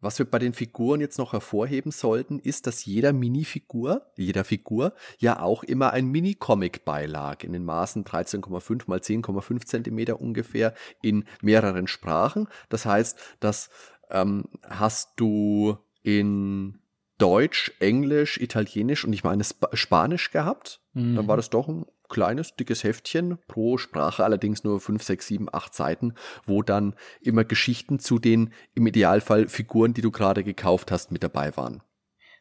Was 0.00 0.18
wir 0.18 0.26
bei 0.30 0.38
den 0.38 0.52
Figuren 0.52 1.00
jetzt 1.00 1.18
noch 1.18 1.32
hervorheben 1.32 1.90
sollten, 1.90 2.38
ist, 2.38 2.66
dass 2.66 2.84
jeder 2.84 3.12
Minifigur, 3.12 4.12
jeder 4.16 4.44
Figur, 4.44 4.94
ja 5.18 5.40
auch 5.40 5.62
immer 5.64 5.92
ein 5.92 6.06
Mini-Comic 6.06 6.84
beilag, 6.84 7.42
in 7.42 7.52
den 7.52 7.64
Maßen 7.64 8.04
13,5 8.04 8.84
mal 8.86 8.98
10,5 8.98 9.64
Zentimeter 9.64 10.20
ungefähr, 10.20 10.74
in 11.02 11.24
mehreren 11.40 11.86
Sprachen. 11.86 12.48
Das 12.68 12.84
heißt, 12.84 13.18
das 13.40 13.70
ähm, 14.10 14.44
hast 14.62 15.14
du 15.16 15.78
in 16.02 16.78
Deutsch, 17.18 17.72
Englisch, 17.80 18.38
Italienisch 18.38 19.04
und 19.04 19.12
ich 19.12 19.24
meine 19.24 19.42
Sp 19.42 19.72
Spanisch 19.72 20.30
gehabt. 20.30 20.80
Mhm. 20.92 21.16
Dann 21.16 21.28
war 21.28 21.36
das 21.36 21.50
doch 21.50 21.68
ein 21.68 21.86
kleines, 22.08 22.56
dickes 22.56 22.84
Heftchen 22.84 23.38
pro 23.48 23.78
Sprache, 23.78 24.24
allerdings 24.24 24.64
nur 24.64 24.80
5, 24.80 25.02
6, 25.02 25.26
7, 25.26 25.48
8 25.52 25.74
Seiten, 25.74 26.14
wo 26.44 26.62
dann 26.62 26.94
immer 27.20 27.44
Geschichten 27.44 27.98
zu 27.98 28.18
den 28.18 28.52
im 28.74 28.86
Idealfall 28.86 29.48
Figuren, 29.48 29.94
die 29.94 30.02
du 30.02 30.10
gerade 30.10 30.44
gekauft 30.44 30.92
hast, 30.92 31.10
mit 31.10 31.22
dabei 31.22 31.56
waren. 31.56 31.82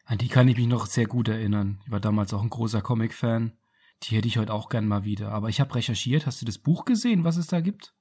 An 0.04 0.18
die 0.18 0.28
kann 0.28 0.46
ich 0.46 0.56
mich 0.56 0.68
noch 0.68 0.86
sehr 0.86 1.06
gut 1.06 1.28
erinnern. 1.28 1.80
Ich 1.84 1.90
war 1.90 2.00
damals 2.00 2.32
auch 2.32 2.42
ein 2.42 2.50
großer 2.50 2.80
Comic-Fan. 2.80 3.52
Die 4.04 4.14
hätte 4.14 4.28
ich 4.28 4.38
heute 4.38 4.52
auch 4.52 4.68
gern 4.68 4.86
mal 4.86 5.04
wieder. 5.04 5.32
Aber 5.32 5.48
ich 5.48 5.60
habe 5.60 5.74
recherchiert. 5.74 6.26
Hast 6.26 6.40
du 6.40 6.46
das 6.46 6.58
Buch 6.58 6.84
gesehen, 6.84 7.24
was 7.24 7.36
es 7.36 7.48
da 7.48 7.60
gibt? 7.60 7.92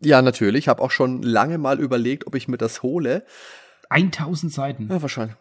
Ja, 0.00 0.20
natürlich. 0.20 0.64
Ich 0.64 0.68
habe 0.68 0.82
auch 0.82 0.90
schon 0.90 1.22
lange 1.22 1.58
mal 1.58 1.78
überlegt, 1.78 2.26
ob 2.26 2.34
ich 2.34 2.48
mir 2.48 2.56
das 2.56 2.82
hole. 2.82 3.24
1000 3.88 4.52
Seiten. 4.52 4.88
Ja, 4.90 5.00
wahrscheinlich 5.00 5.36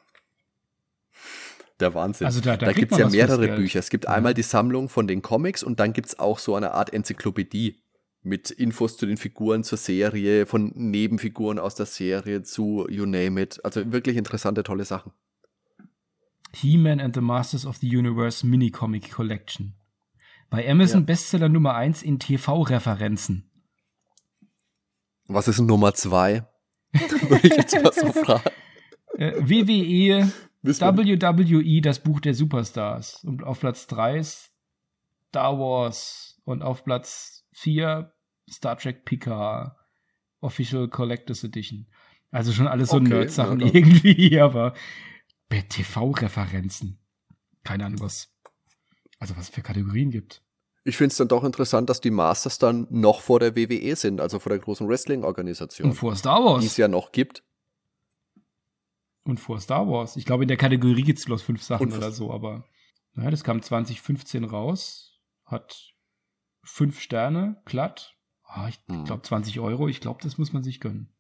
der 1.80 1.94
Wahnsinn. 1.94 2.26
Also 2.26 2.42
da, 2.42 2.58
da, 2.58 2.68
da 2.68 2.74
gibt 2.74 2.92
es 2.92 2.98
ja 2.98 3.10
mehrere 3.10 3.56
Bücher. 3.56 3.80
Es 3.80 3.90
gibt 3.90 4.06
ja. 4.06 4.12
einmal 4.12 4.34
die 4.34 4.44
Sammlung 4.44 4.90
von 4.90 5.08
den 5.08 5.22
Comics 5.22 5.64
und 5.64 5.80
dann 5.80 5.94
gibt 5.94 6.08
es 6.08 6.20
auch 6.20 6.40
so 6.40 6.56
eine 6.56 6.72
Art 6.72 6.94
Enzyklopädie 6.94 7.82
mit 8.26 8.50
Infos 8.50 8.98
zu 8.98 9.06
den 9.06 9.18
Figuren 9.18 9.64
zur 9.64 9.78
Serie, 9.78 10.46
von 10.46 10.72
Nebenfiguren 10.76 11.60
aus 11.60 11.76
der 11.76 11.86
Serie 11.86 12.42
zu 12.42 12.88
You 12.90 13.06
Name 13.06 13.42
It. 13.42 13.64
Also 13.64 13.92
wirklich 13.92 14.18
interessante, 14.18 14.64
tolle 14.64 14.84
Sachen. 14.86 15.12
He-Man 16.54 17.00
and 17.00 17.14
the 17.14 17.22
Masters 17.22 17.66
of 17.66 17.78
the 17.78 17.96
Universe 17.96 18.46
Mini-Comic 18.46 19.12
Collection. 19.12 19.76
Bei 20.50 20.68
Amazon 20.70 21.02
ja. 21.02 21.06
Bestseller 21.06 21.50
Nummer 21.50 21.76
1 21.76 22.02
in 22.02 22.18
TV-Referenzen. 22.18 23.50
Was 25.28 25.48
ist 25.48 25.60
Nummer 25.60 25.94
2? 25.94 26.46
Würde 26.94 27.48
ich 27.48 27.56
jetzt 27.56 27.82
mal 27.82 27.94
so 27.94 28.12
fragen. 28.24 28.50
Äh, 29.18 29.34
WWE, 29.38 30.32
WWE, 30.66 31.82
das 31.82 32.00
Buch 32.00 32.20
der 32.20 32.34
Superstars. 32.34 33.24
Und 33.24 33.44
auf 33.44 33.60
Platz 33.60 33.88
3 33.88 34.20
ist 34.20 34.52
Star 35.30 35.60
Wars. 35.60 36.42
Und 36.46 36.62
auf 36.62 36.84
Platz 36.84 37.46
4 37.54 38.14
Star 38.50 38.78
Trek 38.78 39.06
Picard. 39.06 39.76
Official 40.42 40.88
Collectors 40.88 41.44
Edition. 41.44 41.88
Also 42.32 42.52
schon 42.52 42.68
alles 42.68 42.90
so 42.90 42.98
okay, 42.98 43.10
Nerd-Sachen 43.10 43.62
ja, 43.62 43.68
irgendwie, 43.74 44.40
aber 44.40 44.74
TV-Referenzen. 45.50 47.00
Keine 47.64 47.86
Ahnung, 47.86 48.02
was, 48.02 48.30
also 49.20 49.36
was 49.38 49.50
für 49.50 49.62
Kategorien 49.62 50.12
gibt. 50.12 50.44
Ich 50.84 50.98
finde 50.98 51.12
es 51.12 51.18
dann 51.18 51.30
doch 51.30 51.44
interessant, 51.44 51.90
dass 51.90 52.00
die 52.02 52.12
Masters 52.12 52.60
dann 52.60 52.88
noch 52.92 53.22
vor 53.22 53.40
der 53.40 53.56
WWE 53.56 53.96
sind, 53.96 54.22
also 54.22 54.40
vor 54.40 54.52
der 54.52 54.60
großen 54.60 54.88
Wrestling-Organisation. 54.88 55.90
Und 55.90 55.96
vor 55.96 56.16
Star 56.16 56.44
Wars. 56.44 56.62
Die 56.62 56.68
es 56.68 56.78
ja 56.78 56.88
noch 56.88 57.12
gibt. 57.12 57.44
Und 59.26 59.40
vor 59.40 59.60
Star 59.60 59.88
Wars. 59.90 60.16
Ich 60.18 60.26
glaube, 60.26 60.44
in 60.44 60.48
der 60.48 60.58
Kategorie 60.58 61.02
gibt 61.02 61.20
es 61.20 61.26
bloß 61.26 61.42
fünf 61.42 61.64
Sachen 61.64 61.92
oder 61.92 62.12
so, 62.12 62.32
aber 62.32 62.64
naja, 63.14 63.32
das 63.32 63.44
kam 63.44 63.62
2015 63.62 64.44
raus, 64.44 65.20
hat 65.46 65.94
fünf 66.64 67.00
Sterne, 67.00 67.62
glatt. 67.66 68.16
Oh, 68.56 68.68
ich 68.70 68.80
hm. 68.88 69.06
glaube 69.06 69.24
20 69.24 69.60
Euro, 69.60 69.88
ich 69.88 70.00
glaube, 70.00 70.20
das 70.22 70.38
muss 70.38 70.54
man 70.54 70.64
sich 70.64 70.80
gönnen. 70.80 71.12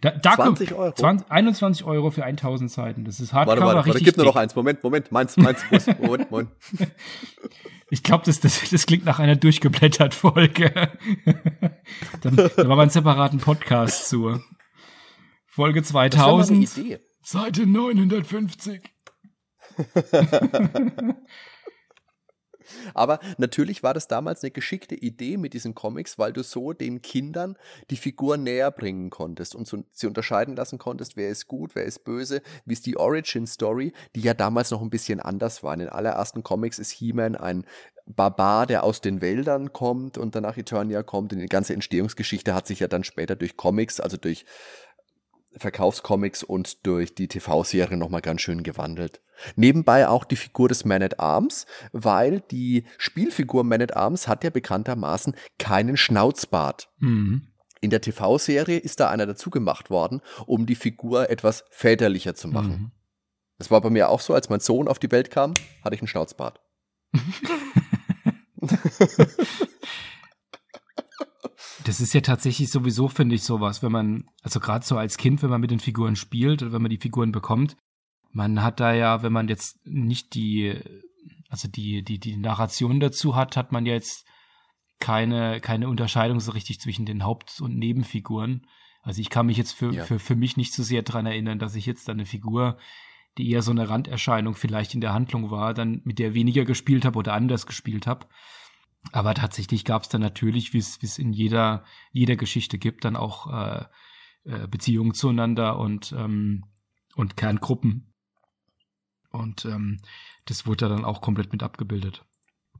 Da, 0.00 0.10
da 0.10 0.34
20 0.34 0.74
Euro? 0.74 0.92
20, 0.92 1.30
21 1.30 1.84
Euro 1.86 2.10
für 2.10 2.24
1000 2.24 2.70
Seiten. 2.70 3.04
Das 3.04 3.20
ist 3.20 3.32
Hardcover, 3.32 3.60
warte, 3.60 3.76
warte, 3.76 3.88
richtig 3.88 4.04
gib 4.04 4.16
nur 4.16 4.26
noch 4.26 4.36
eins. 4.36 4.54
Moment, 4.54 4.84
Moment. 4.84 5.10
Meins, 5.10 5.36
meins, 5.36 5.64
Moment, 5.98 6.30
Moment. 6.30 6.50
Ich 7.90 8.02
glaube, 8.02 8.24
das, 8.26 8.40
das, 8.40 8.68
das 8.70 8.86
klingt 8.86 9.06
nach 9.06 9.18
einer 9.18 9.36
durchgeblättert 9.36 10.14
Folge. 10.14 10.70
dann, 12.20 12.36
dann 12.36 12.36
machen 12.36 12.68
wir 12.68 12.80
einen 12.80 12.90
separaten 12.90 13.38
Podcast 13.38 14.08
zu. 14.08 14.40
Folge 15.46 15.82
2000. 15.82 17.00
Seite 17.30 17.66
950. 17.66 18.80
Aber 22.94 23.18
natürlich 23.36 23.82
war 23.82 23.92
das 23.92 24.08
damals 24.08 24.42
eine 24.42 24.50
geschickte 24.50 24.94
Idee 24.94 25.36
mit 25.36 25.52
diesen 25.52 25.74
Comics, 25.74 26.18
weil 26.18 26.32
du 26.32 26.42
so 26.42 26.72
den 26.72 27.02
Kindern 27.02 27.58
die 27.90 27.98
Figuren 27.98 28.44
näher 28.44 28.70
bringen 28.70 29.10
konntest 29.10 29.54
und 29.54 29.66
so, 29.66 29.84
sie 29.92 30.06
unterscheiden 30.06 30.56
lassen 30.56 30.78
konntest, 30.78 31.18
wer 31.18 31.28
ist 31.28 31.48
gut, 31.48 31.74
wer 31.74 31.84
ist 31.84 32.02
böse, 32.04 32.40
wie 32.64 32.72
ist 32.72 32.86
die 32.86 32.96
Origin 32.96 33.46
Story, 33.46 33.92
die 34.16 34.22
ja 34.22 34.32
damals 34.32 34.70
noch 34.70 34.80
ein 34.80 34.88
bisschen 34.88 35.20
anders 35.20 35.62
war. 35.62 35.74
In 35.74 35.80
den 35.80 35.90
allerersten 35.90 36.42
Comics 36.42 36.78
ist 36.78 36.92
He-Man 36.92 37.36
ein 37.36 37.66
Barbar, 38.06 38.64
der 38.66 38.84
aus 38.84 39.02
den 39.02 39.20
Wäldern 39.20 39.74
kommt 39.74 40.16
und 40.16 40.34
danach 40.34 40.56
Eternia 40.56 41.02
kommt. 41.02 41.34
Und 41.34 41.40
die 41.40 41.46
ganze 41.46 41.74
Entstehungsgeschichte 41.74 42.54
hat 42.54 42.66
sich 42.66 42.80
ja 42.80 42.88
dann 42.88 43.04
später 43.04 43.36
durch 43.36 43.58
Comics, 43.58 44.00
also 44.00 44.16
durch 44.16 44.46
Verkaufscomics 45.58 46.42
und 46.42 46.86
durch 46.86 47.14
die 47.14 47.28
TV-Serie 47.28 47.96
nochmal 47.96 48.20
ganz 48.20 48.40
schön 48.40 48.62
gewandelt. 48.62 49.20
Nebenbei 49.56 50.08
auch 50.08 50.24
die 50.24 50.36
Figur 50.36 50.68
des 50.68 50.84
Man 50.84 51.02
at 51.02 51.20
Arms, 51.20 51.66
weil 51.92 52.40
die 52.40 52.84
Spielfigur 52.98 53.64
Man 53.64 53.82
at 53.82 53.96
Arms 53.96 54.26
hat 54.28 54.44
ja 54.44 54.50
bekanntermaßen 54.50 55.36
keinen 55.58 55.96
Schnauzbart. 55.96 56.90
Mhm. 56.98 57.48
In 57.80 57.90
der 57.90 58.00
TV-Serie 58.00 58.78
ist 58.78 58.98
da 58.98 59.08
einer 59.08 59.26
dazu 59.26 59.50
gemacht 59.50 59.90
worden, 59.90 60.20
um 60.46 60.66
die 60.66 60.74
Figur 60.74 61.30
etwas 61.30 61.64
väterlicher 61.70 62.34
zu 62.34 62.48
machen. 62.48 62.70
Mhm. 62.70 62.90
Das 63.58 63.70
war 63.70 63.80
bei 63.80 63.90
mir 63.90 64.08
auch 64.08 64.20
so, 64.20 64.34
als 64.34 64.48
mein 64.48 64.60
Sohn 64.60 64.88
auf 64.88 64.98
die 64.98 65.10
Welt 65.10 65.30
kam, 65.30 65.54
hatte 65.84 65.94
ich 65.94 66.00
einen 66.00 66.08
Schnauzbart. 66.08 66.60
Das 71.88 72.02
ist 72.02 72.12
ja 72.12 72.20
tatsächlich 72.20 72.70
sowieso, 72.70 73.08
finde 73.08 73.34
ich, 73.34 73.42
sowas, 73.42 73.82
wenn 73.82 73.90
man, 73.90 74.26
also 74.42 74.60
gerade 74.60 74.84
so 74.84 74.98
als 74.98 75.16
Kind, 75.16 75.42
wenn 75.42 75.48
man 75.48 75.62
mit 75.62 75.70
den 75.70 75.80
Figuren 75.80 76.16
spielt 76.16 76.60
oder 76.62 76.72
wenn 76.72 76.82
man 76.82 76.90
die 76.90 76.98
Figuren 76.98 77.32
bekommt, 77.32 77.78
man 78.30 78.62
hat 78.62 78.78
da 78.78 78.92
ja, 78.92 79.22
wenn 79.22 79.32
man 79.32 79.48
jetzt 79.48 79.78
nicht 79.86 80.34
die, 80.34 80.78
also 81.48 81.66
die, 81.66 82.02
die, 82.04 82.18
die 82.18 82.36
Narration 82.36 83.00
dazu 83.00 83.34
hat, 83.34 83.56
hat 83.56 83.72
man 83.72 83.86
ja 83.86 83.94
jetzt 83.94 84.26
keine, 84.98 85.62
keine 85.62 85.88
Unterscheidung 85.88 86.40
so 86.40 86.52
richtig 86.52 86.78
zwischen 86.78 87.06
den 87.06 87.24
Haupt- 87.24 87.58
und 87.62 87.78
Nebenfiguren. 87.78 88.66
Also 89.00 89.22
ich 89.22 89.30
kann 89.30 89.46
mich 89.46 89.56
jetzt 89.56 89.72
für, 89.72 89.90
ja. 89.90 90.04
für, 90.04 90.18
für 90.18 90.36
mich 90.36 90.58
nicht 90.58 90.74
so 90.74 90.82
sehr 90.82 91.00
dran 91.00 91.24
erinnern, 91.24 91.58
dass 91.58 91.74
ich 91.74 91.86
jetzt 91.86 92.10
eine 92.10 92.26
Figur, 92.26 92.76
die 93.38 93.50
eher 93.50 93.62
so 93.62 93.70
eine 93.70 93.88
Randerscheinung 93.88 94.56
vielleicht 94.56 94.92
in 94.92 95.00
der 95.00 95.14
Handlung 95.14 95.50
war, 95.50 95.72
dann 95.72 96.02
mit 96.04 96.18
der 96.18 96.34
weniger 96.34 96.66
gespielt 96.66 97.06
habe 97.06 97.18
oder 97.18 97.32
anders 97.32 97.66
gespielt 97.66 98.06
habe. 98.06 98.26
Aber 99.12 99.34
tatsächlich 99.34 99.84
gab 99.84 100.02
es 100.02 100.08
dann 100.08 100.20
natürlich, 100.20 100.72
wie 100.72 100.78
es 100.78 101.18
in 101.18 101.32
jeder, 101.32 101.84
jeder 102.12 102.36
Geschichte 102.36 102.78
gibt, 102.78 103.04
dann 103.04 103.16
auch 103.16 103.52
äh, 103.52 103.84
äh, 104.44 104.66
Beziehungen 104.66 105.14
zueinander 105.14 105.78
und, 105.78 106.12
ähm, 106.12 106.64
und 107.14 107.36
Kerngruppen. 107.36 108.12
Und 109.30 109.64
ähm, 109.64 110.00
das 110.46 110.66
wurde 110.66 110.88
dann 110.88 111.04
auch 111.04 111.20
komplett 111.20 111.52
mit 111.52 111.62
abgebildet. 111.62 112.24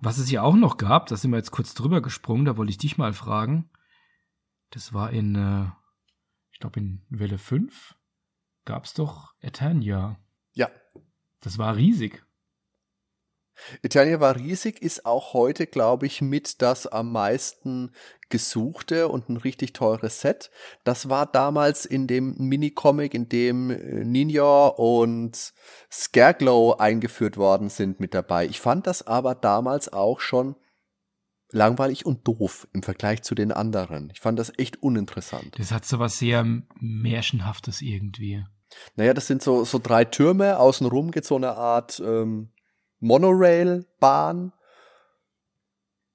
Was 0.00 0.18
es 0.18 0.30
ja 0.30 0.42
auch 0.42 0.54
noch 0.54 0.76
gab, 0.76 1.06
da 1.06 1.16
sind 1.16 1.30
wir 1.30 1.38
jetzt 1.38 1.50
kurz 1.50 1.74
drüber 1.74 2.00
gesprungen, 2.00 2.44
da 2.44 2.56
wollte 2.56 2.70
ich 2.70 2.78
dich 2.78 2.98
mal 2.98 3.12
fragen. 3.12 3.70
Das 4.70 4.92
war 4.92 5.10
in, 5.10 5.34
äh, 5.34 5.66
ich 6.52 6.60
glaube 6.60 6.80
in 6.80 7.02
Welle 7.08 7.38
5 7.38 7.96
gab 8.64 8.84
es 8.84 8.94
doch 8.94 9.34
Eternia. 9.40 10.18
Ja. 10.54 10.70
Das 11.40 11.58
war 11.58 11.76
riesig. 11.76 12.24
Eternia 13.82 14.20
war 14.20 14.36
riesig, 14.36 14.82
ist 14.82 15.06
auch 15.06 15.32
heute, 15.34 15.66
glaube 15.66 16.06
ich, 16.06 16.20
mit 16.20 16.62
das 16.62 16.86
am 16.86 17.12
meisten 17.12 17.92
gesuchte 18.28 19.08
und 19.08 19.28
ein 19.28 19.36
richtig 19.36 19.72
teures 19.72 20.20
Set. 20.20 20.50
Das 20.84 21.08
war 21.08 21.26
damals 21.26 21.86
in 21.86 22.06
dem 22.06 22.34
Minicomic, 22.36 23.14
in 23.14 23.28
dem 23.28 23.70
äh, 23.70 24.04
Ninja 24.04 24.66
und 24.66 25.52
Scareglow 25.90 26.76
eingeführt 26.78 27.36
worden 27.36 27.70
sind 27.70 28.00
mit 28.00 28.14
dabei. 28.14 28.46
Ich 28.46 28.60
fand 28.60 28.86
das 28.86 29.06
aber 29.06 29.34
damals 29.34 29.92
auch 29.92 30.20
schon 30.20 30.56
langweilig 31.50 32.04
und 32.04 32.26
doof 32.28 32.68
im 32.72 32.82
Vergleich 32.82 33.22
zu 33.22 33.34
den 33.34 33.52
anderen. 33.52 34.10
Ich 34.12 34.20
fand 34.20 34.38
das 34.38 34.52
echt 34.58 34.82
uninteressant. 34.82 35.58
Das 35.58 35.72
hat 35.72 35.86
so 35.86 35.98
was 35.98 36.18
sehr 36.18 36.44
Märchenhaftes 36.78 37.80
irgendwie. 37.80 38.44
Naja, 38.96 39.14
das 39.14 39.26
sind 39.26 39.42
so, 39.42 39.64
so 39.64 39.78
drei 39.78 40.04
Türme, 40.04 40.58
außenrum 40.58 41.10
geht 41.10 41.24
so 41.24 41.36
eine 41.36 41.56
Art 41.56 42.02
ähm, 42.04 42.50
Monorail-Bahn. 43.00 44.52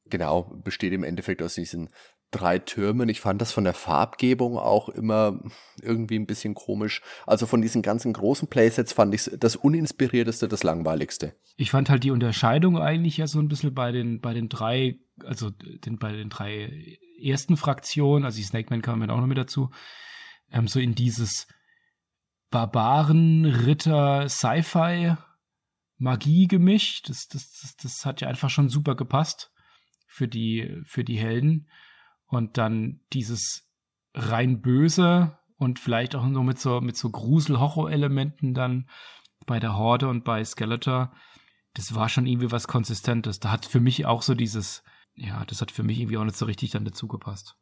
Genau, 0.05 0.43
besteht 0.63 0.93
im 0.93 1.03
Endeffekt 1.03 1.41
aus 1.41 1.55
diesen 1.55 1.89
drei 2.33 2.59
Türmen. 2.59 3.09
Ich 3.09 3.21
fand 3.21 3.41
das 3.41 3.51
von 3.51 3.63
der 3.63 3.73
Farbgebung 3.73 4.57
auch 4.57 4.89
immer 4.89 5.39
irgendwie 5.81 6.17
ein 6.17 6.25
bisschen 6.25 6.55
komisch. 6.55 7.01
Also 7.25 7.45
von 7.45 7.61
diesen 7.61 7.81
ganzen 7.81 8.11
großen 8.11 8.47
Playsets 8.47 8.91
fand 8.91 9.13
ich 9.13 9.29
das 9.37 9.55
uninspirierteste, 9.55 10.47
das 10.47 10.63
langweiligste. 10.63 11.35
Ich 11.55 11.71
fand 11.71 11.89
halt 11.89 12.03
die 12.03 12.11
Unterscheidung 12.11 12.77
eigentlich 12.77 13.17
ja 13.17 13.27
so 13.27 13.39
ein 13.39 13.47
bisschen 13.47 13.73
bei 13.73 13.91
den, 13.91 14.19
bei 14.19 14.33
den 14.33 14.49
drei, 14.49 14.99
also 15.23 15.51
den, 15.51 15.97
bei 15.99 16.11
den 16.11 16.29
drei 16.29 16.97
ersten 17.21 17.55
Fraktionen, 17.55 18.25
also 18.25 18.37
die 18.37 18.43
Snake 18.43 18.67
Man 18.69 18.81
kam 18.81 19.01
auch 19.03 19.19
noch 19.19 19.27
mit 19.27 19.37
dazu, 19.37 19.69
ähm, 20.51 20.67
so 20.67 20.79
in 20.79 20.95
dieses 20.95 21.47
Barbaren, 22.49 23.45
Ritter, 23.45 24.27
Sci-Fi 24.27 25.15
Magie 25.97 26.47
gemischt. 26.47 27.09
Das, 27.09 27.27
das, 27.27 27.59
das, 27.61 27.75
das 27.77 28.05
hat 28.05 28.21
ja 28.21 28.27
einfach 28.27 28.49
schon 28.49 28.69
super 28.69 28.95
gepasst 28.95 29.51
für 30.07 30.27
die, 30.27 30.81
für 30.85 31.03
die 31.03 31.17
Helden. 31.17 31.69
Und 32.27 32.57
dann 32.57 33.01
dieses 33.13 33.69
rein 34.13 34.61
böse 34.61 35.37
und 35.57 35.79
vielleicht 35.79 36.15
auch 36.15 36.25
nur 36.25 36.43
mit 36.43 36.59
so, 36.59 36.81
mit 36.81 36.97
so 36.97 37.09
Grusel-Horror-Elementen 37.09 38.53
dann 38.53 38.89
bei 39.45 39.59
der 39.59 39.75
Horde 39.75 40.07
und 40.07 40.23
bei 40.23 40.43
Skeletor. 40.43 41.13
Das 41.73 41.95
war 41.95 42.09
schon 42.09 42.27
irgendwie 42.27 42.51
was 42.51 42.67
Konsistentes. 42.67 43.39
Da 43.39 43.51
hat 43.51 43.65
für 43.65 43.79
mich 43.79 44.05
auch 44.05 44.21
so 44.21 44.35
dieses, 44.35 44.83
ja, 45.15 45.43
das 45.45 45.61
hat 45.61 45.71
für 45.71 45.83
mich 45.83 45.99
irgendwie 45.99 46.17
auch 46.17 46.23
nicht 46.23 46.37
so 46.37 46.45
richtig 46.45 46.71
dann 46.71 46.85
dazu 46.85 47.07
gepasst. 47.07 47.55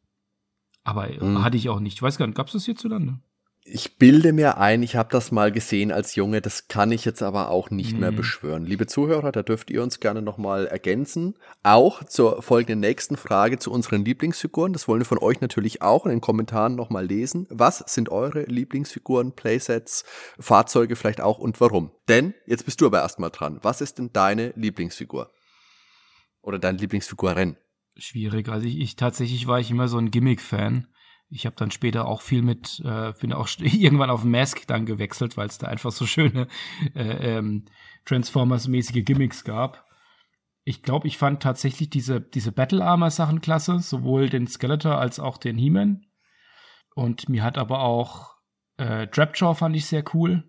Aber 0.84 1.08
mhm. 1.08 1.42
hatte 1.42 1.56
ich 1.56 1.68
auch 1.68 1.80
nicht. 1.80 1.94
Ich 1.94 2.02
weiß 2.02 2.18
gar 2.18 2.26
nicht, 2.26 2.36
gab 2.36 2.48
es 2.48 2.54
das 2.54 2.64
hierzulande? 2.64 3.20
Ich 3.64 3.96
bilde 3.96 4.32
mir 4.32 4.58
ein, 4.58 4.82
ich 4.82 4.96
habe 4.96 5.08
das 5.12 5.30
mal 5.30 5.52
gesehen 5.52 5.92
als 5.92 6.16
Junge, 6.16 6.40
das 6.40 6.66
kann 6.66 6.90
ich 6.90 7.04
jetzt 7.04 7.22
aber 7.22 7.48
auch 7.48 7.70
nicht 7.70 7.92
mhm. 7.92 8.00
mehr 8.00 8.10
beschwören. 8.10 8.64
Liebe 8.64 8.88
Zuhörer, 8.88 9.30
da 9.30 9.44
dürft 9.44 9.70
ihr 9.70 9.84
uns 9.84 10.00
gerne 10.00 10.20
nochmal 10.20 10.66
ergänzen. 10.66 11.36
Auch 11.62 12.02
zur 12.02 12.42
folgenden 12.42 12.80
nächsten 12.80 13.16
Frage 13.16 13.60
zu 13.60 13.70
unseren 13.70 14.04
Lieblingsfiguren. 14.04 14.72
Das 14.72 14.88
wollen 14.88 15.02
wir 15.02 15.06
von 15.06 15.18
euch 15.18 15.40
natürlich 15.40 15.80
auch 15.80 16.06
in 16.06 16.10
den 16.10 16.20
Kommentaren 16.20 16.74
nochmal 16.74 17.06
lesen. 17.06 17.46
Was 17.50 17.78
sind 17.86 18.08
eure 18.08 18.42
Lieblingsfiguren, 18.42 19.36
Playsets, 19.36 20.04
Fahrzeuge 20.40 20.96
vielleicht 20.96 21.20
auch 21.20 21.38
und 21.38 21.60
warum? 21.60 21.92
Denn, 22.08 22.34
jetzt 22.46 22.64
bist 22.64 22.80
du 22.80 22.86
aber 22.86 23.00
erstmal 23.00 23.30
dran. 23.30 23.60
Was 23.62 23.80
ist 23.80 23.98
denn 23.98 24.12
deine 24.12 24.52
Lieblingsfigur? 24.56 25.30
Oder 26.40 26.58
deine 26.58 26.78
Lieblingsfigurin? 26.78 27.56
Schwierig. 27.96 28.48
Also 28.48 28.66
ich, 28.66 28.80
ich 28.80 28.96
tatsächlich 28.96 29.46
war 29.46 29.60
ich 29.60 29.70
immer 29.70 29.86
so 29.86 29.98
ein 29.98 30.10
Gimmick-Fan 30.10 30.88
ich 31.32 31.46
habe 31.46 31.56
dann 31.56 31.70
später 31.70 32.06
auch 32.06 32.20
viel 32.20 32.42
mit, 32.42 32.80
äh, 32.84 33.12
bin 33.20 33.32
auch 33.32 33.48
irgendwann 33.58 34.10
auf 34.10 34.24
Mask 34.24 34.66
dann 34.66 34.86
gewechselt, 34.86 35.36
weil 35.36 35.48
es 35.48 35.58
da 35.58 35.66
einfach 35.66 35.90
so 35.90 36.06
schöne 36.06 36.46
äh, 36.94 37.36
ähm, 37.38 37.64
Transformers-mäßige 38.04 39.04
Gimmicks 39.04 39.44
gab. 39.44 39.86
ich 40.64 40.82
glaube, 40.82 41.08
ich 41.08 41.18
fand 41.18 41.42
tatsächlich 41.42 41.90
diese, 41.90 42.20
diese 42.20 42.52
Battle 42.52 42.84
Armor 42.84 43.10
Sachen 43.10 43.40
klasse, 43.40 43.80
sowohl 43.80 44.28
den 44.28 44.46
Skeletor 44.46 44.98
als 44.98 45.18
auch 45.18 45.38
den 45.38 45.56
He-Man. 45.56 46.06
Und 46.94 47.28
mir 47.28 47.42
hat 47.42 47.58
aber 47.58 47.80
auch 47.80 48.36
äh, 48.76 49.08
Trapjaw 49.08 49.54
fand 49.54 49.74
ich 49.74 49.86
sehr 49.86 50.04
cool. 50.14 50.44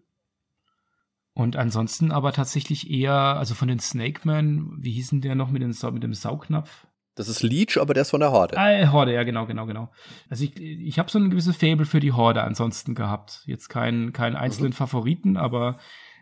Und 1.34 1.56
ansonsten 1.56 2.12
aber 2.12 2.32
tatsächlich 2.32 2.92
eher, 2.92 3.14
also 3.14 3.56
von 3.56 3.68
den 3.68 3.80
Snake 3.80 4.22
Man, 4.26 4.78
wie 4.78 4.92
hießen 4.92 5.22
der 5.22 5.34
noch 5.34 5.50
mit, 5.50 5.64
den, 5.64 5.76
mit 5.94 6.04
dem 6.04 6.14
Saugnapf? 6.14 6.88
Das 7.16 7.28
ist 7.28 7.44
Leech, 7.44 7.80
aber 7.80 7.94
der 7.94 8.02
ist 8.02 8.10
von 8.10 8.22
der 8.22 8.32
Horde. 8.32 8.58
Ah, 8.58 8.92
Horde, 8.92 9.14
ja, 9.14 9.24
genau, 9.24 9.46
genau, 9.46 9.66
genau. 9.66 9.92
Also 10.30 10.44
ich, 10.46 10.60
ich 10.60 10.98
habe 10.98 11.12
so 11.12 11.20
eine 11.20 11.30
gewisse 11.30 11.54
Fable 11.54 11.86
für 11.86 12.00
die 12.00 12.12
Horde 12.12 12.44
ansonsten 12.44 12.96
gehabt. 12.96 13.44
Jetzt 13.46 13.70
keinen 13.70 14.14
keinen 14.14 14.36
einzelnen 14.36 14.72
mhm. 14.72 14.76
Favoriten, 14.76 15.38
aber 15.38 15.78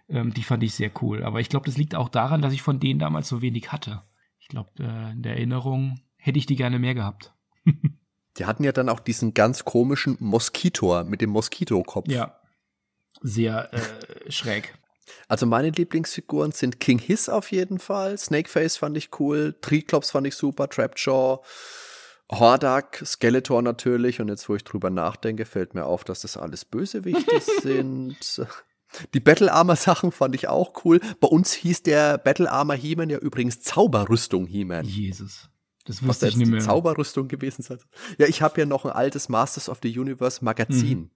ähm, 0.09 0.33
die 0.33 0.43
fand 0.43 0.63
ich 0.63 0.75
sehr 0.75 0.91
cool. 1.01 1.23
Aber 1.23 1.39
ich 1.39 1.49
glaube, 1.49 1.65
das 1.65 1.77
liegt 1.77 1.95
auch 1.95 2.09
daran, 2.09 2.41
dass 2.41 2.53
ich 2.53 2.61
von 2.61 2.79
denen 2.79 2.99
damals 2.99 3.29
so 3.29 3.41
wenig 3.41 3.71
hatte. 3.71 4.03
Ich 4.39 4.49
glaube, 4.49 4.71
äh, 4.79 5.11
in 5.11 5.23
der 5.23 5.35
Erinnerung 5.37 6.01
hätte 6.17 6.39
ich 6.39 6.45
die 6.45 6.57
gerne 6.57 6.77
mehr 6.77 6.93
gehabt. 6.93 7.33
die 8.37 8.45
hatten 8.45 8.63
ja 8.63 8.73
dann 8.73 8.89
auch 8.89 8.99
diesen 8.99 9.33
ganz 9.33 9.63
komischen 9.63 10.17
Moskitor 10.19 11.05
mit 11.05 11.21
dem 11.21 11.29
Moskitokopf. 11.29 12.09
Ja. 12.09 12.37
Sehr 13.21 13.73
äh, 13.73 14.31
schräg. 14.31 14.77
Also 15.28 15.45
meine 15.45 15.70
Lieblingsfiguren 15.70 16.52
sind 16.52 16.80
King 16.80 16.99
Hiss 16.99 17.30
auf 17.30 17.52
jeden 17.52 17.80
Fall, 17.80 18.18
Snakeface 18.18 18.78
fand 18.78 18.97
ich 18.97 19.10
cool, 19.20 19.56
Triclops 19.62 20.12
fand 20.12 20.28
ich 20.28 20.36
super, 20.36 20.70
Trapjaw, 20.70 21.39
Hordak, 22.32 23.02
Skeletor 23.06 23.62
natürlich 23.62 24.22
und 24.22 24.30
jetzt, 24.30 24.47
wo 24.47 24.56
ich 24.56 24.64
drüber 24.64 24.89
nachdenke, 24.89 25.45
fällt 25.45 25.74
mir 25.74 25.86
auf, 25.86 26.04
dass 26.04 26.22
das 26.22 26.38
alles 26.38 26.66
Bösewichte 26.66 27.41
sind. 27.62 28.41
Die 29.14 29.20
Battle 29.20 29.52
Armor 29.52 29.76
Sachen 29.76 30.12
fand 30.12 30.36
ich 30.36 30.47
auch 30.47 30.86
cool. 30.86 30.99
Bei 31.20 31.28
uns 31.28 31.54
hieß 31.54 31.84
der 31.84 32.18
Battle 32.18 32.52
Armor 32.52 32.76
He-Man 32.76 33.10
ja 33.10 33.18
übrigens 33.18 33.62
Zauberrüstung 33.62 34.45
He-Man. 34.47 34.86
Jesus. 34.86 35.49
Das 35.86 36.06
wusste 36.06 36.28
ich 36.28 36.38
nicht 36.38 36.49
mehr. 36.49 36.60
Zauberrüstung 36.60 37.28
gewesen 37.28 37.64
sein. 37.64 37.80
Ja, 38.18 38.28
ich 38.28 38.41
habe 38.41 38.60
ja 38.60 38.66
noch 38.66 38.86
ein 38.86 38.91
altes 38.91 39.30
Masters 39.30 39.68
of 39.68 39.80
the 39.82 39.97
Universe 39.97 40.43
Magazin. 40.43 40.99
Mhm. 40.99 41.12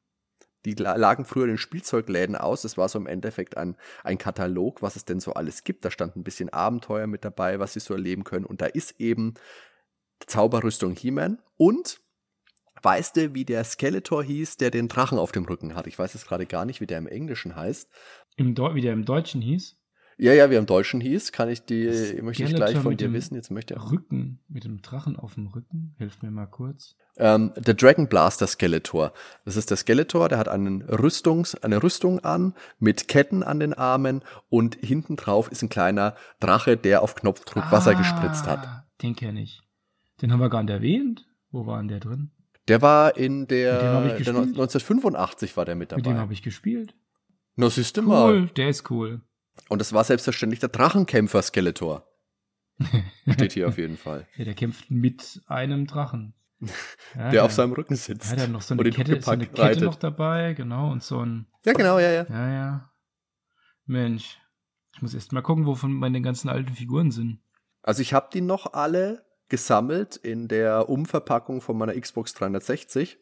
Die 0.65 0.73
lagen 0.73 1.25
früher 1.25 1.47
in 1.47 1.57
Spielzeugläden 1.57 2.35
aus. 2.35 2.63
Es 2.63 2.77
war 2.77 2.89
so 2.89 2.99
im 2.99 3.07
Endeffekt 3.07 3.55
ein, 3.55 3.77
ein 4.03 4.17
Katalog, 4.17 4.81
was 4.81 4.95
es 4.95 5.05
denn 5.05 5.19
so 5.19 5.33
alles 5.33 5.63
gibt. 5.63 5.85
Da 5.85 5.91
stand 5.91 6.15
ein 6.15 6.23
bisschen 6.23 6.49
Abenteuer 6.49 7.07
mit 7.07 7.23
dabei, 7.23 7.59
was 7.59 7.73
sie 7.73 7.79
so 7.79 7.93
erleben 7.93 8.23
können. 8.23 8.45
Und 8.45 8.61
da 8.61 8.65
ist 8.65 8.99
eben 8.99 9.35
Zauberrüstung 10.25 10.95
He-Man 10.95 11.41
und 11.57 12.01
Weißt 12.81 13.15
du, 13.15 13.33
wie 13.33 13.45
der 13.45 13.63
Skeletor 13.63 14.23
hieß, 14.23 14.57
der 14.57 14.69
den 14.69 14.89
Drachen 14.89 15.17
auf 15.17 15.31
dem 15.31 15.45
Rücken 15.45 15.73
hat? 15.73 15.87
Ich 15.87 15.97
weiß 15.97 16.13
jetzt 16.13 16.27
gerade 16.27 16.45
gar 16.45 16.65
nicht, 16.65 16.81
wie 16.81 16.85
der 16.85 16.99
im 16.99 17.07
Englischen 17.07 17.55
heißt. 17.55 17.89
Im 18.35 18.55
wie 18.55 18.81
der 18.81 18.93
im 18.93 19.05
Deutschen 19.05 19.41
hieß? 19.41 19.75
Ja, 20.17 20.33
ja, 20.33 20.49
wie 20.49 20.55
er 20.55 20.59
im 20.59 20.65
Deutschen 20.65 21.01
hieß, 21.01 21.31
kann 21.33 21.49
ich 21.49 21.65
die, 21.65 21.87
möchte 22.21 22.43
ich 22.43 22.55
gleich 22.55 22.77
von 22.77 22.95
dir 22.95 23.11
wissen. 23.11 23.35
Jetzt 23.35 23.51
möchte 23.51 23.73
er. 23.73 23.91
Rücken, 23.91 24.39
mit 24.47 24.63
dem 24.63 24.81
Drachen 24.81 25.17
auf 25.17 25.33
dem 25.33 25.47
Rücken. 25.47 25.93
Hilf 25.97 26.21
mir 26.21 26.31
mal 26.31 26.45
kurz. 26.45 26.95
Ähm, 27.17 27.53
der 27.57 27.73
Dragon 27.73 28.07
Blaster 28.07 28.47
Skeletor. 28.47 29.13
Das 29.43 29.55
ist 29.57 29.69
der 29.69 29.77
Skeletor, 29.77 30.29
der 30.29 30.37
hat 30.37 30.47
einen 30.47 30.81
Rüstungs, 30.83 31.55
eine 31.55 31.81
Rüstung 31.81 32.19
an, 32.19 32.53
mit 32.79 33.07
Ketten 33.07 33.43
an 33.43 33.59
den 33.59 33.73
Armen 33.73 34.21
und 34.49 34.75
hinten 34.75 35.15
drauf 35.15 35.51
ist 35.51 35.61
ein 35.61 35.69
kleiner 35.69 36.15
Drache, 36.39 36.77
der 36.77 37.01
auf 37.01 37.15
Knopfdruck 37.15 37.63
ah, 37.65 37.71
Wasser 37.71 37.95
gespritzt 37.95 38.47
hat. 38.47 38.85
Den 39.01 39.15
kenne 39.15 39.41
ich. 39.41 39.61
Den 40.21 40.31
haben 40.31 40.39
wir 40.39 40.49
gar 40.49 40.63
nicht 40.63 40.71
erwähnt. 40.71 41.25
Wo 41.51 41.65
war 41.65 41.77
denn 41.77 41.87
der 41.87 41.99
drin? 41.99 42.31
Der 42.67 42.81
war 42.81 43.15
in 43.15 43.47
der, 43.47 43.79
der 43.79 43.97
1985 43.97 45.55
war 45.55 45.65
der 45.65 45.75
mit 45.75 45.91
dabei. 45.91 45.99
Mit 45.99 46.05
dem 46.07 46.17
habe 46.17 46.33
ich 46.33 46.41
gespielt. 46.41 46.95
No, 47.55 47.69
siehst 47.69 47.95
du 47.95 48.01
cool, 48.01 48.07
mal. 48.07 48.47
der 48.47 48.69
ist 48.69 48.89
cool. 48.89 49.21
Und 49.69 49.79
das 49.79 49.93
war 49.93 50.03
selbstverständlich 50.03 50.59
der 50.59 50.69
Drachenkämpfer 50.69 51.41
Skeletor. 51.41 52.07
Steht 53.31 53.53
hier 53.53 53.67
auf 53.67 53.77
jeden 53.77 53.97
Fall. 53.97 54.27
Ja, 54.35 54.45
der 54.45 54.53
kämpft 54.53 54.91
mit 54.91 55.41
einem 55.47 55.87
Drachen. 55.87 56.33
Ja, 57.15 57.29
der, 57.31 57.45
auf 57.45 57.51
seinem 57.53 57.73
Rücken 57.73 57.95
sitzt. 57.95 58.29
Ja, 58.29 58.35
der 58.35 58.45
hat 58.45 58.51
noch 58.51 58.61
so 58.61 58.73
eine, 58.73 58.89
Kette, 58.89 59.21
so 59.21 59.31
eine 59.31 59.45
Kette 59.45 59.85
noch 59.85 59.95
dabei, 59.95 60.53
genau, 60.53 60.91
und 60.91 61.01
so 61.01 61.19
ein. 61.19 61.47
Ja, 61.63 61.71
genau, 61.71 61.97
ja, 61.99 62.11
ja. 62.11 62.25
Ja, 62.27 62.49
ja. 62.49 62.91
Mensch. 63.85 64.37
Ich 64.93 65.01
muss 65.01 65.13
erst 65.13 65.31
mal 65.31 65.41
gucken, 65.41 65.65
wovon 65.65 65.93
meine 65.93 66.21
ganzen 66.21 66.49
alten 66.49 66.73
Figuren 66.73 67.11
sind. 67.11 67.39
Also 67.81 68.01
ich 68.01 68.13
habe 68.13 68.29
die 68.33 68.41
noch 68.41 68.73
alle 68.73 69.25
gesammelt 69.47 70.15
in 70.15 70.47
der 70.47 70.89
Umverpackung 70.89 71.61
von 71.61 71.77
meiner 71.77 71.99
Xbox 71.99 72.33
360. 72.33 73.17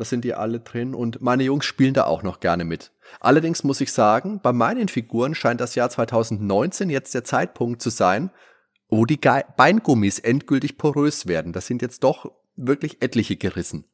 Da 0.00 0.06
sind 0.06 0.24
die 0.24 0.32
alle 0.32 0.60
drin 0.60 0.94
und 0.94 1.20
meine 1.20 1.42
Jungs 1.42 1.66
spielen 1.66 1.92
da 1.92 2.04
auch 2.04 2.22
noch 2.22 2.40
gerne 2.40 2.64
mit. 2.64 2.90
Allerdings 3.20 3.64
muss 3.64 3.82
ich 3.82 3.92
sagen, 3.92 4.40
bei 4.42 4.50
meinen 4.50 4.88
Figuren 4.88 5.34
scheint 5.34 5.60
das 5.60 5.74
Jahr 5.74 5.90
2019 5.90 6.88
jetzt 6.88 7.12
der 7.12 7.22
Zeitpunkt 7.22 7.82
zu 7.82 7.90
sein, 7.90 8.30
wo 8.88 9.04
die 9.04 9.20
Ge 9.20 9.42
Beingummis 9.58 10.18
endgültig 10.18 10.78
porös 10.78 11.26
werden. 11.26 11.52
Das 11.52 11.66
sind 11.66 11.82
jetzt 11.82 12.02
doch 12.02 12.32
wirklich 12.56 13.02
etliche 13.02 13.36
gerissen. 13.36 13.84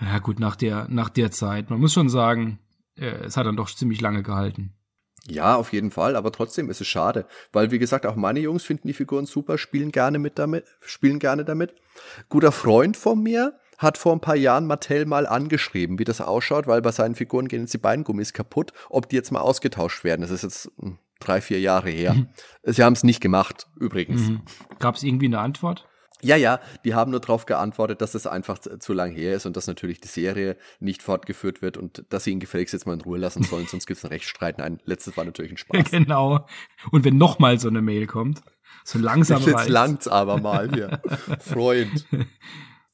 Ja 0.00 0.18
gut, 0.18 0.40
nach 0.40 0.56
der, 0.56 0.88
nach 0.88 1.08
der 1.08 1.30
Zeit. 1.30 1.70
Man 1.70 1.78
muss 1.78 1.92
schon 1.92 2.08
sagen, 2.08 2.58
äh, 2.96 3.06
es 3.26 3.36
hat 3.36 3.46
dann 3.46 3.56
doch 3.56 3.72
ziemlich 3.72 4.00
lange 4.00 4.24
gehalten. 4.24 4.72
Ja, 5.28 5.54
auf 5.54 5.72
jeden 5.72 5.92
Fall, 5.92 6.16
aber 6.16 6.32
trotzdem 6.32 6.68
ist 6.68 6.80
es 6.80 6.88
schade, 6.88 7.26
weil 7.52 7.70
wie 7.70 7.78
gesagt, 7.78 8.06
auch 8.06 8.16
meine 8.16 8.40
Jungs 8.40 8.64
finden 8.64 8.88
die 8.88 8.94
Figuren 8.94 9.26
super, 9.26 9.56
spielen 9.56 9.92
gerne 9.92 10.18
mit 10.18 10.36
damit, 10.36 10.64
spielen 10.80 11.20
gerne 11.20 11.44
damit. 11.44 11.76
Guter 12.28 12.50
Freund 12.50 12.96
von 12.96 13.22
mir 13.22 13.56
hat 13.78 13.98
vor 13.98 14.12
ein 14.12 14.20
paar 14.20 14.36
Jahren 14.36 14.66
Mattel 14.66 15.06
mal 15.06 15.26
angeschrieben, 15.26 15.98
wie 15.98 16.04
das 16.04 16.20
ausschaut, 16.20 16.66
weil 16.66 16.82
bei 16.82 16.92
seinen 16.92 17.14
Figuren 17.14 17.48
gehen 17.48 17.62
jetzt 17.62 17.74
die 17.74 17.78
Beingummis 17.78 18.32
kaputt, 18.32 18.72
ob 18.90 19.08
die 19.08 19.16
jetzt 19.16 19.32
mal 19.32 19.40
ausgetauscht 19.40 20.04
werden. 20.04 20.22
Das 20.22 20.30
ist 20.30 20.42
jetzt 20.42 20.70
hm, 20.78 20.98
drei, 21.20 21.40
vier 21.40 21.60
Jahre 21.60 21.90
her. 21.90 22.14
Mhm. 22.14 22.28
Sie 22.64 22.82
haben 22.82 22.94
es 22.94 23.04
nicht 23.04 23.20
gemacht, 23.20 23.66
übrigens. 23.78 24.22
Mhm. 24.22 24.42
Gab 24.78 24.96
es 24.96 25.02
irgendwie 25.02 25.26
eine 25.26 25.40
Antwort? 25.40 25.86
Ja, 26.22 26.36
ja, 26.36 26.60
die 26.84 26.94
haben 26.94 27.10
nur 27.10 27.20
darauf 27.20 27.44
geantwortet, 27.44 28.00
dass 28.00 28.14
es 28.14 28.26
einfach 28.26 28.58
zu 28.58 28.92
lang 28.94 29.12
her 29.12 29.36
ist 29.36 29.44
und 29.44 29.56
dass 29.56 29.66
natürlich 29.66 30.00
die 30.00 30.08
Serie 30.08 30.56
nicht 30.80 31.02
fortgeführt 31.02 31.60
wird 31.60 31.76
und 31.76 32.04
dass 32.08 32.24
sie 32.24 32.30
ihn 32.30 32.40
gefälligst 32.40 32.72
jetzt 32.72 32.86
mal 32.86 32.94
in 32.94 33.02
Ruhe 33.02 33.18
lassen 33.18 33.42
sollen, 33.42 33.66
sonst 33.70 33.86
gibt 33.86 33.98
es 33.98 34.04
einen 34.04 34.12
Rechtsstreit. 34.12 34.58
Nein, 34.58 34.80
letztes 34.84 35.16
war 35.16 35.24
natürlich 35.24 35.52
ein 35.52 35.56
Spaß. 35.58 35.90
genau. 35.90 36.46
Und 36.90 37.04
wenn 37.04 37.18
noch 37.18 37.38
mal 37.38 37.60
so 37.60 37.68
eine 37.68 37.82
Mail 37.82 38.06
kommt, 38.06 38.40
so 38.84 38.98
langsam 38.98 39.42
Jetzt 39.42 39.68
langt's 39.68 40.08
aber 40.08 40.40
mal 40.40 40.70
hier. 40.72 41.00
Freund. 41.40 42.06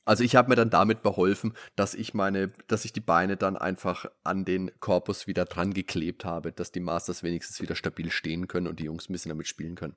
Also 0.05 0.25
ich 0.25 0.35
habe 0.35 0.49
mir 0.49 0.57
dann 0.57 0.71
damit 0.71 1.03
beholfen, 1.03 1.55
dass 1.77 1.95
ich 1.95 2.13
meine, 2.13 2.49
dass 2.67 2.85
ich 2.85 2.93
die 2.93 3.01
Beine 3.01 3.37
dann 3.37 3.57
einfach 3.57 4.07
an 4.25 4.45
den 4.45 4.73
Korpus 4.81 5.27
wieder 5.27 5.45
dran 5.45 5.73
geklebt 5.73 6.25
habe, 6.25 6.53
dass 6.53 6.73
die 6.73 6.81
Masters 6.81 7.23
wenigstens 7.23 7.61
wieder 7.61 7.77
stabil 7.77 8.11
stehen 8.11 8.49
können 8.49 8.67
und 8.67 8.81
die 8.81 8.85
Jungs 8.85 9.09
ein 9.09 9.13
bisschen 9.13 9.31
damit 9.31 9.47
spielen 9.47 9.77
können. 9.77 9.95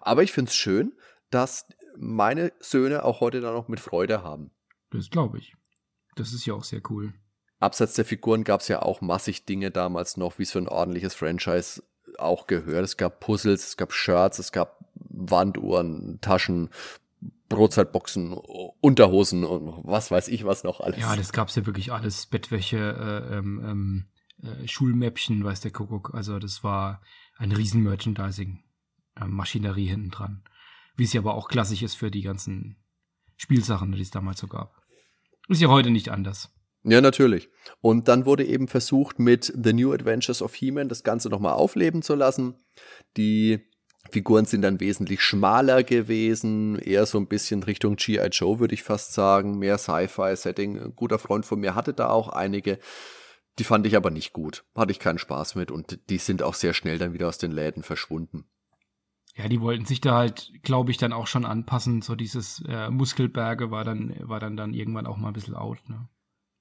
Aber 0.00 0.22
ich 0.22 0.32
finde 0.32 0.48
es 0.48 0.54
schön, 0.54 0.94
dass 1.30 1.66
meine 1.96 2.52
Söhne 2.60 3.04
auch 3.04 3.20
heute 3.20 3.40
dann 3.40 3.54
noch 3.54 3.68
mit 3.68 3.80
Freude 3.80 4.22
haben. 4.22 4.50
Das 4.90 5.10
glaube 5.10 5.38
ich. 5.38 5.54
Das 6.16 6.32
ist 6.32 6.46
ja 6.46 6.54
auch 6.54 6.64
sehr 6.64 6.80
cool. 6.88 7.12
Abseits 7.60 7.94
der 7.94 8.04
Figuren 8.04 8.44
gab 8.44 8.60
es 8.60 8.68
ja 8.68 8.82
auch 8.82 9.00
massig 9.00 9.44
Dinge 9.46 9.70
damals 9.70 10.16
noch, 10.16 10.38
wie 10.38 10.44
so 10.44 10.58
ein 10.58 10.68
ordentliches 10.68 11.14
Franchise 11.14 11.82
auch 12.18 12.46
gehört. 12.46 12.84
Es 12.84 12.96
gab 12.96 13.20
Puzzles, 13.20 13.66
es 13.66 13.76
gab 13.76 13.92
Shirts, 13.92 14.38
es 14.38 14.52
gab 14.52 14.78
Wanduhren, 14.94 16.20
Taschen, 16.20 16.70
Brotzeitboxen, 17.54 18.32
Unterhosen 18.32 19.44
und 19.44 19.84
was 19.84 20.10
weiß 20.10 20.28
ich 20.28 20.44
was 20.44 20.64
noch 20.64 20.80
alles. 20.80 20.98
Ja, 20.98 21.16
das 21.16 21.32
gab 21.32 21.48
es 21.48 21.56
ja 21.56 21.66
wirklich 21.66 21.92
alles. 21.92 22.26
Bettwäsche, 22.26 22.76
äh, 22.76 23.38
ähm, 23.38 23.62
ähm, 23.64 24.06
äh, 24.42 24.68
Schulmäppchen, 24.68 25.44
weiß 25.44 25.60
der 25.60 25.70
Kuckuck. 25.70 26.14
Also 26.14 26.38
das 26.38 26.64
war 26.64 27.02
ein 27.36 27.52
riesen 27.52 27.82
Merchandising-Maschinerie 27.82 29.86
äh, 29.86 29.90
hinten 29.90 30.10
dran. 30.10 30.44
Wie 30.96 31.04
es 31.04 31.12
ja 31.12 31.20
aber 31.20 31.34
auch 31.34 31.48
klassisch 31.48 31.82
ist 31.82 31.94
für 31.94 32.10
die 32.10 32.22
ganzen 32.22 32.76
Spielsachen, 33.36 33.92
die 33.92 34.02
es 34.02 34.10
damals 34.10 34.40
so 34.40 34.46
gab. 34.46 34.82
Ist 35.48 35.60
ja 35.60 35.68
heute 35.68 35.90
nicht 35.90 36.08
anders. 36.08 36.54
Ja, 36.84 37.00
natürlich. 37.00 37.48
Und 37.80 38.08
dann 38.08 38.26
wurde 38.26 38.44
eben 38.44 38.68
versucht, 38.68 39.18
mit 39.18 39.52
The 39.56 39.72
New 39.72 39.92
Adventures 39.92 40.42
of 40.42 40.54
He-Man 40.54 40.88
das 40.88 41.02
Ganze 41.02 41.30
nochmal 41.30 41.54
aufleben 41.54 42.02
zu 42.02 42.14
lassen. 42.14 42.54
Die 43.16 43.60
Figuren 44.10 44.44
sind 44.44 44.62
dann 44.62 44.80
wesentlich 44.80 45.22
schmaler 45.22 45.82
gewesen, 45.82 46.78
eher 46.78 47.06
so 47.06 47.18
ein 47.18 47.26
bisschen 47.26 47.62
Richtung 47.62 47.96
G.I. 47.96 48.28
Joe, 48.30 48.60
würde 48.60 48.74
ich 48.74 48.82
fast 48.82 49.12
sagen, 49.12 49.58
mehr 49.58 49.78
Sci-Fi-Setting. 49.78 50.78
Ein 50.78 50.96
guter 50.96 51.18
Freund 51.18 51.46
von 51.46 51.60
mir 51.60 51.74
hatte 51.74 51.94
da 51.94 52.08
auch 52.10 52.28
einige. 52.28 52.78
Die 53.58 53.64
fand 53.64 53.86
ich 53.86 53.96
aber 53.96 54.10
nicht 54.10 54.32
gut. 54.32 54.64
Hatte 54.74 54.92
ich 54.92 54.98
keinen 54.98 55.18
Spaß 55.18 55.54
mit 55.54 55.70
und 55.70 55.98
die 56.10 56.18
sind 56.18 56.42
auch 56.42 56.54
sehr 56.54 56.74
schnell 56.74 56.98
dann 56.98 57.12
wieder 57.12 57.28
aus 57.28 57.38
den 57.38 57.52
Läden 57.52 57.82
verschwunden. 57.82 58.44
Ja, 59.36 59.48
die 59.48 59.60
wollten 59.60 59.84
sich 59.84 60.00
da 60.00 60.16
halt, 60.16 60.52
glaube 60.62 60.92
ich, 60.92 60.96
dann 60.96 61.12
auch 61.12 61.26
schon 61.26 61.44
anpassen. 61.44 62.02
So 62.02 62.14
dieses 62.14 62.62
äh, 62.68 62.88
Muskelberge 62.90 63.70
war 63.70 63.84
dann, 63.84 64.14
war 64.20 64.38
dann, 64.38 64.56
dann 64.56 64.74
irgendwann 64.74 65.06
auch 65.06 65.16
mal 65.16 65.28
ein 65.28 65.34
bisschen 65.34 65.56
out, 65.56 65.78
ne? 65.88 66.08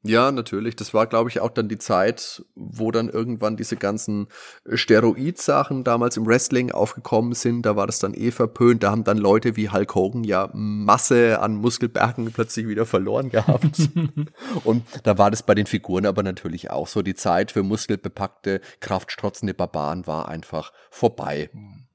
Ja, 0.05 0.33
natürlich. 0.33 0.75
Das 0.75 0.93
war, 0.93 1.07
glaube 1.07 1.29
ich, 1.29 1.39
auch 1.39 1.49
dann 1.49 1.69
die 1.69 1.77
Zeit, 1.77 2.43
wo 2.55 2.91
dann 2.91 3.07
irgendwann 3.07 3.55
diese 3.55 3.77
ganzen 3.77 4.27
Steroid-Sachen 4.69 5.85
damals 5.85 6.17
im 6.17 6.25
Wrestling 6.25 6.73
aufgekommen 6.73 7.33
sind. 7.33 7.65
Da 7.65 7.77
war 7.77 7.87
das 7.87 7.99
dann 7.99 8.13
eh 8.13 8.31
verpönt. 8.31 8.83
Da 8.83 8.91
haben 8.91 9.05
dann 9.05 9.17
Leute 9.17 9.55
wie 9.55 9.69
Hulk 9.69 9.95
Hogan 9.95 10.25
ja 10.25 10.49
Masse 10.51 11.39
an 11.39 11.55
Muskelbergen 11.55 12.33
plötzlich 12.33 12.67
wieder 12.67 12.85
verloren 12.85 13.29
gehabt. 13.29 13.89
Und 14.65 14.83
da 15.03 15.17
war 15.17 15.31
das 15.31 15.43
bei 15.43 15.55
den 15.55 15.67
Figuren 15.67 16.05
aber 16.05 16.21
natürlich 16.21 16.69
auch 16.69 16.87
so. 16.87 17.01
Die 17.01 17.15
Zeit 17.15 17.53
für 17.53 17.63
muskelbepackte, 17.63 18.59
kraftstrotzende 18.81 19.53
Barbaren 19.53 20.05
war 20.05 20.27
einfach 20.27 20.73
vorbei. 20.91 21.49
Mhm. 21.53 21.87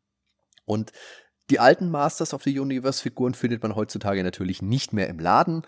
Und 0.65 0.93
Die 1.51 1.61
alten 1.61 1.91
Masters 1.91 2.35
of 2.35 2.43
the 2.43 2.59
Universe 2.59 3.03
Figuren 3.03 3.33
findet 3.33 3.63
man 3.63 3.75
heutzutage 3.75 4.23
natürlich 4.23 4.61
nicht 4.61 4.93
mehr 4.93 5.09
im 5.09 5.19
Laden 5.19 5.63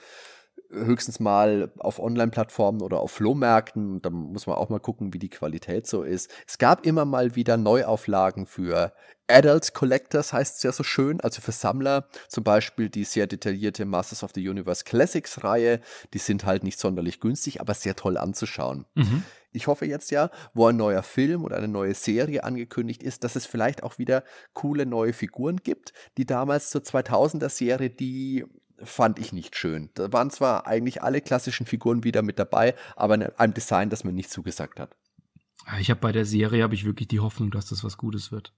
höchstens 0.70 1.20
mal 1.20 1.72
auf 1.78 1.98
Online-Plattformen 1.98 2.80
oder 2.80 3.00
auf 3.00 3.12
Flohmärkten. 3.12 4.00
Da 4.02 4.10
muss 4.10 4.46
man 4.46 4.56
auch 4.56 4.68
mal 4.68 4.80
gucken, 4.80 5.12
wie 5.12 5.18
die 5.18 5.28
Qualität 5.28 5.86
so 5.86 6.02
ist. 6.02 6.30
Es 6.46 6.58
gab 6.58 6.86
immer 6.86 7.04
mal 7.04 7.34
wieder 7.34 7.56
Neuauflagen 7.56 8.46
für 8.46 8.92
Adult 9.28 9.74
Collectors, 9.74 10.32
heißt 10.32 10.56
es 10.56 10.62
ja 10.62 10.72
so 10.72 10.82
schön, 10.82 11.20
also 11.20 11.40
für 11.40 11.52
Sammler. 11.52 12.08
Zum 12.28 12.44
Beispiel 12.44 12.88
die 12.88 13.04
sehr 13.04 13.26
detaillierte 13.26 13.84
Masters 13.84 14.22
of 14.22 14.32
the 14.34 14.48
Universe 14.48 14.84
Classics 14.84 15.44
Reihe. 15.44 15.80
Die 16.14 16.18
sind 16.18 16.44
halt 16.44 16.64
nicht 16.64 16.78
sonderlich 16.78 17.20
günstig, 17.20 17.60
aber 17.60 17.74
sehr 17.74 17.96
toll 17.96 18.16
anzuschauen. 18.16 18.86
Mhm. 18.94 19.22
Ich 19.52 19.66
hoffe 19.66 19.84
jetzt 19.84 20.10
ja, 20.12 20.30
wo 20.54 20.66
ein 20.66 20.76
neuer 20.76 21.02
Film 21.02 21.44
oder 21.44 21.56
eine 21.56 21.68
neue 21.68 21.94
Serie 21.94 22.44
angekündigt 22.44 23.02
ist, 23.02 23.24
dass 23.24 23.34
es 23.34 23.46
vielleicht 23.46 23.82
auch 23.82 23.98
wieder 23.98 24.22
coole 24.52 24.86
neue 24.86 25.12
Figuren 25.12 25.56
gibt, 25.56 25.92
die 26.18 26.26
damals 26.26 26.70
zur 26.70 26.82
2000er 26.82 27.48
Serie, 27.48 27.90
die 27.90 28.44
fand 28.82 29.18
ich 29.18 29.32
nicht 29.32 29.56
schön. 29.56 29.90
Da 29.94 30.12
waren 30.12 30.30
zwar 30.30 30.66
eigentlich 30.66 31.02
alle 31.02 31.20
klassischen 31.20 31.66
Figuren 31.66 32.04
wieder 32.04 32.22
mit 32.22 32.38
dabei, 32.38 32.74
aber 32.96 33.14
in 33.14 33.22
einem 33.22 33.54
Design, 33.54 33.90
das 33.90 34.04
mir 34.04 34.12
nicht 34.12 34.30
zugesagt 34.30 34.80
hat. 34.80 34.96
Ich 35.78 35.90
habe 35.90 36.00
bei 36.00 36.12
der 36.12 36.24
Serie 36.24 36.62
habe 36.62 36.74
ich 36.74 36.84
wirklich 36.84 37.08
die 37.08 37.20
Hoffnung, 37.20 37.50
dass 37.50 37.66
das 37.66 37.84
was 37.84 37.96
Gutes 37.96 38.32
wird. 38.32 38.54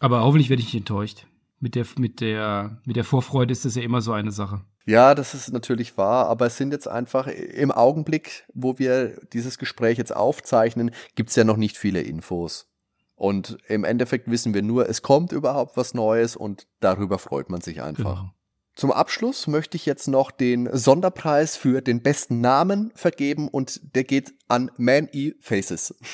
Aber 0.00 0.22
hoffentlich 0.22 0.50
werde 0.50 0.60
ich 0.60 0.66
nicht 0.66 0.80
enttäuscht. 0.80 1.26
Mit 1.60 1.74
der, 1.76 1.86
mit 1.96 2.20
der, 2.20 2.80
mit 2.84 2.96
der 2.96 3.04
Vorfreude 3.04 3.52
ist 3.52 3.64
das 3.64 3.76
ja 3.76 3.82
immer 3.82 4.00
so 4.00 4.12
eine 4.12 4.32
Sache. 4.32 4.64
Ja, 4.84 5.14
das 5.14 5.32
ist 5.32 5.52
natürlich 5.52 5.96
wahr, 5.96 6.26
aber 6.26 6.46
es 6.46 6.56
sind 6.56 6.72
jetzt 6.72 6.88
einfach 6.88 7.28
im 7.28 7.70
Augenblick, 7.70 8.44
wo 8.52 8.80
wir 8.80 9.20
dieses 9.32 9.58
Gespräch 9.58 9.96
jetzt 9.96 10.14
aufzeichnen, 10.14 10.90
gibt 11.14 11.30
es 11.30 11.36
ja 11.36 11.44
noch 11.44 11.56
nicht 11.56 11.76
viele 11.76 12.00
Infos. 12.00 12.68
Und 13.14 13.58
im 13.68 13.84
Endeffekt 13.84 14.28
wissen 14.28 14.54
wir 14.54 14.62
nur, 14.62 14.88
es 14.88 15.02
kommt 15.02 15.30
überhaupt 15.30 15.76
was 15.76 15.94
Neues 15.94 16.34
und 16.34 16.66
darüber 16.80 17.20
freut 17.20 17.50
man 17.50 17.60
sich 17.60 17.80
einfach. 17.80 18.22
Genau. 18.22 18.34
Zum 18.74 18.90
Abschluss 18.90 19.46
möchte 19.46 19.76
ich 19.76 19.84
jetzt 19.84 20.08
noch 20.08 20.30
den 20.30 20.68
Sonderpreis 20.72 21.56
für 21.56 21.82
den 21.82 22.02
besten 22.02 22.40
Namen 22.40 22.90
vergeben 22.94 23.48
und 23.48 23.94
der 23.94 24.04
geht 24.04 24.32
an 24.48 24.70
Man 24.76 25.08
E 25.12 25.32
Faces. 25.40 25.94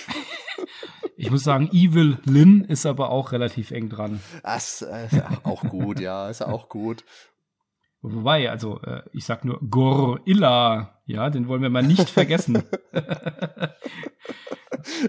Ich 1.21 1.33
muss 1.33 1.43
sagen, 1.43 1.69
Evil 1.73 2.19
Lynn 2.27 2.63
ist 2.63 2.87
aber 2.87 3.11
auch 3.11 3.33
relativ 3.33 3.73
eng 3.73 3.89
dran. 3.89 4.21
Das 4.45 4.83
ist 4.83 5.15
äh, 5.15 5.23
auch 5.43 5.65
gut, 5.65 5.99
ja, 5.99 6.29
ist 6.29 6.43
auch 6.43 6.69
gut. 6.69 7.03
Wobei, 8.03 8.49
also 8.49 8.81
äh, 8.83 9.03
ich 9.13 9.25
sag 9.25 9.45
nur 9.45 9.59
Gorilla, 9.69 11.01
ja, 11.07 11.29
den 11.31 11.49
wollen 11.49 11.63
wir 11.63 11.71
mal 11.71 11.83
nicht 11.83 12.09
vergessen. 12.09 12.63
ja 12.93 13.73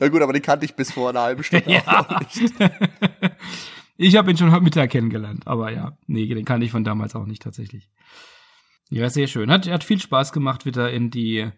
gut, 0.09 0.23
aber 0.23 0.33
den 0.33 0.41
kannte 0.41 0.65
ich 0.65 0.75
bis 0.75 0.91
vor 0.91 1.09
einer 1.09 1.21
halben 1.21 1.43
Stunde 1.43 1.71
ja. 1.71 1.83
auch 1.85 2.19
nicht. 2.19 2.53
Ich 4.01 4.15
habe 4.15 4.31
ihn 4.31 4.37
schon 4.37 4.53
heute 4.53 4.63
Mittag 4.63 4.91
kennengelernt, 4.91 5.45
aber 5.45 5.73
ja, 5.73 5.97
nee, 6.07 6.25
den 6.25 6.45
kannte 6.45 6.65
ich 6.65 6.71
von 6.71 6.85
damals 6.85 7.17
auch 7.17 7.25
nicht 7.25 7.41
tatsächlich. 7.41 7.89
Ja, 8.89 9.09
sehr 9.09 9.27
schön. 9.27 9.51
Hat, 9.51 9.69
hat 9.69 9.83
viel 9.83 9.99
Spaß 9.99 10.31
gemacht, 10.31 10.65
wieder 10.65 10.89
in 10.89 11.11
die, 11.11 11.51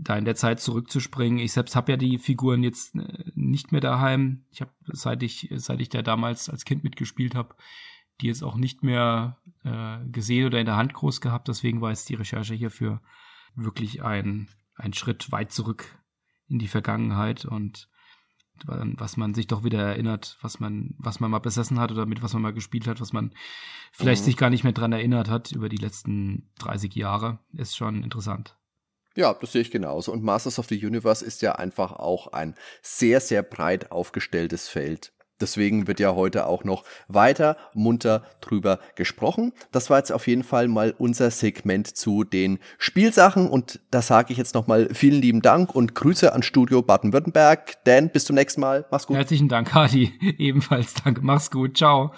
da 0.00 0.16
in 0.16 0.24
der 0.24 0.34
Zeit 0.34 0.58
zurückzuspringen. 0.58 1.38
Ich 1.38 1.52
selbst 1.52 1.76
habe 1.76 1.92
ja 1.92 1.96
die 1.96 2.18
Figuren 2.18 2.64
jetzt 2.64 2.96
äh, 2.96 3.30
nicht 3.36 3.70
mehr 3.70 3.80
daheim. 3.80 4.44
Ich 4.50 4.60
habe, 4.60 4.72
seit 4.86 5.22
ich, 5.22 5.48
seit 5.54 5.80
ich 5.80 5.88
da 5.88 6.02
damals 6.02 6.48
als 6.48 6.64
Kind 6.64 6.82
mitgespielt 6.82 7.36
habe, 7.36 7.54
die 8.20 8.26
jetzt 8.26 8.42
auch 8.42 8.56
nicht 8.56 8.82
mehr 8.82 9.38
äh, 9.62 10.04
gesehen 10.10 10.46
oder 10.46 10.58
in 10.58 10.66
der 10.66 10.76
Hand 10.76 10.94
groß 10.94 11.20
gehabt. 11.20 11.46
Deswegen 11.46 11.80
war 11.80 11.90
jetzt 11.90 12.08
die 12.08 12.16
Recherche 12.16 12.54
hierfür 12.54 13.02
wirklich 13.54 14.02
ein, 14.02 14.48
ein 14.74 14.94
Schritt 14.94 15.30
weit 15.30 15.52
zurück 15.52 15.86
in 16.48 16.58
die 16.58 16.66
Vergangenheit 16.66 17.44
und 17.44 17.88
was 18.66 19.16
man 19.16 19.34
sich 19.34 19.46
doch 19.46 19.64
wieder 19.64 19.80
erinnert, 19.80 20.38
was 20.40 20.60
man, 20.60 20.94
was 20.98 21.20
man 21.20 21.30
mal 21.30 21.38
besessen 21.38 21.80
hat 21.80 21.90
oder 21.90 22.06
mit 22.06 22.22
was 22.22 22.32
man 22.34 22.42
mal 22.42 22.52
gespielt 22.52 22.86
hat, 22.86 23.00
was 23.00 23.12
man 23.12 23.32
vielleicht 23.92 24.22
mhm. 24.22 24.26
sich 24.26 24.36
gar 24.36 24.50
nicht 24.50 24.64
mehr 24.64 24.72
dran 24.72 24.92
erinnert 24.92 25.28
hat 25.28 25.52
über 25.52 25.68
die 25.68 25.76
letzten 25.76 26.50
30 26.58 26.94
Jahre, 26.94 27.38
ist 27.52 27.76
schon 27.76 28.02
interessant. 28.02 28.56
Ja, 29.16 29.32
das 29.32 29.52
sehe 29.52 29.62
ich 29.62 29.70
genauso. 29.70 30.12
Und 30.12 30.24
Masters 30.24 30.58
of 30.58 30.66
the 30.66 30.86
Universe 30.86 31.24
ist 31.24 31.40
ja 31.42 31.52
einfach 31.52 31.92
auch 31.92 32.28
ein 32.28 32.54
sehr, 32.82 33.20
sehr 33.20 33.42
breit 33.42 33.92
aufgestelltes 33.92 34.68
Feld. 34.68 35.12
Deswegen 35.40 35.86
wird 35.86 36.00
ja 36.00 36.14
heute 36.14 36.46
auch 36.46 36.64
noch 36.64 36.84
weiter 37.08 37.56
munter 37.74 38.22
drüber 38.40 38.78
gesprochen. 38.94 39.52
Das 39.72 39.90
war 39.90 39.98
jetzt 39.98 40.12
auf 40.12 40.26
jeden 40.26 40.44
Fall 40.44 40.68
mal 40.68 40.94
unser 40.96 41.30
Segment 41.30 41.96
zu 41.96 42.24
den 42.24 42.58
Spielsachen 42.78 43.48
und 43.48 43.80
da 43.90 44.02
sage 44.02 44.32
ich 44.32 44.38
jetzt 44.38 44.54
nochmal 44.54 44.88
vielen 44.92 45.20
lieben 45.20 45.42
Dank 45.42 45.74
und 45.74 45.94
Grüße 45.94 46.32
an 46.32 46.42
Studio 46.42 46.82
Baden-Württemberg. 46.82 47.84
Dan, 47.84 48.10
bis 48.10 48.24
zum 48.24 48.36
nächsten 48.36 48.60
Mal. 48.60 48.86
Mach's 48.90 49.06
gut. 49.06 49.16
Herzlichen 49.16 49.48
Dank, 49.48 49.74
Hardy. 49.74 50.12
Ebenfalls 50.38 50.94
danke. 50.94 51.20
Mach's 51.22 51.50
gut. 51.50 51.76
Ciao. 51.76 52.12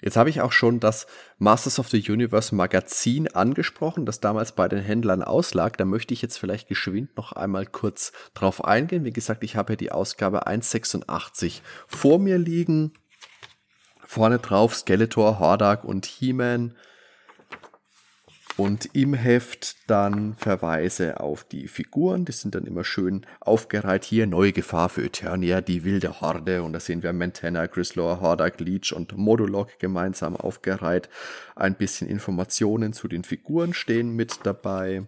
Jetzt 0.00 0.16
habe 0.16 0.30
ich 0.30 0.40
auch 0.40 0.52
schon 0.52 0.78
das 0.78 1.08
Masters 1.38 1.80
of 1.80 1.88
the 1.88 2.00
Universe 2.10 2.54
Magazin 2.54 3.26
angesprochen, 3.28 4.06
das 4.06 4.20
damals 4.20 4.52
bei 4.52 4.68
den 4.68 4.80
Händlern 4.80 5.24
auslag. 5.24 5.76
Da 5.76 5.84
möchte 5.84 6.14
ich 6.14 6.22
jetzt 6.22 6.38
vielleicht 6.38 6.68
geschwind 6.68 7.16
noch 7.16 7.32
einmal 7.32 7.66
kurz 7.66 8.12
drauf 8.32 8.64
eingehen. 8.64 9.04
Wie 9.04 9.12
gesagt, 9.12 9.42
ich 9.42 9.56
habe 9.56 9.72
hier 9.72 9.76
die 9.76 9.90
Ausgabe 9.90 10.46
186 10.46 11.62
vor 11.88 12.20
mir 12.20 12.38
liegen. 12.38 12.92
Vorne 14.04 14.38
drauf 14.38 14.76
Skeletor, 14.76 15.40
Hordak 15.40 15.84
und 15.84 16.06
He-Man 16.06 16.76
und 18.58 18.90
im 18.92 19.14
Heft 19.14 19.76
dann 19.88 20.34
Verweise 20.34 21.20
auf 21.20 21.44
die 21.44 21.68
Figuren. 21.68 22.24
Die 22.24 22.32
sind 22.32 22.56
dann 22.56 22.66
immer 22.66 22.82
schön 22.82 23.24
aufgereiht. 23.38 24.04
Hier 24.04 24.26
neue 24.26 24.52
Gefahr 24.52 24.88
für 24.88 25.04
Eternia, 25.04 25.60
die 25.60 25.84
wilde 25.84 26.20
Horde. 26.20 26.64
Und 26.64 26.72
da 26.72 26.80
sehen 26.80 27.04
wir 27.04 27.12
Mantenna, 27.12 27.66
Grislaw, 27.66 28.20
Hordak, 28.20 28.58
Leech 28.58 28.92
und 28.92 29.16
Modulok 29.16 29.78
gemeinsam 29.78 30.36
aufgereiht. 30.36 31.08
Ein 31.54 31.76
bisschen 31.76 32.08
Informationen 32.08 32.92
zu 32.92 33.06
den 33.06 33.22
Figuren 33.22 33.74
stehen 33.74 34.16
mit 34.16 34.40
dabei. 34.42 35.06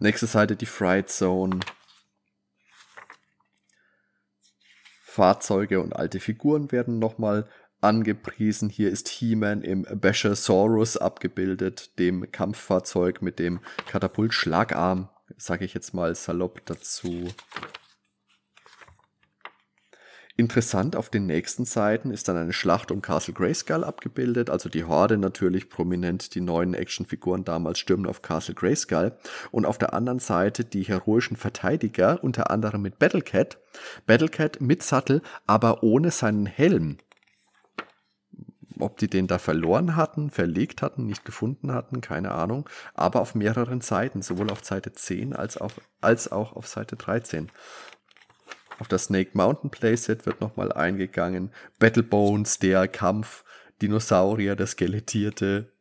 Nächste 0.00 0.26
Seite 0.26 0.56
die 0.56 0.66
Fright 0.66 1.10
Zone. 1.10 1.60
Fahrzeuge 5.04 5.80
und 5.80 5.94
alte 5.94 6.18
Figuren 6.18 6.72
werden 6.72 6.98
nochmal 6.98 7.46
angepriesen. 7.82 8.68
Hier 8.68 8.90
ist 8.90 9.08
He-Man 9.08 9.62
im 9.62 9.82
Bashasaurus 9.82 10.96
abgebildet, 10.96 11.98
dem 11.98 12.30
Kampffahrzeug 12.30 13.22
mit 13.22 13.38
dem 13.38 13.60
Katapultschlagarm, 13.86 15.08
sage 15.36 15.64
ich 15.64 15.74
jetzt 15.74 15.92
mal 15.92 16.14
salopp 16.14 16.64
dazu. 16.64 17.28
Interessant 20.34 20.96
auf 20.96 21.10
den 21.10 21.26
nächsten 21.26 21.66
Seiten 21.66 22.10
ist 22.10 22.26
dann 22.26 22.38
eine 22.38 22.54
Schlacht 22.54 22.90
um 22.90 23.02
Castle 23.02 23.34
Grayskull 23.34 23.84
abgebildet, 23.84 24.48
also 24.48 24.70
die 24.70 24.84
Horde 24.84 25.18
natürlich 25.18 25.68
prominent, 25.68 26.34
die 26.34 26.40
neuen 26.40 26.72
Actionfiguren 26.72 27.44
damals 27.44 27.78
stürmen 27.78 28.06
auf 28.06 28.22
Castle 28.22 28.54
Grayskull 28.54 29.12
und 29.50 29.66
auf 29.66 29.76
der 29.76 29.92
anderen 29.92 30.20
Seite 30.20 30.64
die 30.64 30.84
heroischen 30.84 31.36
Verteidiger, 31.36 32.24
unter 32.24 32.50
anderem 32.50 32.80
mit 32.80 32.98
Battlecat, 32.98 33.58
Battlecat 34.06 34.60
mit 34.62 34.82
Sattel, 34.82 35.20
aber 35.46 35.82
ohne 35.82 36.10
seinen 36.10 36.46
Helm 36.46 36.96
ob 38.78 38.98
die 38.98 39.08
den 39.08 39.26
da 39.26 39.38
verloren 39.38 39.96
hatten, 39.96 40.30
verlegt 40.30 40.82
hatten, 40.82 41.06
nicht 41.06 41.24
gefunden 41.24 41.72
hatten, 41.72 42.00
keine 42.00 42.32
Ahnung, 42.32 42.68
aber 42.94 43.20
auf 43.20 43.34
mehreren 43.34 43.80
Seiten, 43.80 44.22
sowohl 44.22 44.50
auf 44.50 44.64
Seite 44.64 44.92
10 44.92 45.34
als, 45.34 45.56
auf, 45.56 45.80
als 46.00 46.30
auch 46.30 46.54
auf 46.54 46.66
Seite 46.66 46.96
13. 46.96 47.50
Auf 48.78 48.88
das 48.88 49.04
Snake 49.04 49.30
Mountain 49.34 49.70
Playset 49.70 50.26
wird 50.26 50.40
nochmal 50.40 50.72
eingegangen. 50.72 51.52
Battle 51.78 52.02
Bones, 52.02 52.58
der 52.58 52.88
Kampf, 52.88 53.44
Dinosaurier, 53.80 54.56
der 54.56 54.66
Skelettierte, 54.66 55.71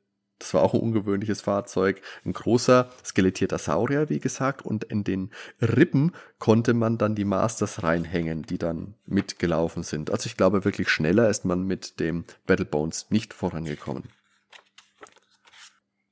das 0.42 0.54
war 0.54 0.64
auch 0.64 0.74
ein 0.74 0.80
ungewöhnliches 0.80 1.42
Fahrzeug. 1.42 2.02
Ein 2.26 2.34
großer 2.34 2.90
skelettierter 3.06 3.58
Saurier, 3.58 4.10
wie 4.10 4.20
gesagt, 4.20 4.66
und 4.66 4.84
in 4.84 5.04
den 5.04 5.32
Rippen 5.62 6.14
konnte 6.40 6.74
man 6.74 6.98
dann 6.98 7.16
die 7.16 7.26
Masters 7.26 7.84
reinhängen, 7.84 8.44
die 8.44 8.58
dann 8.58 8.96
mitgelaufen 9.06 9.84
sind. 9.84 10.10
Also 10.10 10.28
ich 10.28 10.38
glaube, 10.38 10.66
wirklich 10.66 10.90
schneller 10.90 11.30
ist 11.30 11.46
man 11.46 11.64
mit 11.64 12.00
dem 12.00 12.26
Battle 12.48 12.66
Bones 12.66 13.08
nicht 13.12 13.34
vorangekommen. 13.34 14.04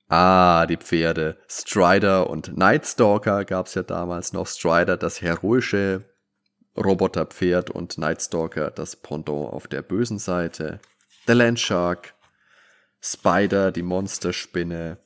Ah, 0.07 0.65
die 0.65 0.77
Pferde. 0.77 1.37
Strider 1.47 2.29
und 2.29 2.57
Nightstalker 2.57 3.45
gab 3.45 3.67
es 3.67 3.75
ja 3.75 3.83
damals 3.83 4.33
noch. 4.33 4.47
Strider, 4.47 4.97
das 4.97 5.21
heroische 5.21 6.05
Roboterpferd 6.75 7.69
und 7.69 7.97
Nightstalker, 7.97 8.71
das 8.71 8.95
Pendant 8.95 9.53
auf 9.53 9.67
der 9.67 9.81
bösen 9.81 10.17
Seite. 10.17 10.79
Der 11.27 11.35
Landshark, 11.35 12.15
Spider, 13.01 13.71
die 13.71 13.83
Monsterspinne, 13.83 14.97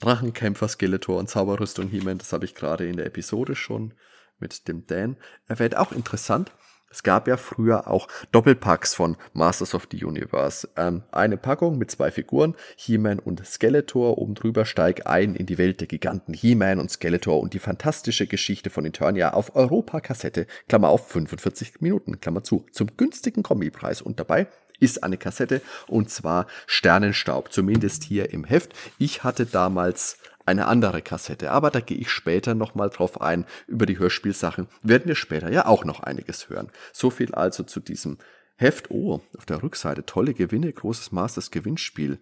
Drachenkämpfer, 0.00 0.68
Skeletor 0.68 1.18
und 1.18 1.28
Zauberrüstung 1.28 1.88
He-Man, 1.88 2.18
das 2.18 2.32
habe 2.32 2.44
ich 2.44 2.54
gerade 2.54 2.88
in 2.88 2.96
der 2.96 3.06
Episode 3.06 3.54
schon 3.54 3.94
mit 4.38 4.66
dem 4.66 4.86
Dan 4.86 5.16
erwähnt. 5.46 5.76
Auch 5.76 5.92
interessant, 5.92 6.52
Es 6.92 7.04
gab 7.04 7.28
ja 7.28 7.36
früher 7.36 7.86
auch 7.86 8.08
Doppelpacks 8.32 8.94
von 8.94 9.16
Masters 9.32 9.76
of 9.76 9.86
the 9.92 10.04
Universe. 10.04 10.68
Ähm, 10.76 11.04
eine 11.12 11.36
Packung 11.36 11.78
mit 11.78 11.88
zwei 11.92 12.10
Figuren, 12.10 12.56
He-Man 12.76 13.20
und 13.20 13.46
Skeletor. 13.46 14.18
Oben 14.18 14.34
drüber 14.34 14.64
steig 14.64 15.06
ein 15.06 15.36
in 15.36 15.46
die 15.46 15.56
Welt 15.56 15.80
der 15.80 15.86
Giganten 15.86 16.34
He-Man 16.34 16.80
und 16.80 16.90
Skeletor 16.90 17.38
und 17.38 17.54
die 17.54 17.60
fantastische 17.60 18.26
Geschichte 18.26 18.70
von 18.70 18.84
Eternia 18.84 19.34
auf 19.34 19.54
Europa-Kassette, 19.54 20.48
Klammer 20.68 20.88
auf 20.88 21.06
45 21.06 21.80
Minuten, 21.80 22.20
Klammer 22.20 22.42
zu, 22.42 22.66
zum 22.72 22.88
günstigen 22.96 23.44
Kombipreis. 23.44 24.02
Und 24.02 24.18
dabei 24.18 24.48
ist 24.80 25.04
eine 25.04 25.16
Kassette 25.16 25.62
und 25.86 26.10
zwar 26.10 26.46
Sternenstaub, 26.66 27.52
zumindest 27.52 28.04
hier 28.04 28.30
im 28.30 28.44
Heft. 28.44 28.74
Ich 28.98 29.22
hatte 29.22 29.46
damals 29.46 30.18
eine 30.46 30.66
andere 30.66 31.00
Kassette. 31.00 31.52
Aber 31.52 31.70
da 31.70 31.80
gehe 31.80 31.98
ich 31.98 32.10
später 32.10 32.54
nochmal 32.54 32.90
drauf 32.90 33.20
ein. 33.20 33.46
Über 33.66 33.86
die 33.86 33.98
Hörspielsachen 33.98 34.68
werden 34.82 35.06
wir 35.06 35.14
später 35.14 35.50
ja 35.50 35.66
auch 35.66 35.84
noch 35.84 36.00
einiges 36.00 36.48
hören. 36.48 36.70
So 36.92 37.10
viel 37.10 37.34
also 37.34 37.62
zu 37.62 37.80
diesem 37.80 38.18
Heft. 38.56 38.90
Oh, 38.90 39.20
auf 39.38 39.46
der 39.46 39.62
Rückseite 39.62 40.04
tolle 40.04 40.34
Gewinne, 40.34 40.72
großes 40.72 41.12
Masters 41.12 41.50
Gewinnspiel. 41.50 42.20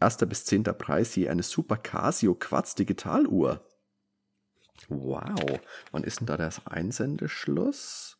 Erster 0.00 0.26
bis 0.26 0.44
zehnter 0.44 0.72
Preis 0.72 1.14
je 1.16 1.28
eine 1.28 1.42
Super 1.42 1.76
Casio 1.76 2.34
Quartz 2.34 2.74
Digitaluhr. 2.74 3.66
Wow, 4.88 5.60
wann 5.92 6.04
ist 6.04 6.20
denn 6.20 6.26
da 6.26 6.38
das 6.38 6.66
Einsendeschluss? 6.66 8.16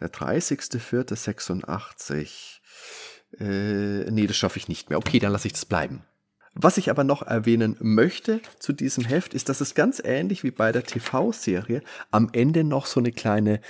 Der 0.00 0.10
30.04.86. 0.10 2.60
Äh, 3.38 4.10
nee, 4.10 4.26
das 4.26 4.36
schaffe 4.36 4.58
ich 4.58 4.68
nicht 4.68 4.90
mehr. 4.90 4.98
Okay, 4.98 5.18
dann 5.18 5.32
lasse 5.32 5.48
ich 5.48 5.52
das 5.52 5.64
bleiben. 5.64 6.02
Was 6.54 6.78
ich 6.78 6.88
aber 6.88 7.02
noch 7.02 7.22
erwähnen 7.22 7.76
möchte 7.80 8.40
zu 8.60 8.72
diesem 8.72 9.04
Heft 9.04 9.34
ist, 9.34 9.48
dass 9.48 9.60
es 9.60 9.74
ganz 9.74 10.00
ähnlich 10.04 10.44
wie 10.44 10.52
bei 10.52 10.70
der 10.70 10.84
TV-Serie 10.84 11.82
am 12.12 12.30
Ende 12.32 12.62
noch 12.62 12.86
so 12.86 13.00
eine 13.00 13.10
kleine 13.10 13.60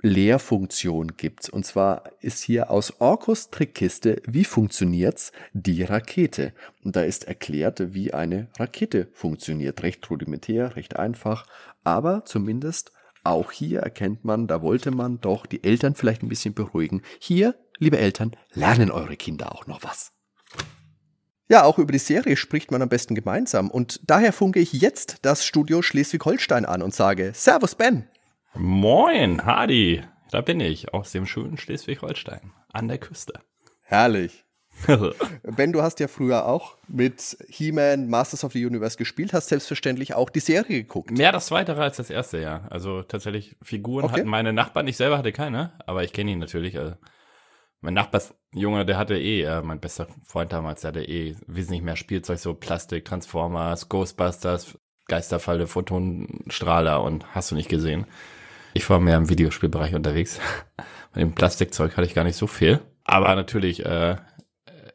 Lehrfunktion 0.00 1.16
gibt. 1.16 1.48
Und 1.50 1.64
zwar 1.64 2.04
ist 2.20 2.42
hier 2.42 2.70
aus 2.70 3.00
Orkus 3.00 3.50
Trickkiste, 3.50 4.20
wie 4.26 4.44
funktioniert's, 4.44 5.32
die 5.52 5.82
Rakete. 5.82 6.52
Und 6.82 6.96
da 6.96 7.02
ist 7.02 7.24
erklärt, 7.24 7.94
wie 7.94 8.12
eine 8.12 8.48
Rakete 8.58 9.08
funktioniert. 9.12 9.82
Recht 9.82 10.08
rudimentär, 10.10 10.74
recht 10.74 10.96
einfach, 10.96 11.46
aber 11.84 12.24
zumindest 12.24 12.92
auch 13.24 13.52
hier 13.52 13.80
erkennt 13.80 14.24
man, 14.24 14.48
da 14.48 14.62
wollte 14.62 14.90
man 14.90 15.20
doch 15.20 15.46
die 15.46 15.62
Eltern 15.62 15.94
vielleicht 15.94 16.22
ein 16.22 16.28
bisschen 16.28 16.54
beruhigen. 16.54 17.02
Hier, 17.20 17.54
liebe 17.78 17.98
Eltern, 17.98 18.36
lernen 18.52 18.90
eure 18.90 19.16
Kinder 19.16 19.54
auch 19.54 19.66
noch 19.66 19.82
was. 19.82 20.12
Ja, 21.48 21.64
auch 21.64 21.78
über 21.78 21.92
die 21.92 21.98
Serie 21.98 22.36
spricht 22.36 22.70
man 22.70 22.80
am 22.80 22.88
besten 22.88 23.14
gemeinsam. 23.14 23.70
Und 23.70 24.00
daher 24.04 24.32
funke 24.32 24.58
ich 24.58 24.72
jetzt 24.72 25.18
das 25.22 25.44
Studio 25.44 25.82
Schleswig-Holstein 25.82 26.64
an 26.64 26.80
und 26.80 26.94
sage 26.94 27.32
Servus, 27.34 27.74
Ben. 27.74 28.08
Moin, 28.54 29.44
Hardy. 29.44 30.02
Da 30.30 30.40
bin 30.40 30.60
ich, 30.60 30.94
aus 30.94 31.12
dem 31.12 31.26
schönen 31.26 31.58
Schleswig-Holstein, 31.58 32.52
an 32.72 32.88
der 32.88 32.96
Küste. 32.96 33.34
Herrlich. 33.82 34.46
ben, 35.42 35.72
du 35.72 35.82
hast 35.82 36.00
ja 36.00 36.08
früher 36.08 36.46
auch 36.46 36.78
mit 36.88 37.36
He-Man 37.48 38.08
Masters 38.08 38.44
of 38.44 38.52
the 38.52 38.64
Universe 38.64 38.96
gespielt, 38.96 39.34
hast 39.34 39.48
selbstverständlich 39.48 40.14
auch 40.14 40.30
die 40.30 40.40
Serie 40.40 40.82
geguckt. 40.82 41.10
Mehr 41.10 41.32
das 41.32 41.46
zweite 41.46 41.76
als 41.76 41.98
das 41.98 42.08
erste, 42.08 42.38
ja. 42.40 42.66
Also 42.70 43.02
tatsächlich, 43.02 43.56
Figuren 43.62 44.06
okay. 44.06 44.20
hatten 44.20 44.28
meine 44.28 44.54
Nachbarn, 44.54 44.88
ich 44.88 44.96
selber 44.96 45.18
hatte 45.18 45.32
keine, 45.32 45.72
aber 45.86 46.02
ich 46.02 46.14
kenne 46.14 46.30
ihn 46.30 46.38
natürlich. 46.38 46.78
Also 46.78 46.94
mein 47.82 47.94
Nachbarsjunge, 47.94 48.86
der 48.86 48.96
hatte 48.96 49.18
eh, 49.18 49.42
äh, 49.42 49.60
mein 49.60 49.80
bester 49.80 50.06
Freund 50.24 50.52
damals, 50.52 50.80
der 50.80 50.88
hatte 50.88 51.04
eh 51.04 51.36
wesentlich 51.46 51.82
mehr 51.82 51.96
Spielzeug, 51.96 52.38
so 52.38 52.54
Plastik, 52.54 53.04
Transformers, 53.04 53.88
Ghostbusters, 53.88 54.78
Geisterfalle, 55.08 55.66
Photonstrahler 55.66 57.02
und 57.02 57.34
hast 57.34 57.50
du 57.50 57.56
nicht 57.56 57.68
gesehen. 57.68 58.06
Ich 58.74 58.88
war 58.88 59.00
mehr 59.00 59.16
im 59.16 59.28
Videospielbereich 59.28 59.94
unterwegs. 59.94 60.40
Mit 61.14 61.22
dem 61.22 61.34
Plastikzeug 61.34 61.96
hatte 61.96 62.06
ich 62.06 62.14
gar 62.14 62.24
nicht 62.24 62.36
so 62.36 62.46
viel. 62.46 62.80
Aber 63.04 63.34
natürlich 63.34 63.84
äh, 63.84 64.16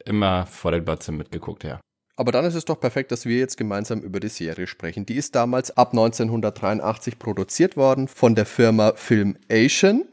immer 0.05 0.45
vor 0.45 0.71
den 0.71 0.85
Batzen 0.85 1.17
mitgeguckt, 1.17 1.63
ja. 1.63 1.79
Aber 2.15 2.31
dann 2.31 2.45
ist 2.45 2.55
es 2.55 2.65
doch 2.65 2.79
perfekt, 2.79 3.11
dass 3.11 3.25
wir 3.25 3.38
jetzt 3.38 3.57
gemeinsam 3.57 3.99
über 3.99 4.19
die 4.19 4.29
Serie 4.29 4.65
sprechen. 4.65 5.05
Die 5.05 5.15
ist 5.15 5.35
damals 5.35 5.75
ab 5.77 5.91
1983 5.91 7.19
produziert 7.19 7.77
worden 7.77 8.07
von 8.07 8.33
der 8.33 8.47
Firma 8.47 8.93
Film 8.95 9.38
Asian. 9.51 10.05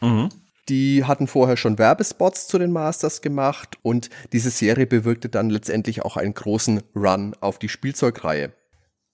Mhm. 0.00 0.30
Die 0.68 1.04
hatten 1.04 1.26
vorher 1.26 1.56
schon 1.56 1.78
Werbespots 1.78 2.46
zu 2.46 2.58
den 2.58 2.72
Masters 2.72 3.20
gemacht 3.20 3.78
und 3.82 4.10
diese 4.32 4.50
Serie 4.50 4.86
bewirkte 4.86 5.28
dann 5.28 5.50
letztendlich 5.50 6.02
auch 6.02 6.16
einen 6.16 6.34
großen 6.34 6.82
Run 6.94 7.34
auf 7.40 7.58
die 7.58 7.68
Spielzeugreihe. 7.68 8.52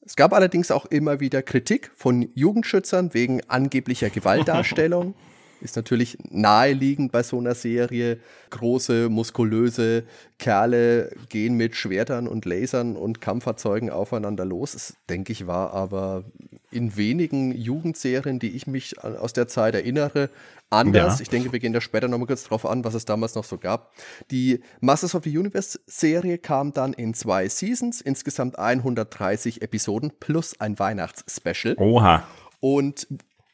Es 0.00 0.16
gab 0.16 0.32
allerdings 0.32 0.70
auch 0.70 0.86
immer 0.86 1.20
wieder 1.20 1.42
Kritik 1.42 1.90
von 1.94 2.28
Jugendschützern 2.34 3.14
wegen 3.14 3.42
angeblicher 3.48 4.10
Gewaltdarstellung. 4.14 5.14
Ist 5.60 5.76
natürlich 5.76 6.18
naheliegend 6.30 7.12
bei 7.12 7.22
so 7.22 7.38
einer 7.38 7.54
Serie. 7.54 8.18
Große, 8.50 9.08
muskulöse 9.08 10.04
Kerle 10.38 11.10
gehen 11.28 11.54
mit 11.54 11.76
Schwertern 11.76 12.28
und 12.28 12.44
Lasern 12.44 12.96
und 12.96 13.20
Kampffahrzeugen 13.20 13.90
aufeinander 13.90 14.44
los. 14.44 14.72
Das, 14.72 14.94
denke 15.08 15.32
ich, 15.32 15.46
war 15.46 15.72
aber 15.72 16.24
in 16.70 16.96
wenigen 16.96 17.52
Jugendserien, 17.52 18.38
die 18.38 18.50
ich 18.50 18.66
mich 18.66 19.02
aus 19.02 19.32
der 19.32 19.48
Zeit 19.48 19.74
erinnere, 19.74 20.30
anders. 20.70 21.18
Ja. 21.18 21.22
Ich 21.22 21.28
denke, 21.28 21.52
wir 21.52 21.58
gehen 21.60 21.72
da 21.72 21.80
später 21.80 22.08
nochmal 22.08 22.26
kurz 22.26 22.44
drauf 22.44 22.66
an, 22.66 22.84
was 22.84 22.94
es 22.94 23.04
damals 23.04 23.34
noch 23.34 23.44
so 23.44 23.58
gab. 23.58 23.92
Die 24.30 24.60
Masters 24.80 25.14
of 25.14 25.24
the 25.24 25.36
Universe 25.36 25.80
Serie 25.86 26.38
kam 26.38 26.72
dann 26.72 26.92
in 26.92 27.14
zwei 27.14 27.48
Seasons, 27.48 28.00
insgesamt 28.00 28.58
130 28.58 29.62
Episoden 29.62 30.12
plus 30.20 30.60
ein 30.60 30.78
Weihnachtsspecial. 30.78 31.74
Oha. 31.78 32.24
Und 32.60 33.06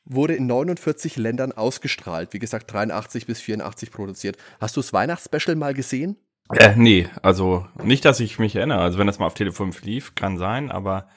wurde 0.05 0.35
in 0.35 0.47
49 0.47 1.17
Ländern 1.17 1.53
ausgestrahlt. 1.53 2.33
Wie 2.33 2.39
gesagt, 2.39 2.73
83 2.73 3.27
bis 3.27 3.41
84 3.41 3.91
produziert. 3.91 4.37
Hast 4.61 4.77
du 4.77 4.81
das 4.81 4.93
Weihnachtsspecial 4.93 5.57
mal 5.57 5.75
gesehen? 5.75 6.17
Äh, 6.53 6.75
nee, 6.77 7.09
also 7.23 7.67
nicht, 7.83 8.05
dass 8.05 8.21
ich 8.21 8.39
mich 8.39 8.55
erinnere. 8.57 8.81
Also 8.81 8.99
wenn 8.99 9.07
das 9.07 9.19
mal 9.19 9.27
auf 9.27 9.35
Tele 9.35 9.53
5 9.53 9.83
lief, 9.83 10.15
kann 10.15 10.37
sein, 10.37 10.71
aber 10.71 11.09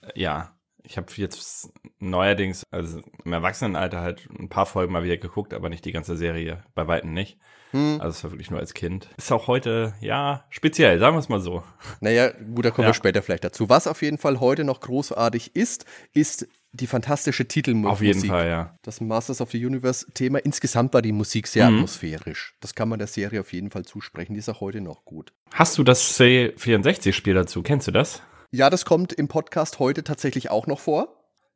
äh, 0.00 0.20
ja, 0.20 0.56
ich 0.82 0.96
habe 0.96 1.08
jetzt 1.16 1.72
neuerdings, 1.98 2.64
also 2.70 3.00
im 3.24 3.32
Erwachsenenalter 3.32 4.00
halt 4.00 4.28
ein 4.38 4.48
paar 4.48 4.66
Folgen 4.66 4.92
mal 4.92 5.02
wieder 5.02 5.16
geguckt, 5.16 5.52
aber 5.52 5.68
nicht 5.68 5.84
die 5.84 5.92
ganze 5.92 6.16
Serie, 6.16 6.62
bei 6.74 6.86
Weitem 6.86 7.12
nicht. 7.12 7.38
Hm. 7.72 8.00
Also 8.00 8.16
es 8.16 8.24
war 8.24 8.30
wirklich 8.30 8.50
nur 8.50 8.60
als 8.60 8.72
Kind. 8.72 9.08
Ist 9.16 9.32
auch 9.32 9.48
heute, 9.48 9.94
ja, 10.00 10.44
speziell, 10.48 10.98
sagen 11.00 11.16
wir 11.16 11.20
es 11.20 11.28
mal 11.28 11.40
so. 11.40 11.64
Naja, 12.00 12.30
gut, 12.30 12.64
da 12.64 12.70
kommen 12.70 12.84
ja. 12.84 12.90
wir 12.90 12.94
später 12.94 13.22
vielleicht 13.22 13.44
dazu. 13.44 13.68
Was 13.68 13.88
auf 13.88 14.00
jeden 14.02 14.18
Fall 14.18 14.38
heute 14.38 14.62
noch 14.62 14.80
großartig 14.80 15.56
ist, 15.56 15.84
ist 16.12 16.46
die 16.76 16.86
fantastische 16.86 17.46
Titelmusik. 17.48 17.92
Auf 17.92 18.02
jeden 18.02 18.24
Fall, 18.24 18.48
ja. 18.48 18.74
Das 18.82 19.00
Masters 19.00 19.40
of 19.40 19.50
the 19.50 19.64
Universe-Thema. 19.64 20.38
Insgesamt 20.38 20.94
war 20.94 21.02
die 21.02 21.12
Musik 21.12 21.46
sehr 21.46 21.68
mhm. 21.70 21.76
atmosphärisch. 21.76 22.54
Das 22.60 22.74
kann 22.74 22.88
man 22.88 22.98
der 22.98 23.08
Serie 23.08 23.40
auf 23.40 23.52
jeden 23.52 23.70
Fall 23.70 23.84
zusprechen. 23.84 24.34
Die 24.34 24.40
ist 24.40 24.48
auch 24.48 24.60
heute 24.60 24.80
noch 24.80 25.04
gut. 25.04 25.32
Hast 25.52 25.78
du 25.78 25.82
das 25.84 26.18
C64-Spiel 26.18 27.34
dazu? 27.34 27.62
Kennst 27.62 27.88
du 27.88 27.92
das? 27.92 28.22
Ja, 28.50 28.70
das 28.70 28.84
kommt 28.84 29.12
im 29.12 29.28
Podcast 29.28 29.78
heute 29.78 30.04
tatsächlich 30.04 30.50
auch 30.50 30.66
noch 30.66 30.80
vor. 30.80 31.08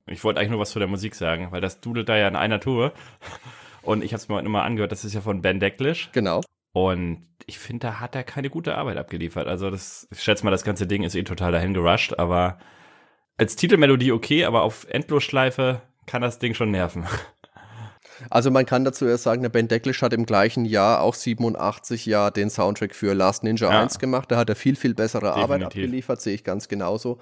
Ich 0.07 0.25
wollte 0.25 0.41
eigentlich 0.41 0.51
nur 0.51 0.61
was 0.61 0.71
zu 0.71 0.79
der 0.79 0.89
Musik 0.89 1.15
sagen, 1.15 1.49
weil 1.51 1.61
das 1.61 1.81
dudelt 1.81 2.09
da 2.09 2.17
ja 2.17 2.27
in 2.27 2.37
einer 2.37 2.61
Tour. 2.61 2.93
Und 3.83 4.03
ich 4.03 4.13
habe 4.13 4.21
es 4.21 4.29
mir 4.29 4.35
heute 4.37 4.49
mal 4.49 4.63
angehört, 4.63 4.93
das 4.93 5.05
ist 5.05 5.15
ja 5.15 5.21
von 5.21 5.41
Ben 5.41 5.61
Decklish. 5.61 6.11
Genau. 6.13 6.43
Und 6.73 7.27
ich 7.47 7.59
finde, 7.59 7.87
da 7.87 8.01
hat 8.01 8.15
er 8.15 8.25
keine 8.25 8.51
gute 8.51 8.77
Arbeit 8.77 8.97
abgeliefert. 8.97 9.47
Also 9.47 9.71
das, 9.71 10.07
ich 10.11 10.23
schätze 10.23 10.45
mal, 10.45 10.51
das 10.51 10.65
ganze 10.65 10.87
Ding 10.87 11.03
ist 11.03 11.15
eh 11.15 11.23
total 11.23 11.53
dahin 11.53 11.75
gerusht, 11.75 12.19
aber 12.19 12.59
als 13.41 13.57
Titelmelodie 13.57 14.13
okay, 14.13 14.45
aber 14.45 14.63
auf 14.63 14.87
Endlosschleife 14.91 15.81
kann 16.05 16.21
das 16.21 16.39
Ding 16.39 16.55
schon 16.55 16.71
nerven. 16.71 17.07
Also 18.29 18.51
man 18.51 18.67
kann 18.67 18.85
dazu 18.85 19.07
erst 19.07 19.23
sagen, 19.23 19.41
der 19.41 19.49
Ben 19.49 19.67
Decklish 19.67 20.03
hat 20.03 20.13
im 20.13 20.27
gleichen 20.27 20.67
Jahr, 20.67 21.01
auch 21.01 21.15
87 21.15 22.05
ja, 22.05 22.31
den 22.31 22.51
Soundtrack 22.51 22.95
für 22.95 23.15
Last 23.15 23.45
Ninja 23.45 23.71
ja. 23.71 23.81
1 23.81 23.99
gemacht. 23.99 24.31
Da 24.31 24.37
hat 24.37 24.51
er 24.51 24.57
viel, 24.57 24.77
viel 24.77 24.93
bessere 24.93 25.23
Definitiv. 25.23 25.43
Arbeit 25.43 25.63
abgeliefert, 25.65 26.21
sehe 26.21 26.35
ich 26.35 26.45
ganz 26.45 26.69
genauso. 26.69 27.19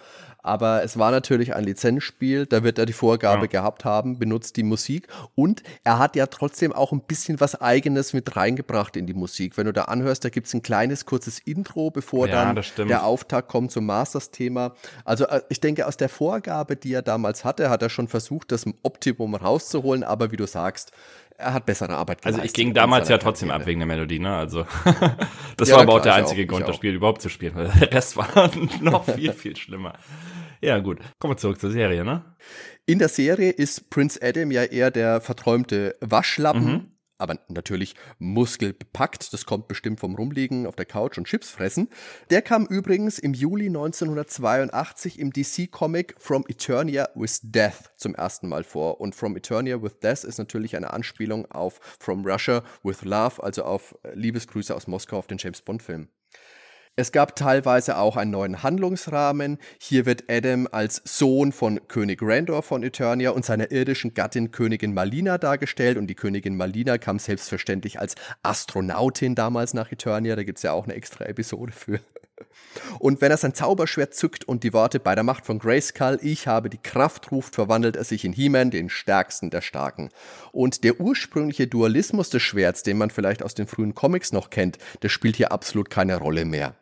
Aber 0.49 0.82
es 0.82 0.99
war 0.99 1.11
natürlich 1.11 1.55
ein 1.55 1.62
Lizenzspiel, 1.62 2.46
da 2.46 2.64
wird 2.64 2.78
er 2.78 2.86
die 2.86 2.94
Vorgabe 2.94 3.42
ja. 3.42 3.46
gehabt 3.49 3.84
haben, 3.84 4.18
benutzt 4.18 4.57
die 4.57 4.62
Musik. 4.62 5.07
Und 5.34 5.62
er 5.84 5.99
hat 5.99 6.16
ja 6.16 6.24
trotzdem 6.24 6.72
auch 6.72 6.90
ein 6.90 7.03
bisschen 7.03 7.38
was 7.38 7.61
Eigenes 7.61 8.14
mit 8.14 8.34
reingebracht 8.34 8.96
in 8.96 9.07
die 9.07 9.12
Musik. 9.12 9.59
Wenn 9.59 9.66
du 9.66 9.74
da 9.74 9.82
anhörst, 9.82 10.24
da 10.24 10.30
gibt 10.30 10.46
es 10.46 10.55
ein 10.55 10.62
kleines, 10.62 11.05
kurzes 11.05 11.38
Intro, 11.38 11.90
bevor 11.90 12.28
ja, 12.28 12.51
dann 12.55 12.88
der 12.88 13.05
Auftakt 13.05 13.49
kommt 13.49 13.72
zum 13.72 13.84
Masters-Thema. 13.84 14.72
Also 15.05 15.26
äh, 15.26 15.42
ich 15.51 15.61
denke, 15.61 15.86
aus 15.86 15.99
der 15.99 16.09
Vorgabe, 16.09 16.76
die 16.76 16.94
er 16.94 17.03
damals 17.03 17.44
hatte, 17.44 17.68
hat 17.68 17.82
er 17.82 17.90
schon 17.90 18.09
versucht, 18.09 18.51
das 18.51 18.64
Optimum 18.82 19.34
rauszuholen. 19.34 20.03
Aber 20.03 20.32
wie 20.32 20.38
du 20.38 20.46
sagst, 20.46 20.92
er 21.36 21.53
hat 21.53 21.66
bessere 21.66 21.94
Arbeit 21.94 22.22
geleistet. 22.22 22.40
Also 22.40 22.46
ich 22.46 22.55
ging 22.55 22.72
damals 22.72 23.11
ja 23.11 23.18
trotzdem 23.18 23.49
Karriere. 23.49 23.64
ab 23.64 23.68
wegen 23.68 23.80
der 23.80 23.86
Melodie, 23.86 24.18
ne? 24.18 24.34
Also 24.34 24.66
das 25.59 25.68
ja, 25.68 25.76
war 25.76 25.82
aber 25.82 25.92
klar, 25.92 25.99
auch 25.99 26.03
der 26.03 26.14
einzige 26.14 26.44
auch, 26.44 26.49
Grund, 26.49 26.68
das 26.68 26.76
Spiel 26.76 26.94
überhaupt 26.94 27.20
zu 27.20 27.28
spielen, 27.28 27.55
der 27.55 27.92
Rest 27.92 28.16
war 28.16 28.51
noch 28.80 29.05
viel, 29.05 29.32
viel 29.32 29.57
schlimmer. 29.57 29.92
Ja, 30.61 30.79
gut. 30.79 30.99
Kommen 31.19 31.33
wir 31.35 31.39
zurück 31.39 31.61
zur 31.61 31.71
Serie, 31.71 32.05
ne? 32.05 32.25
In 32.87 32.99
der 32.99 33.09
Serie 33.09 33.51
ist 33.51 33.91
Prince 33.91 34.19
Adam 34.23 34.51
ja 34.51 34.65
eher 34.65 34.91
der 34.91 35.21
verträumte 35.21 35.97
Waschlappen. 36.01 36.65
Mhm. 36.65 36.93
aber 37.21 37.37
natürlich 37.49 37.97
muskelbepackt. 38.21 39.33
Das 39.33 39.45
kommt 39.45 39.67
bestimmt 39.67 39.99
vom 39.99 40.15
Rumliegen 40.15 40.67
auf 40.69 40.77
der 40.77 40.87
Couch 40.87 41.19
und 41.19 41.27
Chips 41.27 41.51
fressen. 41.51 41.89
Der 42.31 42.43
kam 42.43 42.65
übrigens 42.67 43.19
im 43.19 43.35
Juli 43.35 43.67
1982 43.67 45.19
im 45.19 45.33
DC-Comic 45.33 46.15
From 46.19 46.45
Eternia 46.49 47.09
with 47.17 47.41
Death 47.43 47.91
zum 47.97 48.15
ersten 48.15 48.49
Mal 48.49 48.63
vor. 48.63 49.01
Und 49.01 49.17
From 49.17 49.37
Eternia 49.37 49.83
with 49.83 49.99
Death 49.99 50.23
ist 50.23 50.39
natürlich 50.39 50.77
eine 50.77 50.93
Anspielung 50.93 51.51
auf 51.51 51.81
From 51.99 52.25
Russia 52.25 52.63
with 52.85 53.03
Love, 53.03 53.43
also 53.43 53.65
auf 53.65 53.97
Liebesgrüße 54.15 54.73
aus 54.75 54.87
Moskau 54.87 55.19
auf 55.19 55.27
den 55.27 55.39
James 55.39 55.61
Bond-Film. 55.63 56.09
Es 56.99 57.12
gab 57.12 57.36
teilweise 57.36 57.96
auch 57.96 58.16
einen 58.16 58.32
neuen 58.32 58.64
Handlungsrahmen. 58.64 59.59
Hier 59.80 60.05
wird 60.05 60.24
Adam 60.28 60.66
als 60.72 61.01
Sohn 61.05 61.53
von 61.53 61.86
König 61.86 62.18
Randor 62.20 62.64
von 62.64 62.82
Eternia 62.82 63.30
und 63.30 63.44
seiner 63.44 63.70
irdischen 63.70 64.14
Gattin 64.14 64.51
Königin 64.51 64.94
Malina 64.94 65.38
dargestellt. 65.38 65.96
Und 65.96 66.09
die 66.09 66.16
Königin 66.16 66.57
Malina 66.57 66.99
kam 66.99 67.20
selbstverständlich 67.20 68.01
als 68.01 68.16
Astronautin 68.42 69.36
damals 69.36 69.74
nach 69.74 69.92
Eternia. 69.92 70.34
Da 70.34 70.42
gibt 70.42 70.59
es 70.59 70.64
ja 70.64 70.72
auch 70.72 70.86
eine 70.86 70.94
extra 70.94 71.26
Episode 71.26 71.70
für. 71.70 72.01
Und 72.99 73.20
wenn 73.20 73.30
er 73.30 73.36
sein 73.36 73.55
Zauberschwert 73.55 74.12
zückt 74.14 74.42
und 74.42 74.64
die 74.64 74.72
Worte 74.72 74.99
bei 74.99 75.14
der 75.14 75.22
Macht 75.22 75.46
von 75.46 75.61
Grayskull, 75.61 76.18
ich 76.20 76.49
habe 76.49 76.68
die 76.68 76.82
Kraft 76.82 77.30
ruft, 77.30 77.55
verwandelt 77.55 77.94
er 77.94 78.03
sich 78.03 78.24
in 78.24 78.32
He-Man, 78.32 78.72
den 78.72 78.90
stärksten 78.90 79.51
der 79.51 79.61
Starken. 79.61 80.09
Und 80.51 80.82
der 80.82 81.01
ursprüngliche 81.01 81.68
Dualismus 81.68 82.28
des 82.30 82.42
Schwerts, 82.42 82.82
den 82.82 82.99
man 82.99 83.11
vielleicht 83.11 83.44
aus 83.44 83.55
den 83.55 83.68
frühen 83.68 83.94
Comics 83.94 84.32
noch 84.32 84.51
kennt, 84.51 84.78
der 85.03 85.11
spielt 85.11 85.36
hier 85.36 85.53
absolut 85.53 85.90
keine 85.90 86.16
Rolle 86.16 86.44
mehr. 86.44 86.74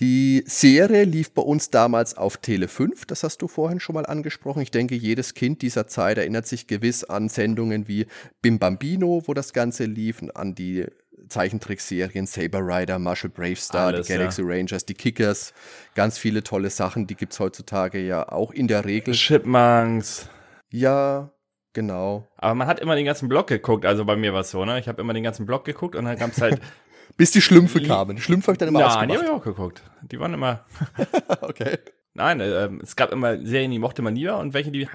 Die 0.00 0.42
Serie 0.46 1.04
lief 1.04 1.32
bei 1.32 1.42
uns 1.42 1.68
damals 1.68 2.16
auf 2.16 2.38
Tele 2.38 2.68
5, 2.68 3.04
das 3.04 3.22
hast 3.22 3.42
du 3.42 3.48
vorhin 3.48 3.80
schon 3.80 3.94
mal 3.94 4.06
angesprochen. 4.06 4.62
Ich 4.62 4.70
denke, 4.70 4.94
jedes 4.94 5.34
Kind 5.34 5.60
dieser 5.60 5.86
Zeit 5.86 6.16
erinnert 6.16 6.46
sich 6.46 6.66
gewiss 6.66 7.04
an 7.04 7.28
Sendungen 7.28 7.86
wie 7.86 8.06
Bim 8.40 8.58
Bambino, 8.58 9.22
wo 9.26 9.34
das 9.34 9.52
Ganze 9.52 9.84
lief, 9.84 10.22
an 10.34 10.54
die 10.54 10.86
Zeichentrickserien 11.28 12.26
Saber 12.26 12.60
Rider, 12.60 12.98
Marshall 12.98 13.28
Bravestar, 13.28 13.88
Alles, 13.88 14.06
die 14.06 14.14
Galaxy 14.14 14.40
ja. 14.40 14.48
Rangers, 14.48 14.86
die 14.86 14.94
Kickers, 14.94 15.52
ganz 15.94 16.16
viele 16.16 16.42
tolle 16.42 16.70
Sachen, 16.70 17.06
die 17.06 17.14
gibt 17.14 17.34
es 17.34 17.40
heutzutage 17.40 18.00
ja 18.00 18.26
auch 18.26 18.52
in 18.52 18.68
der 18.68 18.86
Regel. 18.86 19.12
Chipmunks. 19.12 20.30
Ja, 20.70 21.30
genau. 21.74 22.26
Aber 22.38 22.54
man 22.54 22.66
hat 22.66 22.80
immer 22.80 22.96
den 22.96 23.04
ganzen 23.04 23.28
Block 23.28 23.48
geguckt, 23.48 23.84
also 23.84 24.06
bei 24.06 24.16
mir 24.16 24.32
war 24.32 24.40
es 24.40 24.50
so, 24.50 24.64
ne? 24.64 24.80
Ich 24.80 24.88
habe 24.88 25.02
immer 25.02 25.12
den 25.12 25.24
ganzen 25.24 25.44
Block 25.44 25.66
geguckt 25.66 25.94
und 25.94 26.06
dann 26.06 26.16
gab 26.16 26.30
es 26.30 26.40
halt 26.40 26.58
Bis 27.16 27.30
die 27.30 27.40
Schlümpfe 27.40 27.82
kamen. 27.82 28.16
Die 28.16 28.22
Schlümpfe 28.22 28.48
habe 28.48 28.54
ich 28.54 28.58
dann 28.58 28.68
immer 28.68 28.80
Nein, 28.80 29.08
die 29.08 29.16
habe 29.16 29.24
ich 29.24 29.30
auch 29.30 29.42
geguckt. 29.44 29.82
Die 30.02 30.18
waren 30.18 30.34
immer. 30.34 30.64
okay. 31.42 31.78
Nein, 32.14 32.40
äh, 32.40 32.68
es 32.82 32.96
gab 32.96 33.12
immer 33.12 33.38
Serien, 33.44 33.70
die 33.70 33.78
mochte 33.78 34.02
man 34.02 34.16
lieber 34.16 34.38
und 34.38 34.52
welche, 34.52 34.70
die 34.70 34.88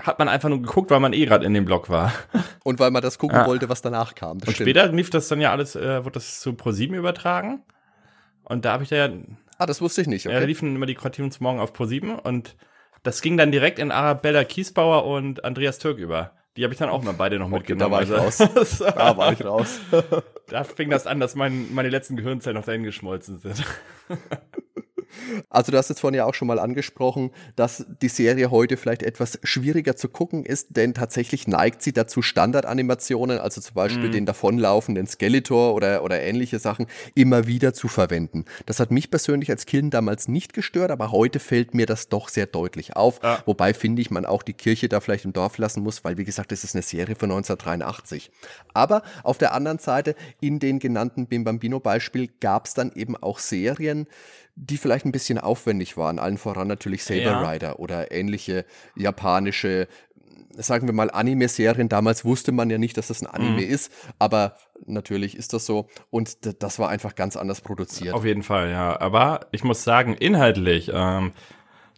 hat 0.00 0.18
man 0.18 0.28
einfach 0.28 0.48
nur 0.48 0.60
geguckt, 0.60 0.90
weil 0.90 1.00
man 1.00 1.12
eh 1.12 1.24
gerade 1.26 1.46
in 1.46 1.54
dem 1.54 1.64
Blog 1.64 1.88
war. 1.90 2.12
Und 2.64 2.80
weil 2.80 2.90
man 2.90 3.02
das 3.02 3.18
gucken 3.18 3.38
ja. 3.38 3.46
wollte, 3.46 3.68
was 3.68 3.82
danach 3.82 4.16
kam. 4.16 4.38
Und 4.38 4.42
stimmt. 4.42 4.56
später 4.56 4.88
lief 4.88 5.10
das 5.10 5.28
dann 5.28 5.40
ja 5.40 5.52
alles, 5.52 5.76
äh, 5.76 6.04
wurde 6.04 6.14
das 6.14 6.40
zu 6.40 6.50
Pro7 6.50 6.94
übertragen. 6.94 7.62
Und 8.42 8.64
da 8.64 8.72
habe 8.72 8.82
ich 8.82 8.88
da 8.88 8.96
ja. 8.96 9.08
Ah, 9.58 9.66
das 9.66 9.80
wusste 9.80 10.00
ich 10.00 10.08
nicht. 10.08 10.26
Okay. 10.26 10.34
Ja, 10.34 10.40
da 10.40 10.46
liefen 10.46 10.74
immer 10.74 10.86
die 10.86 10.94
Cartoons 10.94 11.38
morgen 11.38 11.60
auf 11.60 11.72
Pro7 11.72 12.16
und 12.16 12.56
das 13.04 13.22
ging 13.22 13.36
dann 13.36 13.52
direkt 13.52 13.78
in 13.78 13.92
Arabella 13.92 14.42
Kiesbauer 14.42 15.04
und 15.04 15.44
Andreas 15.44 15.78
Türk 15.78 15.98
über. 15.98 16.32
Die 16.56 16.64
habe 16.64 16.72
ich 16.72 16.78
dann 16.78 16.88
auch 16.88 17.02
mal 17.02 17.14
beide 17.14 17.38
noch 17.38 17.48
mitgenommen. 17.48 17.90
Da 17.90 17.90
war 17.90 18.02
ich 18.02 18.10
raus. 18.10 18.38
da 18.80 19.16
war 19.16 19.32
ich 19.32 19.44
raus. 19.44 19.78
Da 20.46 20.64
fing 20.64 20.90
das 20.90 21.06
an, 21.06 21.20
dass 21.20 21.34
mein, 21.34 21.74
meine 21.74 21.88
letzten 21.88 22.16
Gehirnzellen 22.16 22.56
noch 22.56 22.64
dahin 22.64 22.82
geschmolzen 22.82 23.38
sind. 23.38 23.64
Also 25.50 25.72
du 25.72 25.78
hast 25.78 25.88
jetzt 25.88 26.00
vorhin 26.00 26.16
ja 26.16 26.24
auch 26.24 26.34
schon 26.34 26.48
mal 26.48 26.58
angesprochen, 26.58 27.30
dass 27.56 27.86
die 28.02 28.08
Serie 28.08 28.50
heute 28.50 28.76
vielleicht 28.76 29.02
etwas 29.02 29.38
schwieriger 29.42 29.96
zu 29.96 30.08
gucken 30.08 30.44
ist, 30.44 30.76
denn 30.76 30.94
tatsächlich 30.94 31.48
neigt 31.48 31.82
sie 31.82 31.92
dazu, 31.92 32.22
Standardanimationen, 32.22 33.38
also 33.38 33.60
zum 33.60 33.74
Beispiel 33.74 34.08
mm. 34.08 34.12
den 34.12 34.26
davonlaufenden 34.26 35.06
Skeletor 35.06 35.74
oder, 35.74 36.02
oder 36.02 36.20
ähnliche 36.20 36.58
Sachen, 36.58 36.86
immer 37.14 37.46
wieder 37.46 37.72
zu 37.72 37.88
verwenden. 37.88 38.44
Das 38.66 38.80
hat 38.80 38.90
mich 38.90 39.10
persönlich 39.10 39.50
als 39.50 39.66
Kind 39.66 39.94
damals 39.94 40.28
nicht 40.28 40.52
gestört, 40.52 40.90
aber 40.90 41.12
heute 41.12 41.38
fällt 41.38 41.74
mir 41.74 41.86
das 41.86 42.08
doch 42.08 42.28
sehr 42.28 42.46
deutlich 42.46 42.96
auf. 42.96 43.22
Ah. 43.22 43.38
Wobei 43.46 43.74
finde 43.74 44.02
ich, 44.02 44.10
man 44.10 44.26
auch 44.26 44.42
die 44.42 44.52
Kirche 44.54 44.88
da 44.88 45.00
vielleicht 45.00 45.24
im 45.24 45.32
Dorf 45.32 45.58
lassen 45.58 45.82
muss, 45.82 46.04
weil 46.04 46.18
wie 46.18 46.24
gesagt, 46.24 46.52
das 46.52 46.64
ist 46.64 46.74
eine 46.74 46.82
Serie 46.82 47.14
von 47.14 47.30
1983. 47.30 48.30
Aber 48.74 49.02
auf 49.22 49.38
der 49.38 49.54
anderen 49.54 49.78
Seite, 49.78 50.14
in 50.40 50.58
den 50.58 50.78
genannten 50.78 51.26
Bim 51.26 51.44
Bambino 51.44 51.80
Beispiel 51.80 52.28
gab 52.40 52.66
es 52.66 52.74
dann 52.74 52.92
eben 52.94 53.16
auch 53.16 53.38
Serien, 53.38 54.06
die 54.56 54.78
vielleicht 54.78 55.04
ein 55.04 55.12
bisschen 55.12 55.38
aufwendig 55.38 55.96
waren. 55.96 56.18
Allen 56.18 56.38
voran 56.38 56.66
natürlich 56.66 57.04
Saber 57.04 57.20
ja. 57.20 57.50
Rider 57.50 57.78
oder 57.78 58.10
ähnliche 58.10 58.64
japanische, 58.96 59.86
sagen 60.56 60.88
wir 60.88 60.94
mal, 60.94 61.10
Anime-Serien. 61.10 61.88
Damals 61.88 62.24
wusste 62.24 62.52
man 62.52 62.70
ja 62.70 62.78
nicht, 62.78 62.96
dass 62.96 63.08
das 63.08 63.22
ein 63.22 63.26
Anime 63.26 63.62
mhm. 63.62 63.70
ist, 63.70 63.92
aber 64.18 64.56
natürlich 64.86 65.36
ist 65.36 65.52
das 65.52 65.66
so. 65.66 65.88
Und 66.10 66.62
das 66.62 66.78
war 66.78 66.88
einfach 66.88 67.14
ganz 67.14 67.36
anders 67.36 67.60
produziert. 67.60 68.14
Auf 68.14 68.24
jeden 68.24 68.42
Fall, 68.42 68.70
ja. 68.70 68.98
Aber 68.98 69.40
ich 69.52 69.62
muss 69.62 69.84
sagen, 69.84 70.14
inhaltlich 70.14 70.90
ähm, 70.92 71.32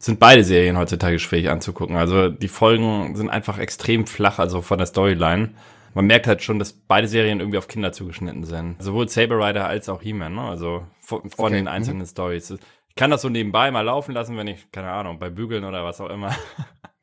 sind 0.01 0.19
beide 0.19 0.43
Serien 0.43 0.77
heutzutage 0.77 1.21
schwierig 1.21 1.51
anzugucken. 1.51 1.97
Also 1.97 2.29
die 2.29 2.49
Folgen 2.49 3.15
sind 3.15 3.31
einfach 3.31 3.59
extrem 3.59 4.07
flach, 4.07 4.41
also 4.41 4.63
von 4.63 4.79
der 4.79 4.87
Storyline 4.89 5.51
man 5.95 6.07
merkt 6.07 6.29
halt 6.29 6.43
schon, 6.43 6.61
dass 6.61 6.73
beide 6.73 7.09
Serien 7.09 7.41
irgendwie 7.41 7.59
auf 7.59 7.67
Kinder 7.67 7.93
zugeschnitten 7.93 8.45
sind. 8.45 8.81
Sowohl 8.81 9.09
Saber 9.09 9.45
Rider 9.45 9.67
als 9.67 9.89
auch 9.89 10.01
He-Man, 10.01 10.35
ne? 10.35 10.43
Also 10.43 10.85
von, 11.09 11.31
von 11.31 11.47
okay. 11.47 11.55
den 11.55 11.69
einzelnen 11.69 12.03
mhm. 12.03 12.07
Stories. 12.07 12.51
Ich 12.51 12.95
kann 12.95 13.11
das 13.11 13.23
so 13.23 13.31
nebenbei 13.31 13.71
mal 13.71 13.81
laufen 13.81 14.13
lassen, 14.13 14.37
wenn 14.37 14.47
ich, 14.47 14.71
keine 14.73 14.91
Ahnung, 14.91 15.19
bei 15.19 15.31
Bügeln 15.31 15.65
oder 15.65 15.83
was 15.83 16.03
auch 16.03 16.11
immer. 16.11 16.37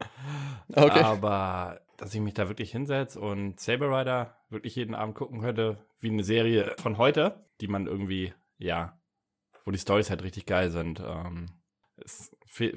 okay. 0.76 1.02
Aber 1.02 1.82
dass 1.98 2.14
ich 2.14 2.22
mich 2.22 2.36
da 2.36 2.48
wirklich 2.48 2.72
hinsetze 2.72 3.20
und 3.20 3.60
Saber 3.60 3.90
Rider 3.90 4.38
wirklich 4.50 4.76
jeden 4.76 4.94
Abend 4.94 5.16
gucken 5.16 5.42
könnte, 5.42 5.80
wie 6.00 6.12
eine 6.12 6.24
Serie 6.24 6.76
von 6.78 7.00
heute, 7.00 7.46
die 7.62 7.68
man 7.68 7.88
irgendwie, 7.88 8.32
ja, 8.60 9.00
wo 9.64 9.72
die 9.72 9.80
Stories 9.80 10.12
halt 10.12 10.22
richtig 10.22 10.46
geil 10.46 10.70
sind. 10.70 11.00
Ähm, 11.00 11.48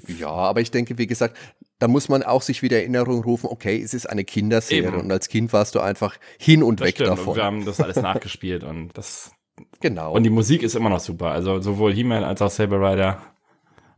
ja, 0.07 0.29
aber 0.29 0.63
ich 0.63 0.71
denke, 0.71 0.97
wie 0.97 1.07
gesagt, 1.07 1.37
da 1.79 1.89
muss 1.89 2.09
man 2.09 2.23
auch 2.23 2.41
sich 2.41 2.63
wieder 2.63 2.79
Erinnerung 2.79 3.23
rufen, 3.23 3.49
okay, 3.51 3.83
es 3.83 3.93
ist 3.93 4.07
eine 4.07 4.25
Kinderserie 4.25 4.89
Eben. 4.89 5.01
und 5.01 5.13
als 5.13 5.29
Kind 5.29 5.53
warst 5.53 5.75
du 5.75 5.81
einfach 5.81 6.17
hin 6.39 6.63
und 6.63 6.81
das 6.81 6.89
weg 6.89 6.95
stimmt. 6.95 7.11
davon. 7.11 7.29
Und 7.29 7.37
wir 7.37 7.45
haben 7.45 7.65
das 7.67 7.81
alles 7.81 7.97
nachgespielt 8.03 8.65
und 8.65 8.97
das 8.97 9.33
Genau. 9.81 10.13
Und 10.13 10.25
die 10.25 10.31
Musik 10.31 10.63
ist 10.63 10.75
immer 10.75 10.91
noch 10.91 11.01
super, 11.01 11.27
also 11.29 11.61
sowohl 11.61 11.93
He-Man 11.93 12.25
als 12.25 12.43
auch 12.43 12.51
Saber 12.51 12.81
Rider. 12.81 13.23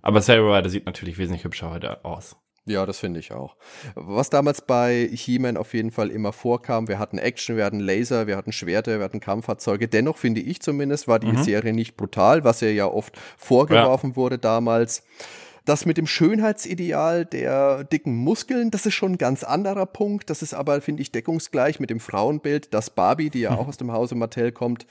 Aber 0.03 0.21
Saber 0.21 0.57
Rider 0.57 0.69
sieht 0.69 0.87
natürlich 0.87 1.19
wesentlich 1.19 1.45
hübscher 1.45 1.71
heute 1.71 2.05
aus. 2.05 2.37
Ja, 2.67 2.85
das 2.85 2.99
finde 2.99 3.21
ich 3.21 3.33
auch. 3.33 3.57
Was 3.95 4.29
damals 4.31 4.61
bei 4.61 5.09
He-Man 5.11 5.57
auf 5.57 5.73
jeden 5.73 5.91
Fall 5.91 6.11
immer 6.11 6.33
vorkam, 6.33 6.89
wir 6.89 6.99
hatten 6.99 7.19
Action, 7.19 7.57
wir 7.57 7.65
hatten 7.65 7.81
Laser, 7.81 8.27
wir 8.27 8.37
hatten 8.37 8.53
Schwerte, 8.53 8.99
wir 8.99 9.05
hatten 9.05 9.21
Kampffahrzeuge. 9.21 9.89
Dennoch 9.89 10.19
finde 10.19 10.41
ich 10.41 10.61
zumindest, 10.61 11.09
war 11.09 11.19
die 11.19 11.33
mhm. 11.33 11.43
Serie 11.43 11.73
nicht 11.73 11.97
brutal, 11.97 12.45
was 12.45 12.61
ihr 12.61 12.75
ja 12.75 12.87
oft 12.87 13.19
vorgeworfen 13.39 14.11
ja. 14.11 14.17
wurde 14.17 14.39
damals. 14.39 15.05
Das 15.65 15.87
mit 15.87 15.97
dem 15.97 16.07
Schönheitsideal 16.07 17.25
der 17.25 17.85
dicken 17.85 18.15
Muskeln, 18.15 18.71
das 18.71 18.87
ist 18.87 18.95
schon 18.95 19.13
ein 19.13 19.19
ganz 19.19 19.43
anderer 19.43 19.87
Punkt. 19.87 20.31
Das 20.31 20.43
ist 20.43 20.55
aber, 20.55 20.81
finde 20.81 21.03
ich, 21.03 21.13
deckungsgleich 21.13 21.81
mit 21.81 21.91
dem 21.91 22.01
Frauenbild, 22.01 22.73
das 22.75 22.91
Barbie, 22.91 23.31
die 23.31 23.41
ja 23.41 23.57
auch 23.57 23.69
aus 23.69 23.79
dem 23.79 23.93
Hause 23.93 24.15
Mattel 24.15 24.53
kommt. 24.53 24.87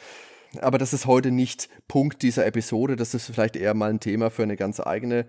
Aber 0.61 0.77
das 0.77 0.93
ist 0.93 1.05
heute 1.05 1.31
nicht 1.31 1.69
Punkt 1.87 2.21
dieser 2.21 2.45
Episode. 2.45 2.95
Das 2.95 3.13
ist 3.13 3.27
vielleicht 3.27 3.55
eher 3.55 3.73
mal 3.73 3.89
ein 3.89 3.99
Thema 3.99 4.31
für 4.31 4.43
eine 4.43 4.55
ganz 4.55 4.79
eigene 4.79 5.25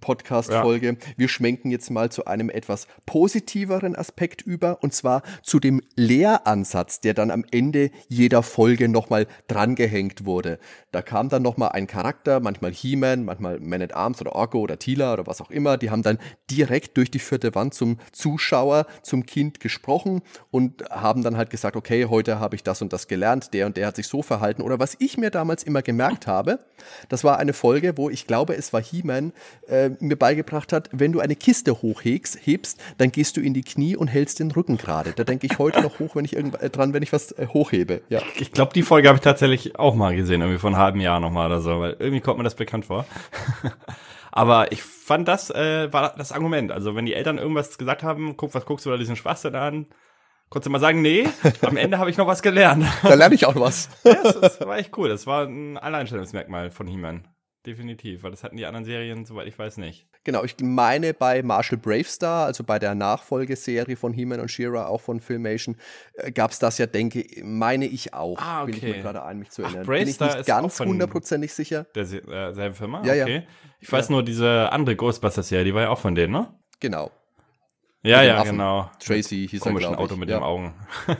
Podcast-Folge. 0.00 0.86
Ja. 0.86 0.94
Wir 1.16 1.28
schwenken 1.28 1.70
jetzt 1.70 1.90
mal 1.90 2.10
zu 2.10 2.26
einem 2.26 2.50
etwas 2.50 2.86
positiveren 3.06 3.96
Aspekt 3.96 4.42
über 4.42 4.82
und 4.82 4.94
zwar 4.94 5.22
zu 5.42 5.60
dem 5.60 5.80
Lehransatz, 5.96 7.00
der 7.00 7.14
dann 7.14 7.30
am 7.30 7.44
Ende 7.50 7.90
jeder 8.08 8.42
Folge 8.42 8.88
nochmal 8.88 9.26
drangehängt 9.48 10.24
wurde. 10.24 10.58
Da 10.92 11.02
kam 11.02 11.28
dann 11.28 11.42
nochmal 11.42 11.70
ein 11.72 11.86
Charakter, 11.86 12.40
manchmal 12.40 12.72
He-Man, 12.72 13.24
manchmal 13.24 13.60
Man 13.60 13.82
at 13.82 13.94
Arms 13.94 14.20
oder 14.20 14.34
Orko 14.34 14.60
oder 14.60 14.78
Tila 14.78 15.12
oder 15.12 15.26
was 15.26 15.40
auch 15.40 15.50
immer. 15.50 15.76
Die 15.76 15.90
haben 15.90 16.02
dann 16.02 16.18
direkt 16.50 16.96
durch 16.96 17.10
die 17.10 17.18
vierte 17.18 17.54
Wand 17.54 17.74
zum 17.74 17.98
Zuschauer, 18.12 18.86
zum 19.02 19.26
Kind 19.26 19.60
gesprochen 19.60 20.22
und 20.50 20.88
haben 20.90 21.22
dann 21.22 21.36
halt 21.36 21.50
gesagt, 21.50 21.76
okay, 21.76 22.06
heute 22.06 22.40
habe 22.40 22.56
ich 22.56 22.62
das 22.62 22.82
und 22.82 22.92
das 22.92 23.08
gelernt, 23.08 23.52
der 23.52 23.66
und 23.66 23.76
der 23.76 23.86
hat 23.86 23.96
sich 23.96 24.06
so 24.06 24.22
verhalten. 24.22 24.62
Oder 24.62 24.78
was 24.78 24.96
ich 24.98 25.18
mir 25.18 25.30
damals 25.30 25.62
immer 25.62 25.82
gemerkt 25.82 26.26
habe, 26.26 26.60
das 27.08 27.24
war 27.24 27.38
eine 27.38 27.52
Folge, 27.52 27.96
wo 27.96 28.10
ich 28.10 28.26
glaube, 28.26 28.56
es 28.56 28.72
war 28.72 28.82
He-Man, 28.82 29.32
äh, 29.68 29.85
äh, 29.86 29.96
mir 30.00 30.16
beigebracht 30.16 30.72
hat, 30.72 30.88
wenn 30.92 31.12
du 31.12 31.20
eine 31.20 31.36
Kiste 31.36 31.82
hochhebst, 31.82 32.38
hebst, 32.42 32.80
dann 32.98 33.12
gehst 33.12 33.36
du 33.36 33.40
in 33.40 33.54
die 33.54 33.62
Knie 33.62 33.96
und 33.96 34.08
hältst 34.08 34.40
den 34.40 34.50
Rücken 34.50 34.76
gerade. 34.76 35.12
Da 35.12 35.24
denke 35.24 35.46
ich 35.46 35.58
heute 35.58 35.82
noch 35.82 35.98
hoch, 35.98 36.16
wenn 36.16 36.24
ich 36.24 36.36
irgend, 36.36 36.60
äh, 36.60 36.70
dran, 36.70 36.92
wenn 36.92 37.02
ich 37.02 37.12
was 37.12 37.32
äh, 37.32 37.46
hochhebe. 37.46 38.02
Ja. 38.08 38.20
Ich 38.38 38.52
glaube, 38.52 38.72
die 38.72 38.82
Folge 38.82 39.08
habe 39.08 39.16
ich 39.16 39.22
tatsächlich 39.22 39.78
auch 39.78 39.94
mal 39.94 40.14
gesehen, 40.14 40.40
irgendwie 40.40 40.58
vor 40.58 40.70
einem 40.70 40.78
halben 40.78 41.00
Jahr 41.00 41.20
nochmal 41.20 41.46
oder 41.46 41.60
so, 41.60 41.80
weil 41.80 41.96
irgendwie 41.98 42.20
kommt 42.20 42.38
mir 42.38 42.44
das 42.44 42.54
bekannt 42.54 42.86
vor. 42.86 43.06
Aber 44.32 44.70
ich 44.70 44.82
fand, 44.82 45.26
das 45.28 45.48
äh, 45.50 45.90
war 45.92 46.14
das 46.16 46.30
Argument. 46.30 46.70
Also, 46.70 46.94
wenn 46.94 47.06
die 47.06 47.14
Eltern 47.14 47.38
irgendwas 47.38 47.78
gesagt 47.78 48.02
haben, 48.02 48.36
guck, 48.36 48.54
was 48.54 48.66
guckst 48.66 48.84
du 48.84 48.90
da 48.90 48.98
diesen 48.98 49.16
Schwachsinn 49.16 49.54
an? 49.54 49.86
Konntest 50.50 50.66
du 50.66 50.70
mal 50.70 50.78
sagen, 50.78 51.00
nee, 51.00 51.26
am 51.62 51.76
Ende 51.76 51.98
habe 51.98 52.10
ich 52.10 52.18
noch 52.18 52.26
was 52.26 52.42
gelernt. 52.42 52.84
Da 53.02 53.14
lerne 53.14 53.34
ich 53.34 53.46
auch 53.46 53.56
was. 53.56 53.88
ja, 54.04 54.22
das, 54.22 54.40
das 54.40 54.60
war 54.60 54.76
echt 54.76 54.96
cool. 54.96 55.08
Das 55.08 55.26
war 55.26 55.44
ein 55.44 55.78
Alleinstellungsmerkmal 55.78 56.70
von 56.70 56.86
He-Man 56.86 57.26
definitiv, 57.66 58.22
weil 58.22 58.30
das 58.30 58.44
hatten 58.44 58.56
die 58.56 58.66
anderen 58.66 58.84
Serien, 58.84 59.24
soweit 59.24 59.46
ich 59.46 59.58
weiß, 59.58 59.76
nicht. 59.78 60.06
Genau, 60.24 60.44
ich 60.44 60.56
meine 60.60 61.14
bei 61.14 61.42
Marshall 61.42 61.78
Bravestar, 61.78 62.46
also 62.46 62.64
bei 62.64 62.78
der 62.78 62.94
Nachfolgeserie 62.94 63.96
von 63.96 64.12
He-Man 64.12 64.40
und 64.40 64.50
She-Ra, 64.50 64.86
auch 64.86 65.00
von 65.00 65.20
Filmation, 65.20 65.76
äh, 66.14 66.32
gab 66.32 66.50
es 66.50 66.58
das 66.58 66.78
ja, 66.78 66.86
denke 66.86 67.26
meine 67.42 67.86
ich 67.86 68.14
auch. 68.14 68.38
Ah, 68.38 68.62
okay. 68.62 68.72
Bin 68.72 68.76
ich 68.76 68.96
mir 68.96 69.02
gerade 69.02 69.22
ein, 69.24 69.38
mich 69.38 69.50
zu 69.50 69.62
erinnern. 69.62 69.82
Ach, 69.82 69.86
Bravestar 69.86 70.28
Bin 70.28 70.34
ich 70.34 70.38
nicht 70.38 70.46
ganz 70.46 70.80
hundertprozentig 70.80 71.52
sicher. 71.52 71.84
Derselben 71.94 72.32
äh, 72.32 72.72
Firma? 72.72 73.04
Ja, 73.04 73.22
okay. 73.22 73.36
ja. 73.36 73.42
Ich 73.80 73.90
weiß 73.90 74.08
ja. 74.08 74.12
nur, 74.12 74.22
diese 74.22 74.72
andere 74.72 74.96
Ghostbusters-Serie, 74.96 75.64
die 75.64 75.74
war 75.74 75.82
ja 75.82 75.90
auch 75.90 75.98
von 75.98 76.14
denen, 76.14 76.32
ne? 76.32 76.52
Genau. 76.80 77.10
Ja, 78.02 78.22
ja, 78.22 78.38
Affen. 78.38 78.52
genau. 78.52 78.90
Tracy 79.00 79.48
hieß 79.48 79.60
Komischen 79.60 79.94
er, 79.94 79.98
Auto 79.98 80.14
ich. 80.14 80.20
mit 80.20 80.28
ja. 80.28 80.38
den 80.38 80.44
Augen. 80.44 80.74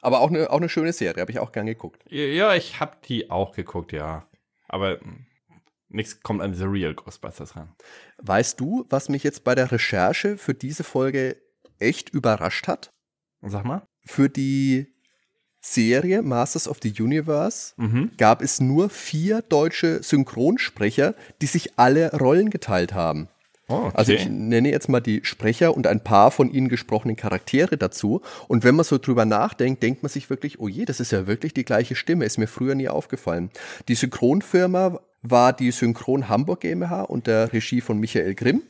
Aber 0.00 0.20
auch 0.20 0.30
eine, 0.30 0.50
auch 0.50 0.56
eine 0.56 0.68
schöne 0.68 0.92
Serie, 0.92 1.20
habe 1.20 1.30
ich 1.30 1.38
auch 1.38 1.52
gern 1.52 1.66
geguckt. 1.66 2.02
Ja, 2.08 2.54
ich 2.54 2.80
habe 2.80 2.96
die 3.06 3.30
auch 3.30 3.52
geguckt, 3.52 3.92
ja. 3.92 4.26
Aber 4.66 5.00
hm, 5.00 5.26
nichts 5.90 6.20
kommt 6.22 6.40
an 6.40 6.52
diese 6.52 6.64
Real 6.66 6.94
Ghostbusters 6.94 7.56
ran. 7.56 7.74
Weißt 8.18 8.58
du, 8.60 8.86
was 8.88 9.08
mich 9.08 9.22
jetzt 9.22 9.44
bei 9.44 9.54
der 9.54 9.70
Recherche 9.70 10.36
für 10.38 10.54
diese 10.54 10.84
Folge 10.84 11.36
echt 11.78 12.10
überrascht 12.10 12.68
hat? 12.68 12.90
Sag 13.42 13.64
mal. 13.64 13.82
Für 14.06 14.28
die 14.28 14.86
Serie 15.60 16.22
Masters 16.22 16.66
of 16.68 16.78
the 16.82 16.92
Universe 16.98 17.74
Mhm. 17.76 18.12
gab 18.16 18.40
es 18.40 18.60
nur 18.60 18.88
vier 18.88 19.42
deutsche 19.42 20.02
Synchronsprecher, 20.02 21.14
die 21.42 21.46
sich 21.46 21.78
alle 21.78 22.12
Rollen 22.12 22.48
geteilt 22.50 22.94
haben. 22.94 23.28
Oh, 23.68 23.84
okay. 23.84 23.92
Also 23.94 24.12
ich 24.14 24.28
nenne 24.28 24.70
jetzt 24.70 24.88
mal 24.88 25.00
die 25.00 25.20
Sprecher 25.22 25.76
und 25.76 25.86
ein 25.86 26.02
paar 26.02 26.32
von 26.32 26.50
ihnen 26.50 26.68
gesprochenen 26.68 27.14
Charaktere 27.14 27.76
dazu. 27.76 28.20
Und 28.48 28.64
wenn 28.64 28.74
man 28.74 28.84
so 28.84 28.98
drüber 28.98 29.24
nachdenkt, 29.26 29.82
denkt 29.82 30.02
man 30.02 30.10
sich 30.10 30.28
wirklich, 30.28 30.58
oh 30.58 30.66
je, 30.66 30.86
das 30.86 30.98
ist 30.98 31.12
ja 31.12 31.28
wirklich 31.28 31.54
die 31.54 31.64
gleiche 31.64 31.94
Stimme. 31.94 32.24
Ist 32.24 32.38
mir 32.38 32.48
früher 32.48 32.74
nie 32.74 32.88
aufgefallen. 32.88 33.50
Die 33.86 33.94
Synchronfirma 33.94 34.98
war 35.22 35.52
die 35.52 35.70
Synchron 35.70 36.28
Hamburg 36.28 36.60
GmbH 36.60 37.02
unter 37.02 37.52
Regie 37.52 37.80
von 37.80 37.98
Michael 37.98 38.34
Grimm. 38.34 38.62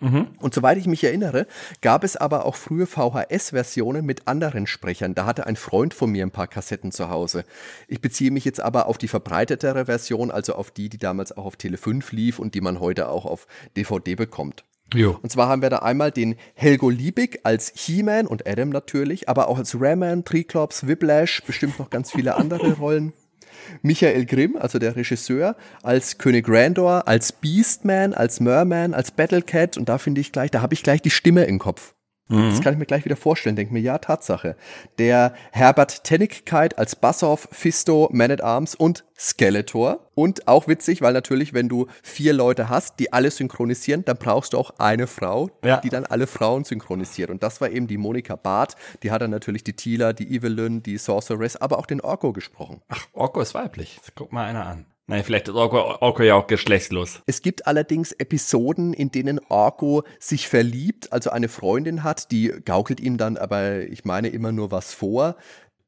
Mhm. 0.00 0.26
Und 0.40 0.52
soweit 0.52 0.76
ich 0.76 0.86
mich 0.86 1.02
erinnere, 1.04 1.46
gab 1.80 2.04
es 2.04 2.16
aber 2.16 2.44
auch 2.44 2.54
frühe 2.54 2.86
VHS-Versionen 2.86 4.04
mit 4.04 4.28
anderen 4.28 4.66
Sprechern. 4.66 5.14
Da 5.14 5.24
hatte 5.24 5.46
ein 5.46 5.56
Freund 5.56 5.94
von 5.94 6.10
mir 6.10 6.24
ein 6.24 6.30
paar 6.30 6.48
Kassetten 6.48 6.92
zu 6.92 7.08
Hause. 7.08 7.44
Ich 7.88 8.02
beziehe 8.02 8.30
mich 8.30 8.44
jetzt 8.44 8.60
aber 8.60 8.86
auf 8.86 8.98
die 8.98 9.08
verbreitetere 9.08 9.86
Version, 9.86 10.30
also 10.30 10.54
auf 10.54 10.70
die, 10.70 10.90
die 10.90 10.98
damals 10.98 11.34
auch 11.34 11.46
auf 11.46 11.56
Tele 11.56 11.78
5 11.78 12.12
lief 12.12 12.38
und 12.38 12.54
die 12.54 12.60
man 12.60 12.78
heute 12.78 13.08
auch 13.08 13.24
auf 13.24 13.46
DVD 13.76 14.16
bekommt. 14.16 14.64
Jo. 14.94 15.18
Und 15.20 15.30
zwar 15.30 15.48
haben 15.48 15.62
wir 15.62 15.70
da 15.70 15.78
einmal 15.78 16.12
den 16.12 16.36
Helgo 16.54 16.90
Liebig 16.90 17.40
als 17.44 17.72
He-Man 17.74 18.26
und 18.26 18.46
Adam 18.46 18.68
natürlich, 18.68 19.28
aber 19.28 19.48
auch 19.48 19.58
als 19.58 19.80
Raman, 19.80 20.24
Triclops, 20.24 20.86
Whiplash, 20.86 21.42
bestimmt 21.44 21.78
noch 21.78 21.90
ganz 21.90 22.12
viele 22.12 22.36
andere 22.36 22.74
Rollen. 22.74 23.12
Michael 23.82 24.26
Grimm, 24.26 24.56
also 24.56 24.78
der 24.78 24.96
Regisseur, 24.96 25.56
als 25.82 26.18
König 26.18 26.46
Randor, 26.48 27.08
als 27.08 27.32
Beastman, 27.32 28.14
als 28.14 28.40
Merman, 28.40 28.94
als 28.94 29.10
Battlecat 29.10 29.76
und 29.76 29.88
da 29.88 29.98
finde 29.98 30.20
ich 30.20 30.32
gleich, 30.32 30.50
da 30.50 30.62
habe 30.62 30.74
ich 30.74 30.82
gleich 30.82 31.02
die 31.02 31.10
Stimme 31.10 31.44
im 31.44 31.58
Kopf. 31.58 31.95
Das 32.28 32.60
kann 32.60 32.72
ich 32.72 32.78
mir 32.78 32.86
gleich 32.86 33.04
wieder 33.04 33.14
vorstellen. 33.16 33.54
Denke 33.54 33.72
mir, 33.72 33.78
ja, 33.80 33.98
Tatsache. 33.98 34.56
Der 34.98 35.32
Herbert 35.52 36.02
Tennigkeit 36.02 36.76
als 36.76 36.96
Bassoff, 36.96 37.48
Fisto, 37.52 38.08
Man 38.12 38.32
at 38.32 38.40
Arms 38.42 38.74
und 38.74 39.04
Skeletor. 39.16 40.10
Und 40.14 40.48
auch 40.48 40.66
witzig, 40.66 41.02
weil 41.02 41.12
natürlich, 41.12 41.54
wenn 41.54 41.68
du 41.68 41.86
vier 42.02 42.32
Leute 42.32 42.68
hast, 42.68 42.98
die 42.98 43.12
alle 43.12 43.30
synchronisieren, 43.30 44.04
dann 44.04 44.16
brauchst 44.16 44.54
du 44.54 44.58
auch 44.58 44.72
eine 44.78 45.06
Frau, 45.06 45.50
Ja. 45.64 45.76
die 45.76 45.88
dann 45.88 46.04
alle 46.04 46.26
Frauen 46.26 46.64
synchronisiert. 46.64 47.30
Und 47.30 47.42
das 47.44 47.60
war 47.60 47.70
eben 47.70 47.86
die 47.86 47.96
Monika 47.98 48.34
Barth. 48.34 48.74
Die 49.04 49.12
hat 49.12 49.22
dann 49.22 49.30
natürlich 49.30 49.62
die 49.62 49.74
Tila, 49.74 50.12
die 50.12 50.34
Evelyn, 50.34 50.82
die 50.82 50.98
Sorceress, 50.98 51.56
aber 51.56 51.78
auch 51.78 51.86
den 51.86 52.00
Orko 52.00 52.32
gesprochen. 52.32 52.82
Ach, 52.88 53.06
Orko 53.12 53.40
ist 53.40 53.54
weiblich. 53.54 54.00
Guck 54.16 54.32
mal 54.32 54.46
einer 54.46 54.66
an. 54.66 54.86
Nein, 55.08 55.22
vielleicht 55.22 55.46
ist 55.46 55.54
Orko, 55.54 55.98
Orko 56.00 56.22
ja 56.24 56.34
auch 56.34 56.48
geschlechtslos. 56.48 57.22
Es 57.26 57.40
gibt 57.40 57.68
allerdings 57.68 58.10
Episoden, 58.12 58.92
in 58.92 59.12
denen 59.12 59.38
Orko 59.48 60.02
sich 60.18 60.48
verliebt, 60.48 61.12
also 61.12 61.30
eine 61.30 61.48
Freundin 61.48 62.02
hat, 62.02 62.32
die 62.32 62.52
gaukelt 62.64 62.98
ihm 62.98 63.16
dann 63.16 63.36
aber, 63.36 63.82
ich 63.82 64.04
meine, 64.04 64.28
immer 64.28 64.50
nur 64.50 64.72
was 64.72 64.92
vor. 64.92 65.36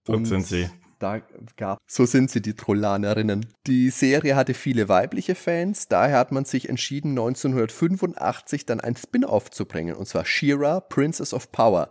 So 0.07 0.25
sind 0.25 0.47
sie. 0.47 0.71
Da 1.01 1.21
gab, 1.57 1.79
so 1.87 2.07
sind 2.07 2.31
sie, 2.31 2.43
die 2.43 2.55
Trollanerinnen. 2.55 3.47
Die 3.67 3.91
Serie 3.91 4.35
hatte 4.35 4.55
viele 4.55 4.89
weibliche 4.89 5.35
Fans, 5.35 5.89
daher 5.89 6.19
hat 6.19 6.33
man 6.33 6.45
sich 6.45 6.69
entschieden, 6.69 7.11
1985 7.11 8.67
dann 8.67 8.81
ein 8.81 8.97
Spin-off 8.97 9.51
zu 9.51 9.65
bringen, 9.65 9.95
und 9.95 10.07
zwar 10.07 10.25
She-Ra, 10.25 10.81
Princess 10.81 11.35
of 11.35 11.53
Power. 11.53 11.91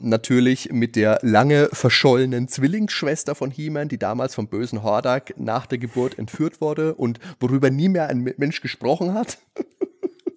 Natürlich 0.00 0.70
mit 0.72 0.96
der 0.96 1.20
lange 1.22 1.68
verschollenen 1.72 2.48
Zwillingsschwester 2.48 3.34
von 3.34 3.50
He-Man, 3.50 3.88
die 3.88 3.98
damals 3.98 4.34
vom 4.34 4.48
bösen 4.48 4.82
Hordak 4.82 5.34
nach 5.38 5.66
der 5.66 5.78
Geburt 5.78 6.18
entführt 6.18 6.60
wurde 6.60 6.94
und 6.94 7.20
worüber 7.40 7.70
nie 7.70 7.88
mehr 7.88 8.08
ein 8.08 8.34
Mensch 8.36 8.60
gesprochen 8.60 9.14
hat. 9.14 9.38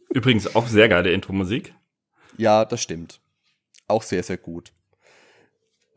Übrigens 0.10 0.55
auch 0.55 0.68
sehr 0.68 0.89
geile 0.89 1.12
Intro-Musik. 1.12 1.74
Ja, 2.38 2.66
das 2.66 2.82
stimmt. 2.82 3.20
Auch 3.88 4.03
sehr, 4.03 4.24
sehr 4.24 4.38
gut. 4.38 4.74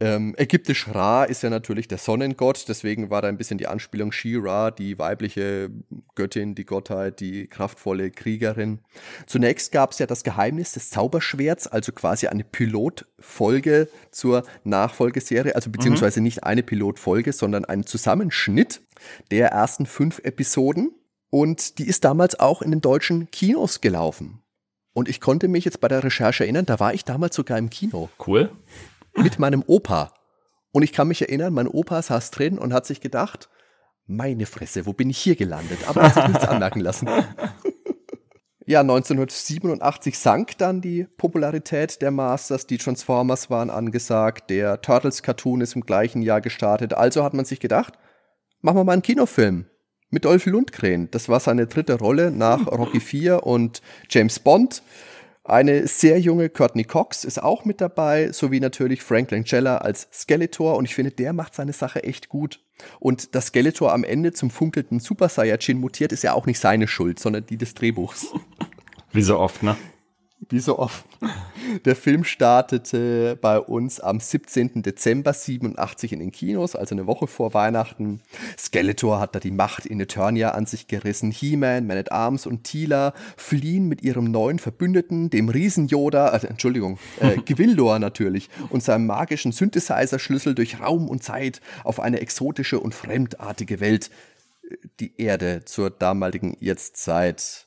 Ähm, 0.03 0.35
ägyptisch 0.39 0.89
Ra 0.89 1.25
ist 1.25 1.43
ja 1.43 1.51
natürlich 1.51 1.87
der 1.87 1.99
Sonnengott, 1.99 2.65
deswegen 2.69 3.11
war 3.11 3.21
da 3.21 3.29
ein 3.29 3.37
bisschen 3.37 3.59
die 3.59 3.67
Anspielung 3.67 4.13
She-Ra, 4.13 4.71
die 4.71 4.99
weibliche 4.99 5.71
Göttin, 6.15 6.55
die 6.55 6.65
Gottheit, 6.65 7.21
die 7.21 7.47
kraftvolle 7.49 8.11
Kriegerin. 8.11 8.79
Zunächst 9.27 9.73
gab 9.73 9.93
es 9.93 9.99
ja 9.99 10.07
das 10.07 10.25
Geheimnis 10.25 10.73
des 10.73 10.89
Zauberschwerts, 10.89 11.67
also 11.67 11.93
quasi 11.93 12.29
eine 12.29 12.45
Pilotfolge 12.45 13.89
zur 14.11 14.45
Nachfolgeserie, 14.65 15.55
also 15.55 15.71
beziehungsweise 15.71 16.23
nicht 16.23 16.45
eine 16.45 16.63
Pilotfolge, 16.63 17.35
sondern 17.35 17.67
ein 17.67 17.85
Zusammenschnitt 17.85 18.81
der 19.31 19.49
ersten 19.49 19.85
fünf 19.85 20.21
Episoden. 20.21 20.93
Und 21.29 21.79
die 21.79 21.87
ist 21.87 22.05
damals 22.05 22.41
auch 22.41 22.63
in 22.63 22.71
den 22.71 22.81
deutschen 22.81 23.31
Kinos 23.31 23.83
gelaufen. 23.83 24.43
Und 24.93 25.09
ich 25.09 25.21
konnte 25.21 25.47
mich 25.47 25.65
jetzt 25.65 25.81
bei 25.81 25.89
der 25.89 26.03
Recherche 26.03 26.45
erinnern, 26.45 26.67
da 26.67 26.81
war 26.81 26.95
ich 26.95 27.05
damals 27.05 27.37
sogar 27.37 27.59
im 27.59 27.71
Kino 27.71 28.09
Cool. 28.27 28.51
Mit 29.17 29.39
meinem 29.39 29.63
Opa. 29.67 30.13
Und 30.73 30.83
ich 30.83 30.93
kann 30.93 31.09
mich 31.09 31.23
erinnern, 31.23 31.53
mein 31.53 31.69
Opa 31.69 32.01
saß 32.01 32.31
drin 32.31 32.59
und 32.59 32.73
hat 32.73 32.87
sich 32.87 33.01
gedacht, 33.01 33.49
meine 34.07 34.47
Fresse, 34.47 34.87
wo 34.87 34.93
bin 34.93 35.11
ich 35.11 35.19
hier 35.19 35.37
gelandet? 35.37 35.79
Aber 35.87 36.01
er 36.01 36.07
hat 36.09 36.15
sich 36.15 36.29
nichts 36.29 36.49
anmerken 36.49 36.81
lassen. 36.81 37.09
Ja, 38.67 38.83
1987 38.83 40.17
sank 40.17 40.57
dann 40.59 40.81
die 40.81 41.05
Popularität 41.17 42.01
der 42.03 42.13
Masters, 42.13 42.69
die 42.69 42.79
Transformers 42.79 43.51
waren 43.51 43.69
angesagt, 43.69 44.49
der 44.49 44.81
Turtles 44.81 45.25
Cartoon 45.25 45.61
ist 45.61 45.75
im 45.75 45.81
gleichen 45.81 46.23
Jahr 46.23 46.41
gestartet. 46.41 46.95
Also 46.95 47.25
hat 47.25 47.35
man 47.35 47.45
sich 47.45 47.59
gedacht, 47.59 47.95
machen 48.61 48.77
wir 48.77 48.85
mal 48.85 48.93
einen 48.93 49.03
Kinofilm 49.03 49.67
mit 50.11 50.25
Dolph 50.25 50.47
Lundgren. 50.47 51.11
Das 51.11 51.29
war 51.29 51.41
seine 51.41 51.67
dritte 51.67 51.99
Rolle 51.99 52.31
nach 52.31 52.67
Rocky 52.69 52.99
IV 52.99 53.39
und 53.43 53.83
James 54.09 54.39
Bond. 54.39 54.83
Eine 55.51 55.89
sehr 55.89 56.21
junge 56.21 56.49
Courtney 56.49 56.85
Cox 56.85 57.25
ist 57.25 57.43
auch 57.43 57.65
mit 57.65 57.81
dabei, 57.81 58.31
sowie 58.31 58.61
natürlich 58.61 59.03
Frank 59.03 59.33
Langella 59.33 59.79
als 59.79 60.07
Skeletor. 60.13 60.77
Und 60.77 60.85
ich 60.85 60.95
finde, 60.95 61.11
der 61.11 61.33
macht 61.33 61.57
seine 61.57 61.73
Sache 61.73 62.05
echt 62.05 62.29
gut. 62.29 62.61
Und 63.01 63.35
dass 63.35 63.47
Skeletor 63.47 63.93
am 63.93 64.05
Ende 64.05 64.33
zum 64.33 64.51
funkelnden 64.51 65.01
Super 65.01 65.29
Saiyajin 65.29 65.81
mutiert, 65.81 66.13
ist 66.13 66.23
ja 66.23 66.35
auch 66.35 66.47
nicht 66.47 66.61
seine 66.61 66.87
Schuld, 66.87 67.19
sondern 67.19 67.47
die 67.47 67.57
des 67.57 67.75
Drehbuchs. 67.75 68.29
Wie 69.13 69.23
so 69.23 69.41
oft, 69.41 69.65
ne? 69.65 69.77
Wie 70.49 70.61
so 70.61 70.79
oft. 70.79 71.05
Der 71.85 71.95
Film 71.95 72.25
startete 72.25 73.37
bei 73.41 73.59
uns 73.61 74.01
am 74.01 74.21
17. 74.21 74.83
Dezember 74.83 75.35
87 75.35 76.13
in 76.13 76.21
den 76.21 76.33
Kinos, 76.33 76.75
also 76.75 76.95
eine 76.95 77.07
Woche 77.07 77.27
vor 77.27 77.53
Weihnachten. 77.53 78.21
Skeletor 78.59 79.21
hat 79.21 79.35
da 79.35 79.39
die 79.39 79.51
Macht 79.51 79.85
in 79.85 80.01
Eternia 80.01 80.53
an 80.53 80.65
sich 80.65 80.89
gerissen. 80.89 81.31
He-Man, 81.31 81.87
Man 81.87 81.99
at 81.99 82.11
Arms 82.11 82.47
und 82.47 82.65
Tila 82.65 83.13
fliehen 83.37 83.87
mit 83.87 84.03
ihrem 84.03 84.25
neuen 84.25 84.59
Verbündeten, 84.59 85.29
dem 85.29 85.51
Riesen 85.51 85.89
Yoda, 85.89 86.35
äh, 86.35 86.47
Entschuldigung, 86.47 86.99
äh, 87.21 87.37
Gwildor 87.45 87.99
natürlich, 87.99 88.49
und 88.71 88.83
seinem 88.83 89.07
magischen 89.07 89.53
Synthesizer-Schlüssel 89.53 90.55
durch 90.55 90.81
Raum 90.81 91.09
und 91.09 91.23
Zeit 91.23 91.61
auf 91.85 92.01
eine 92.01 92.21
exotische 92.21 92.81
und 92.81 92.95
fremdartige 92.95 93.81
Welt. 93.81 94.11
Die 95.01 95.21
Erde 95.21 95.65
zur 95.67 95.91
damaligen 95.91 96.57
Jetztzeit. 96.61 97.67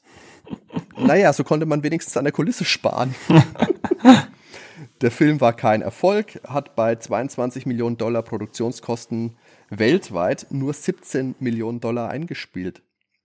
Naja, 0.97 1.34
so 1.34 1.43
konnte 1.43 1.66
man 1.66 1.84
wenigstens 1.84 2.18
an 2.18 2.24
der 2.24 2.34
Kulisse 2.34 2.66
sparen. 2.66 3.16
der 5.01 5.12
Film 5.12 5.41
war 5.41 5.54
kein 5.54 5.82
Erfolg, 5.82 6.39
hat 6.47 6.76
bei 6.76 6.95
22 6.95 7.66
Millionen 7.66 7.97
Dollar 7.97 8.22
Produktionskosten 8.22 9.36
weltweit 9.70 10.47
nur 10.49 10.74
17 10.74 11.36
Millionen 11.39 11.80
Dollar 11.80 12.10
eingespielt. 12.10 12.82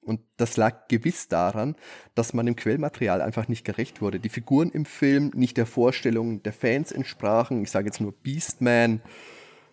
Und 0.08 0.20
das 0.38 0.56
lag 0.56 0.88
gewiss 0.88 1.28
daran, 1.28 1.76
dass 2.14 2.32
man 2.32 2.46
dem 2.46 2.56
Quellmaterial 2.56 3.20
einfach 3.20 3.46
nicht 3.46 3.64
gerecht 3.64 4.00
wurde. 4.00 4.18
Die 4.18 4.30
Figuren 4.30 4.70
im 4.70 4.86
Film 4.86 5.30
nicht 5.34 5.58
der 5.58 5.66
Vorstellung 5.66 6.42
der 6.42 6.54
Fans 6.54 6.92
entsprachen. 6.92 7.62
Ich 7.62 7.70
sage 7.70 7.86
jetzt 7.86 8.00
nur 8.00 8.12
Beastman, 8.12 9.02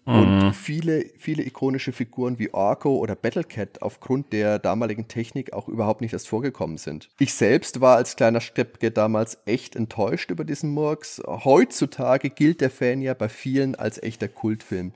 und 0.06 0.54
viele, 0.54 1.06
viele 1.18 1.44
ikonische 1.44 1.92
Figuren 1.92 2.38
wie 2.38 2.54
Orko 2.54 2.98
oder 2.98 3.16
Battlecat 3.16 3.82
aufgrund 3.82 4.34
der 4.34 4.60
damaligen 4.60 5.08
Technik 5.08 5.54
auch 5.54 5.68
überhaupt 5.68 6.02
nicht 6.02 6.14
erst 6.14 6.28
vorgekommen 6.28 6.78
sind. 6.78 7.10
Ich 7.18 7.34
selbst 7.34 7.82
war 7.82 7.96
als 7.98 8.16
kleiner 8.16 8.40
Steppke 8.40 8.92
damals 8.92 9.40
echt 9.46 9.76
enttäuscht 9.76 10.30
über 10.30 10.44
diesen 10.44 10.70
Murks. 10.70 11.24
Heutzutage 11.26 12.30
gilt 12.30 12.62
der 12.62 12.70
Fan 12.70 13.02
ja 13.02 13.16
bei 13.16 13.30
vielen 13.30 13.74
als 13.74 14.02
echter 14.02 14.28
Kultfilm, 14.28 14.94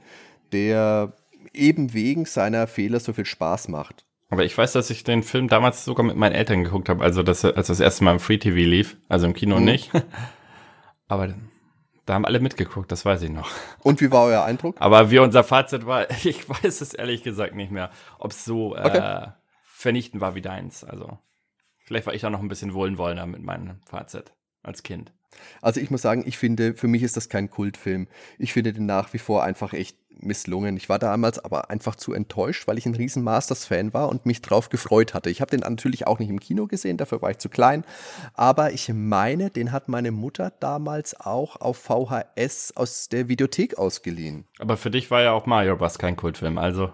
der 0.52 1.14
eben 1.54 1.94
wegen 1.94 2.26
seiner 2.26 2.68
Fehler 2.68 3.00
so 3.00 3.14
viel 3.14 3.26
Spaß 3.26 3.70
macht. 3.70 4.06
Aber 4.30 4.46
ich 4.46 4.56
weiß, 4.56 4.74
dass 4.74 4.92
ich 4.92 5.04
den 5.04 5.24
Film 5.24 5.48
damals 5.48 5.86
sogar 5.86 6.06
mit 6.06 6.16
meinen 6.16 6.36
Eltern 6.36 6.64
geguckt 6.64 6.88
habe, 6.88 7.04
also 7.04 7.24
das, 7.24 7.44
als 7.44 7.66
das 7.66 7.80
erste 7.80 8.04
Mal 8.04 8.14
im 8.14 8.20
Free 8.20 8.38
TV 8.38 8.58
lief, 8.58 8.98
also 9.08 9.26
im 9.26 9.34
Kino 9.34 9.58
mhm. 9.58 9.66
nicht. 9.66 9.92
Aber 11.08 11.34
da 12.10 12.16
haben 12.16 12.26
alle 12.26 12.40
mitgeguckt, 12.40 12.92
das 12.92 13.06
weiß 13.06 13.22
ich 13.22 13.30
noch. 13.30 13.52
Und 13.84 14.02
wie 14.02 14.10
war 14.10 14.26
euer 14.26 14.44
Eindruck? 14.44 14.76
Aber 14.80 15.12
wie 15.12 15.20
unser 15.20 15.44
Fazit 15.44 15.86
war, 15.86 16.10
ich 16.26 16.50
weiß 16.50 16.82
es 16.82 16.96
ehrlich 16.96 17.22
gesagt 17.22 17.54
nicht 17.54 17.72
mehr, 17.72 17.92
ob 18.18 18.32
es 18.32 18.44
so 18.44 18.76
äh, 18.76 18.80
okay. 18.84 19.28
vernichtend 19.64 20.20
war 20.20 20.34
wie 20.34 20.42
deins. 20.42 20.84
Also 20.84 21.20
vielleicht 21.78 22.08
war 22.08 22.16
ich 22.16 22.26
auch 22.26 22.32
noch 22.32 22.42
ein 22.42 22.48
bisschen 22.48 22.74
wohlwollender 22.74 23.28
mit 23.28 23.44
meinem 23.44 23.80
Fazit 23.86 24.34
als 24.64 24.82
Kind. 24.82 25.14
Also 25.62 25.80
ich 25.82 25.92
muss 25.92 26.02
sagen, 26.02 26.24
ich 26.26 26.40
finde, 26.40 26.74
für 26.74 26.88
mich 26.88 27.04
ist 27.04 27.16
das 27.16 27.30
kein 27.30 27.52
Kultfilm. 27.52 28.08
Ich 28.40 28.54
finde 28.54 28.74
den 28.74 28.88
nach 28.88 29.14
wie 29.14 29.20
vor 29.20 29.44
einfach 29.44 29.74
echt 29.74 30.00
misslungen. 30.22 30.78
Ich 30.78 30.90
war 30.90 31.00
damals 31.00 31.40
aber 31.40 31.70
einfach 31.70 31.96
zu 31.96 32.14
enttäuscht, 32.14 32.68
weil 32.68 32.78
ich 32.78 32.86
ein 32.86 32.96
riesen 32.96 33.24
Masters-Fan 33.24 33.94
war 33.94 34.10
und 34.10 34.26
mich 34.26 34.42
drauf 34.42 34.70
gefreut 34.70 35.14
hatte. 35.14 35.30
Ich 35.30 35.42
habe 35.42 35.52
den 35.52 35.62
natürlich 35.62 36.08
auch 36.08 36.20
nicht 36.20 36.30
im 36.30 36.40
Kino 36.40 36.68
gesehen, 36.68 36.98
dafür 36.98 37.22
war 37.22 37.32
ich 37.32 37.38
zu 37.38 37.50
klein. 37.50 37.84
Aber 38.34 38.72
ich 38.72 38.92
meine, 38.94 39.50
den 39.50 39.72
hat 39.72 39.88
meine 39.88 40.12
Mutter 40.12 40.52
damals 40.60 41.20
auch 41.20 41.60
auf 41.62 41.78
VHS 41.78 42.74
aus 42.76 43.10
der 43.10 43.28
Videothek 43.28 43.78
ausgeliehen. 43.78 44.46
Aber 44.60 44.78
für 44.78 44.92
dich 44.92 45.12
war 45.12 45.22
ja 45.22 45.32
auch 45.32 45.46
Mario 45.46 45.76
Bros. 45.76 45.98
kein 45.98 46.16
Kultfilm, 46.16 46.58
also. 46.58 46.92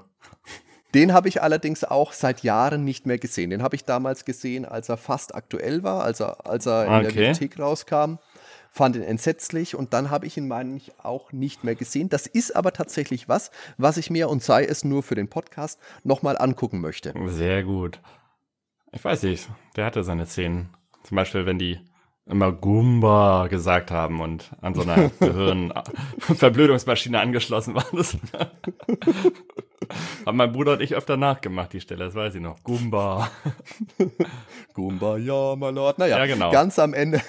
Den 0.94 1.12
habe 1.12 1.28
ich 1.28 1.42
allerdings 1.42 1.84
auch 1.84 2.14
seit 2.14 2.44
Jahren 2.44 2.86
nicht 2.86 3.06
mehr 3.06 3.18
gesehen. 3.18 3.50
Den 3.50 3.62
habe 3.62 3.76
ich 3.76 3.84
damals 3.84 4.24
gesehen, 4.24 4.64
als 4.64 4.88
er 4.88 4.96
fast 4.96 5.36
aktuell 5.36 5.84
war, 5.84 6.04
als 6.04 6.22
er, 6.22 6.46
als 6.46 6.66
er 6.66 6.86
okay. 6.86 6.96
in 6.96 7.04
der 7.04 7.16
Videothek 7.16 7.60
rauskam 7.60 8.18
fand 8.76 8.98
ihn 8.98 9.04
entsetzlich 9.04 9.74
und 9.76 9.94
dann 9.94 10.10
habe 10.10 10.28
ich 10.28 10.36
ihn, 10.36 10.50
meine 10.50 10.76
ich, 10.76 10.92
auch 11.02 11.32
nicht 11.32 11.64
mehr 11.64 11.76
gesehen. 11.76 12.10
Das 12.10 12.28
ist 12.28 12.54
aber 12.54 12.74
tatsächlich 12.74 13.30
was, 13.30 13.50
was 13.78 13.96
ich 13.96 14.10
mir 14.10 14.28
und 14.28 14.44
sei 14.44 14.66
es 14.66 14.84
nur 14.84 15.02
für 15.02 15.16
den 15.16 15.30
Podcast 15.30 15.80
nochmal 16.04 16.38
angucken 16.38 16.82
möchte. 16.82 17.14
Sehr 17.28 17.64
gut. 17.64 18.02
Ich 18.92 19.02
weiß 19.02 19.24
nicht, 19.24 19.48
der 19.78 19.86
hatte 19.86 20.04
seine 20.04 20.26
Szenen. 20.26 20.72
Zum 21.04 21.16
Beispiel, 21.16 21.46
wenn 21.46 21.58
die 21.58 21.80
immer 22.26 22.52
Gumba 22.52 23.48
gesagt 23.48 23.92
haben 23.92 24.20
und 24.20 24.52
an 24.60 24.74
so 24.74 24.82
einer 24.82 25.10
Gehirnverblödungsmaschine 25.20 27.18
angeschlossen 27.18 27.76
waren. 27.76 27.96
Das 27.96 28.18
haben 30.26 30.38
mein 30.38 30.52
Bruder 30.52 30.74
und 30.74 30.82
ich 30.82 30.96
öfter 30.96 31.16
nachgemacht, 31.16 31.72
die 31.72 31.80
Stelle, 31.80 32.04
das 32.06 32.16
weiß 32.16 32.36
ich 32.36 32.42
noch. 32.42 32.62
Gumba. 32.64 33.30
Gumba, 34.74 35.18
ja, 35.20 35.56
my 35.56 35.70
lord. 35.70 35.98
Naja, 35.98 36.18
ja, 36.18 36.26
genau. 36.26 36.52
ganz 36.52 36.78
am 36.80 36.94
Ende, 36.94 37.22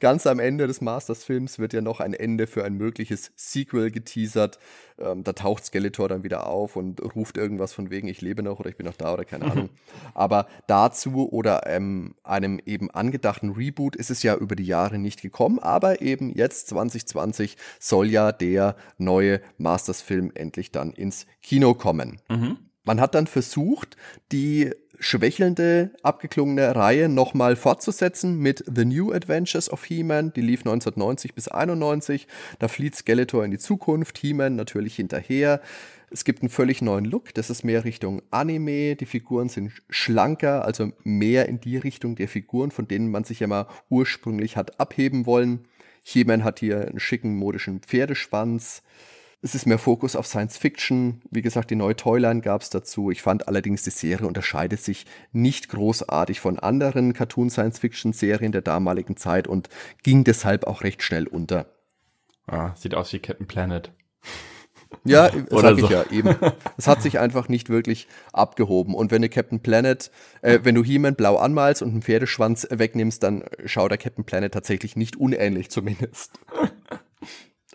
ganz 0.00 0.26
am 0.26 0.38
Ende 0.38 0.66
des 0.66 0.80
Masters-Films 0.80 1.58
wird 1.58 1.72
ja 1.72 1.80
noch 1.80 2.00
ein 2.00 2.14
Ende 2.14 2.46
für 2.46 2.64
ein 2.64 2.74
mögliches 2.74 3.32
Sequel 3.36 3.90
geteasert. 3.90 4.58
Ähm, 4.98 5.24
da 5.24 5.32
taucht 5.32 5.64
Skeletor 5.64 6.08
dann 6.08 6.22
wieder 6.22 6.46
auf 6.46 6.76
und 6.76 7.00
ruft 7.14 7.36
irgendwas 7.36 7.72
von 7.72 7.90
wegen, 7.90 8.08
ich 8.08 8.20
lebe 8.20 8.42
noch 8.42 8.60
oder 8.60 8.70
ich 8.70 8.76
bin 8.76 8.86
noch 8.86 8.96
da 8.96 9.12
oder 9.12 9.24
keine 9.24 9.50
Ahnung. 9.50 9.70
Aber 10.14 10.46
dazu 10.66 11.30
oder 11.30 11.66
ähm, 11.66 12.14
einem 12.22 12.60
eben 12.64 12.90
angedachten 12.90 13.50
Reboot 13.50 13.96
ist 13.96 14.10
es 14.10 14.22
ja 14.22 14.36
über 14.36 14.56
die 14.56 14.66
Jahre 14.66 14.98
nicht 14.98 15.22
gekommen. 15.22 15.58
Aber 15.58 16.02
eben 16.02 16.30
jetzt 16.30 16.68
2020 16.68 17.56
soll 17.78 18.08
ja 18.08 18.32
der 18.32 18.76
neue 18.98 19.40
Masters-Film 19.58 20.32
endlich 20.34 20.72
dann 20.72 20.92
ins 20.92 21.26
Kino 21.42 21.74
kommen. 21.74 22.20
Mhm. 22.28 22.58
Man 22.84 23.00
hat 23.00 23.14
dann 23.14 23.26
versucht, 23.26 23.96
die 24.32 24.72
schwächelnde, 25.02 25.90
abgeklungene 26.02 26.74
Reihe 26.76 27.08
nochmal 27.08 27.56
fortzusetzen 27.56 28.38
mit 28.38 28.64
The 28.72 28.84
New 28.84 29.12
Adventures 29.12 29.70
of 29.70 29.84
He-Man. 29.84 30.32
Die 30.32 30.40
lief 30.40 30.60
1990 30.60 31.34
bis 31.34 31.48
91. 31.48 32.28
Da 32.60 32.68
flieht 32.68 32.94
Skeletor 32.94 33.44
in 33.44 33.50
die 33.50 33.58
Zukunft, 33.58 34.18
He-Man 34.18 34.54
natürlich 34.54 34.96
hinterher. 34.96 35.60
Es 36.10 36.24
gibt 36.24 36.42
einen 36.42 36.50
völlig 36.50 36.82
neuen 36.82 37.04
Look, 37.04 37.34
das 37.34 37.50
ist 37.50 37.64
mehr 37.64 37.84
Richtung 37.84 38.22
Anime. 38.30 38.96
Die 38.96 39.06
Figuren 39.06 39.48
sind 39.48 39.72
schlanker, 39.90 40.64
also 40.64 40.92
mehr 41.02 41.48
in 41.48 41.58
die 41.58 41.78
Richtung 41.78 42.14
der 42.16 42.28
Figuren, 42.28 42.70
von 42.70 42.86
denen 42.86 43.10
man 43.10 43.24
sich 43.24 43.40
ja 43.40 43.46
mal 43.46 43.66
ursprünglich 43.88 44.56
hat 44.56 44.78
abheben 44.78 45.26
wollen. 45.26 45.66
He-Man 46.04 46.44
hat 46.44 46.60
hier 46.60 46.88
einen 46.88 47.00
schicken 47.00 47.36
modischen 47.36 47.80
Pferdeschwanz. 47.80 48.82
Es 49.44 49.56
ist 49.56 49.66
mehr 49.66 49.78
Fokus 49.78 50.14
auf 50.14 50.28
Science 50.28 50.56
Fiction. 50.56 51.20
Wie 51.32 51.42
gesagt, 51.42 51.70
die 51.70 51.74
neue 51.74 51.96
Toyline 51.96 52.42
gab 52.42 52.62
es 52.62 52.70
dazu. 52.70 53.10
Ich 53.10 53.22
fand 53.22 53.48
allerdings, 53.48 53.82
die 53.82 53.90
Serie 53.90 54.28
unterscheidet 54.28 54.80
sich 54.80 55.04
nicht 55.32 55.68
großartig 55.68 56.38
von 56.38 56.60
anderen 56.60 57.12
Cartoon-Science-Fiction-Serien 57.12 58.52
der 58.52 58.62
damaligen 58.62 59.16
Zeit 59.16 59.48
und 59.48 59.68
ging 60.04 60.22
deshalb 60.22 60.64
auch 60.64 60.84
recht 60.84 61.02
schnell 61.02 61.26
unter. 61.26 61.66
Ah, 62.46 62.72
sieht 62.76 62.94
aus 62.94 63.12
wie 63.12 63.18
Captain 63.18 63.48
Planet. 63.48 63.90
Ja, 65.02 65.28
sag 65.50 65.76
ich 65.76 65.86
so. 65.86 65.90
ja 65.90 66.04
eben. 66.12 66.36
Es 66.76 66.86
hat 66.86 67.02
sich 67.02 67.18
einfach 67.18 67.48
nicht 67.48 67.68
wirklich 67.68 68.06
abgehoben. 68.32 68.94
Und 68.94 69.10
wenn 69.10 69.22
du 69.22 69.28
Captain 69.28 69.58
Planet, 69.58 70.12
äh, 70.42 70.60
wenn 70.62 70.76
du 70.76 70.84
He-Man 70.84 71.16
blau 71.16 71.36
anmalst 71.36 71.82
und 71.82 71.90
einen 71.90 72.02
Pferdeschwanz 72.02 72.68
wegnimmst, 72.70 73.24
dann 73.24 73.42
schaut 73.64 73.90
der 73.90 73.98
Captain 73.98 74.24
Planet 74.24 74.54
tatsächlich 74.54 74.94
nicht 74.94 75.16
unähnlich 75.16 75.68
zumindest. 75.68 76.30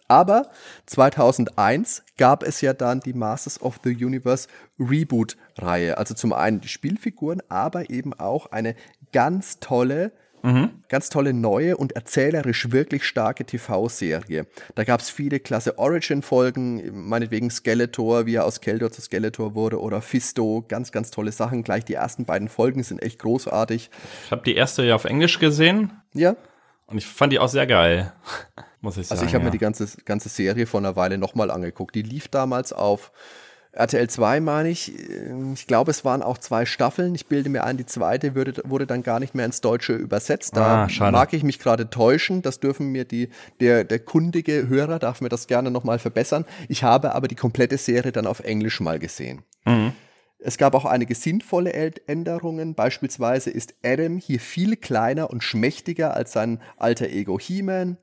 Aber 0.07 0.49
2001 0.85 2.03
gab 2.17 2.43
es 2.43 2.61
ja 2.61 2.73
dann 2.73 2.99
die 3.01 3.13
Masters 3.13 3.61
of 3.61 3.79
the 3.83 3.93
Universe 3.93 4.47
Reboot-Reihe. 4.79 5.97
Also 5.97 6.13
zum 6.13 6.33
einen 6.33 6.61
die 6.61 6.67
Spielfiguren, 6.67 7.41
aber 7.49 7.89
eben 7.89 8.13
auch 8.13 8.51
eine 8.51 8.75
ganz 9.11 9.59
tolle 9.59 10.11
Mhm. 10.43 10.83
Ganz 10.87 11.09
tolle 11.09 11.33
neue 11.33 11.75
und 11.75 11.93
erzählerisch 11.93 12.71
wirklich 12.71 13.03
starke 13.03 13.43
TV-Serie. 13.43 14.45
Da 14.75 14.83
gab 14.83 15.01
es 15.01 15.09
viele 15.09 15.39
klasse 15.39 15.77
Origin-Folgen, 15.79 17.07
meinetwegen 17.09 17.49
Skeletor, 17.49 18.27
wie 18.27 18.35
er 18.35 18.45
aus 18.45 18.55
Skeletor 18.55 18.91
zu 18.91 19.01
Skeletor 19.01 19.55
wurde, 19.55 19.81
oder 19.81 20.01
Fisto, 20.01 20.63
ganz, 20.67 20.91
ganz 20.91 21.11
tolle 21.11 21.31
Sachen. 21.31 21.63
Gleich 21.63 21.85
die 21.85 21.95
ersten 21.95 22.25
beiden 22.25 22.49
Folgen 22.49 22.83
sind 22.83 23.01
echt 23.01 23.19
großartig. 23.19 23.89
Ich 24.25 24.31
habe 24.31 24.43
die 24.43 24.55
erste 24.55 24.83
ja 24.83 24.95
auf 24.95 25.05
Englisch 25.05 25.39
gesehen. 25.39 25.91
Ja. 26.13 26.35
Und 26.85 26.99
ich 26.99 27.07
fand 27.07 27.33
die 27.33 27.39
auch 27.39 27.49
sehr 27.49 27.67
geil 27.67 28.13
muss 28.81 28.97
ich 28.97 29.07
sagen. 29.07 29.19
Also 29.19 29.27
ich 29.27 29.33
habe 29.33 29.43
ja. 29.43 29.49
mir 29.49 29.51
die 29.51 29.57
ganze, 29.57 29.87
ganze 30.05 30.29
Serie 30.29 30.65
vor 30.65 30.79
einer 30.79 30.95
Weile 30.95 31.17
nochmal 31.17 31.51
angeguckt. 31.51 31.95
Die 31.95 32.01
lief 32.01 32.27
damals 32.27 32.73
auf 32.73 33.11
RTL 33.77 34.09
2, 34.09 34.39
meine 34.39 34.69
ich. 34.69 34.91
Ich 35.53 35.67
glaube, 35.67 35.91
es 35.91 36.03
waren 36.03 36.23
auch 36.23 36.39
zwei 36.39 36.65
Staffeln. 36.65 37.13
Ich 37.13 37.27
bilde 37.27 37.49
mir 37.49 37.63
ein, 37.63 37.77
die 37.77 37.85
zweite 37.85 38.33
würde, 38.33 38.61
wurde 38.65 38.87
dann 38.87 39.03
gar 39.03 39.19
nicht 39.19 39.35
mehr 39.35 39.45
ins 39.45 39.61
Deutsche 39.61 39.93
übersetzt. 39.93 40.57
Da 40.57 40.87
ah, 40.87 41.11
mag 41.11 41.33
ich 41.33 41.43
mich 41.43 41.59
gerade 41.59 41.89
täuschen. 41.89 42.41
Das 42.41 42.59
dürfen 42.59 42.91
mir 42.91 43.05
die, 43.05 43.29
der, 43.59 43.83
der 43.83 43.99
kundige 43.99 44.67
Hörer 44.67 44.97
darf 44.99 45.21
mir 45.21 45.29
das 45.29 45.47
gerne 45.47 45.69
nochmal 45.69 45.99
verbessern. 45.99 46.45
Ich 46.69 46.83
habe 46.83 47.13
aber 47.13 47.27
die 47.27 47.35
komplette 47.35 47.77
Serie 47.77 48.11
dann 48.11 48.25
auf 48.25 48.39
Englisch 48.39 48.79
mal 48.79 48.97
gesehen. 48.97 49.43
Mhm. 49.65 49.93
Es 50.39 50.57
gab 50.57 50.75
auch 50.75 50.85
einige 50.85 51.15
sinnvolle 51.15 51.73
Änderungen. 51.73 52.75
Beispielsweise 52.75 53.49
ist 53.49 53.75
Adam 53.83 54.17
hier 54.17 54.39
viel 54.39 54.75
kleiner 54.75 55.31
und 55.31 55.43
schmächtiger 55.43 56.13
als 56.13 56.31
sein 56.31 56.61
alter 56.77 57.09
Ego 57.09 57.39
He-Man. 57.39 57.97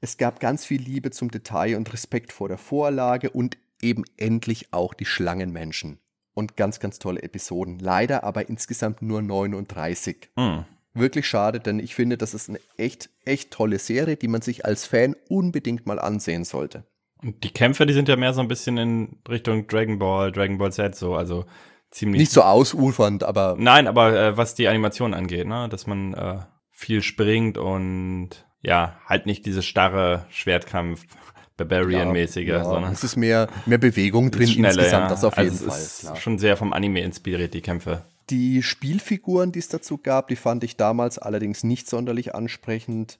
Es 0.00 0.18
gab 0.18 0.38
ganz 0.38 0.66
viel 0.66 0.82
Liebe 0.82 1.10
zum 1.10 1.30
Detail 1.30 1.76
und 1.76 1.92
Respekt 1.92 2.32
vor 2.32 2.48
der 2.48 2.58
Vorlage 2.58 3.30
und 3.30 3.56
eben 3.80 4.04
endlich 4.16 4.72
auch 4.72 4.92
die 4.92 5.06
Schlangenmenschen. 5.06 5.98
Und 6.34 6.56
ganz, 6.56 6.78
ganz 6.78 6.98
tolle 6.98 7.22
Episoden. 7.22 7.78
Leider 7.78 8.22
aber 8.22 8.48
insgesamt 8.48 9.02
nur 9.02 9.22
39. 9.22 10.30
Mhm. 10.36 10.64
Wirklich 10.94 11.26
schade, 11.26 11.58
denn 11.58 11.78
ich 11.78 11.94
finde, 11.94 12.16
das 12.16 12.34
ist 12.34 12.48
eine 12.48 12.60
echt, 12.76 13.10
echt 13.24 13.50
tolle 13.50 13.78
Serie, 13.78 14.16
die 14.16 14.28
man 14.28 14.42
sich 14.42 14.64
als 14.64 14.84
Fan 14.84 15.16
unbedingt 15.28 15.86
mal 15.86 15.98
ansehen 15.98 16.44
sollte. 16.44 16.84
Und 17.22 17.42
die 17.42 17.50
Kämpfe, 17.50 17.86
die 17.86 17.92
sind 17.92 18.08
ja 18.08 18.16
mehr 18.16 18.32
so 18.32 18.40
ein 18.40 18.48
bisschen 18.48 18.78
in 18.78 19.16
Richtung 19.28 19.66
Dragon 19.66 19.98
Ball, 19.98 20.30
Dragon 20.30 20.58
Ball 20.58 20.72
Z, 20.72 20.94
so, 20.94 21.14
also 21.14 21.44
ziemlich. 21.90 22.20
Nicht 22.20 22.32
so 22.32 22.42
ausufernd, 22.42 23.24
aber. 23.24 23.56
Nein, 23.58 23.86
aber 23.86 24.18
äh, 24.18 24.36
was 24.36 24.54
die 24.54 24.68
Animation 24.68 25.14
angeht, 25.14 25.46
ne, 25.46 25.68
dass 25.68 25.86
man 25.86 26.14
äh, 26.14 26.38
viel 26.70 27.02
springt 27.02 27.58
und 27.58 28.30
ja, 28.62 28.98
halt 29.06 29.26
nicht 29.26 29.46
diese 29.46 29.62
starre 29.62 30.26
Schwertkampf. 30.30 31.04
Barbarian-mäßige, 31.58 32.46
ja, 32.46 32.58
ja, 32.58 32.64
sondern 32.64 32.92
es 32.92 33.02
ist 33.02 33.16
mehr, 33.16 33.48
mehr 33.66 33.78
Bewegung 33.78 34.30
drin 34.30 34.48
insgesamt, 34.48 34.92
ja. 34.92 35.08
das 35.08 35.24
auf 35.24 35.36
also 35.36 35.50
jeden 35.50 35.68
Fall. 35.68 35.80
Ist 35.80 36.00
klar. 36.02 36.14
schon 36.14 36.38
sehr 36.38 36.56
vom 36.56 36.72
Anime 36.72 37.00
inspiriert, 37.00 37.52
die 37.52 37.62
Kämpfe. 37.62 38.04
Die 38.30 38.62
Spielfiguren, 38.62 39.50
die 39.50 39.58
es 39.58 39.66
dazu 39.66 39.98
gab, 39.98 40.28
die 40.28 40.36
fand 40.36 40.62
ich 40.62 40.76
damals 40.76 41.18
allerdings 41.18 41.64
nicht 41.64 41.88
sonderlich 41.88 42.32
ansprechend. 42.32 43.18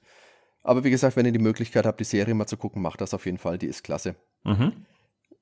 Aber 0.63 0.85
wie 0.85 0.91
gesagt, 0.91 1.17
wenn 1.17 1.27
ihr 1.27 1.33
die 1.33 1.41
Möglichkeit 1.41 1.85
habt, 1.85 1.99
die 1.99 2.05
Serie 2.05 2.35
mal 2.35 2.47
zu 2.47 2.57
gucken, 2.57 2.81
macht 2.81 3.01
das 3.01 3.13
auf 3.13 3.27
jeden 3.27 3.39
Fall, 3.39 3.59
die 3.59 3.67
ist 3.67 3.83
klasse. 3.83 4.15
Mhm. 4.45 4.87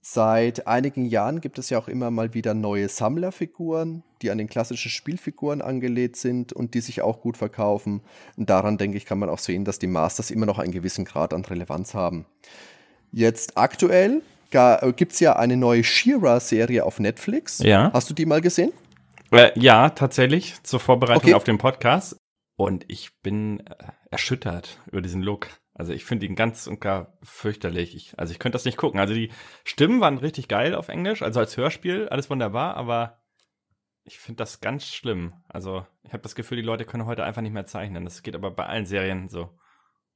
Seit 0.00 0.68
einigen 0.68 1.06
Jahren 1.06 1.40
gibt 1.40 1.58
es 1.58 1.68
ja 1.70 1.78
auch 1.78 1.88
immer 1.88 2.10
mal 2.12 2.32
wieder 2.32 2.54
neue 2.54 2.88
Sammlerfiguren, 2.88 4.04
die 4.22 4.30
an 4.30 4.38
den 4.38 4.48
klassischen 4.48 4.90
Spielfiguren 4.90 5.62
angelehnt 5.62 6.16
sind 6.16 6.52
und 6.52 6.74
die 6.74 6.80
sich 6.80 7.02
auch 7.02 7.20
gut 7.20 7.36
verkaufen. 7.36 8.02
Und 8.36 8.48
daran, 8.48 8.78
denke 8.78 8.96
ich, 8.96 9.04
kann 9.04 9.18
man 9.18 9.28
auch 9.28 9.40
sehen, 9.40 9.64
dass 9.64 9.80
die 9.80 9.88
Masters 9.88 10.30
immer 10.30 10.46
noch 10.46 10.60
einen 10.60 10.72
gewissen 10.72 11.04
Grad 11.04 11.34
an 11.34 11.44
Relevanz 11.44 11.94
haben. 11.94 12.26
Jetzt 13.10 13.58
aktuell 13.58 14.22
äh, 14.52 14.92
gibt 14.92 15.12
es 15.12 15.20
ja 15.20 15.36
eine 15.36 15.56
neue 15.56 15.84
Shira-Serie 15.84 16.84
auf 16.84 17.00
Netflix. 17.00 17.58
Ja. 17.58 17.90
Hast 17.92 18.08
du 18.10 18.14
die 18.14 18.26
mal 18.26 18.40
gesehen? 18.40 18.72
Äh, 19.32 19.58
ja, 19.58 19.90
tatsächlich, 19.90 20.54
zur 20.62 20.80
Vorbereitung 20.80 21.24
okay. 21.24 21.34
auf 21.34 21.44
den 21.44 21.58
Podcast. 21.58 22.16
Und 22.56 22.84
ich 22.88 23.10
bin 23.22 23.60
äh, 23.60 23.74
erschüttert 24.10 24.78
über 24.90 25.02
diesen 25.02 25.22
Look. 25.22 25.48
Also 25.78 25.92
ich 25.92 26.04
finde 26.06 26.24
ihn 26.24 26.36
ganz 26.36 26.66
und 26.66 26.80
gar 26.80 27.18
fürchterlich. 27.22 27.94
Ich, 27.94 28.18
also 28.18 28.32
ich 28.32 28.38
könnte 28.38 28.56
das 28.56 28.64
nicht 28.64 28.78
gucken. 28.78 28.98
Also 28.98 29.12
die 29.12 29.30
Stimmen 29.62 30.00
waren 30.00 30.16
richtig 30.16 30.48
geil 30.48 30.74
auf 30.74 30.88
Englisch, 30.88 31.22
also 31.22 31.38
als 31.38 31.56
Hörspiel, 31.56 32.08
alles 32.08 32.30
wunderbar, 32.30 32.76
aber 32.76 33.20
Ich 34.04 34.18
finde 34.18 34.38
das 34.38 34.60
ganz 34.60 34.86
schlimm. 34.86 35.34
Also, 35.48 35.84
ich 36.04 36.12
habe 36.12 36.22
das 36.22 36.36
Gefühl, 36.36 36.56
die 36.56 36.62
Leute 36.62 36.84
können 36.84 37.06
heute 37.06 37.24
einfach 37.24 37.42
nicht 37.42 37.52
mehr 37.52 37.66
zeichnen. 37.66 38.04
Das 38.04 38.22
geht 38.22 38.36
aber 38.36 38.52
bei 38.52 38.64
allen 38.64 38.86
Serien 38.86 39.28
so. 39.28 39.50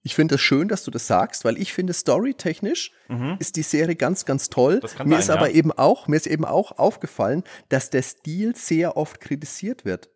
Ich 0.02 0.14
finde 0.14 0.36
es 0.36 0.40
das 0.40 0.46
schön, 0.46 0.68
dass 0.68 0.84
du 0.84 0.90
das 0.92 1.08
sagst, 1.08 1.44
weil 1.44 1.58
ich 1.58 1.72
finde, 1.72 1.92
storytechnisch 1.92 2.92
mhm. 3.08 3.36
ist 3.40 3.56
die 3.56 3.62
Serie 3.62 3.96
ganz, 3.96 4.24
ganz 4.24 4.48
toll. 4.48 4.80
mir 5.04 5.10
sein, 5.10 5.18
ist 5.18 5.30
aber 5.30 5.48
ja. 5.48 5.56
eben 5.56 5.72
auch, 5.72 6.06
mir 6.06 6.16
ist 6.16 6.28
eben 6.28 6.44
auch 6.44 6.78
aufgefallen, 6.78 7.42
dass 7.68 7.90
der 7.90 8.02
Stil 8.02 8.54
sehr 8.54 8.96
oft 8.96 9.20
kritisiert 9.20 9.84
wird. 9.84 10.08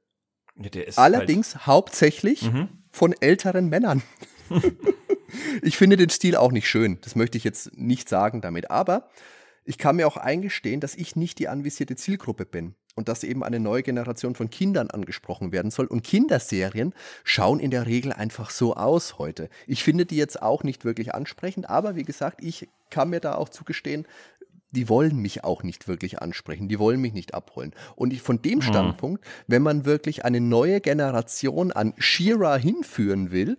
Ja, 0.57 0.71
Allerdings 0.97 1.55
halt 1.55 1.67
hauptsächlich 1.67 2.43
mhm. 2.43 2.69
von 2.93 3.13
älteren 3.21 3.69
Männern. 3.69 4.03
ich 5.63 5.77
finde 5.77 5.97
den 5.97 6.11
Stil 6.11 6.37
auch 6.37 6.53
nicht 6.53 6.69
schön. 6.69 6.99
Das 7.03 7.17
möchte 7.17 7.39
ich 7.39 7.45
jetzt 7.45 7.77
nicht 7.77 8.09
sagen 8.09 8.41
damit. 8.41 8.71
Aber 8.71 9.09
ich 9.65 9.79
kann 9.79 9.97
mir 9.97 10.07
auch 10.07 10.17
eingestehen, 10.17 10.81
dass 10.81 10.95
ich 10.95 11.17
nicht 11.17 11.39
die 11.39 11.49
anvisierte 11.49 11.97
Zielgruppe 11.97 12.45
bin 12.45 12.75
und 12.95 13.09
dass 13.09 13.25
eben 13.25 13.43
eine 13.43 13.61
neue 13.61 13.83
Generation 13.83 14.35
von 14.35 14.51
Kindern 14.51 14.91
angesprochen 14.91 15.53
werden 15.53 15.71
soll. 15.71 15.87
Und 15.87 16.05
Kinderserien 16.05 16.95
schauen 17.25 17.61
in 17.61 17.71
der 17.71 17.87
Regel 17.87 18.13
einfach 18.13 18.51
so 18.51 18.75
aus 18.75 19.19
heute. 19.19 19.49
Ich 19.67 19.83
finde 19.83 20.07
die 20.07 20.17
jetzt 20.17 20.43
auch 20.43 20.63
nicht 20.63 20.85
wirklich 20.85 21.15
ansprechend, 21.15 21.69
aber 21.69 21.97
wie 21.97 22.05
gesagt, 22.05 22.43
ich 22.43 22.69
kann 22.91 23.11
mir 23.11 23.21
da 23.21 23.35
auch 23.35 23.49
zugestehen, 23.49 24.07
die 24.71 24.89
wollen 24.89 25.17
mich 25.17 25.45
auch 25.45 25.63
nicht 25.63 25.89
wirklich 25.89 26.21
ansprechen, 26.21 26.69
die 26.69 26.79
wollen 26.79 27.01
mich 27.01 27.13
nicht 27.13 27.33
abholen. 27.33 27.73
Und 27.97 28.13
ich, 28.13 28.23
von 28.23 28.43
dem 28.43 28.61
hm. 28.61 28.63
Standpunkt, 28.63 29.25
wenn 29.47 29.63
man 29.63 29.85
wirklich 29.85 30.25
eine 30.25 30.41
neue 30.41 30.81
Generation 30.81 31.73
an 31.73 31.95
Shira 31.97 32.57
hinführen 32.57 33.31
will, 33.31 33.57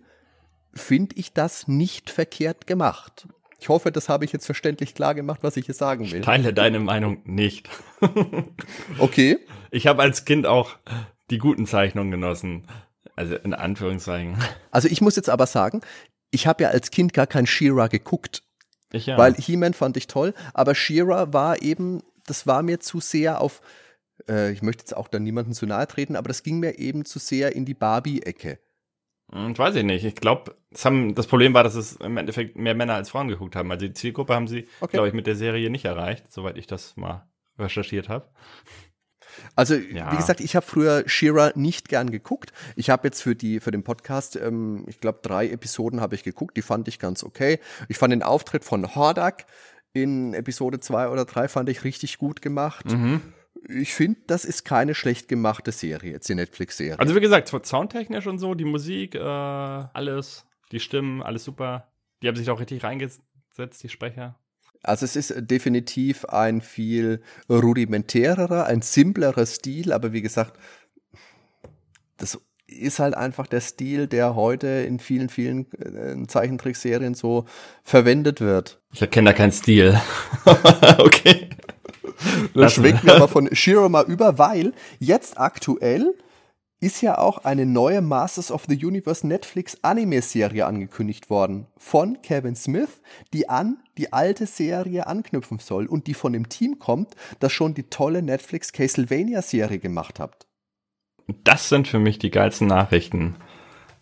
finde 0.76 1.16
ich 1.16 1.32
das 1.32 1.68
nicht 1.68 2.10
verkehrt 2.10 2.66
gemacht. 2.66 3.26
Ich 3.58 3.68
hoffe, 3.68 3.90
das 3.90 4.08
habe 4.08 4.24
ich 4.24 4.32
jetzt 4.32 4.46
verständlich 4.46 4.94
klar 4.94 5.14
gemacht, 5.14 5.40
was 5.42 5.56
ich 5.56 5.66
hier 5.66 5.74
sagen 5.74 6.10
will. 6.10 6.20
Ich 6.20 6.24
teile 6.24 6.52
deine 6.52 6.78
Meinung 6.78 7.22
nicht. 7.24 7.68
okay. 8.98 9.38
Ich 9.70 9.86
habe 9.86 10.02
als 10.02 10.24
Kind 10.24 10.46
auch 10.46 10.76
die 11.30 11.38
guten 11.38 11.66
Zeichnungen 11.66 12.10
genossen. 12.10 12.66
Also 13.16 13.34
in 13.36 13.54
Anführungszeichen. 13.54 14.36
Also 14.70 14.88
ich 14.88 15.00
muss 15.00 15.16
jetzt 15.16 15.30
aber 15.30 15.46
sagen, 15.46 15.80
ich 16.30 16.46
habe 16.46 16.64
ja 16.64 16.68
als 16.68 16.90
Kind 16.90 17.14
gar 17.14 17.26
kein 17.26 17.46
She-Ra 17.46 17.86
geguckt. 17.86 18.42
Ich 18.92 19.06
ja. 19.06 19.16
Weil 19.16 19.34
He-Man 19.34 19.72
fand 19.72 19.96
ich 19.96 20.06
toll, 20.06 20.34
aber 20.52 20.74
She-Ra 20.74 21.32
war 21.32 21.62
eben, 21.62 22.02
das 22.26 22.46
war 22.46 22.62
mir 22.62 22.78
zu 22.78 23.00
sehr 23.00 23.40
auf, 23.40 23.62
äh, 24.28 24.52
ich 24.52 24.62
möchte 24.62 24.82
jetzt 24.82 24.96
auch 24.96 25.08
da 25.08 25.18
niemandem 25.18 25.54
zu 25.54 25.66
nahe 25.66 25.86
treten, 25.88 26.14
aber 26.14 26.28
das 26.28 26.42
ging 26.42 26.60
mir 26.60 26.78
eben 26.78 27.04
zu 27.04 27.18
sehr 27.18 27.56
in 27.56 27.64
die 27.64 27.74
Barbie-Ecke. 27.74 28.58
Hm, 29.32 29.52
ich 29.52 29.58
weiß 29.58 29.74
ich 29.76 29.84
nicht. 29.84 30.04
Ich 30.04 30.14
glaube, 30.14 30.54
das 30.70 31.26
Problem 31.26 31.54
war, 31.54 31.64
dass 31.64 31.74
es 31.74 31.96
im 31.96 32.16
Endeffekt 32.16 32.56
mehr 32.56 32.74
Männer 32.74 32.94
als 32.94 33.10
Frauen 33.10 33.28
geguckt 33.28 33.56
haben. 33.56 33.70
Also 33.70 33.86
die 33.86 33.94
Zielgruppe 33.94 34.34
haben 34.34 34.48
sie, 34.48 34.68
okay. 34.80 34.92
glaube 34.92 35.08
ich, 35.08 35.14
mit 35.14 35.26
der 35.26 35.36
Serie 35.36 35.70
nicht 35.70 35.84
erreicht, 35.84 36.32
soweit 36.32 36.56
ich 36.56 36.66
das 36.66 36.96
mal 36.96 37.26
recherchiert 37.58 38.08
habe. 38.08 38.28
Also, 39.54 39.74
ja. 39.74 40.12
wie 40.12 40.16
gesagt, 40.16 40.40
ich 40.40 40.56
habe 40.56 40.64
früher 40.64 41.02
Shira 41.06 41.52
nicht 41.54 41.88
gern 41.88 42.10
geguckt. 42.10 42.52
Ich 42.74 42.88
habe 42.88 43.08
jetzt 43.08 43.20
für, 43.20 43.34
die, 43.34 43.60
für 43.60 43.70
den 43.70 43.82
Podcast, 43.82 44.36
ähm, 44.36 44.84
ich 44.86 45.00
glaube, 45.00 45.18
drei 45.22 45.48
Episoden 45.48 46.00
habe 46.00 46.14
ich 46.14 46.22
geguckt. 46.22 46.56
Die 46.56 46.62
fand 46.62 46.88
ich 46.88 46.98
ganz 46.98 47.22
okay. 47.22 47.58
Ich 47.88 47.98
fand 47.98 48.12
den 48.12 48.22
Auftritt 48.22 48.64
von 48.64 48.94
Hordak 48.94 49.46
in 49.92 50.32
Episode 50.32 50.80
zwei 50.80 51.08
oder 51.08 51.24
drei 51.24 51.48
fand 51.48 51.68
ich 51.68 51.84
richtig 51.84 52.18
gut 52.18 52.40
gemacht. 52.40 52.86
Mhm 52.86 53.20
ich 53.68 53.94
finde, 53.94 54.20
das 54.26 54.44
ist 54.44 54.64
keine 54.64 54.94
schlecht 54.94 55.28
gemachte 55.28 55.72
Serie, 55.72 56.12
jetzt 56.12 56.28
die 56.28 56.34
Netflix-Serie. 56.34 56.98
Also 56.98 57.14
wie 57.14 57.20
gesagt, 57.20 57.48
soundtechnisch 57.48 58.26
und 58.26 58.38
so, 58.38 58.54
die 58.54 58.64
Musik, 58.64 59.14
äh, 59.14 59.18
alles, 59.18 60.46
die 60.72 60.80
Stimmen, 60.80 61.22
alles 61.22 61.44
super. 61.44 61.88
Die 62.22 62.28
haben 62.28 62.36
sich 62.36 62.50
auch 62.50 62.60
richtig 62.60 62.82
reingesetzt, 62.84 63.82
die 63.82 63.88
Sprecher. 63.88 64.38
Also 64.82 65.04
es 65.04 65.16
ist 65.16 65.34
definitiv 65.38 66.24
ein 66.26 66.60
viel 66.60 67.22
rudimentärerer, 67.48 68.66
ein 68.66 68.82
simplerer 68.82 69.46
Stil, 69.46 69.92
aber 69.92 70.12
wie 70.12 70.22
gesagt, 70.22 70.58
das 72.18 72.40
ist 72.68 72.98
halt 72.98 73.14
einfach 73.14 73.46
der 73.46 73.60
Stil, 73.60 74.06
der 74.06 74.34
heute 74.34 74.66
in 74.66 74.98
vielen, 74.98 75.28
vielen 75.28 75.66
äh, 75.72 76.26
Zeichentrickserien 76.26 77.14
so 77.14 77.46
verwendet 77.82 78.40
wird. 78.40 78.80
Ich 78.92 79.00
erkenne 79.00 79.30
da 79.30 79.32
keinen 79.36 79.52
Stil. 79.52 80.00
okay. 80.98 81.45
Dann 82.54 82.70
schwenken 82.70 83.06
wir 83.06 83.16
aber 83.16 83.28
von 83.28 83.48
Shiro 83.54 83.88
mal 83.88 84.04
über, 84.06 84.38
weil 84.38 84.72
jetzt 84.98 85.38
aktuell 85.38 86.14
ist 86.80 87.00
ja 87.00 87.16
auch 87.18 87.38
eine 87.38 87.64
neue 87.64 88.02
Masters 88.02 88.50
of 88.50 88.66
the 88.68 88.84
Universe 88.84 89.26
Netflix 89.26 89.78
Anime-Serie 89.82 90.66
angekündigt 90.66 91.30
worden 91.30 91.66
von 91.78 92.20
Kevin 92.22 92.54
Smith, 92.54 93.00
die 93.32 93.48
an 93.48 93.78
die 93.96 94.12
alte 94.12 94.46
Serie 94.46 95.06
anknüpfen 95.06 95.58
soll 95.58 95.86
und 95.86 96.06
die 96.06 96.14
von 96.14 96.34
dem 96.34 96.48
Team 96.48 96.78
kommt, 96.78 97.14
das 97.40 97.52
schon 97.52 97.72
die 97.72 97.84
tolle 97.84 98.22
Netflix 98.22 98.72
Castlevania-Serie 98.72 99.78
gemacht 99.78 100.20
hat. 100.20 100.46
Das 101.44 101.68
sind 101.68 101.88
für 101.88 101.98
mich 101.98 102.18
die 102.18 102.30
geilsten 102.30 102.68
Nachrichten. 102.68 103.36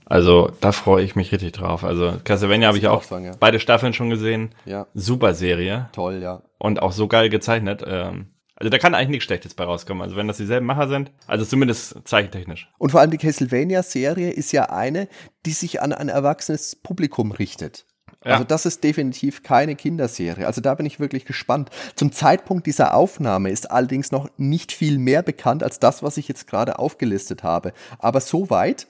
Also 0.06 0.50
da 0.60 0.72
freue 0.72 1.04
ich 1.04 1.16
mich 1.16 1.32
richtig 1.32 1.52
drauf. 1.52 1.84
Also 1.84 2.14
Castlevania 2.24 2.68
habe 2.68 2.78
ich 2.78 2.86
auch, 2.88 3.02
sagen, 3.02 3.24
ja. 3.24 3.32
beide 3.38 3.60
Staffeln 3.60 3.92
schon 3.92 4.10
gesehen. 4.10 4.54
Ja. 4.64 4.86
Super 4.94 5.34
Serie. 5.34 5.88
Toll, 5.92 6.20
ja. 6.22 6.42
Und 6.58 6.82
auch 6.82 6.92
so 6.92 7.08
geil 7.08 7.30
gezeichnet. 7.30 7.82
Ähm, 7.86 8.26
also 8.56 8.70
da 8.70 8.78
kann 8.78 8.94
eigentlich 8.94 9.08
nichts 9.08 9.24
Schlechtes 9.24 9.54
bei 9.54 9.64
rauskommen. 9.64 10.02
Also 10.02 10.16
wenn 10.16 10.28
das 10.28 10.36
dieselben 10.36 10.66
Macher 10.66 10.88
sind, 10.88 11.10
also 11.26 11.44
zumindest 11.44 11.96
zeichentechnisch. 12.04 12.70
Und 12.78 12.90
vor 12.90 13.00
allem 13.00 13.10
die 13.10 13.18
Castlevania-Serie 13.18 14.30
ist 14.30 14.52
ja 14.52 14.70
eine, 14.70 15.08
die 15.44 15.52
sich 15.52 15.82
an 15.82 15.92
ein 15.92 16.08
erwachsenes 16.08 16.76
Publikum 16.76 17.32
richtet. 17.32 17.86
Ja. 18.24 18.32
Also 18.32 18.44
das 18.44 18.64
ist 18.64 18.82
definitiv 18.84 19.42
keine 19.42 19.74
Kinderserie. 19.74 20.46
Also 20.46 20.60
da 20.60 20.74
bin 20.74 20.86
ich 20.86 21.00
wirklich 21.00 21.24
gespannt. 21.24 21.70
Zum 21.94 22.12
Zeitpunkt 22.12 22.66
dieser 22.66 22.94
Aufnahme 22.94 23.50
ist 23.50 23.70
allerdings 23.70 24.12
noch 24.12 24.28
nicht 24.36 24.72
viel 24.72 24.98
mehr 24.98 25.22
bekannt 25.22 25.62
als 25.62 25.78
das, 25.78 26.02
was 26.02 26.16
ich 26.16 26.28
jetzt 26.28 26.46
gerade 26.46 26.78
aufgelistet 26.78 27.42
habe. 27.42 27.72
Aber 27.98 28.20
soweit 28.20 28.86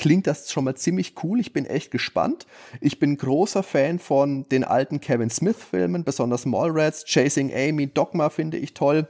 klingt 0.00 0.26
das 0.26 0.50
schon 0.50 0.64
mal 0.64 0.74
ziemlich 0.74 1.14
cool. 1.22 1.38
Ich 1.40 1.52
bin 1.52 1.66
echt 1.66 1.90
gespannt. 1.90 2.46
Ich 2.80 2.98
bin 2.98 3.18
großer 3.18 3.62
Fan 3.62 3.98
von 3.98 4.48
den 4.48 4.64
alten 4.64 5.00
Kevin 5.00 5.28
Smith-Filmen, 5.28 6.04
besonders 6.04 6.46
Mallrats, 6.46 7.04
Chasing 7.04 7.52
Amy, 7.54 7.86
Dogma 7.86 8.30
finde 8.30 8.56
ich 8.56 8.72
toll. 8.72 9.08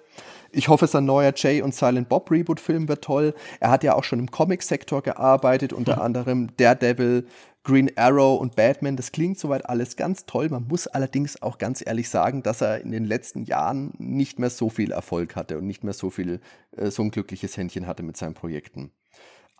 Ich 0.50 0.66
hoffe, 0.66 0.88
sein 0.88 1.04
neuer 1.04 1.32
Jay 1.36 1.62
und 1.62 1.76
Silent 1.76 2.08
Bob 2.08 2.28
Reboot-Film 2.28 2.88
wird 2.88 3.04
toll. 3.04 3.34
Er 3.60 3.70
hat 3.70 3.84
ja 3.84 3.94
auch 3.94 4.02
schon 4.02 4.18
im 4.18 4.32
Comic-Sektor 4.32 5.00
gearbeitet, 5.02 5.72
unter 5.72 5.96
mhm. 5.96 6.02
anderem 6.02 6.48
Daredevil, 6.56 7.24
Green 7.62 7.92
Arrow 7.96 8.40
und 8.40 8.56
Batman. 8.56 8.96
Das 8.96 9.12
klingt 9.12 9.38
soweit 9.38 9.68
alles 9.68 9.94
ganz 9.94 10.26
toll. 10.26 10.48
Man 10.48 10.66
muss 10.66 10.88
allerdings 10.88 11.40
auch 11.40 11.58
ganz 11.58 11.86
ehrlich 11.86 12.08
sagen, 12.08 12.42
dass 12.42 12.62
er 12.62 12.80
in 12.80 12.90
den 12.90 13.04
letzten 13.04 13.44
Jahren 13.44 13.92
nicht 13.98 14.40
mehr 14.40 14.50
so 14.50 14.70
viel 14.70 14.90
Erfolg 14.90 15.36
hatte 15.36 15.56
und 15.56 15.68
nicht 15.68 15.84
mehr 15.84 15.92
so 15.92 16.10
viel, 16.10 16.40
äh, 16.76 16.90
so 16.90 17.04
ein 17.04 17.12
glückliches 17.12 17.56
Händchen 17.56 17.86
hatte 17.86 18.02
mit 18.02 18.16
seinen 18.16 18.34
Projekten. 18.34 18.90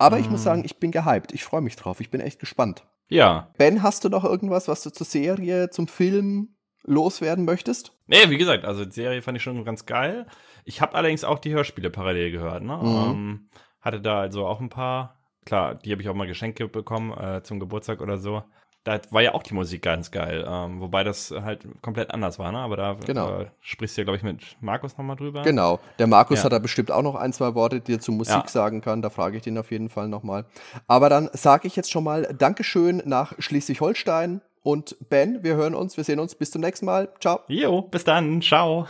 Aber 0.01 0.18
ich 0.18 0.31
muss 0.31 0.40
mm. 0.40 0.44
sagen, 0.44 0.62
ich 0.64 0.78
bin 0.78 0.90
gehypt. 0.90 1.32
Ich 1.32 1.44
freue 1.44 1.60
mich 1.60 1.77
drauf. 1.77 2.01
Ich 2.01 2.10
bin 2.10 2.20
echt 2.20 2.40
gespannt. 2.40 2.85
Ja. 3.09 3.51
Ben, 3.59 3.82
hast 3.82 4.05
du 4.05 4.09
noch 4.09 4.24
irgendwas, 4.24 4.66
was 4.66 4.82
du 4.82 4.90
zur 4.90 5.06
Serie, 5.06 5.68
zum 5.70 5.89
Film 5.89 6.56
loswerden 6.85 7.44
möchtest? 7.44 7.93
Nee, 8.06 8.31
wie 8.31 8.39
gesagt, 8.39 8.64
also 8.64 8.85
die 8.85 8.93
Serie 8.93 9.20
fand 9.20 9.36
ich 9.36 9.43
schon 9.43 9.62
ganz 9.64 9.85
geil. 9.85 10.27
Ich 10.64 10.81
habe 10.81 10.94
allerdings 10.94 11.22
auch 11.22 11.39
die 11.39 11.52
Hörspiele 11.52 11.90
parallel 11.90 12.31
gehört. 12.31 12.62
Ne? 12.62 12.77
Mhm. 12.77 12.86
Ähm, 12.86 13.48
hatte 13.81 14.01
da 14.01 14.20
also 14.20 14.47
auch 14.47 14.60
ein 14.60 14.70
paar. 14.70 15.16
Klar, 15.44 15.74
die 15.74 15.93
habe 15.93 16.02
ich 16.02 16.09
auch 16.09 16.14
mal 16.14 16.27
Geschenke 16.27 16.68
bekommen 16.68 17.12
äh, 17.12 17.43
zum 17.43 17.60
Geburtstag 17.60 18.01
oder 18.01 18.18
so 18.18 18.43
da 18.85 18.98
war 19.11 19.20
ja 19.20 19.35
auch 19.35 19.43
die 19.43 19.52
Musik 19.55 19.82
ganz 19.82 20.11
geil. 20.11 20.44
Ähm, 20.48 20.81
wobei 20.81 21.05
das 21.05 21.31
halt 21.31 21.66
komplett 21.82 22.12
anders 22.12 22.39
war, 22.39 22.51
ne? 22.51 22.59
Aber 22.59 22.77
da 22.77 22.94
genau. 22.94 23.40
äh, 23.40 23.47
sprichst 23.61 23.97
du 23.97 24.01
ja, 24.01 24.05
glaube 24.05 24.16
ich, 24.16 24.23
mit 24.23 24.57
Markus 24.61 24.97
nochmal 24.97 25.16
drüber. 25.16 25.43
Genau. 25.43 25.81
Der 25.98 26.07
Markus 26.07 26.39
ja. 26.39 26.44
hat 26.44 26.52
da 26.52 26.59
bestimmt 26.59 26.90
auch 26.90 27.02
noch 27.02 27.15
ein, 27.15 27.32
zwei 27.32 27.55
Worte, 27.55 27.81
die 27.81 27.94
er 27.94 28.01
zur 28.01 28.15
Musik 28.15 28.35
ja. 28.35 28.48
sagen 28.48 28.81
kann. 28.81 29.02
Da 29.02 29.11
frage 29.11 29.36
ich 29.36 29.43
den 29.43 29.59
auf 29.59 29.70
jeden 29.70 29.90
Fall 29.90 30.09
nochmal. 30.09 30.47
Aber 30.86 31.11
dann 31.11 31.28
sage 31.35 31.66
ich 31.66 31.77
jetzt 31.77 31.90
schon 31.90 32.05
mal 32.05 32.23
Dankeschön 32.36 33.02
nach 33.05 33.35
Schleswig-Holstein. 33.39 34.40
Und 34.62 34.97
Ben, 35.09 35.43
wir 35.43 35.57
hören 35.57 35.74
uns, 35.74 35.97
wir 35.97 36.05
sehen 36.05 36.20
uns. 36.20 36.35
Bis 36.35 36.51
zum 36.51 36.61
nächsten 36.61 36.86
Mal. 36.86 37.09
Ciao. 37.20 37.40
Jo, 37.48 37.82
bis 37.82 38.05
dann. 38.05 38.40
Ciao. 38.43 38.86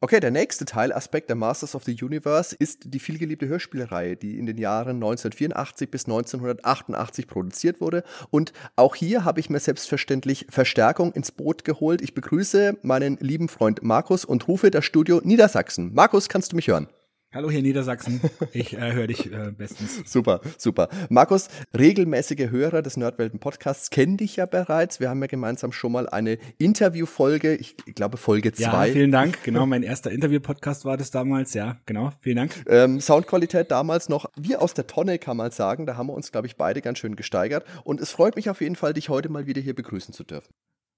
Okay, 0.00 0.20
der 0.20 0.30
nächste 0.30 0.64
Teilaspekt 0.64 1.28
der 1.28 1.34
Masters 1.34 1.74
of 1.74 1.82
the 1.82 1.96
Universe 2.00 2.54
ist 2.56 2.94
die 2.94 3.00
vielgeliebte 3.00 3.48
Hörspielreihe, 3.48 4.14
die 4.14 4.38
in 4.38 4.46
den 4.46 4.56
Jahren 4.56 4.98
1984 4.98 5.90
bis 5.90 6.04
1988 6.04 7.26
produziert 7.26 7.80
wurde. 7.80 8.04
Und 8.30 8.52
auch 8.76 8.94
hier 8.94 9.24
habe 9.24 9.40
ich 9.40 9.50
mir 9.50 9.58
selbstverständlich 9.58 10.46
Verstärkung 10.50 11.10
ins 11.14 11.32
Boot 11.32 11.64
geholt. 11.64 12.00
Ich 12.00 12.14
begrüße 12.14 12.78
meinen 12.82 13.16
lieben 13.16 13.48
Freund 13.48 13.82
Markus 13.82 14.24
und 14.24 14.46
rufe 14.46 14.70
das 14.70 14.84
Studio 14.84 15.20
Niedersachsen. 15.24 15.92
Markus, 15.92 16.28
kannst 16.28 16.52
du 16.52 16.56
mich 16.56 16.68
hören? 16.68 16.86
Hallo 17.30 17.50
hier 17.50 17.60
Niedersachsen, 17.60 18.22
ich 18.54 18.72
äh, 18.72 18.94
höre 18.94 19.06
dich 19.06 19.30
äh, 19.30 19.50
bestens. 19.50 20.00
Super, 20.10 20.40
super. 20.56 20.88
Markus, 21.10 21.48
regelmäßige 21.76 22.50
Hörer 22.50 22.80
des 22.80 22.96
Nerdwelten 22.96 23.38
Podcasts 23.38 23.90
kennen 23.90 24.16
dich 24.16 24.36
ja 24.36 24.46
bereits. 24.46 24.98
Wir 24.98 25.10
haben 25.10 25.20
ja 25.20 25.26
gemeinsam 25.26 25.72
schon 25.72 25.92
mal 25.92 26.08
eine 26.08 26.38
Interviewfolge, 26.56 27.54
ich, 27.54 27.76
glaube 27.94 28.16
Folge 28.16 28.52
2. 28.52 28.62
Ja, 28.62 28.82
vielen 28.84 29.12
Dank. 29.12 29.42
Genau, 29.44 29.66
mein 29.66 29.82
erster 29.82 30.10
Interview-Podcast 30.10 30.86
war 30.86 30.96
das 30.96 31.10
damals. 31.10 31.52
Ja, 31.52 31.76
genau, 31.84 32.14
vielen 32.22 32.36
Dank. 32.36 32.64
Ähm, 32.66 32.98
Soundqualität 32.98 33.70
damals 33.70 34.08
noch 34.08 34.30
wie 34.36 34.56
aus 34.56 34.72
der 34.72 34.86
Tonne, 34.86 35.18
kann 35.18 35.36
man 35.36 35.50
sagen. 35.50 35.84
Da 35.84 35.98
haben 35.98 36.06
wir 36.06 36.14
uns, 36.14 36.32
glaube 36.32 36.46
ich, 36.46 36.56
beide 36.56 36.80
ganz 36.80 36.98
schön 36.98 37.14
gesteigert. 37.14 37.66
Und 37.84 38.00
es 38.00 38.10
freut 38.10 38.36
mich 38.36 38.48
auf 38.48 38.62
jeden 38.62 38.74
Fall, 38.74 38.94
dich 38.94 39.10
heute 39.10 39.28
mal 39.28 39.46
wieder 39.46 39.60
hier 39.60 39.74
begrüßen 39.74 40.14
zu 40.14 40.24
dürfen. 40.24 40.54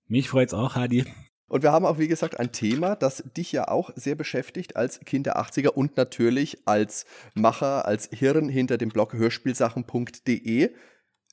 Mich 0.06 0.28
freut's 0.28 0.54
auch, 0.54 0.76
Hadi. 0.76 1.06
Und 1.50 1.64
wir 1.64 1.72
haben 1.72 1.84
auch, 1.84 1.98
wie 1.98 2.06
gesagt, 2.06 2.38
ein 2.38 2.52
Thema, 2.52 2.94
das 2.94 3.24
dich 3.36 3.50
ja 3.50 3.66
auch 3.66 3.90
sehr 3.96 4.14
beschäftigt 4.14 4.76
als 4.76 5.00
Kind 5.00 5.26
der 5.26 5.36
80er 5.36 5.70
und 5.70 5.96
natürlich 5.96 6.58
als 6.64 7.06
Macher, 7.34 7.86
als 7.86 8.08
Hirn 8.12 8.48
hinter 8.48 8.78
dem 8.78 8.90
Blog 8.90 9.14
hörspielsachen.de, 9.14 10.70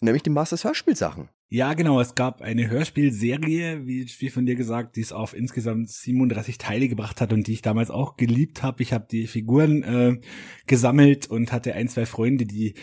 nämlich 0.02 0.24
die 0.24 0.30
Masters 0.32 0.64
Hörspielsachen. 0.64 1.30
Ja, 1.50 1.76
genau. 1.76 2.02
Es 2.02 2.16
gab 2.16 2.42
eine 2.42 2.68
Hörspielserie, 2.68 3.86
wie, 3.86 4.08
wie 4.18 4.30
von 4.32 4.48
dir 4.48 4.56
gesagt, 4.56 4.96
die 4.96 5.02
es 5.02 5.14
auf 5.14 5.36
insgesamt 5.36 5.92
37 5.92 6.58
Teile 6.58 6.90
gebracht 6.90 7.22
hat 7.22 7.32
und 7.32 7.46
die 7.46 7.54
ich 7.54 7.62
damals 7.62 7.92
auch 7.92 8.18
geliebt 8.18 8.64
habe. 8.64 8.82
Ich 8.82 8.94
habe 8.94 9.06
die 9.10 9.28
Figuren 9.28 9.84
äh, 9.84 10.20
gesammelt 10.66 11.28
und 11.28 11.52
hatte 11.52 11.76
ein, 11.76 11.90
zwei 11.90 12.08
Freunde, 12.08 12.48
die 12.48 12.74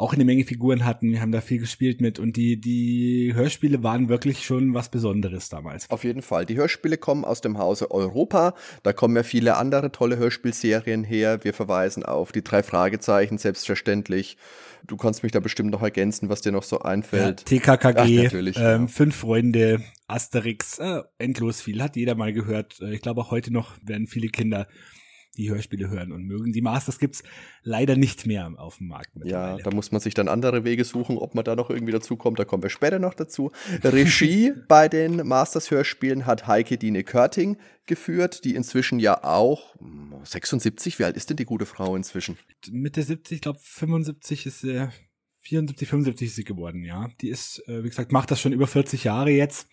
auch 0.00 0.14
eine 0.14 0.24
Menge 0.24 0.44
Figuren 0.44 0.84
hatten. 0.84 1.12
Wir 1.12 1.20
haben 1.20 1.32
da 1.32 1.40
viel 1.40 1.58
gespielt 1.58 2.00
mit 2.00 2.18
und 2.18 2.36
die, 2.36 2.60
die 2.60 3.32
Hörspiele 3.34 3.82
waren 3.82 4.08
wirklich 4.08 4.44
schon 4.44 4.72
was 4.72 4.88
Besonderes 4.88 5.48
damals. 5.48 5.90
Auf 5.90 6.04
jeden 6.04 6.22
Fall. 6.22 6.46
Die 6.46 6.56
Hörspiele 6.56 6.96
kommen 6.96 7.24
aus 7.24 7.40
dem 7.40 7.58
Hause 7.58 7.90
Europa. 7.90 8.54
Da 8.82 8.92
kommen 8.92 9.14
ja 9.14 9.22
viele 9.22 9.56
andere 9.56 9.92
tolle 9.92 10.16
Hörspielserien 10.16 11.04
her. 11.04 11.44
Wir 11.44 11.52
verweisen 11.52 12.02
auf 12.02 12.32
die 12.32 12.42
drei 12.42 12.62
Fragezeichen, 12.62 13.38
selbstverständlich. 13.38 14.36
Du 14.86 14.96
kannst 14.96 15.22
mich 15.22 15.32
da 15.32 15.40
bestimmt 15.40 15.70
noch 15.70 15.82
ergänzen, 15.82 16.30
was 16.30 16.40
dir 16.40 16.52
noch 16.52 16.62
so 16.62 16.80
einfällt. 16.80 17.50
Ja, 17.50 17.58
TKKG, 17.58 18.28
Ach, 18.28 18.32
ähm, 18.32 18.52
ja. 18.54 18.86
Fünf 18.86 19.16
Freunde, 19.16 19.82
Asterix, 20.08 20.78
äh, 20.78 21.02
endlos 21.18 21.60
viel. 21.60 21.82
Hat 21.82 21.96
jeder 21.96 22.14
mal 22.14 22.32
gehört. 22.32 22.80
Äh, 22.80 22.94
ich 22.94 23.02
glaube 23.02 23.20
auch 23.20 23.30
heute 23.30 23.52
noch 23.52 23.74
werden 23.82 24.06
viele 24.06 24.28
Kinder 24.28 24.66
die 25.36 25.50
Hörspiele 25.50 25.88
hören 25.88 26.12
und 26.12 26.24
mögen. 26.24 26.52
Die 26.52 26.60
Masters 26.60 26.98
gibt's 26.98 27.22
leider 27.62 27.96
nicht 27.96 28.26
mehr 28.26 28.52
auf 28.56 28.78
dem 28.78 28.88
Markt. 28.88 29.10
Ja, 29.24 29.56
da 29.58 29.70
muss 29.70 29.92
man 29.92 30.00
sich 30.00 30.14
dann 30.14 30.28
andere 30.28 30.64
Wege 30.64 30.84
suchen, 30.84 31.18
ob 31.18 31.34
man 31.34 31.44
da 31.44 31.56
noch 31.56 31.70
irgendwie 31.70 31.92
dazu 31.92 32.16
kommt. 32.16 32.38
Da 32.38 32.44
kommen 32.44 32.62
wir 32.62 32.70
später 32.70 32.98
noch 32.98 33.14
dazu. 33.14 33.52
Regie 33.84 34.52
bei 34.68 34.88
den 34.88 35.26
Masters 35.26 35.70
Hörspielen 35.70 36.26
hat 36.26 36.46
Heike 36.46 36.78
Dine 36.78 37.04
Körting 37.04 37.58
geführt, 37.86 38.44
die 38.44 38.54
inzwischen 38.54 38.98
ja 38.98 39.24
auch 39.24 39.76
76, 40.24 40.98
wie 40.98 41.04
alt 41.04 41.16
ist 41.16 41.30
denn 41.30 41.36
die 41.36 41.44
gute 41.44 41.66
Frau 41.66 41.96
inzwischen? 41.96 42.36
Mitte 42.70 43.02
70, 43.02 43.36
ich 43.36 43.42
glaube 43.42 43.58
75 43.62 44.46
ist 44.46 44.60
sie, 44.60 44.88
74, 45.42 45.88
75 45.88 46.28
ist 46.28 46.36
sie 46.36 46.44
geworden, 46.44 46.84
ja. 46.84 47.08
Die 47.20 47.28
ist, 47.28 47.62
äh, 47.66 47.82
wie 47.82 47.88
gesagt, 47.88 48.12
macht 48.12 48.30
das 48.30 48.40
schon 48.40 48.52
über 48.52 48.66
40 48.66 49.04
Jahre 49.04 49.30
jetzt. 49.30 49.68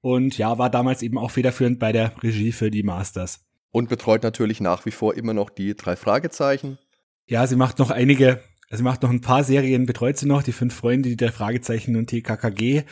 Und 0.00 0.36
ja, 0.36 0.58
war 0.58 0.70
damals 0.70 1.02
eben 1.02 1.18
auch 1.18 1.30
federführend 1.30 1.78
bei 1.78 1.92
der 1.92 2.12
Regie 2.22 2.52
für 2.52 2.70
die 2.70 2.82
Masters. 2.82 3.44
Und 3.72 3.88
betreut 3.88 4.22
natürlich 4.22 4.60
nach 4.60 4.86
wie 4.86 4.90
vor 4.90 5.14
immer 5.16 5.34
noch 5.34 5.50
die 5.50 5.74
drei 5.74 5.96
Fragezeichen. 5.96 6.78
Ja, 7.26 7.46
sie 7.46 7.56
macht 7.56 7.78
noch 7.78 7.90
einige, 7.90 8.42
also 8.68 8.78
sie 8.78 8.82
macht 8.82 9.02
noch 9.02 9.10
ein 9.10 9.22
paar 9.22 9.42
Serien, 9.44 9.86
betreut 9.86 10.18
sie 10.18 10.26
noch, 10.26 10.42
die 10.42 10.52
fünf 10.52 10.74
Freunde, 10.74 11.08
die 11.08 11.16
drei 11.16 11.32
Fragezeichen 11.32 11.96
und 11.96 12.08
TKKG 12.08 12.84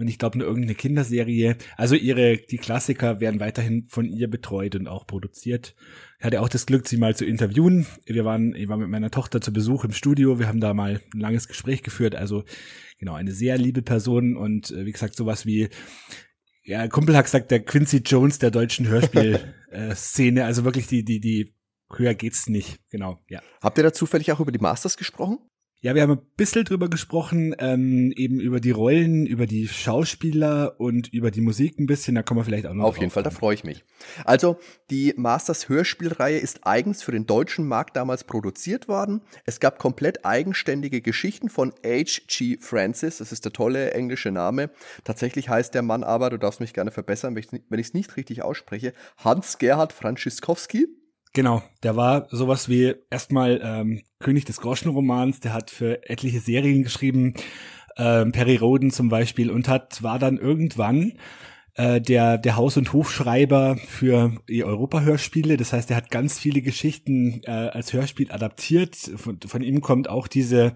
und 0.00 0.08
ich 0.08 0.18
glaube 0.18 0.38
nur 0.38 0.46
irgendeine 0.46 0.74
Kinderserie. 0.74 1.56
Also 1.76 1.94
ihre, 1.94 2.38
die 2.38 2.56
Klassiker 2.56 3.20
werden 3.20 3.38
weiterhin 3.38 3.84
von 3.90 4.06
ihr 4.06 4.30
betreut 4.30 4.74
und 4.74 4.88
auch 4.88 5.06
produziert. 5.06 5.74
Ich 6.18 6.24
hatte 6.24 6.40
auch 6.40 6.48
das 6.48 6.64
Glück, 6.64 6.88
sie 6.88 6.96
mal 6.96 7.14
zu 7.14 7.26
interviewen. 7.26 7.86
Wir 8.06 8.24
waren, 8.24 8.54
ich 8.54 8.66
war 8.68 8.78
mit 8.78 8.88
meiner 8.88 9.10
Tochter 9.10 9.42
zu 9.42 9.52
Besuch 9.52 9.84
im 9.84 9.92
Studio. 9.92 10.38
Wir 10.38 10.48
haben 10.48 10.60
da 10.60 10.72
mal 10.72 11.02
ein 11.12 11.20
langes 11.20 11.48
Gespräch 11.48 11.82
geführt. 11.82 12.14
Also 12.14 12.44
genau, 12.98 13.12
eine 13.12 13.32
sehr 13.32 13.58
liebe 13.58 13.82
Person 13.82 14.38
und 14.38 14.70
äh, 14.70 14.86
wie 14.86 14.92
gesagt, 14.92 15.16
sowas 15.16 15.44
wie 15.44 15.68
ja, 16.64 16.88
Kumpel 16.88 17.14
hat 17.14 17.26
gesagt, 17.26 17.50
der 17.50 17.60
Quincy 17.60 17.98
Jones 17.98 18.38
der 18.38 18.50
deutschen 18.50 18.88
Hörspielszene, 18.88 19.54
äh, 19.70 20.40
also 20.42 20.64
wirklich 20.64 20.86
die, 20.86 21.04
die, 21.04 21.20
die, 21.20 21.54
höher 21.92 22.14
geht's 22.14 22.48
nicht, 22.48 22.80
genau, 22.88 23.20
ja. 23.28 23.42
Habt 23.60 23.78
ihr 23.78 23.84
da 23.84 23.92
zufällig 23.92 24.30
auch 24.32 24.40
über 24.40 24.52
die 24.52 24.58
Masters 24.58 24.96
gesprochen? 24.96 25.38
Ja, 25.82 25.94
wir 25.94 26.02
haben 26.02 26.12
ein 26.12 26.20
bisschen 26.36 26.66
drüber 26.66 26.90
gesprochen, 26.90 27.54
ähm, 27.58 28.12
eben 28.14 28.38
über 28.38 28.60
die 28.60 28.70
Rollen, 28.70 29.24
über 29.24 29.46
die 29.46 29.66
Schauspieler 29.66 30.78
und 30.78 31.08
über 31.08 31.30
die 31.30 31.40
Musik 31.40 31.80
ein 31.80 31.86
bisschen. 31.86 32.14
Da 32.14 32.22
kommen 32.22 32.38
wir 32.38 32.44
vielleicht 32.44 32.66
auch 32.66 32.74
noch 32.74 32.84
Auf 32.84 32.98
jeden 32.98 33.10
Fall, 33.10 33.22
da 33.22 33.30
freue 33.30 33.54
ich 33.54 33.64
mich. 33.64 33.82
Also, 34.26 34.58
die 34.90 35.14
Masters 35.16 35.70
Hörspielreihe 35.70 36.36
ist 36.36 36.66
eigens 36.66 37.02
für 37.02 37.12
den 37.12 37.24
deutschen 37.24 37.66
Markt 37.66 37.96
damals 37.96 38.24
produziert 38.24 38.88
worden. 38.88 39.22
Es 39.46 39.58
gab 39.58 39.78
komplett 39.78 40.26
eigenständige 40.26 41.00
Geschichten 41.00 41.48
von 41.48 41.72
H.G. 41.82 42.58
Francis. 42.60 43.16
Das 43.16 43.32
ist 43.32 43.46
der 43.46 43.52
tolle 43.54 43.92
englische 43.92 44.30
Name. 44.30 44.68
Tatsächlich 45.04 45.48
heißt 45.48 45.72
der 45.72 45.80
Mann 45.80 46.04
aber, 46.04 46.28
du 46.28 46.36
darfst 46.36 46.60
mich 46.60 46.74
gerne 46.74 46.90
verbessern, 46.90 47.34
wenn 47.34 47.80
ich 47.80 47.86
es 47.86 47.94
nicht 47.94 48.18
richtig 48.18 48.42
ausspreche, 48.42 48.92
Hans-Gerhard 49.16 49.94
Franziskowski. 49.94 50.99
Genau, 51.32 51.62
der 51.84 51.94
war 51.96 52.26
sowas 52.30 52.68
wie 52.68 52.94
erstmal 53.08 53.60
ähm, 53.62 54.02
König 54.18 54.46
des 54.46 54.60
Groschenromans, 54.60 55.40
der 55.40 55.52
hat 55.52 55.70
für 55.70 56.08
etliche 56.08 56.40
Serien 56.40 56.82
geschrieben, 56.82 57.34
ähm, 57.96 58.32
Perry 58.32 58.56
Roden 58.56 58.90
zum 58.90 59.08
Beispiel, 59.08 59.50
und 59.50 59.68
hat, 59.68 60.02
war 60.02 60.18
dann 60.18 60.38
irgendwann 60.38 61.12
äh, 61.74 62.00
der, 62.00 62.36
der 62.36 62.56
Haus- 62.56 62.76
und 62.76 62.92
Hofschreiber 62.92 63.76
für 63.76 64.32
die 64.48 64.64
Europa-Hörspiele. 64.64 65.56
Das 65.56 65.72
heißt, 65.72 65.90
er 65.90 65.98
hat 65.98 66.10
ganz 66.10 66.38
viele 66.38 66.62
Geschichten 66.62 67.42
äh, 67.44 67.50
als 67.50 67.92
Hörspiel 67.92 68.32
adaptiert. 68.32 68.96
Von, 68.96 69.38
von 69.46 69.62
ihm 69.62 69.80
kommt 69.80 70.08
auch 70.08 70.26
diese 70.26 70.74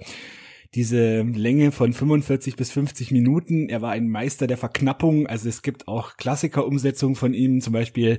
diese 0.74 1.22
Länge 1.22 1.70
von 1.70 1.92
45 1.92 2.56
bis 2.56 2.72
50 2.72 3.12
Minuten. 3.12 3.68
Er 3.68 3.80
war 3.80 3.92
ein 3.92 4.08
Meister 4.08 4.48
der 4.48 4.56
Verknappung. 4.56 5.28
Also 5.28 5.48
es 5.48 5.62
gibt 5.62 5.86
auch 5.86 6.16
Klassiker-Umsetzungen 6.16 7.14
von 7.14 7.32
ihm, 7.32 7.60
zum 7.60 7.72
Beispiel 7.72 8.18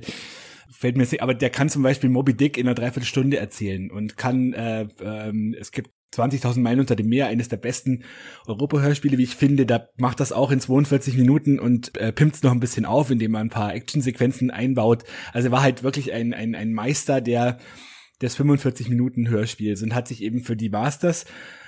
fällt 0.70 0.96
mir 0.96 1.06
aber 1.20 1.34
der 1.34 1.50
kann 1.50 1.68
zum 1.68 1.82
Beispiel 1.82 2.10
Moby 2.10 2.34
Dick 2.34 2.58
in 2.58 2.66
einer 2.66 2.74
Dreiviertelstunde 2.74 3.36
erzählen 3.38 3.90
und 3.90 4.16
kann, 4.16 4.52
äh, 4.52 4.88
ähm, 5.00 5.54
es 5.58 5.72
gibt 5.72 5.90
20.000 6.14 6.60
Meilen 6.60 6.80
unter 6.80 6.96
dem 6.96 7.08
Meer, 7.08 7.26
eines 7.26 7.48
der 7.48 7.58
besten 7.58 8.04
Europa-Hörspiele, 8.46 9.18
wie 9.18 9.24
ich 9.24 9.36
finde. 9.36 9.66
Da 9.66 9.88
macht 9.96 10.20
das 10.20 10.32
auch 10.32 10.50
in 10.50 10.60
42 10.60 11.16
Minuten 11.16 11.58
und 11.58 11.96
äh, 11.98 12.12
pimpt 12.12 12.36
es 12.36 12.42
noch 12.42 12.52
ein 12.52 12.60
bisschen 12.60 12.86
auf, 12.86 13.10
indem 13.10 13.32
man 13.32 13.48
ein 13.48 13.50
paar 13.50 13.74
Actionsequenzen 13.74 14.50
einbaut. 14.50 15.04
Also 15.32 15.48
er 15.48 15.52
war 15.52 15.62
halt 15.62 15.82
wirklich 15.82 16.12
ein, 16.12 16.32
ein, 16.32 16.54
ein 16.54 16.72
Meister 16.72 17.20
der 17.20 17.58
des 18.22 18.34
45 18.36 18.88
Minuten 18.88 19.28
Hörspiels 19.28 19.82
und 19.82 19.94
hat 19.94 20.08
sich 20.08 20.22
eben 20.22 20.42
für 20.42 20.56
die 20.56 20.70
Masters 20.70 21.26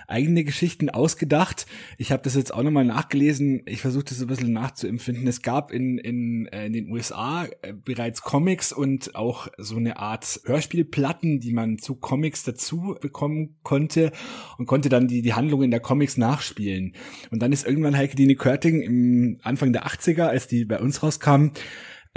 eigene 0.08 0.42
Geschichten 0.42 0.90
ausgedacht. 0.90 1.66
Ich 1.98 2.10
habe 2.10 2.22
das 2.22 2.34
jetzt 2.34 2.52
auch 2.52 2.62
nochmal 2.62 2.84
nachgelesen. 2.84 3.62
Ich 3.66 3.80
versuche 3.80 4.04
das 4.04 4.20
ein 4.20 4.26
bisschen 4.26 4.52
nachzuempfinden. 4.52 5.26
Es 5.28 5.42
gab 5.42 5.70
in, 5.70 5.98
in, 5.98 6.46
äh, 6.46 6.66
in 6.66 6.72
den 6.72 6.90
USA 6.90 7.46
äh, 7.62 7.74
bereits 7.74 8.22
Comics 8.22 8.72
und 8.72 9.14
auch 9.14 9.48
so 9.58 9.76
eine 9.76 9.98
Art 9.98 10.40
Hörspielplatten, 10.44 11.40
die 11.40 11.52
man 11.52 11.78
zu 11.78 11.94
Comics 11.94 12.42
dazu 12.42 12.96
bekommen 13.00 13.56
konnte 13.62 14.10
und 14.56 14.66
konnte 14.66 14.88
dann 14.88 15.08
die, 15.08 15.22
die 15.22 15.34
Handlungen 15.34 15.70
der 15.70 15.80
Comics 15.80 16.16
nachspielen. 16.16 16.94
Und 17.30 17.42
dann 17.42 17.52
ist 17.52 17.66
irgendwann 17.66 17.96
Heike 17.96 18.16
Dine 18.16 18.34
Körting 18.34 18.80
im 18.80 19.38
Anfang 19.42 19.72
der 19.72 19.86
80er, 19.86 20.24
als 20.24 20.48
die 20.48 20.64
bei 20.64 20.80
uns 20.80 21.02
rauskam, 21.02 21.50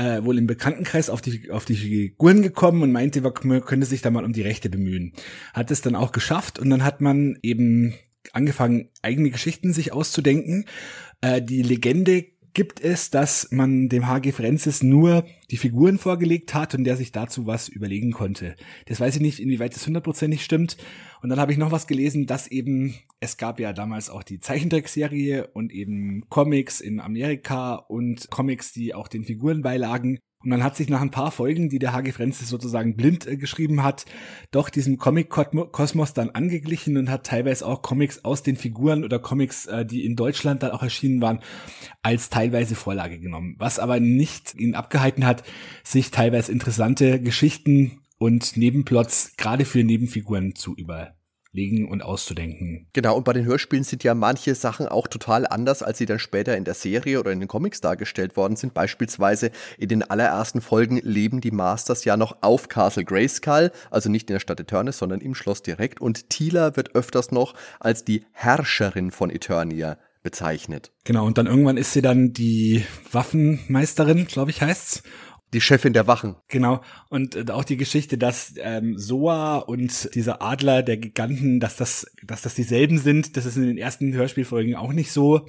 äh, 0.02 0.26
wohl 0.26 0.38
im 0.38 0.48
Bekanntenkreis 0.48 1.10
auf 1.10 1.22
die, 1.22 1.52
auf 1.52 1.65
die 1.65 1.76
Figuren 1.76 2.41
gekommen 2.41 2.82
und 2.82 2.91
meinte, 2.91 3.22
man 3.22 3.61
könnte 3.61 3.86
sich 3.86 4.02
da 4.02 4.10
mal 4.10 4.26
um 4.26 4.34
die 4.34 4.41
Rechte 4.41 4.69
bemühen. 4.69 5.14
Hat 5.53 5.69
es 5.69 5.82
dann 5.82 5.95
auch 5.95 6.11
geschafft 6.11 6.57
und 6.57 6.69
dann 6.72 6.84
hat 6.84 7.02
man 7.02 7.38
eben 7.44 7.94
angefangen, 8.34 8.90
eigene 9.03 9.30
Geschichten 9.30 9.73
sich 9.73 9.94
auszudenken. 9.94 10.65
Äh, 11.22 11.41
die 11.41 11.61
Legende 11.61 12.26
gibt 12.53 12.82
es, 12.82 13.11
dass 13.11 13.52
man 13.52 13.90
dem 13.90 14.07
HG 14.07 14.32
Francis 14.32 14.84
nur 14.84 15.26
die 15.52 15.57
Figuren 15.57 15.98
vorgelegt 15.98 16.53
hat 16.53 16.73
und 16.76 16.84
der 16.84 16.98
sich 16.98 17.11
dazu 17.11 17.45
was 17.45 17.69
überlegen 17.69 18.11
konnte. 18.11 18.56
Das 18.88 18.99
weiß 18.99 19.15
ich 19.15 19.22
nicht, 19.22 19.40
inwieweit 19.40 19.76
das 19.76 19.86
hundertprozentig 19.86 20.44
stimmt. 20.44 20.78
Und 21.22 21.30
dann 21.30 21.39
habe 21.39 21.52
ich 21.52 21.57
noch 21.57 21.72
was 21.72 21.88
gelesen, 21.88 22.26
dass 22.26 22.48
eben, 22.48 22.95
es 23.19 23.38
gab 23.38 23.60
ja 23.60 23.73
damals 23.73 24.10
auch 24.10 24.23
die 24.23 24.39
Zeichentrickserie 24.39 25.48
und 25.53 25.72
eben 25.72 26.26
Comics 26.30 26.81
in 26.81 26.99
Amerika 26.99 27.76
und 27.76 28.30
Comics, 28.31 28.73
die 28.73 28.95
auch 28.95 29.07
den 29.07 29.23
Figuren 29.23 29.61
beilagen. 29.61 30.18
Und 30.43 30.49
dann 30.49 30.64
hat 30.64 30.76
sich 30.76 30.89
nach 30.89 31.02
ein 31.02 31.11
paar 31.11 31.30
Folgen, 31.30 31.69
die 31.69 31.77
der 31.77 31.93
H.G. 31.93 32.14
Francis 32.14 32.49
sozusagen 32.49 32.95
blind 32.95 33.27
äh, 33.27 33.38
geschrieben 33.38 33.84
hat, 33.84 34.06
doch 34.49 34.69
diesem 34.69 34.98
Comic-Kosmos 34.98 36.14
dann 36.14 36.31
angeglichen 36.31 36.98
und 36.98 37.11
hat 37.11 37.27
teilweise 37.27 37.65
auch 37.68 37.84
Comics 37.84 38.26
aus 38.26 38.41
den 38.41 38.56
Figuren 38.56 39.03
oder 39.03 39.19
Comics, 39.19 39.68
äh, 39.68 39.85
die 39.85 40.03
in 40.03 40.15
Deutschland 40.15 40.64
dann 40.64 40.72
auch 40.72 40.81
erschienen 40.81 41.22
waren, 41.22 41.41
als 42.02 42.30
teilweise 42.31 42.73
Vorlage 42.73 43.19
genommen. 43.19 43.56
Was 43.60 43.77
aber 43.77 43.99
nicht 43.99 44.56
ihn 44.56 44.73
abgehalten 44.73 45.27
hat, 45.27 45.43
sich 45.84 46.10
teilweise 46.10 46.52
interessante 46.52 47.22
Geschichten 47.22 48.02
und 48.22 48.56
Nebenplots 48.56 49.34
gerade 49.35 49.65
für 49.65 49.84
Nebenfiguren 49.84 50.53
zu 50.53 50.76
über 50.76 51.15
legen 51.53 51.89
und 51.89 52.03
auszudenken. 52.03 52.88
Genau, 52.93 53.18
und 53.18 53.26
bei 53.26 53.34
den 53.34 53.45
Hörspielen 53.45 53.84
sind 53.84 54.03
ja 54.06 54.14
manche 54.14 54.53
Sachen 54.56 54.88
auch 54.88 55.07
total 55.07 55.45
anders, 55.48 55.84
als 55.84 55.98
sie 55.98 56.06
dann 56.06 56.19
später 56.19 56.56
in 56.56 56.64
der 56.64 56.76
Serie 56.76 57.19
oder 57.19 57.31
in 57.31 57.39
den 57.39 57.49
Comics 57.49 57.81
dargestellt 57.81 58.38
worden 58.38 58.56
sind. 58.56 58.76
Beispielsweise 58.76 59.52
in 59.77 59.89
den 59.89 60.03
allerersten 60.03 60.61
Folgen 60.61 60.98
leben 61.03 61.41
die 61.41 61.52
Masters 61.52 62.06
ja 62.06 62.15
noch 62.15 62.38
auf 62.41 62.69
Castle 62.69 63.03
Grayskull, 63.03 63.72
also 63.89 64.10
nicht 64.10 64.30
in 64.30 64.35
der 64.35 64.39
Stadt 64.39 64.60
Eternis, 64.60 64.99
sondern 64.99 65.19
im 65.19 65.34
Schloss 65.35 65.64
direkt. 65.64 65.99
Und 65.99 66.30
Tila 66.30 66.77
wird 66.77 66.95
öfters 66.95 67.31
noch 67.31 67.56
als 67.80 68.06
die 68.06 68.23
Herrscherin 68.31 69.10
von 69.11 69.31
Eternia 69.31 69.98
bezeichnet. 70.23 70.91
Genau, 71.03 71.26
und 71.26 71.38
dann 71.38 71.48
irgendwann 71.48 71.77
ist 71.77 71.93
sie 71.93 72.02
dann 72.02 72.34
die 72.34 72.85
Waffenmeisterin, 73.11 74.27
glaube 74.27 74.52
ich, 74.52 74.61
heißt's. 74.61 75.03
Die 75.53 75.61
Chefin 75.61 75.94
der 75.94 76.07
Wachen. 76.07 76.36
Genau. 76.48 76.82
Und 77.10 77.36
äh, 77.36 77.52
auch 77.52 77.64
die 77.64 77.78
Geschichte, 77.78 78.18
dass 78.18 78.53
ähm, 78.57 78.98
Soa 78.98 79.57
und 79.57 80.14
dieser 80.15 80.41
Adler 80.41 80.84
der 80.84 80.98
Giganten, 80.98 81.60
dass 81.60 81.76
das, 81.76 82.06
dass 82.23 82.41
das 82.41 82.56
dieselben 82.56 82.98
sind, 82.98 83.36
das 83.38 83.45
ist 83.45 83.57
in 83.57 83.64
den 83.64 83.78
ersten 83.78 84.14
Hörspielfolgen 84.14 84.76
auch 84.76 84.94
nicht 84.94 85.11
so. 85.11 85.45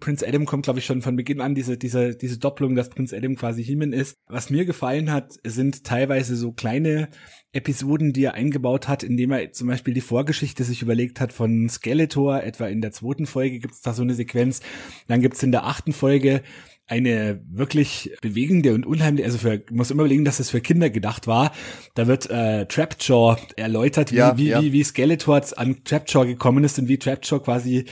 Prince 0.00 0.26
Adam 0.26 0.44
kommt, 0.44 0.64
glaube 0.64 0.78
ich, 0.78 0.84
schon 0.84 1.00
von 1.00 1.16
Beginn 1.16 1.40
an, 1.40 1.54
diese, 1.54 1.78
diese, 1.78 2.14
diese 2.14 2.38
Doppelung, 2.38 2.74
dass 2.74 2.90
Prince 2.90 3.16
Adam 3.16 3.34
quasi 3.34 3.64
He-Man 3.64 3.94
ist. 3.94 4.16
Was 4.28 4.50
mir 4.50 4.66
gefallen 4.66 5.10
hat, 5.10 5.32
sind 5.42 5.84
teilweise 5.84 6.36
so 6.36 6.52
kleine 6.52 7.08
Episoden, 7.52 8.12
die 8.12 8.24
er 8.24 8.34
eingebaut 8.34 8.88
hat, 8.88 9.02
indem 9.02 9.32
er 9.32 9.52
zum 9.52 9.68
Beispiel 9.68 9.94
die 9.94 10.02
Vorgeschichte 10.02 10.64
sich 10.64 10.82
überlegt 10.82 11.20
hat 11.20 11.32
von 11.32 11.68
Skeletor, 11.70 12.42
etwa 12.42 12.66
in 12.66 12.82
der 12.82 12.92
zweiten 12.92 13.26
Folge 13.26 13.58
gibt 13.58 13.72
es 13.72 13.80
da 13.80 13.94
so 13.94 14.02
eine 14.02 14.14
Sequenz. 14.14 14.60
Dann 15.08 15.22
gibt 15.22 15.36
es 15.36 15.42
in 15.42 15.52
der 15.52 15.64
achten 15.64 15.94
Folge 15.94 16.42
eine 16.86 17.40
wirklich 17.50 18.16
bewegende 18.22 18.74
und 18.74 18.86
unheimliche, 18.86 19.26
also 19.26 19.38
für, 19.38 19.62
muss 19.70 19.90
immer 19.90 20.02
überlegen, 20.02 20.24
dass 20.24 20.38
es 20.38 20.50
für 20.50 20.60
Kinder 20.60 20.88
gedacht 20.88 21.26
war. 21.26 21.52
Da 21.94 22.06
wird 22.06 22.30
äh, 22.30 22.66
Trapjaw 22.66 23.36
erläutert, 23.56 24.12
wie, 24.12 24.16
ja, 24.16 24.36
wie, 24.36 24.48
ja. 24.48 24.62
wie, 24.62 24.72
wie 24.72 24.84
Skeletor 24.84 25.42
an 25.56 25.82
Trapjaw 25.84 26.26
gekommen 26.26 26.62
ist 26.64 26.78
und 26.78 26.88
wie 26.88 26.98
Trapjaw 26.98 27.40
quasi 27.40 27.86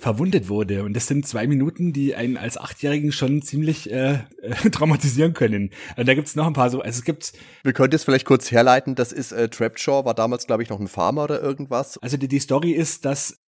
verwundet 0.00 0.48
wurde. 0.48 0.84
Und 0.84 0.94
das 0.94 1.06
sind 1.06 1.26
zwei 1.26 1.46
Minuten, 1.46 1.92
die 1.92 2.14
einen 2.14 2.36
als 2.36 2.58
Achtjährigen 2.58 3.12
schon 3.12 3.42
ziemlich 3.42 3.90
äh, 3.90 4.20
äh, 4.42 4.54
traumatisieren 4.70 5.32
können. 5.32 5.70
Also 5.96 6.04
da 6.04 6.14
gibt's 6.14 6.36
noch 6.36 6.46
ein 6.46 6.52
paar 6.52 6.70
so, 6.70 6.80
also 6.80 6.98
es 6.98 7.04
gibt. 7.04 7.32
Wir 7.62 7.72
könnten 7.72 7.96
es 7.96 8.04
vielleicht 8.04 8.26
kurz 8.26 8.50
herleiten, 8.50 8.94
das 8.94 9.12
ist 9.12 9.32
äh, 9.32 9.48
Trapjaw, 9.48 10.04
war 10.04 10.14
damals, 10.14 10.46
glaube 10.46 10.62
ich, 10.62 10.68
noch 10.68 10.80
ein 10.80 10.88
Farmer 10.88 11.24
oder 11.24 11.40
irgendwas. 11.40 11.98
Also 11.98 12.16
die, 12.16 12.28
die 12.28 12.40
Story 12.40 12.72
ist, 12.72 13.04
dass 13.04 13.38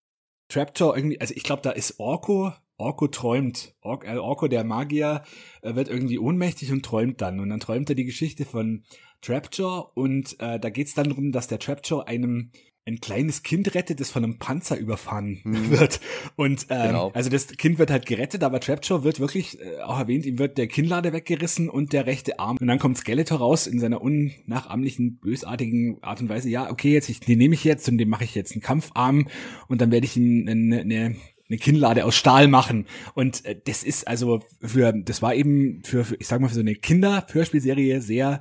Trapjaw 0.49 0.95
irgendwie, 0.97 1.21
also 1.21 1.35
ich 1.35 1.43
glaube, 1.43 1.63
da 1.63 1.71
ist 1.71 1.99
Orko, 1.99 2.53
Orko 2.83 3.09
träumt. 3.09 3.75
Or 3.81 4.05
äh, 4.05 4.17
Orko, 4.17 4.49
der 4.49 4.65
Magier, 4.65 5.23
äh, 5.63 5.75
wird 5.75 5.89
irgendwie 5.89 6.19
ohnmächtig 6.19 6.73
und 6.73 6.85
träumt 6.85 7.21
dann. 7.21 7.41
Und 7.41 7.51
dann 7.51 7.61
träumt 7.61 7.89
er 7.89 7.95
die 7.95 8.05
Geschichte 8.05 8.45
von 8.45 8.83
Trapjaw 9.23 9.91
und 9.95 10.39
äh, 10.41 10.59
da 10.59 10.69
geht's 10.69 10.95
dann 10.95 11.09
darum, 11.09 11.33
dass 11.33 11.47
der 11.47 11.61
Trapjaw 11.61 12.05
einem 12.05 12.51
ein 12.85 12.99
kleines 12.99 13.45
Kind 13.45 13.77
rettet, 13.77 14.01
das 14.01 14.11
von 14.11 14.25
einem 14.25 14.39
Panzer 14.39 14.77
überfahren 14.77 15.39
hm. 15.45 15.71
wird. 15.79 16.01
Und 16.35 16.67
ähm, 16.69 16.89
genau. 16.89 17.11
also 17.15 17.31
das 17.31 17.47
Kind 17.47 17.79
wird 17.79 17.91
halt 17.91 18.07
gerettet, 18.07 18.43
aber 18.43 18.59
Trapjaw 18.59 19.05
wird 19.05 19.21
wirklich 19.21 19.61
äh, 19.61 19.81
auch 19.83 20.01
erwähnt, 20.01 20.27
ihm 20.27 20.39
wird 20.39 20.59
der 20.59 20.67
Kinnlade 20.67 21.13
weggerissen 21.13 21.69
und 21.69 21.93
der 21.93 22.07
rechte 22.07 22.41
Arm. 22.41 22.57
Und 22.61 22.67
dann 22.67 22.81
kommt 22.81 22.99
Skeletor 22.99 23.39
raus 23.39 23.69
in 23.69 23.79
seiner 23.79 24.03
unnachahmlichen, 24.03 25.19
bösartigen 25.19 26.03
Art 26.03 26.21
und 26.21 26.29
Weise. 26.29 26.49
Ja, 26.49 26.71
okay, 26.71 26.93
jetzt 26.93 27.09
ich, 27.09 27.21
den 27.21 27.39
nehme 27.39 27.55
ich 27.55 27.63
jetzt 27.63 27.89
und 27.89 27.99
dem 27.99 28.09
mache 28.09 28.25
ich 28.25 28.35
jetzt 28.35 28.53
einen 28.53 28.63
Kampfarm 28.63 29.29
und 29.69 29.81
dann 29.81 29.93
werde 29.93 30.07
ich 30.07 30.17
ihn 30.17 30.49
eine, 30.49 30.81
eine 30.81 31.17
eine 31.53 31.59
Kinnlade 31.59 32.05
aus 32.05 32.17
Stahl 32.17 32.49
machen. 32.49 32.87
Und 33.15 33.45
äh, 33.45 33.57
das 33.65 33.83
ist 33.83 34.09
also 34.09 34.43
für, 34.61 34.93
das 34.93 35.23
war 35.23 35.35
eben 35.35 35.83
für, 35.85 36.05
für 36.05 36.17
ich 36.19 36.27
sag 36.27 36.41
mal, 36.41 36.49
für 36.49 36.55
so 36.55 36.61
eine 36.61 36.75
Kinder-Hörspielserie 36.75 38.01
sehr 38.01 38.41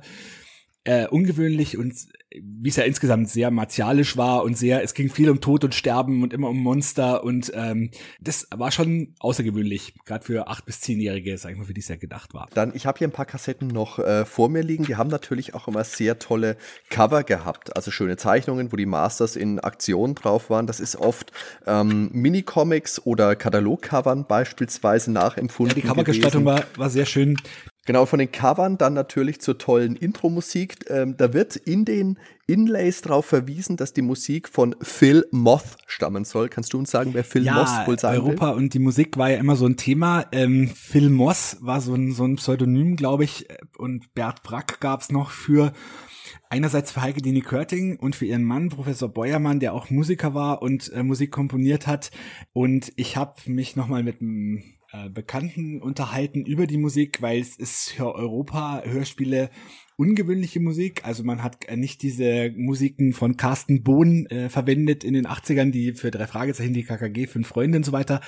äh, 0.84 1.06
ungewöhnlich 1.06 1.76
und 1.76 1.94
wie 2.40 2.68
es 2.68 2.76
ja 2.76 2.84
insgesamt 2.84 3.28
sehr 3.28 3.50
martialisch 3.50 4.16
war 4.16 4.44
und 4.44 4.56
sehr, 4.56 4.82
es 4.82 4.94
ging 4.94 5.10
viel 5.10 5.30
um 5.30 5.40
Tod 5.40 5.64
und 5.64 5.74
Sterben 5.74 6.22
und 6.22 6.32
immer 6.32 6.48
um 6.48 6.58
Monster 6.58 7.24
und 7.24 7.52
ähm, 7.54 7.90
das 8.20 8.46
war 8.54 8.70
schon 8.70 9.14
außergewöhnlich, 9.18 9.94
gerade 10.04 10.24
für 10.24 10.48
acht 10.48 10.64
bis 10.64 10.80
zehnjährige, 10.80 11.36
sag 11.38 11.52
ich 11.52 11.58
mal, 11.58 11.64
für 11.64 11.74
die 11.74 11.80
es 11.80 11.88
ja 11.88 11.96
gedacht 11.96 12.34
war. 12.34 12.48
Dann, 12.54 12.72
ich 12.74 12.86
habe 12.86 12.98
hier 12.98 13.08
ein 13.08 13.12
paar 13.12 13.26
Kassetten 13.26 13.68
noch 13.68 13.98
äh, 13.98 14.24
vor 14.24 14.48
mir 14.48 14.62
liegen, 14.62 14.84
die 14.84 14.96
haben 14.96 15.10
natürlich 15.10 15.54
auch 15.54 15.68
immer 15.68 15.84
sehr 15.84 16.18
tolle 16.18 16.56
Cover 16.90 17.24
gehabt, 17.24 17.76
also 17.76 17.90
schöne 17.90 18.16
Zeichnungen, 18.16 18.72
wo 18.72 18.76
die 18.76 18.86
Masters 18.86 19.36
in 19.36 19.58
Aktion 19.60 20.14
drauf 20.14 20.50
waren. 20.50 20.66
Das 20.66 20.80
ist 20.80 20.96
oft 20.96 21.32
ähm, 21.66 22.10
Minicomics 22.12 23.04
oder 23.04 23.36
Katalogcovern 23.36 24.26
beispielsweise 24.26 25.12
nachempfunden. 25.12 25.76
Ja, 25.76 25.82
die 25.82 25.88
Covergestaltung 25.88 26.44
war, 26.44 26.64
war 26.76 26.90
sehr 26.90 27.06
schön. 27.06 27.36
Genau, 27.84 28.06
von 28.06 28.20
den 28.20 28.30
Covern 28.30 28.78
dann 28.78 28.94
natürlich 28.94 29.40
zur 29.40 29.58
tollen 29.58 29.96
Intro-Musik. 29.96 30.88
Ähm, 30.88 31.16
da 31.16 31.32
wird 31.32 31.56
in 31.56 31.84
den 31.84 32.16
Inlays 32.46 33.02
darauf 33.02 33.26
verwiesen, 33.26 33.76
dass 33.76 33.92
die 33.92 34.02
Musik 34.02 34.48
von 34.48 34.76
Phil 34.80 35.26
Moth 35.32 35.76
stammen 35.88 36.24
soll. 36.24 36.48
Kannst 36.48 36.72
du 36.72 36.78
uns 36.78 36.92
sagen, 36.92 37.12
wer 37.12 37.24
Phil 37.24 37.44
ja, 37.44 37.54
Moth 37.54 37.88
wohl 37.88 37.98
sein 37.98 38.14
Europa 38.14 38.50
will? 38.50 38.62
und 38.62 38.74
die 38.74 38.78
Musik 38.78 39.16
war 39.16 39.30
ja 39.30 39.38
immer 39.38 39.56
so 39.56 39.66
ein 39.66 39.76
Thema. 39.76 40.26
Ähm, 40.30 40.68
Phil 40.68 41.10
Moss 41.10 41.56
war 41.60 41.80
so 41.80 41.94
ein, 41.94 42.12
so 42.12 42.24
ein 42.24 42.36
Pseudonym, 42.36 42.94
glaube 42.94 43.24
ich. 43.24 43.48
Und 43.76 44.14
Bert 44.14 44.44
Brack 44.44 44.78
gab's 44.78 45.10
noch 45.10 45.30
für 45.30 45.72
einerseits 46.50 46.92
für 46.92 47.02
Heike 47.02 47.20
Dini 47.20 47.40
Körting 47.40 47.96
und 47.96 48.14
für 48.14 48.26
ihren 48.26 48.44
Mann, 48.44 48.68
Professor 48.68 49.08
Beuermann, 49.08 49.58
der 49.58 49.74
auch 49.74 49.90
Musiker 49.90 50.34
war 50.34 50.62
und 50.62 50.92
äh, 50.92 51.02
Musik 51.02 51.32
komponiert 51.32 51.88
hat. 51.88 52.12
Und 52.52 52.92
ich 52.94 53.16
habe 53.16 53.34
mich 53.46 53.74
nochmal 53.74 54.04
mit 54.04 54.20
einem 54.20 54.62
äh, 54.92 55.08
Bekannten 55.08 55.80
unterhalten 55.80 56.44
über 56.44 56.66
die 56.66 56.76
Musik, 56.76 57.22
weil 57.22 57.40
es 57.40 57.56
ist 57.56 57.92
für 57.92 58.14
Europa 58.14 58.82
Hörspiele 58.84 59.50
ungewöhnliche 59.96 60.60
Musik. 60.60 61.04
Also 61.04 61.22
man 61.24 61.42
hat 61.42 61.66
nicht 61.74 62.02
diese 62.02 62.50
Musiken 62.56 63.12
von 63.12 63.36
Carsten 63.36 63.82
Bohn 63.82 64.26
äh, 64.26 64.48
verwendet 64.48 65.04
in 65.04 65.14
den 65.14 65.26
80ern, 65.26 65.70
die 65.70 65.92
für 65.92 66.10
drei 66.10 66.26
Fragezeichen, 66.26 66.74
die 66.74 66.82
KKG, 66.82 67.26
fünf 67.26 67.48
Freunde 67.48 67.78
und 67.78 67.84
so 67.84 67.92
weiter 67.92 68.20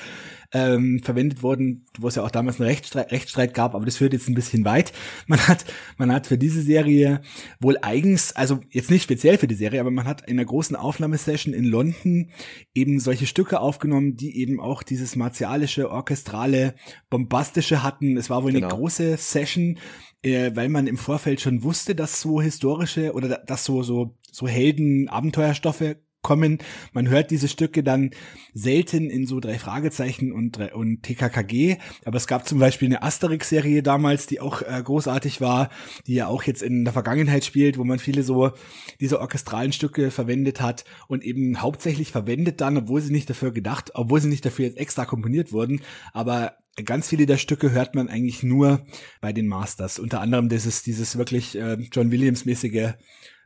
ähm, 0.55 1.01
verwendet 1.03 1.43
wurden, 1.43 1.85
wo 1.99 2.07
es 2.07 2.15
ja 2.15 2.23
auch 2.23 2.31
damals 2.31 2.61
einen 2.61 2.69
Rechtsstreit, 2.69 3.11
Rechtsstreit 3.11 3.55
gab, 3.55 3.75
aber 3.75 3.85
das 3.85 3.97
führt 3.97 4.13
jetzt 4.13 4.29
ein 4.29 4.35
bisschen 4.35 4.65
weit. 4.65 4.93
Man 5.27 5.41
hat, 5.49 5.65
man 5.97 6.13
hat 6.13 6.27
für 6.27 6.39
diese 6.39 6.63
Serie 6.63 7.21
wohl 7.59 7.79
eigens, 7.83 8.37
also 8.37 8.61
jetzt 8.71 8.91
nicht 8.91 9.03
speziell 9.03 9.37
für 9.37 9.49
die 9.49 9.55
Serie, 9.55 9.81
aber 9.81 9.91
man 9.91 10.07
hat 10.07 10.29
in 10.29 10.39
einer 10.39 10.45
großen 10.45 10.77
Aufnahmesession 10.77 11.55
in 11.55 11.65
London 11.65 12.31
eben 12.75 13.01
solche 13.01 13.27
Stücke 13.27 13.59
aufgenommen, 13.59 14.17
die 14.17 14.39
eben 14.39 14.61
auch 14.61 14.83
dieses 14.83 15.17
martialische, 15.17 15.91
orchestrale, 15.91 16.75
bombastische 17.11 17.83
hatten. 17.83 18.17
Es 18.17 18.31
war 18.31 18.45
wohl 18.45 18.53
genau. 18.53 18.69
eine 18.69 18.77
große 18.77 19.17
Session, 19.17 19.79
äh, 20.23 20.53
weil 20.55 20.69
man 20.69 20.87
im 20.87 20.99
Vorfeld 20.99 21.41
schon 21.41 21.63
wusste, 21.63 21.95
dass 21.95 22.21
so 22.21 22.41
historische 22.41 23.13
oder 23.15 23.39
dass 23.47 23.65
so 23.65 23.83
so 23.83 24.17
so 24.31 24.47
Helden 24.47 25.09
Abenteuerstoffe 25.09 25.97
kommen. 26.25 26.59
Man 26.93 27.09
hört 27.09 27.31
diese 27.31 27.47
Stücke 27.47 27.85
dann 27.85 28.11
selten 28.53 29.11
in 29.11 29.29
so 29.29 29.39
drei 29.39 29.61
Fragezeichen 29.61 30.33
und, 30.33 30.59
und 30.73 31.05
TKKG. 31.05 31.77
Aber 32.05 32.17
es 32.17 32.27
gab 32.27 32.49
zum 32.49 32.59
Beispiel 32.59 32.89
eine 32.89 33.05
Asterix-Serie 33.05 33.85
damals, 33.85 34.27
die 34.27 34.41
auch 34.41 34.63
äh, 34.63 34.83
großartig 34.83 35.41
war, 35.41 35.71
die 36.09 36.15
ja 36.15 36.27
auch 36.27 36.43
jetzt 36.43 36.63
in 36.63 36.85
der 36.85 36.93
Vergangenheit 36.93 37.45
spielt, 37.45 37.79
wo 37.79 37.85
man 37.85 38.01
viele 38.01 38.25
so 38.25 38.51
diese 38.99 39.21
orchestralen 39.21 39.73
Stücke 39.73 40.11
verwendet 40.11 40.61
hat 40.61 40.85
und 41.07 41.23
eben 41.23 41.63
hauptsächlich 41.63 42.11
verwendet 42.11 42.61
dann, 42.61 42.77
obwohl 42.77 43.01
sie 43.01 43.13
nicht 43.13 43.31
dafür 43.31 43.53
gedacht, 43.53 43.93
obwohl 43.95 44.21
sie 44.21 44.29
nicht 44.29 44.45
dafür 44.45 44.65
jetzt 44.65 44.79
extra 44.79 45.05
komponiert 45.05 45.53
wurden, 45.53 45.83
aber 46.13 46.57
ganz 46.85 47.09
viele 47.09 47.27
der 47.27 47.39
Stücke 47.39 47.71
hört 47.71 47.95
man 47.95 48.09
eigentlich 48.09 48.43
nur 48.43 48.85
bei 49.21 49.33
den 49.33 49.47
Masters. 49.47 49.99
Unter 49.99 50.21
anderem 50.21 50.49
dieses, 50.49 50.83
dieses 50.83 51.17
wirklich 51.17 51.57
äh, 51.57 51.77
John 51.93 52.11
Williams-mäßige 52.11 52.95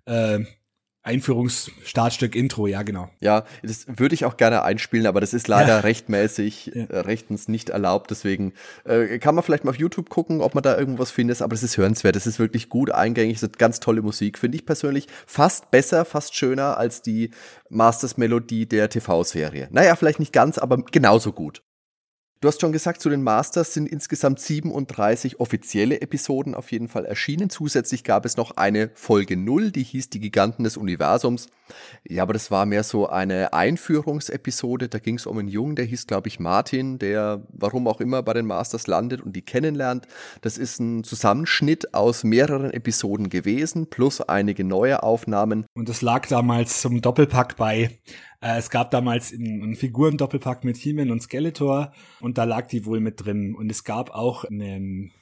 äh, 0.06 0.40
Einführungsstartstück 1.09 2.36
Intro, 2.36 2.66
ja, 2.66 2.82
genau. 2.82 3.09
Ja, 3.20 3.44
das 3.62 3.86
würde 3.89 4.14
ich 4.14 4.26
auch 4.26 4.36
gerne 4.36 4.62
einspielen, 4.62 5.06
aber 5.06 5.22
das 5.22 5.32
ist 5.32 5.48
leider 5.48 5.68
ja. 5.76 5.78
rechtmäßig 5.80 6.66
ja. 6.74 6.85
Äh, 6.85 7.01
rechtens 7.01 7.48
nicht 7.48 7.70
erlaubt. 7.70 8.10
Deswegen 8.10 8.52
äh, 8.85 9.18
kann 9.18 9.35
man 9.35 9.43
vielleicht 9.43 9.64
mal 9.64 9.70
auf 9.70 9.78
YouTube 9.78 10.10
gucken, 10.10 10.43
ob 10.43 10.55
man 10.55 10.62
da 10.62 10.76
irgendwas 10.76 11.10
findet, 11.10 11.40
aber 11.40 11.55
das 11.55 11.62
ist 11.62 11.78
hörenswert. 11.78 12.14
Das 12.14 12.26
ist 12.26 12.39
wirklich 12.39 12.68
gut 12.68 12.90
eingängig, 12.90 13.40
das 13.40 13.44
ist 13.44 13.59
ganz 13.59 13.80
tolle 13.80 14.02
Musik. 14.02 14.39
Finde 14.39 14.56
ich 14.56 14.66
persönlich 14.66 15.09
fast 15.26 15.70
besser, 15.70 16.05
fast 16.05 16.36
schöner 16.36 16.76
als 16.76 17.01
die 17.01 17.30
Masters-Melodie 17.70 18.66
der 18.66 18.90
TV-Serie. 18.90 19.68
Naja, 19.70 19.97
vielleicht 19.97 20.20
nicht 20.20 20.35
ganz, 20.35 20.59
aber 20.59 20.76
genauso 20.76 21.32
gut. 21.32 21.62
Du 22.40 22.47
hast 22.47 22.60
schon 22.60 22.70
gesagt, 22.70 23.01
zu 23.01 23.10
den 23.10 23.24
Masters 23.24 23.74
sind 23.74 23.89
insgesamt 23.89 24.39
37 24.39 25.40
offizielle 25.40 26.01
Episoden 26.01 26.55
auf 26.55 26.70
jeden 26.70 26.86
Fall 26.86 27.05
erschienen. 27.05 27.51
Zusätzlich 27.51 28.05
gab 28.05 28.24
es 28.24 28.36
noch 28.36 28.52
eine 28.52 28.93
Folge 28.94 29.36
0, 29.36 29.73
die 29.73 29.82
hieß 29.82 30.09
Die 30.10 30.20
Giganten 30.20 30.62
des 30.62 30.77
Universums. 30.77 31.48
Ja, 32.09 32.23
aber 32.23 32.35
das 32.35 32.52
war 32.52 32.65
mehr 32.65 32.85
so 32.85 33.09
eine 33.09 33.52
Einführungsepisode. 33.52 34.89
Da 34.89 35.01
ging 35.01 35.16
es 35.16 35.27
um 35.27 35.36
einen 35.36 35.48
Jungen, 35.48 35.74
der 35.74 35.85
hieß, 35.86 36.06
glaube 36.06 36.28
ich, 36.28 36.39
Martin, 36.39 37.01
der 37.01 37.43
warum 37.48 37.89
auch 37.89 38.01
immer 38.01 38.23
bei 38.23 38.35
den 38.35 38.47
Masters 38.47 38.86
landet 38.86 39.20
und 39.20 39.35
die 39.35 39.43
kennenlernt. 39.43 40.06
Das 40.40 40.59
ist 40.59 40.78
ein 40.78 41.02
Zusammenschnitt 41.02 41.93
aus 41.93 42.23
mehreren 42.23 42.70
Episoden 42.70 43.31
gewesen, 43.31 43.89
plus 43.90 44.20
einige 44.20 44.62
neue 44.62 45.02
Aufnahmen. 45.02 45.66
Und 45.74 45.89
das 45.89 46.02
lag 46.02 46.28
damals 46.28 46.82
zum 46.82 47.01
Doppelpack 47.01 47.56
bei 47.56 47.98
es 48.40 48.70
gab 48.70 48.90
damals 48.90 49.32
einen 49.32 49.74
Figuren-Doppelpack 49.74 50.65
mit 50.65 50.77
He-Man 50.77 51.10
und 51.10 51.23
Skeletor 51.23 51.93
und 52.20 52.39
da 52.39 52.44
lag 52.44 52.69
die 52.69 52.86
wohl 52.86 53.01
mit 53.01 53.24
drin. 53.24 53.55
Und 53.55 53.70
es 53.70 53.85
gab 53.85 54.10
auch 54.10 54.44
einen 54.44 55.12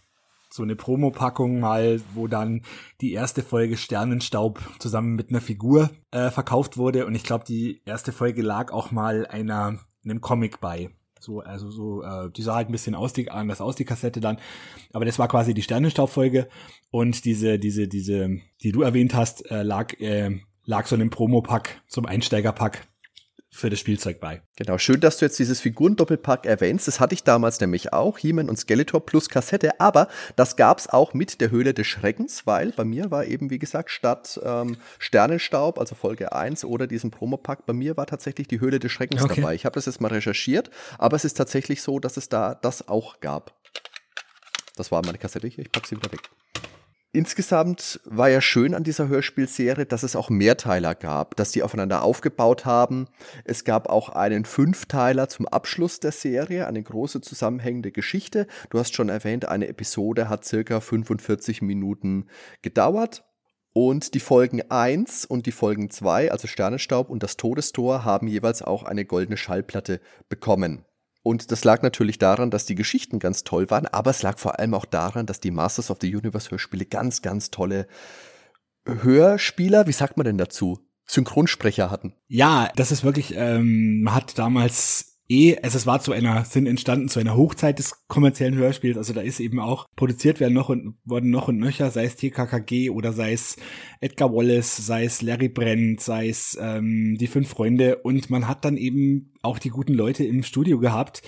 so 0.51 0.63
eine 0.63 0.77
Promopackung 0.77 1.61
mal, 1.61 2.01
wo 2.15 2.29
dann 2.29 2.63
die 3.01 3.13
erste 3.13 3.43
Folge 3.43 3.77
Sternenstaub 3.77 4.61
zusammen 4.79 5.17
mit 5.17 5.31
einer 5.31 5.41
Figur 5.41 5.91
äh, 6.11 6.31
verkauft 6.31 6.77
wurde 6.77 7.07
und 7.07 7.15
ich 7.15 7.25
glaube, 7.25 7.45
die 7.45 7.83
erste 7.85 8.13
Folge 8.13 8.43
lag 8.43 8.73
auch 8.73 8.91
mal 8.91 9.27
einer 9.27 9.79
einem 10.05 10.21
Comic 10.21 10.61
bei. 10.61 10.91
So, 11.19 11.41
also 11.41 11.71
so, 11.71 12.03
äh, 12.03 12.31
die 12.31 12.43
sah 12.43 12.55
halt 12.55 12.69
ein 12.69 12.73
bisschen 12.73 12.95
aus, 12.95 13.13
die, 13.13 13.31
anders 13.31 13.61
aus, 13.61 13.75
die 13.75 13.85
Kassette 13.85 14.21
dann. 14.21 14.39
Aber 14.93 15.05
das 15.05 15.19
war 15.19 15.29
quasi 15.29 15.55
die 15.55 15.63
Sternenstaubfolge. 15.63 16.49
Und 16.91 17.25
diese, 17.25 17.59
diese, 17.59 17.89
diese, 17.89 18.39
die 18.63 18.71
du 18.71 18.83
erwähnt 18.83 19.15
hast, 19.15 19.51
äh, 19.51 19.63
lag, 19.63 19.95
äh, 19.99 20.39
lag 20.65 20.87
so 20.87 20.95
in 20.95 21.01
einem 21.01 21.11
Promopack, 21.11 21.83
zum 21.89 22.07
Einsteigerpack 22.07 22.87
für 23.57 23.70
das 23.70 23.81
Spielzeug 23.81 24.20
bei. 24.20 24.43
Genau, 24.57 24.78
schön, 24.78 25.01
dass 25.01 25.19
du 25.19 25.24
jetzt 25.24 25.39
dieses 25.39 25.61
Figurendoppelpack 25.61 26.47
erwähnst. 26.47 26.87
Das 26.87 27.01
hatte 27.01 27.15
ich 27.15 27.24
damals 27.24 27.61
nämlich 27.61 27.93
auch, 27.93 28.19
He-Man 28.19 28.49
und 28.49 28.57
Skeletor 28.59 29.05
plus 29.05 29.28
Kassette, 29.28 29.81
aber 29.81 30.09
das 30.37 30.57
gab 30.57 30.78
es 30.78 30.89
auch 30.89 31.15
mit 31.15 31.41
der 31.41 31.51
Höhle 31.51 31.74
des 31.74 31.87
Schreckens, 31.87 32.47
weil 32.47 32.73
bei 32.73 32.85
mir 32.85 33.11
war 33.11 33.24
eben, 33.24 33.51
wie 33.51 33.59
gesagt, 33.59 33.91
statt 33.91 34.39
ähm, 34.45 34.77
Sternenstaub, 34.99 35.78
also 35.78 35.95
Folge 35.95 36.33
1 36.33 36.65
oder 36.65 36.87
diesem 36.87 37.11
Promopack, 37.11 37.66
bei 37.66 37.73
mir 37.73 37.97
war 37.97 38.07
tatsächlich 38.07 38.47
die 38.49 38.61
Höhle 38.61 38.78
des 38.78 38.93
Schreckens 38.93 39.23
okay. 39.23 39.41
dabei. 39.41 39.55
Ich 39.55 39.65
habe 39.65 39.74
das 39.74 39.87
jetzt 39.87 40.01
mal 40.01 40.09
recherchiert, 40.09 40.70
aber 40.99 41.16
es 41.16 41.24
ist 41.24 41.35
tatsächlich 41.35 41.83
so, 41.83 41.99
dass 41.99 42.16
es 42.16 42.28
da 42.28 42.55
das 42.55 42.89
auch 42.89 43.20
gab. 43.20 43.55
Das 44.77 44.93
war 44.93 45.05
meine 45.05 45.19
Kassette 45.19 45.49
hier, 45.49 45.65
ich 45.65 45.73
packe 45.73 45.89
sie 45.89 45.97
wieder 45.97 46.12
weg. 46.12 46.20
Insgesamt 47.17 47.99
war 48.05 48.29
ja 48.29 48.43
schön 48.43 48.75
an 48.75 48.85
dieser 48.85 49.09
Hörspielserie, 49.09 49.87
dass 49.87 50.03
es 50.03 50.17
auch 50.17 50.29
Mehrteiler 50.29 50.95
gab, 50.95 51.35
dass 51.37 51.51
die 51.51 51.63
aufeinander 51.63 52.03
aufgebaut 52.03 52.67
haben. 52.67 53.09
Es 53.47 53.65
gab 53.65 53.89
auch 53.89 54.11
einen 54.11 54.45
Fünfteiler 54.45 55.27
zum 55.31 55.49
Abschluss 55.49 55.99
der 55.99 56.13
Serie, 56.13 56.67
eine 56.67 56.83
große 56.83 57.23
zusammenhängende 57.23 57.91
Geschichte. 57.91 58.47
Du 58.69 58.79
hast 58.79 58.95
schon 58.95 59.09
erwähnt, 59.09 59.49
eine 59.49 59.67
Episode 59.69 60.29
hat 60.29 60.45
circa 60.45 60.81
45 60.81 61.63
Minuten 61.63 62.27
gedauert. 62.61 63.25
Und 63.73 64.13
die 64.13 64.21
Folgen 64.21 64.71
1 64.71 65.25
und 65.25 65.47
die 65.47 65.53
Folgen 65.53 65.89
2, 65.89 66.31
also 66.31 66.47
Sternenstaub 66.47 67.09
und 67.09 67.23
das 67.23 67.39
Todestor, 67.39 68.05
haben 68.05 68.27
jeweils 68.27 68.61
auch 68.61 68.83
eine 68.83 69.07
goldene 69.07 69.39
Schallplatte 69.39 70.03
bekommen. 70.29 70.85
Und 71.27 71.51
das 71.51 71.65
lag 71.65 71.82
natürlich 71.82 72.19
daran, 72.19 72.53
dass 72.53 72.66
die 72.66 72.77
Geschichten 72.77 73.19
ganz 73.19 73.43
toll 73.43 73.69
waren, 73.69 73.89
aber 73.89 74.12
es 74.12 74.23
lag 74.23 74.39
vor 74.39 74.61
allem 74.61 74.74
auch 74.74 74.85
daran, 74.85 75.27
dass 75.27 75.40
die 75.40 75.51
Masters 75.51 75.90
of 75.90 75.98
the 76.01 76.15
Universe 76.15 76.53
Hörspiele 76.53 76.85
ganz, 76.85 77.20
ganz 77.20 77.51
tolle 77.51 77.89
Hörspieler, 78.85 79.89
wie 79.89 79.93
sagt 79.93 80.16
man 80.19 80.24
denn 80.24 80.39
dazu? 80.39 80.78
Synchronsprecher 81.05 81.90
hatten. 81.90 82.15
Ja, 82.28 82.70
das 82.77 82.93
ist 82.93 83.03
wirklich, 83.03 83.35
ähm, 83.35 84.03
man 84.03 84.15
hat 84.15 84.39
damals 84.39 85.16
eh, 85.28 85.59
also 85.62 85.77
es 85.78 85.86
war 85.86 86.01
zu 86.01 86.12
einer, 86.12 86.44
sind 86.44 86.66
entstanden 86.66 87.09
zu 87.09 87.19
einer 87.19 87.36
Hochzeit 87.36 87.78
des 87.78 88.07
kommerziellen 88.07 88.57
Hörspiels, 88.57 88.97
also 88.97 89.12
da 89.12 89.20
ist 89.20 89.40
eben 89.40 89.61
auch 89.61 89.86
produziert 89.97 90.40
werden 90.40 90.55
noch 90.55 90.69
und 90.69 90.97
worden 91.05 91.31
noch 91.31 91.48
und 91.48 91.59
nöcher, 91.59 91.90
sei 91.90 92.05
es 92.05 92.16
TKKG 92.16 92.90
oder 92.90 93.12
sei 93.12 93.32
es 93.32 93.57
Edgar 94.01 94.32
Wallace, 94.32 94.77
sei 94.77 95.05
es 95.05 95.23
Larry 95.23 95.48
Brent, 95.48 96.01
sei 96.01 96.28
es 96.28 96.57
ähm, 96.61 97.16
die 97.19 97.27
fünf 97.27 97.48
Freunde. 97.48 97.97
Und 97.97 98.31
man 98.31 98.48
hat 98.48 98.65
dann 98.65 98.77
eben 98.77 99.32
auch 99.43 99.59
die 99.59 99.70
guten 99.70 99.94
Leute 99.94 100.24
im 100.24 100.43
Studio 100.43 100.78
gehabt, 100.78 101.23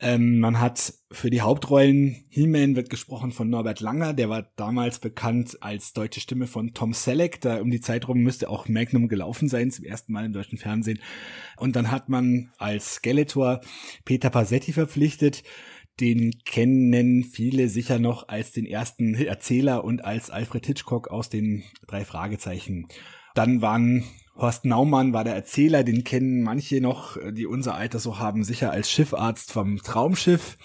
ähm, 0.00 0.40
man 0.40 0.60
hat 0.60 0.94
für 1.10 1.28
die 1.28 1.42
Hauptrollen, 1.42 2.24
He-Man 2.28 2.74
wird 2.74 2.88
gesprochen 2.88 3.32
von 3.32 3.50
Norbert 3.50 3.80
Langer, 3.80 4.14
der 4.14 4.30
war 4.30 4.50
damals 4.56 4.98
bekannt 4.98 5.58
als 5.60 5.92
deutsche 5.92 6.20
Stimme 6.20 6.46
von 6.46 6.72
Tom 6.72 6.94
Selleck, 6.94 7.40
da 7.42 7.60
um 7.60 7.70
die 7.70 7.82
Zeit 7.82 8.08
rum 8.08 8.18
müsste 8.18 8.48
auch 8.48 8.66
Magnum 8.66 9.08
gelaufen 9.08 9.48
sein, 9.48 9.70
zum 9.70 9.84
ersten 9.84 10.12
Mal 10.12 10.24
im 10.24 10.32
deutschen 10.32 10.56
Fernsehen. 10.56 11.00
Und 11.58 11.76
dann 11.76 11.90
hat 11.90 12.08
man 12.08 12.50
als 12.56 12.94
Skeletor 12.94 13.60
Peter 14.06 14.30
Passetti 14.30 14.72
verpflichtet, 14.72 15.42
den 16.00 16.32
kennen 16.46 17.24
viele 17.24 17.68
sicher 17.68 17.98
noch 17.98 18.28
als 18.28 18.52
den 18.52 18.64
ersten 18.64 19.14
Erzähler 19.14 19.84
und 19.84 20.02
als 20.04 20.30
Alfred 20.30 20.64
Hitchcock 20.64 21.08
aus 21.08 21.28
den 21.28 21.62
drei 21.86 22.06
Fragezeichen. 22.06 22.88
Dann 23.34 23.62
waren 23.62 24.04
Horst 24.36 24.64
Naumann 24.64 25.12
war 25.12 25.22
der 25.22 25.34
Erzähler, 25.34 25.84
den 25.84 26.02
kennen 26.02 26.42
manche 26.42 26.80
noch, 26.80 27.18
die 27.32 27.46
unser 27.46 27.74
Alter 27.74 27.98
so 27.98 28.18
haben, 28.18 28.42
sicher 28.42 28.70
als 28.70 28.90
Schiffarzt 28.90 29.52
vom 29.52 29.78
Traumschiff 29.82 30.56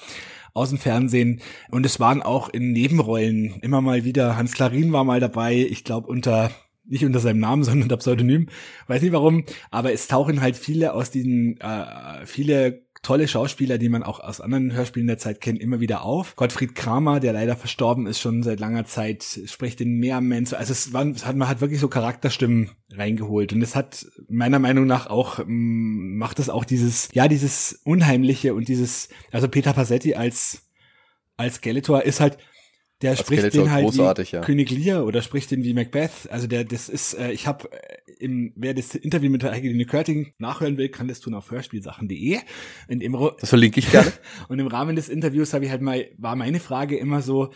aus 0.53 0.69
dem 0.69 0.77
Fernsehen. 0.77 1.41
Und 1.69 1.85
es 1.85 1.99
waren 1.99 2.21
auch 2.21 2.47
in 2.47 2.71
Nebenrollen 2.71 3.59
immer 3.61 3.81
mal 3.81 4.05
wieder, 4.05 4.37
Hans 4.37 4.53
Klarin 4.53 4.93
war 4.93 5.03
mal 5.03 5.19
dabei, 5.19 5.55
ich 5.57 5.83
glaube 5.83 6.07
unter 6.07 6.51
nicht 6.87 7.05
unter 7.05 7.19
seinem 7.19 7.39
Namen, 7.39 7.63
sondern 7.65 7.83
unter 7.83 7.97
Pseudonym. 7.97 8.47
Weiß 8.87 9.01
nicht 9.01 9.13
warum, 9.13 9.45
aber 9.71 9.91
es 9.91 10.07
tauchen 10.07 10.41
halt 10.41 10.55
viele 10.55 10.93
aus 10.93 11.11
diesen, 11.11 11.59
äh, 11.59 12.25
viele 12.25 12.85
tolle 13.05 13.27
Schauspieler, 13.27 13.77
die 13.77 13.87
man 13.87 14.01
auch 14.01 14.19
aus 14.19 14.41
anderen 14.41 14.73
Hörspielen 14.73 15.07
der 15.07 15.19
Zeit 15.19 15.39
kennt, 15.39 15.61
immer 15.61 15.79
wieder 15.79 16.01
auf. 16.01 16.35
Gottfried 16.35 16.73
Kramer, 16.73 17.19
der 17.19 17.33
leider 17.33 17.55
verstorben 17.55 18.07
ist 18.07 18.19
schon 18.19 18.41
seit 18.41 18.59
langer 18.59 18.85
Zeit, 18.85 19.23
spricht 19.45 19.79
den 19.79 19.99
Meermann. 19.99 20.47
Also 20.51 20.71
es, 20.71 20.91
war, 20.91 21.05
es 21.05 21.23
hat, 21.23 21.35
man 21.35 21.47
hat 21.47 21.61
wirklich 21.61 21.79
so 21.79 21.87
Charakterstimmen 21.87 22.71
reingeholt 22.91 23.53
und 23.53 23.61
es 23.61 23.75
hat 23.75 24.07
meiner 24.27 24.57
Meinung 24.57 24.87
nach 24.87 25.05
auch 25.07 25.39
macht 25.45 26.39
es 26.39 26.49
auch 26.49 26.65
dieses 26.65 27.09
ja 27.13 27.27
dieses 27.27 27.79
unheimliche 27.83 28.55
und 28.55 28.67
dieses 28.67 29.09
also 29.31 29.47
Peter 29.47 29.73
Passetti 29.73 30.15
als 30.15 30.63
als 31.37 31.55
Skeletor 31.55 32.03
ist 32.03 32.19
halt 32.19 32.37
der 33.05 33.11
Als 33.11 33.19
spricht 33.19 33.53
den 33.53 33.71
halt 33.71 33.93
wie 33.93 34.35
ja. 34.35 34.41
König 34.41 34.71
Lear 34.71 35.05
oder 35.05 35.21
spricht 35.21 35.51
den 35.51 35.63
wie 35.63 35.75
Macbeth. 35.75 36.27
Also 36.31 36.47
der, 36.47 36.63
das 36.63 36.89
ist, 36.89 37.13
äh, 37.13 37.31
ich 37.31 37.45
habe 37.45 37.69
äh, 37.71 38.11
im, 38.17 38.51
wer 38.55 38.73
das 38.73 38.95
Interview 38.95 39.29
mit 39.29 39.43
der 39.43 39.53
Hegeline 39.53 39.85
Körting 39.85 40.33
nachhören 40.39 40.77
will, 40.77 40.89
kann 40.89 41.07
das 41.07 41.19
tun 41.19 41.35
auf 41.35 41.51
hörspielsachen.de. 41.51 42.39
Das 43.39 43.49
verlinke 43.49 43.79
ich 43.79 43.91
gerne. 43.91 44.11
und 44.49 44.57
im 44.57 44.65
Rahmen 44.65 44.95
des 44.95 45.07
Interviews 45.07 45.53
habe 45.53 45.65
ich 45.65 45.71
halt 45.71 45.83
mal, 45.83 46.07
war 46.17 46.35
meine 46.35 46.59
Frage 46.59 46.97
immer 46.97 47.21
so, 47.21 47.51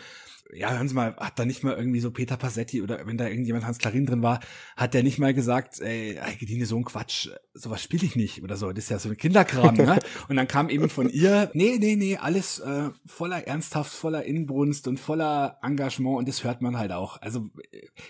ja, 0.53 0.71
hören 0.71 0.88
Sie 0.88 0.95
mal, 0.95 1.15
hat 1.17 1.38
da 1.38 1.45
nicht 1.45 1.63
mal 1.63 1.76
irgendwie 1.76 1.99
so 1.99 2.11
Peter 2.11 2.38
Passetti 2.38 2.81
oder 2.81 3.05
wenn 3.05 3.17
da 3.17 3.27
irgendjemand 3.27 3.65
Hans 3.65 3.77
Klarin 3.77 4.05
drin 4.05 4.23
war, 4.23 4.39
hat 4.76 4.93
der 4.93 5.03
nicht 5.03 5.19
mal 5.19 5.34
gesagt, 5.34 5.80
ey, 5.80 6.17
Hegeline, 6.19 6.65
so 6.65 6.77
ein 6.77 6.85
Quatsch, 6.85 7.30
sowas 7.53 7.84
spiele 7.84 8.05
ich 8.05 8.15
nicht 8.15 8.43
oder 8.43 8.57
so, 8.57 8.71
das 8.71 8.85
ist 8.85 8.89
ja 8.89 8.99
so 8.99 9.09
ein 9.09 9.17
Kinderkram, 9.17 9.76
ne? 9.76 9.99
Und 10.30 10.35
dann 10.35 10.47
kam 10.47 10.69
eben 10.69 10.89
von 10.89 11.09
ihr, 11.09 11.51
nee, 11.53 11.77
nee, 11.80 11.95
nee, 11.95 12.17
alles 12.17 12.59
äh, 12.59 12.89
voller 13.05 13.47
Ernsthaft, 13.47 13.91
voller 13.91 14.26
Inbrunst 14.26 14.88
und 14.88 14.99
voller 14.99 15.59
Engagement 15.61 16.17
und 16.17 16.27
das 16.27 16.43
hört 16.43 16.61
man 16.61 16.77
halt 16.77 16.91
auch. 16.91 17.21
Also, 17.21 17.49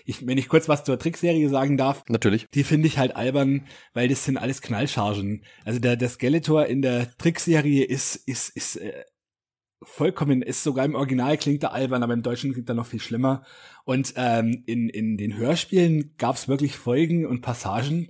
ich, 0.04 0.26
wenn 0.26 0.38
ich 0.38 0.48
kurz 0.48 0.68
was 0.68 0.84
zur 0.84 0.98
Trickserie 0.98 1.48
sagen 1.48 1.76
darf. 1.76 2.04
Natürlich. 2.08 2.46
Die 2.54 2.64
finde 2.64 2.88
ich 2.88 2.98
halt 2.98 3.16
albern, 3.16 3.66
weil 3.92 4.08
das 4.08 4.24
sind 4.24 4.36
alles 4.36 4.62
Knallchargen. 4.62 5.44
Also 5.64 5.78
der, 5.78 5.96
der 5.96 6.08
Skeletor 6.08 6.66
in 6.66 6.82
der 6.82 7.16
Trickserie 7.16 7.84
ist, 7.84 8.16
ist, 8.16 8.50
ist 8.50 8.76
äh, 8.76 9.04
vollkommen 9.82 10.42
ist 10.42 10.62
sogar 10.62 10.84
im 10.84 10.94
Original 10.94 11.36
klingt 11.38 11.62
er 11.62 11.72
albern, 11.72 12.02
aber 12.02 12.12
im 12.12 12.22
Deutschen 12.22 12.52
klingt 12.52 12.68
er 12.68 12.74
noch 12.74 12.86
viel 12.86 13.00
schlimmer. 13.00 13.42
Und 13.84 14.14
ähm, 14.16 14.62
in, 14.66 14.88
in 14.88 15.16
den 15.16 15.36
Hörspielen 15.36 16.14
gab 16.18 16.36
es 16.36 16.48
wirklich 16.48 16.76
Folgen 16.76 17.26
und 17.26 17.40
Passagen, 17.40 18.08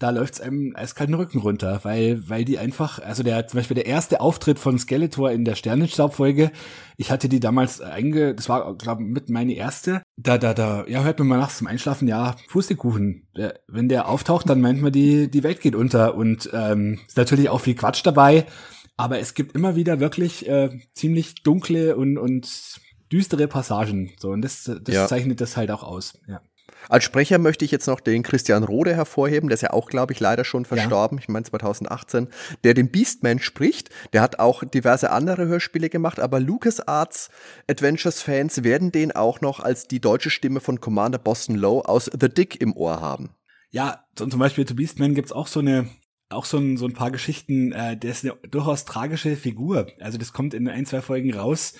da 0.00 0.08
läuft's 0.08 0.40
einem 0.40 0.74
eiskalten 0.74 1.14
Rücken 1.14 1.40
runter, 1.40 1.80
weil, 1.82 2.26
weil 2.26 2.46
die 2.46 2.58
einfach, 2.58 3.00
also 3.00 3.22
der, 3.22 3.46
zum 3.46 3.58
Beispiel 3.58 3.74
der 3.74 3.84
erste 3.84 4.22
Auftritt 4.22 4.58
von 4.58 4.78
Skeletor 4.78 5.30
in 5.30 5.44
der 5.44 5.56
Sternenstaubfolge, 5.56 6.52
ich 6.96 7.10
hatte 7.10 7.28
die 7.28 7.38
damals 7.38 7.82
einge, 7.82 8.34
das 8.34 8.48
war, 8.48 8.74
glaube 8.78 9.02
mit 9.02 9.28
meine 9.28 9.52
erste, 9.52 10.00
da, 10.16 10.38
da, 10.38 10.54
da, 10.54 10.86
ja, 10.86 11.02
hört 11.02 11.18
man 11.18 11.28
mal 11.28 11.38
nachts 11.38 11.58
zum 11.58 11.66
Einschlafen, 11.66 12.08
ja, 12.08 12.34
Pustekuchen. 12.48 13.28
Wenn 13.68 13.90
der 13.90 14.08
auftaucht, 14.08 14.48
dann 14.48 14.62
meint 14.62 14.80
man, 14.80 14.90
die, 14.90 15.30
die 15.30 15.42
Welt 15.42 15.60
geht 15.60 15.74
unter 15.74 16.14
und 16.14 16.48
ähm, 16.54 16.98
ist 17.06 17.18
natürlich 17.18 17.50
auch 17.50 17.60
viel 17.60 17.74
Quatsch 17.74 18.00
dabei, 18.02 18.46
aber 19.00 19.18
es 19.18 19.32
gibt 19.34 19.54
immer 19.54 19.76
wieder 19.76 19.98
wirklich 19.98 20.46
äh, 20.46 20.78
ziemlich 20.92 21.42
dunkle 21.42 21.96
und, 21.96 22.18
und 22.18 22.80
düstere 23.10 23.48
Passagen. 23.48 24.12
So, 24.18 24.28
und 24.28 24.42
das, 24.42 24.64
das 24.64 24.94
ja. 24.94 25.06
zeichnet 25.06 25.40
das 25.40 25.56
halt 25.56 25.70
auch 25.70 25.82
aus. 25.82 26.18
Ja. 26.28 26.42
Als 26.88 27.04
Sprecher 27.04 27.38
möchte 27.38 27.64
ich 27.64 27.70
jetzt 27.70 27.86
noch 27.86 28.00
den 28.00 28.22
Christian 28.22 28.62
Rode 28.62 28.94
hervorheben, 28.94 29.48
der 29.48 29.54
ist 29.54 29.62
ja 29.62 29.72
auch, 29.72 29.88
glaube 29.88 30.12
ich, 30.12 30.20
leider 30.20 30.44
schon 30.44 30.64
verstorben, 30.64 31.18
ja. 31.18 31.22
ich 31.22 31.28
meine 31.28 31.44
2018, 31.44 32.28
der 32.62 32.74
den 32.74 32.90
Beastman 32.90 33.38
spricht. 33.38 33.88
Der 34.12 34.20
hat 34.20 34.38
auch 34.38 34.64
diverse 34.64 35.10
andere 35.10 35.46
Hörspiele 35.46 35.88
gemacht, 35.88 36.20
aber 36.20 36.38
LucasArts 36.38 37.30
Adventures-Fans 37.68 38.64
werden 38.64 38.92
den 38.92 39.12
auch 39.12 39.40
noch 39.40 39.60
als 39.60 39.88
die 39.88 40.00
deutsche 40.00 40.30
Stimme 40.30 40.60
von 40.60 40.80
Commander 40.80 41.18
Boston 41.18 41.56
Lowe 41.56 41.88
aus 41.88 42.10
The 42.18 42.28
Dick 42.28 42.60
im 42.60 42.76
Ohr 42.76 43.00
haben. 43.00 43.30
Ja, 43.70 44.04
zum 44.14 44.38
Beispiel 44.38 44.66
zu 44.66 44.74
Beastman 44.74 45.14
gibt's 45.14 45.32
auch 45.32 45.46
so 45.46 45.60
eine 45.60 45.88
auch 46.30 46.44
so 46.44 46.58
ein, 46.58 46.76
so 46.76 46.86
ein 46.86 46.94
paar 46.94 47.10
Geschichten, 47.10 47.72
äh, 47.72 47.96
der 47.96 48.10
ist 48.10 48.24
eine 48.24 48.34
durchaus 48.50 48.84
tragische 48.84 49.36
Figur. 49.36 49.88
Also 50.00 50.18
das 50.18 50.32
kommt 50.32 50.54
in 50.54 50.68
ein, 50.68 50.86
zwei 50.86 51.02
Folgen 51.02 51.34
raus, 51.34 51.74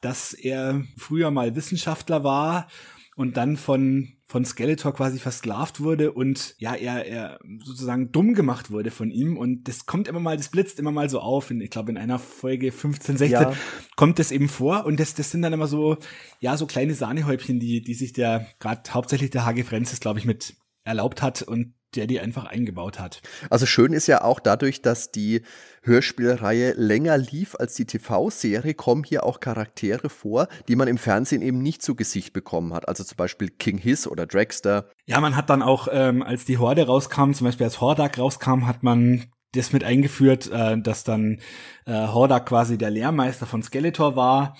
dass 0.00 0.32
er 0.32 0.82
früher 0.98 1.30
mal 1.30 1.54
Wissenschaftler 1.56 2.24
war 2.24 2.68
und 3.16 3.36
dann 3.36 3.56
von 3.56 4.16
von 4.32 4.46
Skeletor 4.46 4.94
quasi 4.94 5.18
versklavt 5.18 5.80
wurde 5.80 6.10
und 6.10 6.54
ja, 6.56 6.74
er, 6.74 7.06
er 7.06 7.38
sozusagen 7.62 8.12
dumm 8.12 8.32
gemacht 8.32 8.70
wurde 8.70 8.90
von 8.90 9.10
ihm 9.10 9.36
und 9.36 9.68
das 9.68 9.84
kommt 9.84 10.08
immer 10.08 10.20
mal, 10.20 10.38
das 10.38 10.48
blitzt 10.48 10.78
immer 10.78 10.90
mal 10.90 11.10
so 11.10 11.20
auf. 11.20 11.50
In, 11.50 11.60
ich 11.60 11.68
glaube, 11.68 11.90
in 11.90 11.98
einer 11.98 12.18
Folge 12.18 12.72
15, 12.72 13.18
16 13.18 13.30
ja. 13.30 13.52
kommt 13.94 14.18
das 14.18 14.32
eben 14.32 14.48
vor 14.48 14.86
und 14.86 14.98
das, 14.98 15.12
das 15.12 15.30
sind 15.30 15.42
dann 15.42 15.52
immer 15.52 15.66
so, 15.66 15.98
ja, 16.40 16.56
so 16.56 16.66
kleine 16.66 16.94
Sahnehäubchen, 16.94 17.60
die, 17.60 17.82
die 17.82 17.92
sich 17.92 18.14
der, 18.14 18.46
gerade 18.58 18.90
hauptsächlich 18.94 19.28
der 19.28 19.44
Hage 19.44 19.64
Francis, 19.64 20.00
glaube 20.00 20.18
ich, 20.18 20.24
mit 20.24 20.54
erlaubt 20.82 21.20
hat 21.20 21.42
und 21.42 21.74
der 21.94 22.06
die 22.06 22.20
einfach 22.20 22.46
eingebaut 22.46 22.98
hat. 22.98 23.22
Also 23.50 23.66
schön 23.66 23.92
ist 23.92 24.06
ja 24.06 24.22
auch 24.22 24.40
dadurch, 24.40 24.82
dass 24.82 25.10
die 25.10 25.42
Hörspielreihe 25.82 26.74
länger 26.76 27.18
lief 27.18 27.56
als 27.58 27.74
die 27.74 27.84
TV-Serie, 27.84 28.74
kommen 28.74 29.04
hier 29.04 29.24
auch 29.24 29.40
Charaktere 29.40 30.08
vor, 30.08 30.48
die 30.68 30.76
man 30.76 30.88
im 30.88 30.98
Fernsehen 30.98 31.42
eben 31.42 31.60
nicht 31.60 31.82
zu 31.82 31.94
Gesicht 31.94 32.32
bekommen 32.32 32.72
hat. 32.72 32.88
Also 32.88 33.04
zum 33.04 33.16
Beispiel 33.16 33.48
King 33.48 33.78
Hiss 33.78 34.06
oder 34.06 34.26
Dragster. 34.26 34.88
Ja, 35.06 35.20
man 35.20 35.36
hat 35.36 35.50
dann 35.50 35.62
auch, 35.62 35.88
ähm, 35.90 36.22
als 36.22 36.44
die 36.44 36.58
Horde 36.58 36.86
rauskam, 36.86 37.32
zum 37.32 37.46
Beispiel 37.46 37.64
als 37.64 37.80
Hordak 37.80 38.18
rauskam, 38.18 38.66
hat 38.66 38.82
man 38.82 39.26
das 39.54 39.72
mit 39.72 39.84
eingeführt, 39.84 40.50
äh, 40.50 40.80
dass 40.80 41.04
dann 41.04 41.40
äh, 41.86 41.92
Hordak 41.92 42.46
quasi 42.46 42.78
der 42.78 42.90
Lehrmeister 42.90 43.46
von 43.46 43.62
Skeletor 43.62 44.16
war. 44.16 44.56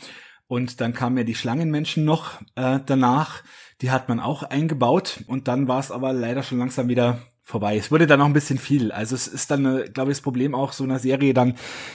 Und 0.49 0.81
dann 0.83 0.93
kamen 0.93 1.17
ja 1.17 1.25
die 1.25 1.35
Schlangenmenschen 1.35 2.05
noch 2.05 2.41
äh, 2.57 2.81
danach 2.85 3.43
die 3.83 3.91
hat 3.91 4.09
man 4.09 4.21
auch 4.21 4.45
eingebaut 4.45 5.25
und 5.27 5.49
dann 5.49 5.69
war 5.69 5.81
es 5.81 5.91
aber 5.91 6.13
leider 6.13 6.43
schon 6.43 6.59
langsam 6.59 6.89
wieder 6.89 7.19
vorbei. 7.43 7.77
Es 7.77 7.91
wurde 7.91 8.07
dann 8.07 8.21
noch 8.21 8.27
ein 8.27 8.33
bisschen 8.33 8.59
viel. 8.59 8.93
Also 8.93 9.17
es 9.17 9.27
ist 9.27 9.51
dann, 9.51 9.67
äh, 9.67 9.89
glaube 9.93 10.13
ich, 10.13 10.19
das 10.19 10.23
Problem 10.23 10.55
auch 10.55 10.73
so 10.73 10.85
einer 10.85 11.01
Serie 11.01 11.35
dann 11.35 11.55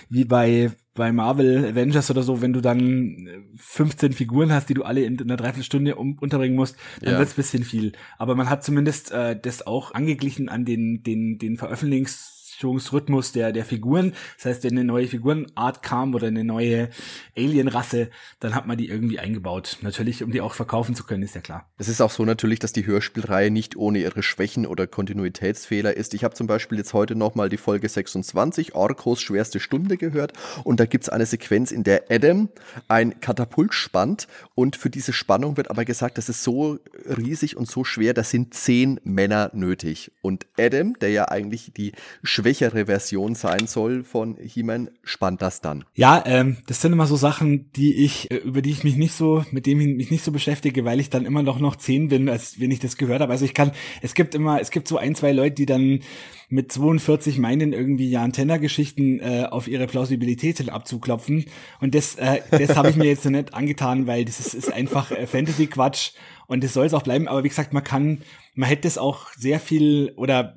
wie 0.10 0.26
bei 0.26 0.72
bei 0.94 1.12
Marvel 1.12 1.64
Avengers 1.64 2.10
oder 2.10 2.24
so, 2.24 2.42
wenn 2.42 2.54
du 2.54 2.60
dann 2.60 3.28
15 3.56 4.14
Figuren 4.14 4.52
hast, 4.52 4.68
die 4.68 4.74
du 4.74 4.84
alle 4.84 5.04
in 5.04 5.22
einer 5.22 5.38
Dreiviertelstunde 5.38 5.96
um, 5.96 6.18
unterbringen 6.20 6.56
musst, 6.56 6.76
dann 7.02 7.14
ja. 7.14 7.20
wird's 7.20 7.36
bisschen 7.36 7.64
viel. 7.64 7.94
Aber 8.18 8.36
man 8.36 8.50
hat 8.50 8.64
zumindest 8.64 9.12
äh, 9.12 9.40
das 9.40 9.66
auch 9.66 9.94
angeglichen 9.94 10.50
an 10.50 10.66
den 10.66 11.04
den 11.04 11.38
den 11.38 11.58
Veröffentlichungs 11.58 12.37
Bewegungsrhythmus 12.58 13.32
der, 13.32 13.52
der 13.52 13.66
Figuren. 13.66 14.14
Das 14.38 14.46
heißt, 14.46 14.64
wenn 14.64 14.72
eine 14.72 14.84
neue 14.84 15.08
Figurenart 15.08 15.84
kam 15.84 16.14
oder 16.14 16.28
eine 16.28 16.44
neue 16.44 16.90
Alien-Rasse, 17.36 18.10
dann 18.40 18.56
hat 18.56 18.68
man 18.68 18.78
die 18.78 18.90
irgendwie 18.90 19.20
eingebaut. 19.20 19.78
Natürlich, 19.82 20.24
um 20.24 20.32
die 20.32 20.42
auch 20.42 20.54
verkaufen 20.54 20.96
zu 20.96 21.04
können, 21.04 21.24
ist 21.24 21.36
ja 21.36 21.42
klar. 21.42 21.70
Es 21.78 21.88
ist 21.88 22.02
auch 22.02 22.12
so 22.12 22.26
natürlich, 22.26 22.60
dass 22.60 22.74
die 22.74 22.86
Hörspielreihe 22.86 23.52
nicht 23.52 23.76
ohne 23.76 24.00
ihre 24.00 24.24
Schwächen 24.24 24.66
oder 24.66 24.88
Kontinuitätsfehler 24.88 25.96
ist. 25.96 26.14
Ich 26.14 26.24
habe 26.24 26.34
zum 26.36 26.48
Beispiel 26.48 26.78
jetzt 26.78 26.94
heute 26.94 27.16
nochmal 27.16 27.50
die 27.50 27.58
Folge 27.58 27.90
26, 27.90 28.76
Orkos 28.76 29.22
schwerste 29.22 29.60
Stunde 29.60 29.98
gehört 29.98 30.34
und 30.64 30.80
da 30.80 30.86
gibt's 30.86 31.10
eine 31.10 31.26
Sequenz, 31.26 31.72
in 31.72 31.84
der 31.84 32.06
Adam 32.10 32.50
ein 32.88 33.20
Katapult 33.20 33.74
spannt 33.74 34.28
und 34.56 34.76
für 34.76 34.90
diese 34.90 35.14
Spannung 35.14 35.58
wird 35.58 35.70
aber 35.70 35.86
gesagt, 35.86 36.18
das 36.18 36.30
ist 36.30 36.44
so 36.44 36.80
riesig 37.06 37.58
und 37.58 37.70
so 37.70 37.84
schwer, 37.84 38.14
das 38.14 38.30
sind 38.30 38.54
zehn 38.54 39.00
Männer 39.04 39.52
nötig. 39.54 40.12
Und 40.22 40.46
Adam, 40.58 40.98
der 41.00 41.10
ja 41.10 41.28
eigentlich 41.30 41.72
die 41.76 41.94
schwächste 42.24 42.47
schwächere 42.48 42.86
Version 42.86 43.36
sein 43.36 43.68
soll 43.68 44.06
von 44.06 44.38
He-Man, 44.38 44.90
spannt 45.04 45.42
das 45.42 45.60
dann. 45.60 45.84
Ja, 45.96 46.24
ähm, 46.26 46.58
das 46.68 46.82
sind 46.82 46.94
immer 46.94 47.06
so 47.06 47.18
Sachen, 47.18 47.72
die 47.74 48.06
ich, 48.06 48.32
äh, 48.32 48.38
über 48.38 48.62
die 48.62 48.72
ich 48.72 48.86
mich 48.86 48.96
nicht 48.96 49.14
so, 49.14 49.44
mit 49.52 49.66
dem 49.66 49.82
ich 49.82 49.88
mich 49.98 50.12
nicht 50.12 50.24
so 50.24 50.32
beschäftige, 50.32 50.86
weil 50.86 51.02
ich 51.02 51.10
dann 51.10 51.26
immer 51.26 51.44
noch 51.44 51.60
noch 51.60 51.76
zehn 51.76 52.08
bin, 52.08 52.30
als 52.30 52.58
wenn 52.60 52.72
ich 52.72 52.80
das 52.80 52.96
gehört 52.96 53.20
habe. 53.20 53.34
Also 53.34 53.44
ich 53.44 53.54
kann, 53.54 53.72
es 54.02 54.14
gibt 54.14 54.34
immer, 54.34 54.62
es 54.62 54.72
gibt 54.72 54.88
so 54.88 54.98
ein, 54.98 55.14
zwei 55.14 55.34
Leute, 55.34 55.56
die 55.56 55.66
dann 55.66 56.00
mit 56.48 56.72
42 56.72 57.38
meinen 57.38 57.74
irgendwie 57.74 58.10
ja 58.10 58.24
Antenna-Geschichten 58.24 59.20
äh, 59.20 59.48
auf 59.50 59.68
ihre 59.68 59.88
Plausibilität 59.88 60.70
abzuklopfen. 60.70 61.46
Und 61.82 61.96
das, 61.96 62.16
äh, 62.16 62.40
das 62.52 62.78
habe 62.78 62.90
ich 62.90 62.96
mir 62.96 63.06
jetzt 63.06 63.24
so 63.24 63.30
nicht 63.30 63.54
angetan, 63.54 64.08
weil 64.08 64.24
das 64.24 64.40
ist, 64.40 64.54
ist 64.54 64.72
einfach 64.72 65.12
äh, 65.12 65.28
Fantasy-Quatsch 65.28 66.12
und 66.48 66.64
das 66.64 66.74
soll 66.74 66.86
es 66.86 66.94
auch 66.94 67.04
bleiben. 67.04 67.28
Aber 67.28 67.44
wie 67.44 67.50
gesagt, 67.50 67.74
man 67.74 67.84
kann, 67.84 68.22
man 68.56 68.70
hätte 68.70 68.88
es 68.88 68.98
auch 68.98 69.34
sehr 69.34 69.60
viel 69.60 70.14
oder 70.16 70.56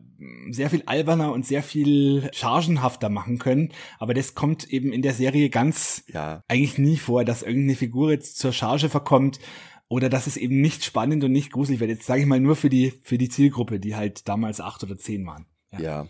sehr 0.51 0.71
viel 0.71 0.83
alberner 0.87 1.33
und 1.33 1.47
sehr 1.47 1.63
viel 1.63 2.31
chargenhafter 2.33 3.09
machen 3.09 3.39
können. 3.39 3.71
Aber 3.99 4.15
das 4.15 4.35
kommt 4.35 4.69
eben 4.71 4.93
in 4.93 5.03
der 5.03 5.15
Serie 5.15 5.51
ganz 5.51 6.05
ja. 6.13 6.43
eigentlich 6.49 6.79
nie 6.79 6.97
vor, 6.97 7.25
dass 7.25 7.43
irgendeine 7.43 7.77
Figur 7.77 8.11
jetzt 8.11 8.39
zur 8.39 8.53
Charge 8.53 8.89
verkommt 8.89 9.41
oder 9.89 10.09
dass 10.09 10.27
es 10.27 10.37
eben 10.37 10.61
nicht 10.61 10.85
spannend 10.85 11.25
und 11.25 11.33
nicht 11.33 11.53
gruselig 11.53 11.81
wird. 11.81 11.91
Jetzt 11.91 12.07
sage 12.07 12.21
ich 12.21 12.27
mal 12.27 12.41
nur 12.41 12.57
für 12.57 12.69
die, 12.71 12.93
für 13.03 13.19
die 13.19 13.29
Zielgruppe, 13.29 13.81
die 13.81 13.97
halt 13.97 14.29
damals 14.29 14.61
acht 14.61 14.83
oder 14.83 14.97
zehn 14.97 15.27
waren. 15.27 15.47
ja. 15.73 15.81
ja. 15.81 16.09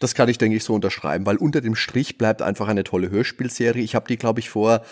Das 0.00 0.14
kann 0.14 0.28
ich, 0.28 0.38
denke 0.38 0.56
ich, 0.56 0.64
so 0.64 0.74
unterschreiben, 0.74 1.26
weil 1.26 1.36
unter 1.36 1.60
dem 1.60 1.74
Strich 1.74 2.18
bleibt 2.18 2.42
einfach 2.42 2.68
eine 2.68 2.84
tolle 2.84 3.10
Hörspielserie. 3.10 3.82
Ich 3.82 3.94
habe 3.94 4.06
die, 4.08 4.16
glaube 4.16 4.40
ich, 4.40 4.50
vor 4.50 4.82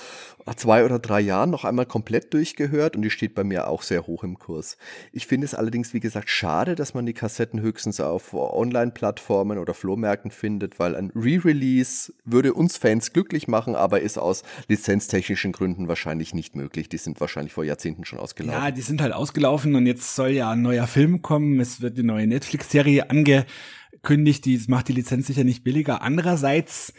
zwei 0.57 0.85
oder 0.85 0.99
drei 0.99 1.21
Jahren 1.21 1.51
noch 1.51 1.65
einmal 1.65 1.87
komplett 1.87 2.35
durchgehört 2.35 2.97
und 2.97 3.03
die 3.03 3.11
steht 3.11 3.35
bei 3.35 3.45
mir 3.45 3.69
auch 3.69 3.83
sehr 3.83 4.07
hoch 4.07 4.25
im 4.25 4.39
Kurs. 4.39 4.77
Ich 5.13 5.27
finde 5.27 5.45
es 5.45 5.55
allerdings, 5.55 5.95
wie 5.95 6.01
gesagt, 6.01 6.31
schade, 6.31 6.75
dass 6.75 6.95
man 6.95 7.07
die 7.07 7.13
Kassetten 7.13 7.61
höchstens 7.61 8.01
auf 8.01 8.35
Online-Plattformen 8.35 9.59
oder 9.59 9.75
Flohmärkten 9.75 10.31
findet, 10.31 10.79
weil 10.81 10.97
ein 10.97 11.13
Re-Release 11.15 12.13
würde 12.25 12.55
uns 12.55 12.77
Fans 12.77 13.13
glücklich 13.13 13.47
machen, 13.47 13.77
aber 13.77 14.01
ist 14.01 14.19
aus 14.19 14.43
lizenztechnischen 14.69 15.53
Gründen 15.53 15.87
wahrscheinlich 15.87 16.35
nicht 16.35 16.57
möglich. 16.57 16.89
Die 16.89 16.99
sind 16.99 17.21
wahrscheinlich 17.21 17.53
vor 17.53 17.65
Jahrzehnten 17.65 18.05
schon 18.05 18.19
ausgelaufen. 18.19 18.61
Ja, 18.61 18.71
die 18.71 18.83
sind 18.83 19.01
halt 19.01 19.13
ausgelaufen 19.13 19.77
und 19.77 19.87
jetzt 19.87 20.17
soll 20.17 20.31
ja 20.31 20.51
ein 20.51 20.63
neuer 20.63 20.89
Film 20.89 21.23
kommen. 21.23 21.61
Es 21.61 21.81
wird 21.81 21.99
eine 21.99 22.07
neue 22.07 22.27
Netflix-Serie 22.27 23.11
angekündigt, 24.03 24.45
die 24.45 24.61
macht 24.67 24.89
die 24.89 24.93
Lizenz 24.93 25.29
sicher 25.29 25.45
nicht 25.45 25.63
billiger. 25.63 26.03
Andererseits 26.03 26.93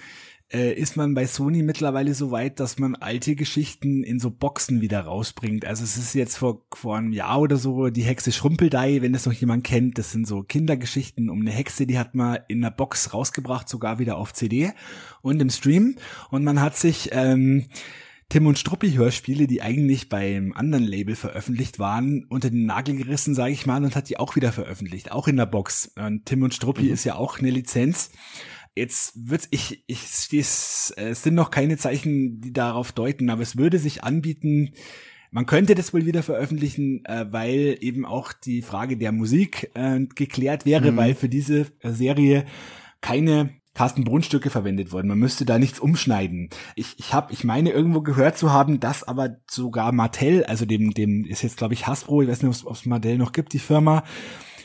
äh, 0.53 0.73
ist 0.73 0.95
man 0.95 1.13
bei 1.13 1.27
Sony 1.27 1.61
mittlerweile 1.61 2.13
so 2.13 2.31
weit, 2.31 2.61
dass 2.61 2.79
man 2.79 2.95
alte 2.95 3.35
Geschichten 3.35 4.03
in 4.03 4.19
so 4.19 4.31
Boxen 4.31 4.79
wieder 4.79 5.01
rausbringt. 5.01 5.65
Also 5.65 5.83
es 5.83 5.97
ist 5.97 6.13
jetzt 6.13 6.37
vor, 6.37 6.65
vor 6.73 6.95
einem 6.97 7.11
Jahr 7.11 7.41
oder 7.41 7.57
so 7.57 7.89
die 7.89 8.03
Hexe 8.03 8.31
Schrumpeldei, 8.31 9.01
wenn 9.01 9.11
das 9.11 9.25
noch 9.25 9.33
jemand 9.33 9.65
kennt. 9.65 9.97
Das 9.97 10.13
sind 10.13 10.25
so 10.25 10.43
Kindergeschichten 10.43 11.29
um 11.29 11.41
eine 11.41 11.51
Hexe, 11.51 11.85
die 11.85 11.99
hat 11.99 12.15
man 12.15 12.39
in 12.47 12.63
einer 12.63 12.71
Box 12.71 13.13
rausgebracht, 13.13 13.67
sogar 13.67 13.99
wieder 13.99 14.15
auf 14.15 14.31
CD 14.31 14.71
und 15.21 15.41
im 15.41 15.49
Stream. 15.49 15.97
Und 16.29 16.45
man 16.45 16.61
hat 16.61 16.77
sich 16.77 17.09
ähm, 17.11 17.65
Tim 18.33 18.47
und 18.47 18.57
Struppi 18.57 18.93
Hörspiele, 18.93 19.45
die 19.45 19.61
eigentlich 19.61 20.09
beim 20.09 20.53
anderen 20.53 20.85
Label 20.85 21.15
veröffentlicht 21.15 21.77
waren, 21.77 22.25
unter 22.29 22.49
den 22.49 22.65
Nagel 22.65 22.95
gerissen, 22.95 23.35
sage 23.35 23.53
ich 23.53 23.67
mal, 23.67 23.83
und 23.83 23.95
hat 23.95 24.09
die 24.09 24.17
auch 24.17 24.35
wieder 24.35 24.51
veröffentlicht, 24.51 25.11
auch 25.11 25.27
in 25.27 25.37
der 25.37 25.45
Box. 25.45 25.91
Und 25.95 26.25
Tim 26.25 26.41
und 26.41 26.51
Struppi 26.51 26.85
mhm. 26.85 26.93
ist 26.93 27.03
ja 27.03 27.13
auch 27.13 27.37
eine 27.37 27.51
Lizenz. 27.51 28.09
Jetzt 28.75 29.29
wird 29.29 29.47
ich, 29.51 29.83
ich 29.85 30.01
es 30.31 30.95
sind 30.95 31.35
noch 31.35 31.51
keine 31.51 31.77
Zeichen, 31.77 32.41
die 32.41 32.51
darauf 32.51 32.91
deuten, 32.91 33.29
aber 33.29 33.43
es 33.43 33.55
würde 33.55 33.77
sich 33.77 34.03
anbieten, 34.03 34.73
man 35.29 35.45
könnte 35.45 35.75
das 35.75 35.93
wohl 35.93 36.07
wieder 36.07 36.23
veröffentlichen, 36.23 37.05
äh, 37.05 37.27
weil 37.29 37.77
eben 37.81 38.03
auch 38.03 38.33
die 38.33 38.63
Frage 38.63 38.97
der 38.97 39.11
Musik 39.11 39.69
äh, 39.75 39.99
geklärt 40.15 40.65
wäre, 40.65 40.91
mhm. 40.91 40.97
weil 40.97 41.13
für 41.13 41.29
diese 41.29 41.67
Serie 41.83 42.45
keine 42.99 43.51
Carsten 43.73 44.03
Brunnstücke 44.03 44.49
verwendet 44.49 44.91
wurden. 44.91 45.07
Man 45.07 45.19
müsste 45.19 45.45
da 45.45 45.57
nichts 45.57 45.79
umschneiden. 45.79 46.49
Ich, 46.75 46.99
ich 46.99 47.13
habe, 47.13 47.33
ich 47.33 47.43
meine 47.43 47.71
irgendwo 47.71 48.01
gehört 48.01 48.37
zu 48.37 48.51
haben, 48.51 48.79
dass 48.79 49.03
aber 49.03 49.37
sogar 49.49 49.91
Mattel, 49.91 50.43
also 50.43 50.65
dem, 50.65 50.91
dem 50.91 51.25
ist 51.25 51.41
jetzt 51.41 51.57
glaube 51.57 51.73
ich 51.73 51.87
Hasbro, 51.87 52.21
ich 52.21 52.29
weiß 52.29 52.43
nicht, 52.43 52.65
ob 52.65 52.73
es 52.73 52.85
Mattel 52.85 53.17
noch 53.17 53.31
gibt, 53.31 53.53
die 53.53 53.59
Firma, 53.59 54.03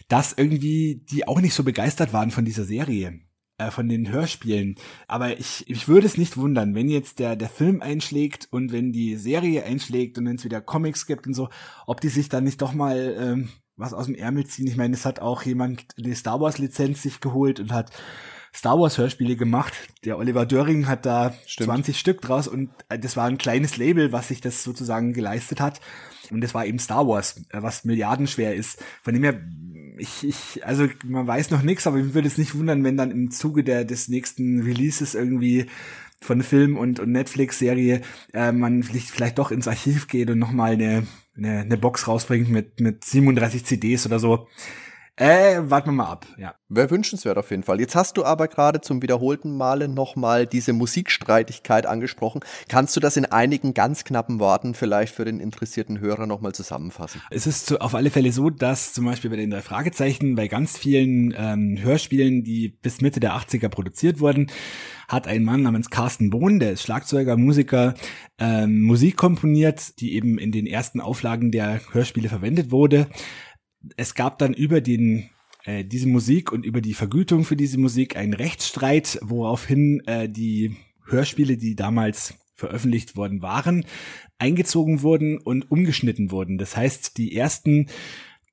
dass 0.08 0.32
irgendwie 0.32 1.04
die 1.10 1.26
auch 1.26 1.40
nicht 1.40 1.54
so 1.54 1.64
begeistert 1.64 2.12
waren 2.12 2.30
von 2.30 2.44
dieser 2.44 2.64
Serie 2.64 3.20
äh, 3.58 3.70
von 3.70 3.88
den 3.88 4.10
Hörspielen. 4.10 4.76
Aber 5.06 5.38
ich, 5.38 5.68
ich 5.68 5.88
würde 5.88 6.06
es 6.06 6.16
nicht 6.16 6.36
wundern, 6.36 6.74
wenn 6.74 6.88
jetzt 6.88 7.18
der, 7.18 7.36
der 7.36 7.48
Film 7.48 7.82
einschlägt 7.82 8.48
und 8.50 8.72
wenn 8.72 8.92
die 8.92 9.16
Serie 9.16 9.64
einschlägt 9.64 10.18
und 10.18 10.26
wenn 10.26 10.36
es 10.36 10.44
wieder 10.44 10.60
Comics 10.60 11.06
gibt 11.06 11.26
und 11.26 11.34
so, 11.34 11.48
ob 11.86 12.00
die 12.00 12.08
sich 12.08 12.28
dann 12.28 12.44
nicht 12.44 12.62
doch 12.62 12.72
mal 12.72 13.16
ähm, 13.18 13.48
was 13.76 13.94
aus 13.94 14.06
dem 14.06 14.14
Ärmel 14.14 14.46
ziehen. 14.46 14.66
Ich 14.66 14.76
meine, 14.76 14.94
es 14.94 15.04
hat 15.04 15.20
auch 15.20 15.42
jemand 15.42 15.86
eine 15.96 16.14
Star 16.14 16.40
Wars 16.40 16.58
Lizenz 16.58 17.02
sich 17.02 17.20
geholt 17.20 17.60
und 17.60 17.72
hat 17.72 17.90
Star 18.54 18.78
Wars 18.78 18.98
Hörspiele 18.98 19.36
gemacht. 19.36 19.74
Der 20.04 20.18
Oliver 20.18 20.46
Döring 20.46 20.86
hat 20.86 21.06
da 21.06 21.34
Stimmt. 21.46 21.66
20 21.66 21.98
Stück 21.98 22.20
draus 22.20 22.48
und 22.48 22.70
äh, 22.88 22.98
das 22.98 23.16
war 23.16 23.26
ein 23.26 23.38
kleines 23.38 23.76
Label, 23.76 24.12
was 24.12 24.28
sich 24.28 24.40
das 24.40 24.64
sozusagen 24.64 25.12
geleistet 25.12 25.60
hat. 25.60 25.80
Und 26.30 26.42
das 26.42 26.52
war 26.54 26.66
eben 26.66 26.78
Star 26.78 27.06
Wars, 27.06 27.42
äh, 27.50 27.62
was 27.62 27.84
milliardenschwer 27.84 28.54
ist. 28.54 28.82
Von 29.02 29.14
dem 29.14 29.22
her 29.22 29.40
ich, 29.98 30.24
ich, 30.24 30.66
also 30.66 30.88
man 31.04 31.26
weiß 31.26 31.50
noch 31.50 31.62
nichts, 31.62 31.86
aber 31.86 31.98
ich 31.98 32.14
würde 32.14 32.28
es 32.28 32.38
nicht 32.38 32.54
wundern, 32.54 32.84
wenn 32.84 32.96
dann 32.96 33.10
im 33.10 33.30
Zuge 33.30 33.64
der 33.64 33.84
des 33.84 34.08
nächsten 34.08 34.62
Releases 34.62 35.14
irgendwie 35.14 35.66
von 36.20 36.42
Film 36.42 36.76
und, 36.76 36.98
und 37.00 37.12
Netflix-Serie 37.12 38.02
äh, 38.32 38.52
man 38.52 38.82
vielleicht, 38.82 39.10
vielleicht 39.10 39.38
doch 39.38 39.50
ins 39.50 39.68
Archiv 39.68 40.08
geht 40.08 40.30
und 40.30 40.38
nochmal 40.38 40.72
eine, 40.72 41.06
eine, 41.36 41.60
eine 41.60 41.76
Box 41.76 42.08
rausbringt 42.08 42.48
mit, 42.48 42.80
mit 42.80 43.04
37 43.04 43.64
CDs 43.64 44.06
oder 44.06 44.18
so. 44.18 44.48
Äh, 45.18 45.68
warten 45.68 45.88
wir 45.88 45.92
mal 45.92 46.06
ab, 46.06 46.26
ja. 46.38 46.54
Wäre 46.68 46.90
wünschenswert 46.90 47.38
auf 47.38 47.50
jeden 47.50 47.64
Fall. 47.64 47.80
Jetzt 47.80 47.96
hast 47.96 48.16
du 48.18 48.24
aber 48.24 48.46
gerade 48.46 48.80
zum 48.80 49.02
wiederholten 49.02 49.56
Male 49.56 49.88
nochmal 49.88 50.46
diese 50.46 50.72
Musikstreitigkeit 50.72 51.86
angesprochen. 51.86 52.40
Kannst 52.68 52.94
du 52.94 53.00
das 53.00 53.16
in 53.16 53.24
einigen 53.24 53.74
ganz 53.74 54.04
knappen 54.04 54.38
Worten 54.38 54.74
vielleicht 54.74 55.14
für 55.14 55.24
den 55.24 55.40
interessierten 55.40 55.98
Hörer 55.98 56.26
nochmal 56.26 56.52
zusammenfassen? 56.52 57.20
Es 57.30 57.46
ist 57.48 57.80
auf 57.80 57.96
alle 57.96 58.10
Fälle 58.10 58.30
so, 58.30 58.48
dass 58.50 58.92
zum 58.92 59.06
Beispiel 59.06 59.30
bei 59.30 59.36
den 59.36 59.50
drei 59.50 59.62
Fragezeichen, 59.62 60.36
bei 60.36 60.46
ganz 60.46 60.78
vielen 60.78 61.34
ähm, 61.36 61.78
Hörspielen, 61.80 62.44
die 62.44 62.68
bis 62.68 63.00
Mitte 63.00 63.18
der 63.18 63.32
80er 63.32 63.70
produziert 63.70 64.20
wurden, 64.20 64.48
hat 65.08 65.26
ein 65.26 65.42
Mann 65.42 65.62
namens 65.62 65.88
Carsten 65.88 66.28
Bohn, 66.28 66.60
der 66.60 66.72
ist 66.72 66.82
Schlagzeuger, 66.82 67.38
Musiker, 67.38 67.94
ähm, 68.38 68.82
Musik 68.82 69.16
komponiert, 69.16 69.98
die 70.00 70.14
eben 70.14 70.38
in 70.38 70.52
den 70.52 70.66
ersten 70.66 71.00
Auflagen 71.00 71.50
der 71.50 71.80
Hörspiele 71.92 72.28
verwendet 72.28 72.70
wurde 72.70 73.08
es 73.96 74.14
gab 74.14 74.38
dann 74.38 74.54
über 74.54 74.80
den 74.80 75.30
äh, 75.64 75.84
diese 75.84 76.08
Musik 76.08 76.52
und 76.52 76.64
über 76.64 76.80
die 76.80 76.94
Vergütung 76.94 77.44
für 77.44 77.56
diese 77.56 77.78
Musik 77.78 78.16
einen 78.16 78.34
Rechtsstreit, 78.34 79.18
woraufhin 79.22 80.02
äh, 80.06 80.28
die 80.28 80.76
Hörspiele, 81.06 81.56
die 81.56 81.74
damals 81.74 82.34
veröffentlicht 82.54 83.16
worden 83.16 83.40
waren, 83.42 83.84
eingezogen 84.38 85.02
wurden 85.02 85.38
und 85.38 85.70
umgeschnitten 85.70 86.30
wurden. 86.30 86.58
Das 86.58 86.76
heißt, 86.76 87.16
die 87.18 87.36
ersten 87.36 87.86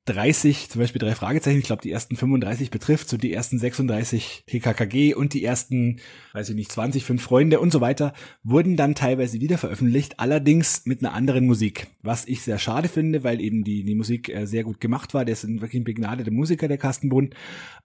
30, 0.06 0.69
zum 0.69 0.82
Beispiel 0.82 0.99
drei 0.99 1.15
Fragezeichen, 1.15 1.57
ich 1.57 1.65
glaube 1.65 1.82
die 1.82 1.91
ersten 1.91 2.15
35 2.15 2.69
betrifft, 2.69 3.10
so 3.10 3.18
die 3.18 3.34
ersten 3.34 3.57
36 3.57 4.44
TKKG 4.45 5.15
und 5.15 5.34
die 5.34 5.44
ersten, 5.44 5.99
weiß 6.34 6.49
ich 6.49 6.56
nicht, 6.56 6.72
20, 6.72 7.03
fünf 7.03 7.23
Freunde 7.23 7.60
und 7.60 7.72
so 7.72 7.82
weiter, 7.82 8.14
wurden 8.44 8.77
dann 8.77 8.94
teilweise 8.94 9.41
wieder 9.41 9.57
veröffentlicht, 9.57 10.19
allerdings 10.19 10.86
mit 10.86 10.99
einer 11.03 11.14
anderen 11.14 11.48
Musik, 11.48 11.88
was 12.03 12.27
ich 12.27 12.41
sehr 12.44 12.60
schade 12.60 12.88
finde, 12.88 13.23
weil 13.23 13.41
eben 13.41 13.64
die, 13.64 13.84
die 13.84 13.95
Musik 13.95 14.30
äh, 14.30 14.45
sehr 14.45 14.64
gut 14.64 14.80
gemacht 14.80 15.15
war, 15.15 15.26
der 15.26 15.34
ist 15.34 15.48
wirklich 15.48 15.82
ein 15.82 15.86
begnadeter 15.86 16.32
Musiker, 16.32 16.68
der 16.68 16.77
Kastenbund 16.77 17.36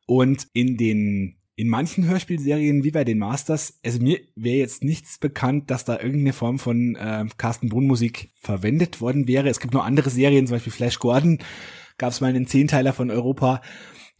und 0.07 0.47
in 0.53 0.77
den 0.77 1.37
in 1.57 1.69
manchen 1.69 2.07
Hörspielserien 2.07 2.85
wie 2.85 2.91
bei 2.91 3.05
den 3.05 3.19
Masters, 3.19 3.81
also 3.85 4.01
mir 4.01 4.19
wäre 4.35 4.57
jetzt 4.57 4.83
nichts 4.83 5.19
bekannt, 5.19 5.71
dass 5.71 5.85
da 5.85 5.99
irgendeine 5.99 6.33
Form 6.33 6.59
von 6.59 6.97
äh, 6.97 7.27
Carsten 7.37 7.69
Brunn 7.69 7.87
Musik 7.87 8.31
verwendet 8.41 9.03
worden 9.03 9.29
wäre. 9.29 9.51
Es 9.51 9.61
gibt 9.61 9.75
noch 9.75 9.85
andere 9.85 10.09
Serien, 10.09 10.47
zum 10.47 10.57
Beispiel 10.57 10.73
Flash 10.73 10.99
Gordon, 11.01 11.39
gab 12.01 12.13
es 12.13 12.21
mal 12.21 12.29
einen 12.29 12.47
Zehnteiler 12.47 12.93
von 12.93 13.11
Europa. 13.11 13.61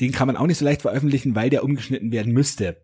den 0.01 0.13
kann 0.13 0.29
man 0.29 0.37
auch 0.37 0.47
nicht 0.47 0.59
so 0.59 0.65
leicht 0.65 0.83
veröffentlichen, 0.83 1.35
weil 1.35 1.51
der 1.51 1.65
umgeschnitten 1.65 2.13
werden 2.13 2.33
müsste. 2.33 2.81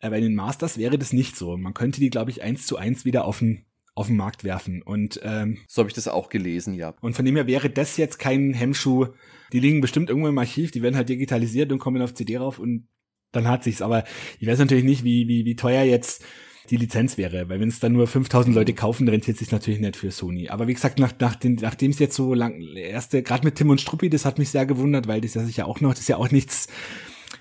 Äh, 0.00 0.10
bei 0.10 0.20
den 0.20 0.34
Masters 0.34 0.78
wäre 0.78 0.98
das 0.98 1.12
nicht 1.12 1.36
so. 1.36 1.56
Man 1.56 1.74
könnte 1.74 2.00
die, 2.00 2.10
glaube 2.10 2.30
ich, 2.30 2.42
eins 2.42 2.66
zu 2.66 2.76
eins 2.76 3.04
wieder 3.04 3.24
auf 3.24 3.40
den 3.40 3.66
auf 3.94 4.08
den 4.08 4.16
Markt 4.16 4.44
werfen. 4.44 4.82
Und 4.82 5.20
ähm, 5.22 5.58
so 5.66 5.80
habe 5.80 5.88
ich 5.88 5.94
das 5.94 6.06
auch 6.06 6.28
gelesen, 6.28 6.74
ja. 6.74 6.94
Und 7.00 7.16
von 7.16 7.24
dem 7.24 7.34
her 7.34 7.46
wäre 7.46 7.70
das 7.70 7.96
jetzt 7.96 8.18
kein 8.18 8.52
Hemmschuh. 8.52 9.06
Die 9.54 9.60
liegen 9.60 9.80
bestimmt 9.80 10.10
irgendwo 10.10 10.28
im 10.28 10.38
Archiv, 10.38 10.70
die 10.70 10.82
werden 10.82 10.96
halt 10.96 11.08
digitalisiert 11.08 11.72
und 11.72 11.78
kommen 11.78 12.02
auf 12.02 12.12
CD 12.12 12.36
rauf 12.36 12.58
und 12.58 12.88
dann 13.32 13.48
hat 13.48 13.64
sich's. 13.64 13.80
Aber 13.80 14.04
ich 14.38 14.46
weiß 14.46 14.58
natürlich 14.58 14.84
nicht, 14.84 15.02
wie, 15.02 15.28
wie, 15.28 15.46
wie 15.46 15.56
teuer 15.56 15.82
jetzt 15.82 16.24
die 16.70 16.76
Lizenz 16.76 17.18
wäre, 17.18 17.48
weil 17.48 17.60
wenn 17.60 17.68
es 17.68 17.80
dann 17.80 17.92
nur 17.92 18.06
5000 18.06 18.54
Leute 18.54 18.72
kaufen, 18.72 19.08
rentiert 19.08 19.38
sich 19.38 19.50
natürlich 19.50 19.80
nicht 19.80 19.96
für 19.96 20.10
Sony. 20.10 20.48
Aber 20.48 20.66
wie 20.66 20.74
gesagt, 20.74 20.98
nach, 20.98 21.12
nach 21.18 21.36
den, 21.36 21.56
nachdem 21.56 21.90
es 21.90 21.98
jetzt 21.98 22.16
so 22.16 22.34
lang, 22.34 22.60
erste, 22.60 23.22
gerade 23.22 23.44
mit 23.44 23.56
Tim 23.56 23.70
und 23.70 23.80
Struppi, 23.80 24.10
das 24.10 24.24
hat 24.24 24.38
mich 24.38 24.50
sehr 24.50 24.66
gewundert, 24.66 25.06
weil 25.08 25.20
das 25.20 25.34
ja 25.34 25.44
sicher 25.44 25.66
auch 25.66 25.80
noch, 25.80 25.90
das 25.90 26.00
ist 26.00 26.08
ja 26.08 26.16
auch 26.16 26.30
nichts, 26.30 26.68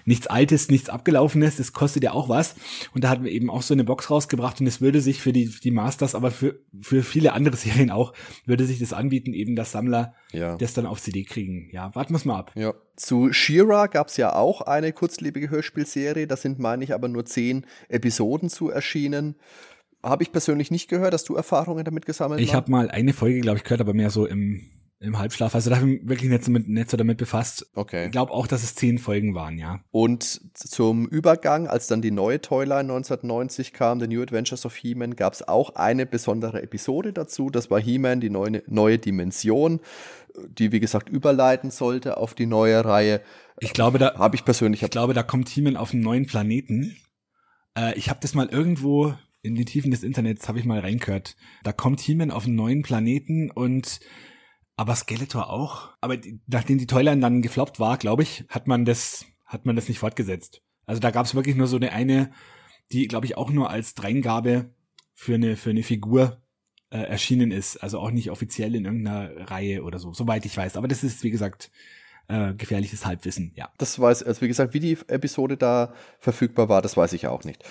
nichts 0.05 0.27
Altes, 0.27 0.69
nichts 0.69 0.89
Abgelaufenes, 0.89 1.57
das 1.57 1.73
kostet 1.73 2.03
ja 2.03 2.11
auch 2.11 2.29
was. 2.29 2.55
Und 2.93 3.03
da 3.03 3.09
hatten 3.09 3.23
wir 3.23 3.31
eben 3.31 3.49
auch 3.49 3.61
so 3.61 3.73
eine 3.73 3.83
Box 3.83 4.09
rausgebracht 4.09 4.59
und 4.61 4.67
es 4.67 4.81
würde 4.81 5.01
sich 5.01 5.21
für 5.21 5.33
die, 5.33 5.47
die 5.47 5.71
Masters, 5.71 6.15
aber 6.15 6.31
für, 6.31 6.59
für 6.81 7.03
viele 7.03 7.33
andere 7.33 7.55
Serien 7.57 7.91
auch, 7.91 8.13
würde 8.45 8.65
sich 8.65 8.79
das 8.79 8.93
anbieten, 8.93 9.33
eben 9.33 9.55
dass 9.55 9.71
Sammler 9.71 10.13
ja. 10.31 10.57
das 10.57 10.73
dann 10.73 10.85
auf 10.85 11.01
CD 11.01 11.23
kriegen. 11.23 11.69
Ja, 11.71 11.93
warten 11.95 12.13
wir 12.13 12.21
mal 12.25 12.39
ab. 12.39 12.51
Ja. 12.55 12.73
Zu 12.95 13.33
Shira 13.33 13.87
gab 13.87 14.07
es 14.07 14.17
ja 14.17 14.35
auch 14.35 14.61
eine 14.61 14.93
kurzlebige 14.93 15.49
Hörspielserie, 15.49 16.27
da 16.27 16.37
sind, 16.37 16.59
meine 16.59 16.83
ich, 16.83 16.93
aber 16.93 17.07
nur 17.07 17.25
zehn 17.25 17.65
Episoden 17.89 18.49
zu 18.49 18.69
erschienen. 18.69 19.35
Habe 20.01 20.23
ich 20.23 20.31
persönlich 20.31 20.71
nicht 20.71 20.87
gehört, 20.87 21.13
dass 21.13 21.23
du 21.23 21.35
Erfahrungen 21.35 21.83
damit 21.83 22.05
gesammelt 22.05 22.39
hast? 22.39 22.47
Ich 22.47 22.53
habe 22.53 22.71
mal 22.71 22.89
eine 22.89 23.11
Folge, 23.11 23.41
glaube 23.41 23.57
ich, 23.57 23.63
gehört, 23.63 23.81
aber 23.81 23.93
mehr 23.93 24.11
so 24.11 24.25
im 24.25 24.61
im 25.05 25.17
Halbschlaf. 25.17 25.55
Also 25.55 25.69
da 25.69 25.77
habe 25.77 25.91
ich 25.91 26.07
wirklich 26.07 26.29
nicht 26.29 26.43
so, 26.43 26.51
mit, 26.51 26.67
nicht 26.67 26.89
so 26.89 26.97
damit 26.97 27.17
befasst. 27.17 27.69
Okay. 27.75 28.05
Ich 28.05 28.11
glaube 28.11 28.31
auch, 28.31 28.47
dass 28.47 28.63
es 28.63 28.75
zehn 28.75 28.97
Folgen 28.97 29.35
waren, 29.35 29.57
ja. 29.57 29.79
Und 29.91 30.41
zum 30.53 31.07
Übergang, 31.07 31.67
als 31.67 31.87
dann 31.87 32.01
die 32.01 32.11
neue 32.11 32.41
Toyline 32.41 32.81
1990 32.81 33.73
kam, 33.73 33.99
The 33.99 34.07
New 34.07 34.21
Adventures 34.21 34.65
of 34.65 34.75
He-Man, 34.75 35.15
gab 35.15 35.33
es 35.33 35.47
auch 35.47 35.75
eine 35.75 36.05
besondere 36.05 36.61
Episode 36.61 37.13
dazu. 37.13 37.49
Das 37.49 37.71
war 37.71 37.79
He-Man, 37.79 38.19
die 38.19 38.29
neue, 38.29 38.63
neue 38.67 38.99
Dimension, 38.99 39.79
die, 40.49 40.71
wie 40.71 40.79
gesagt, 40.79 41.09
überleiten 41.09 41.71
sollte 41.71 42.17
auf 42.17 42.33
die 42.33 42.45
neue 42.45 42.83
Reihe. 42.83 43.21
Ich 43.59 43.73
glaube, 43.73 43.99
da 43.99 44.15
habe 44.17 44.35
ich 44.35 44.43
persönlich. 44.43 44.83
Ich 44.83 44.89
glaube, 44.89 45.13
da 45.13 45.23
kommt 45.23 45.49
He-Man 45.49 45.77
auf 45.77 45.93
einen 45.93 46.03
neuen 46.03 46.25
Planeten. 46.25 46.97
Äh, 47.77 47.97
ich 47.97 48.09
habe 48.09 48.19
das 48.21 48.33
mal 48.33 48.47
irgendwo 48.47 49.13
in 49.45 49.55
die 49.55 49.65
Tiefen 49.65 49.91
des 49.91 50.03
Internets 50.03 50.47
habe 50.47 50.59
ich 50.59 50.65
mal 50.65 50.79
reingehört. 50.79 51.35
Da 51.63 51.71
kommt 51.71 52.01
He-Man 52.01 52.31
auf 52.31 52.45
einen 52.45 52.55
neuen 52.55 52.81
Planeten 52.81 53.51
und 53.51 53.99
aber 54.75 54.95
Skeletor 54.95 55.49
auch. 55.49 55.89
Aber 56.01 56.17
die, 56.17 56.39
nachdem 56.47 56.77
die 56.77 56.87
Toyline 56.87 57.21
dann 57.21 57.41
gefloppt 57.41 57.79
war, 57.79 57.97
glaube 57.97 58.23
ich, 58.23 58.45
hat 58.49 58.67
man 58.67 58.85
das, 58.85 59.25
hat 59.45 59.65
man 59.65 59.75
das 59.75 59.87
nicht 59.87 59.99
fortgesetzt. 59.99 60.61
Also 60.85 60.99
da 60.99 61.11
gab 61.11 61.25
es 61.25 61.35
wirklich 61.35 61.55
nur 61.55 61.67
so 61.67 61.77
eine 61.77 61.91
eine, 61.91 62.31
die, 62.91 63.07
glaube 63.07 63.25
ich, 63.25 63.37
auch 63.37 63.49
nur 63.49 63.69
als 63.69 63.95
Dreingabe 63.95 64.73
für 65.13 65.35
eine, 65.35 65.55
für 65.55 65.71
eine 65.71 65.83
Figur 65.83 66.41
äh, 66.91 66.97
erschienen 66.97 67.51
ist. 67.51 67.77
Also 67.77 67.99
auch 67.99 68.11
nicht 68.11 68.29
offiziell 68.31 68.75
in 68.75 68.85
irgendeiner 68.85 69.49
Reihe 69.49 69.83
oder 69.83 69.99
so, 69.99 70.13
soweit 70.13 70.45
ich 70.45 70.55
weiß. 70.55 70.77
Aber 70.77 70.87
das 70.87 71.03
ist, 71.03 71.23
wie 71.23 71.31
gesagt, 71.31 71.71
äh, 72.27 72.53
gefährliches 72.53 73.05
Halbwissen, 73.05 73.51
ja. 73.55 73.69
Das 73.77 73.99
weiß, 73.99 74.23
also 74.23 74.41
wie 74.41 74.47
gesagt, 74.47 74.73
wie 74.73 74.79
die 74.79 74.97
Episode 75.07 75.57
da 75.57 75.93
verfügbar 76.19 76.69
war, 76.69 76.81
das 76.81 76.97
weiß 76.97 77.13
ich 77.13 77.27
auch 77.27 77.43
nicht. 77.43 77.63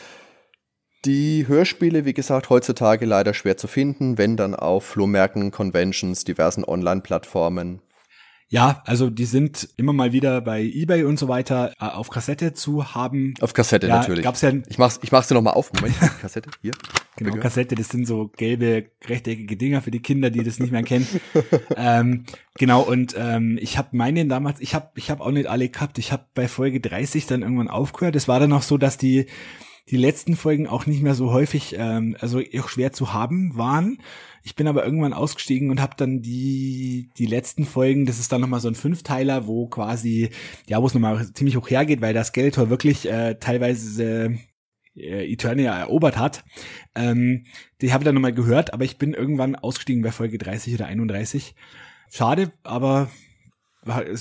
Die 1.05 1.47
Hörspiele, 1.47 2.07
wie 2.07 2.15
gesagt, 2.15 2.49
heutzutage 2.49 3.05
leider 3.05 3.35
schwer 3.35 3.59
zu 3.59 3.67
finden, 3.67 4.17
wenn 4.17 4.39
dann 4.39 4.55
auf 4.55 4.87
Flohmärkten, 4.87 5.51
Conventions, 5.51 6.25
diversen 6.25 6.65
Online-Plattformen. 6.65 7.83
Ja, 8.49 8.83
also 8.87 9.11
die 9.11 9.25
sind 9.25 9.69
immer 9.77 9.93
mal 9.93 10.13
wieder 10.13 10.41
bei 10.41 10.63
eBay 10.63 11.05
und 11.05 11.19
so 11.19 11.29
weiter 11.29 11.73
äh, 11.79 11.87
auf 11.87 12.09
Kassette 12.09 12.55
zu 12.55 12.95
haben. 12.95 13.35
Auf 13.41 13.53
Kassette 13.53 13.89
ja, 13.89 13.99
natürlich. 13.99 14.25
Gab's 14.25 14.41
ja 14.41 14.53
ich 14.67 14.79
mach's, 14.79 15.01
ich 15.03 15.13
mach's 15.13 15.29
dir 15.29 15.35
nochmal 15.35 15.55
auf. 15.55 15.73
Moment, 15.75 15.95
Kassette, 16.21 16.51
hier. 16.63 16.73
Genau, 17.17 17.37
Kassette, 17.37 17.75
das 17.75 17.89
sind 17.89 18.07
so 18.07 18.31
gelbe, 18.37 18.87
rechteckige 19.07 19.57
Dinger 19.57 19.83
für 19.83 19.91
die 19.91 20.01
Kinder, 20.01 20.31
die 20.31 20.43
das 20.43 20.59
nicht 20.59 20.73
mehr 20.73 20.85
kennen. 20.85 21.07
ähm, 21.77 22.25
genau, 22.57 22.83
und 22.83 23.15
ähm, 23.19 23.59
ich 23.61 23.77
habe 23.77 23.89
meine 23.93 24.25
damals, 24.27 24.61
ich 24.61 24.75
habe 24.75 24.91
ich 24.95 25.11
hab 25.11 25.21
auch 25.21 25.33
nicht 25.33 25.49
alle 25.49 25.69
gehabt. 25.69 25.99
Ich 25.99 26.13
habe 26.13 26.25
bei 26.35 26.49
Folge 26.49 26.81
30 26.81 27.27
dann 27.27 27.43
irgendwann 27.43 27.69
aufgehört. 27.69 28.17
Es 28.17 28.29
war 28.29 28.41
dann 28.41 28.53
auch 28.53 28.63
so, 28.63 28.79
dass 28.79 28.97
die 28.99 29.27
die 29.91 29.97
letzten 29.97 30.35
Folgen 30.37 30.67
auch 30.67 30.87
nicht 30.87 31.03
mehr 31.03 31.15
so 31.15 31.31
häufig, 31.31 31.75
ähm, 31.79 32.17
also 32.19 32.41
auch 32.59 32.69
schwer 32.69 32.93
zu 32.93 33.13
haben 33.13 33.57
waren. 33.57 33.99
Ich 34.43 34.57
bin 34.57 34.67
aber 34.67 34.85
irgendwann 34.85 35.13
ausgestiegen 35.13 35.71
und 35.71 35.81
habe 35.81 35.95
dann 35.97 36.23
die 36.23 37.11
die 37.19 37.27
letzten 37.27 37.65
Folgen, 37.65 38.07
das 38.07 38.19
ist 38.19 38.33
dann 38.33 38.41
nochmal 38.41 38.61
so 38.61 38.69
ein 38.69 38.75
Fünfteiler, 38.75 39.47
wo 39.47 39.67
quasi, 39.67 40.31
ja, 40.67 40.81
wo 40.81 40.87
es 40.87 40.95
nochmal 40.95 41.33
ziemlich 41.33 41.57
hoch 41.57 41.69
hergeht, 41.69 42.01
weil 42.01 42.15
das 42.15 42.29
Skeletor 42.29 42.71
wirklich 42.71 43.11
äh, 43.11 43.35
teilweise 43.39 44.39
äh, 44.97 45.33
Eternia 45.33 45.77
erobert 45.79 46.17
hat. 46.17 46.45
Ähm, 46.95 47.45
die 47.81 47.93
habe 47.93 48.03
ich 48.03 48.07
dann 48.07 48.15
nochmal 48.15 48.35
gehört, 48.35 48.73
aber 48.73 48.85
ich 48.85 48.99
bin 48.99 49.13
irgendwann 49.13 49.57
ausgestiegen 49.57 50.03
bei 50.03 50.13
Folge 50.13 50.39
30 50.39 50.75
oder 50.75 50.87
31. 50.87 51.55
Schade, 52.11 52.53
aber 52.63 53.11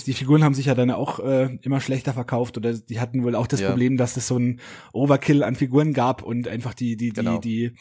die 0.06 0.12
Figuren 0.12 0.44
haben 0.44 0.54
sich 0.54 0.66
ja 0.66 0.74
dann 0.74 0.90
auch 0.90 1.20
äh, 1.20 1.58
immer 1.62 1.80
schlechter 1.80 2.12
verkauft 2.12 2.56
oder 2.56 2.74
die 2.74 3.00
hatten 3.00 3.24
wohl 3.24 3.34
auch 3.34 3.46
das 3.46 3.60
ja. 3.60 3.68
Problem, 3.68 3.96
dass 3.96 4.16
es 4.16 4.26
so 4.26 4.38
ein 4.38 4.60
Overkill 4.92 5.42
an 5.42 5.54
Figuren 5.54 5.92
gab 5.92 6.22
und 6.22 6.48
einfach 6.48 6.74
die 6.74 6.96
die 6.96 7.10
die 7.10 7.20
genau. 7.20 7.38
die 7.38 7.72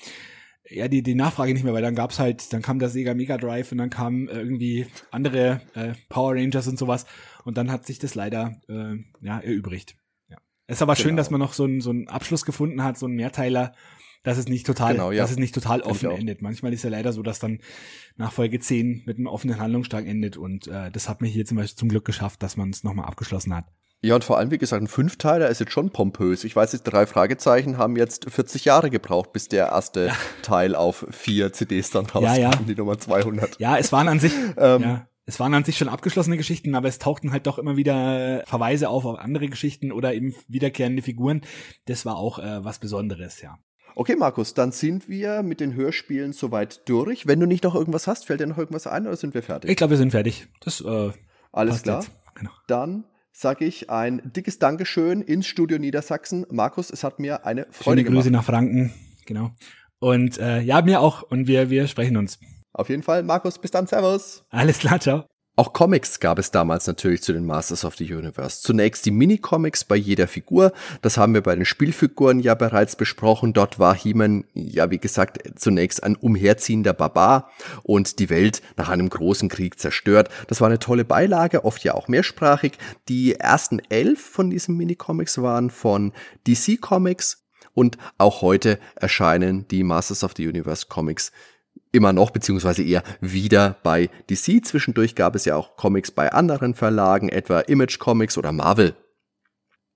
ja 0.69 0.87
die 0.87 1.03
die 1.03 1.15
Nachfrage 1.15 1.53
nicht 1.53 1.63
mehr, 1.63 1.73
weil 1.73 1.81
dann 1.81 1.95
gab's 1.95 2.19
halt 2.19 2.53
dann 2.53 2.61
kam 2.61 2.79
der 2.79 2.89
Sega 2.89 3.13
Mega 3.13 3.37
Drive 3.37 3.71
und 3.71 3.77
dann 3.79 3.89
kamen 3.89 4.27
äh, 4.27 4.39
irgendwie 4.39 4.87
andere 5.11 5.61
äh, 5.73 5.93
Power 6.09 6.35
Rangers 6.35 6.67
und 6.67 6.77
sowas 6.77 7.05
und 7.43 7.57
dann 7.57 7.71
hat 7.71 7.85
sich 7.85 7.99
das 7.99 8.15
leider 8.15 8.61
äh, 8.69 8.95
ja 9.21 9.39
erübrigt. 9.39 9.95
Ja. 10.29 10.37
Es 10.67 10.77
ist 10.77 10.81
aber 10.81 10.95
genau. 10.95 11.03
schön, 11.03 11.17
dass 11.17 11.31
man 11.31 11.39
noch 11.39 11.53
so 11.53 11.65
einen 11.65 11.81
so 11.81 11.89
einen 11.89 12.07
Abschluss 12.07 12.45
gefunden 12.45 12.83
hat, 12.83 12.97
so 12.97 13.05
einen 13.05 13.15
Mehrteiler 13.15 13.73
dass 14.23 14.37
es 14.37 14.47
nicht 14.47 14.65
total, 14.65 14.93
genau, 14.93 15.11
ja. 15.11 15.21
dass 15.21 15.31
es 15.31 15.37
nicht 15.37 15.53
total 15.53 15.81
offen 15.81 16.09
endet. 16.11 16.41
Manchmal 16.41 16.73
ist 16.73 16.83
ja 16.83 16.89
leider 16.89 17.13
so, 17.13 17.21
dass 17.21 17.39
dann 17.39 17.59
nach 18.15 18.31
Folge 18.31 18.59
10 18.59 19.03
mit 19.05 19.17
einem 19.17 19.27
offenen 19.27 19.59
Handlungsstrang 19.59 20.05
endet 20.05 20.37
und 20.37 20.67
äh, 20.67 20.89
das 20.91 21.09
hat 21.09 21.21
mir 21.21 21.27
hier 21.27 21.45
zum 21.45 21.57
Beispiel 21.57 21.77
zum 21.77 21.89
Glück 21.89 22.05
geschafft, 22.05 22.41
dass 22.41 22.57
man 22.57 22.69
es 22.69 22.83
nochmal 22.83 23.05
abgeschlossen 23.05 23.53
hat. 23.55 23.65
Ja, 24.05 24.15
und 24.15 24.25
vor 24.25 24.37
allem, 24.37 24.51
wie 24.51 24.57
gesagt, 24.57 24.83
ein 24.83 24.87
Fünfteiler 24.87 25.47
ist 25.47 25.59
jetzt 25.59 25.71
schon 25.71 25.89
pompös. 25.89 26.43
Ich 26.43 26.53
weiß, 26.53 26.71
die 26.71 26.83
drei 26.83 27.05
Fragezeichen 27.05 27.77
haben 27.77 27.95
jetzt 27.95 28.29
40 28.29 28.65
Jahre 28.65 28.89
gebraucht, 28.89 29.31
bis 29.31 29.47
der 29.47 29.67
erste 29.67 30.07
ja. 30.07 30.15
Teil 30.41 30.75
auf 30.75 31.05
vier 31.11 31.53
CDs 31.53 31.89
dann 31.89 32.05
rauskam, 32.05 32.25
ja, 32.25 32.35
ja. 32.35 32.51
die 32.67 32.75
Nummer 32.75 32.99
200. 32.99 33.59
Ja, 33.59 33.77
es 33.77 33.93
waren 33.93 34.09
an 34.09 34.19
sich, 34.19 34.33
ähm, 34.57 34.81
ja. 34.81 35.07
Es 35.25 35.39
waren 35.39 35.53
an 35.53 35.63
sich 35.63 35.77
schon 35.77 35.87
abgeschlossene 35.87 36.35
Geschichten, 36.35 36.75
aber 36.75 36.89
es 36.89 36.99
tauchten 36.99 37.31
halt 37.31 37.47
doch 37.47 37.57
immer 37.57 37.77
wieder 37.77 38.43
Verweise 38.45 38.89
auf 38.89 39.05
auf 39.05 39.17
andere 39.19 39.47
Geschichten 39.47 39.93
oder 39.93 40.13
eben 40.13 40.35
wiederkehrende 40.49 41.01
Figuren. 41.01 41.41
Das 41.85 42.05
war 42.05 42.17
auch 42.17 42.39
äh, 42.39 42.65
was 42.65 42.79
Besonderes, 42.79 43.41
ja. 43.41 43.57
Okay, 43.95 44.15
Markus, 44.15 44.53
dann 44.53 44.71
sind 44.71 45.07
wir 45.07 45.43
mit 45.43 45.59
den 45.59 45.75
Hörspielen 45.75 46.33
soweit 46.33 46.87
durch. 46.89 47.27
Wenn 47.27 47.39
du 47.39 47.45
nicht 47.45 47.63
noch 47.63 47.75
irgendwas 47.75 48.07
hast, 48.07 48.25
fällt 48.25 48.39
dir 48.39 48.47
noch 48.47 48.57
irgendwas 48.57 48.87
ein 48.87 49.05
oder 49.05 49.15
sind 49.15 49.33
wir 49.33 49.43
fertig? 49.43 49.69
Ich 49.69 49.77
glaube, 49.77 49.91
wir 49.91 49.97
sind 49.97 50.11
fertig. 50.11 50.47
Das 50.61 50.81
äh, 50.81 51.11
Alles 51.51 51.83
klar. 51.83 52.03
Genau. 52.33 52.51
Dann 52.67 53.03
sage 53.31 53.65
ich 53.65 53.89
ein 53.89 54.21
dickes 54.35 54.59
Dankeschön 54.59 55.21
ins 55.21 55.45
Studio 55.45 55.77
Niedersachsen. 55.77 56.45
Markus, 56.49 56.89
es 56.89 57.03
hat 57.03 57.19
mir 57.19 57.45
eine 57.45 57.67
Freude 57.71 58.01
Schöne 58.01 58.03
Grüße 58.03 58.31
nach 58.31 58.43
Franken, 58.43 58.93
genau. 59.25 59.51
Und 59.99 60.37
äh, 60.39 60.59
ja, 60.61 60.81
mir 60.81 60.99
auch. 60.99 61.23
Und 61.23 61.47
wir, 61.47 61.69
wir 61.69 61.87
sprechen 61.87 62.17
uns. 62.17 62.39
Auf 62.73 62.89
jeden 62.89 63.03
Fall, 63.03 63.23
Markus, 63.23 63.59
bis 63.59 63.71
dann, 63.71 63.85
Servus. 63.85 64.43
Alles 64.49 64.79
klar, 64.79 64.99
ciao. 64.99 65.25
Auch 65.55 65.71
Comics 65.71 66.19
gab 66.19 66.39
es 66.39 66.49
damals 66.49 66.87
natürlich 66.87 67.21
zu 67.21 67.31
den 67.31 67.45
Masters 67.45 67.85
of 67.85 67.95
the 67.95 68.11
Universe. 68.11 68.63
Zunächst 68.63 69.05
die 69.05 69.11
Mini-Comics 69.11 69.83
bei 69.83 69.95
jeder 69.95 70.27
Figur. 70.27 70.73
Das 71.03 71.17
haben 71.17 71.35
wir 71.35 71.43
bei 71.43 71.53
den 71.53 71.65
Spielfiguren 71.65 72.39
ja 72.39 72.55
bereits 72.55 72.95
besprochen. 72.95 73.53
Dort 73.53 73.77
war 73.77 73.93
He-Man, 73.93 74.45
ja 74.55 74.89
wie 74.89 74.97
gesagt, 74.97 75.37
zunächst 75.55 76.01
ein 76.01 76.15
umherziehender 76.15 76.93
Barbar 76.93 77.51
und 77.83 78.17
die 78.17 78.31
Welt 78.31 78.63
nach 78.77 78.89
einem 78.89 79.09
großen 79.09 79.47
Krieg 79.47 79.77
zerstört. 79.77 80.29
Das 80.47 80.59
war 80.59 80.69
eine 80.69 80.79
tolle 80.79 81.05
Beilage, 81.05 81.65
oft 81.65 81.83
ja 81.83 81.93
auch 81.93 82.07
mehrsprachig. 82.07 82.79
Die 83.07 83.35
ersten 83.35 83.79
elf 83.89 84.19
von 84.19 84.49
diesen 84.49 84.75
Mini-Comics 84.75 85.39
waren 85.39 85.69
von 85.69 86.13
DC 86.47 86.81
Comics 86.81 87.43
und 87.75 87.97
auch 88.17 88.41
heute 88.41 88.79
erscheinen 88.95 89.67
die 89.67 89.83
Masters 89.83 90.23
of 90.23 90.33
the 90.35 90.47
Universe 90.47 90.87
Comics 90.89 91.31
immer 91.93 92.11
noch, 92.11 92.31
beziehungsweise 92.31 92.83
eher 92.83 93.03
wieder 93.21 93.77
bei 93.83 94.09
DC. 94.29 94.65
Zwischendurch 94.65 95.15
gab 95.15 95.35
es 95.35 95.45
ja 95.45 95.55
auch 95.55 95.77
Comics 95.77 96.11
bei 96.11 96.33
anderen 96.33 96.73
Verlagen, 96.73 97.29
etwa 97.29 97.61
Image 97.61 97.99
Comics 97.99 98.37
oder 98.37 98.51
Marvel. 98.51 98.95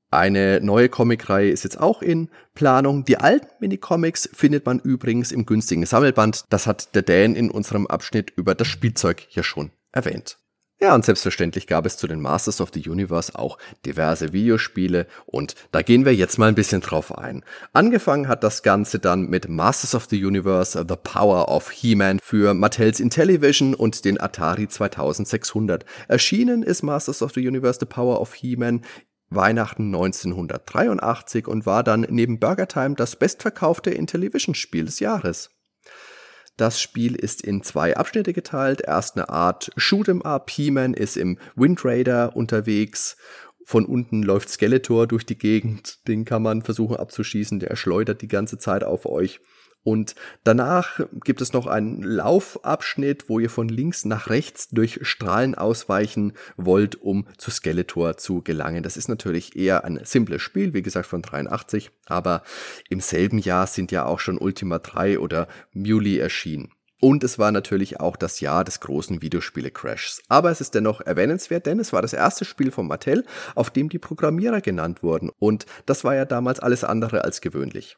Eine 0.10 0.62
neue 0.62 0.88
Comicreihe 0.88 1.50
ist 1.50 1.66
jetzt 1.66 1.80
auch 1.82 2.02
in 2.02 2.30
Planung. 2.54 3.04
Die 3.04 3.18
alten 3.18 3.48
Minicomics 3.60 4.30
findet 4.32 4.66
man 4.66 4.80
übrigens 4.80 5.34
im 5.34 5.46
günstigen 5.46 5.86
Sammelband. 5.86 6.46
Das 6.50 6.66
hat 6.66 6.96
der 6.96 7.02
Dan 7.02 7.36
in 7.36 7.52
unserem 7.52 7.88
Abschnitt 7.88 8.32
über 8.38 8.56
das 8.56 8.70
Spielzeug 8.70 9.26
hier 9.28 9.44
schon 9.44 9.72
erwähnt. 9.92 10.38
Ja, 10.80 10.94
und 10.94 11.04
selbstverständlich 11.04 11.66
gab 11.66 11.88
es 11.88 11.98
zu 11.98 12.06
den 12.06 12.22
Masters 12.22 12.62
of 12.62 12.70
the 12.72 12.88
Universe 12.88 13.34
auch 13.34 13.58
diverse 13.84 14.32
Videospiele 14.32 15.08
und 15.26 15.56
da 15.72 15.82
gehen 15.82 16.06
wir 16.06 16.14
jetzt 16.14 16.38
mal 16.38 16.50
ein 16.50 16.56
bisschen 16.56 16.82
drauf 16.82 17.18
ein. 17.18 17.44
Angefangen 17.74 18.28
hat 18.28 18.44
das 18.44 18.62
Ganze 18.62 19.00
dann 19.00 19.24
mit 19.28 19.50
Masters 19.50 19.96
of 19.96 20.06
the 20.08 20.24
Universe 20.24 20.86
The 20.88 20.96
Power 20.96 21.50
of 21.50 21.72
He-Man 21.72 22.20
für 22.22 22.54
Mattels 22.54 23.00
Intellivision 23.00 23.74
und 23.74 24.06
den 24.06 24.22
Atari 24.22 24.68
2600. 24.68 25.84
Erschienen 26.10 26.62
ist 26.62 26.84
Masters 26.84 27.24
of 27.24 27.34
the 27.34 27.48
Universe 27.48 27.80
The 27.80 27.88
Power 27.88 28.22
of 28.22 28.36
He-Man 28.36 28.82
Weihnachten 29.32 29.88
1983 29.88 31.48
und 31.48 31.66
war 31.66 31.84
dann 31.84 32.06
neben 32.08 32.40
Burger 32.40 32.68
Time 32.68 32.94
das 32.94 33.16
bestverkaufte 33.16 33.90
Intellivision-Spiel 33.90 34.86
des 34.86 35.00
Jahres. 35.00 35.50
Das 36.58 36.82
Spiel 36.82 37.16
ist 37.16 37.44
in 37.44 37.62
zwei 37.62 37.96
Abschnitte 37.96 38.34
geteilt. 38.34 38.82
Erst 38.82 39.16
eine 39.16 39.30
Art 39.30 39.72
Shoot'em 39.78 40.24
Up. 40.24 40.50
He-Man 40.50 40.96
ist 40.96 41.16
im 41.16 41.38
Wind 41.56 41.86
Raider 41.86 42.36
unterwegs. 42.36 43.16
Von 43.64 43.86
unten 43.86 44.24
läuft 44.24 44.50
Skeletor 44.50 45.08
durch 45.08 45.26
die 45.26 45.38
Gegend. 45.38 46.08
Den 46.08 46.26
kann 46.26 46.42
man 46.42 46.64
versuchen 46.64 46.98
abzuschießen. 46.98 47.60
Der 47.60 47.76
schleudert 47.76 48.22
die 48.22 48.28
ganze 48.28 48.58
Zeit 48.58 48.84
auf 48.84 49.06
euch. 49.06 49.40
Und 49.88 50.16
danach 50.44 51.00
gibt 51.24 51.40
es 51.40 51.54
noch 51.54 51.66
einen 51.66 52.02
Laufabschnitt, 52.04 53.30
wo 53.30 53.40
ihr 53.40 53.50
von 53.50 53.70
links 53.70 54.04
nach 54.04 54.30
rechts 54.30 54.68
durch 54.68 55.00
Strahlen 55.04 55.56
ausweichen 55.56 56.34
wollt, 56.58 57.02
um 57.02 57.26
zu 57.38 57.52
Skeletor 57.52 58.18
zu 58.18 58.42
gelangen. 58.42 58.84
Das 58.84 58.98
ist 58.98 59.08
natürlich 59.08 59.56
eher 59.56 59.86
ein 59.86 60.02
simples 60.04 60.42
Spiel, 60.42 60.74
wie 60.74 60.82
gesagt 60.82 61.08
von 61.08 61.22
83, 61.22 61.90
aber 62.06 62.44
im 62.90 63.00
selben 63.00 63.40
Jahr 63.40 63.66
sind 63.66 63.94
ja 63.94 64.06
auch 64.06 64.20
schon 64.20 64.38
Ultima 64.38 64.80
3 64.80 65.20
oder 65.20 65.48
Muley 65.72 66.18
erschienen. 66.18 66.74
Und 67.00 67.24
es 67.24 67.40
war 67.40 67.54
natürlich 67.54 68.02
auch 68.02 68.18
das 68.18 68.42
Jahr 68.42 68.66
des 68.66 68.82
großen 68.82 69.22
Videospiele-Crashs. 69.22 70.22
Aber 70.28 70.52
es 70.52 70.60
ist 70.60 70.76
dennoch 70.76 71.00
erwähnenswert, 71.00 71.66
denn 71.66 71.80
es 71.80 71.94
war 71.94 72.02
das 72.02 72.12
erste 72.12 72.44
Spiel 72.44 72.72
von 72.72 72.88
Mattel, 72.88 73.24
auf 73.56 73.70
dem 73.70 73.88
die 73.88 74.00
Programmierer 74.00 74.60
genannt 74.60 75.02
wurden. 75.02 75.30
Und 75.40 75.66
das 75.86 76.04
war 76.04 76.14
ja 76.14 76.26
damals 76.26 76.60
alles 76.60 76.84
andere 76.84 77.24
als 77.24 77.40
gewöhnlich. 77.40 77.98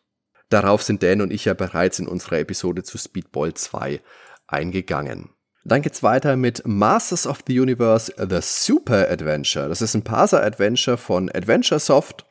Darauf 0.50 0.82
sind 0.84 1.04
Dan 1.04 1.22
und 1.22 1.32
ich 1.32 1.46
ja 1.46 1.54
bereits 1.54 2.00
in 2.00 2.08
unserer 2.08 2.40
Episode 2.40 2.84
zu 2.84 2.98
Speedball 2.98 3.54
2 3.54 4.02
eingegangen. 4.48 5.30
Dann 5.64 5.82
geht's 5.82 6.02
weiter 6.02 6.36
mit 6.36 6.66
Masters 6.66 7.28
of 7.28 7.44
the 7.46 7.60
Universe 7.60 8.14
The 8.18 8.40
Super 8.42 9.10
Adventure. 9.12 9.70
Das 9.70 9.82
ist 9.82 9.94
ein 9.94 10.04
Parser-Adventure 10.04 10.98
von 10.98 11.30
Adventure 11.30 11.80
Soft, 11.80 12.26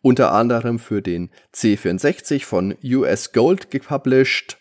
unter 0.00 0.32
anderem 0.32 0.78
für 0.78 1.02
den 1.02 1.30
C64 1.54 2.44
von 2.44 2.76
US 2.82 3.32
Gold 3.32 3.70
gepublished. 3.70 4.56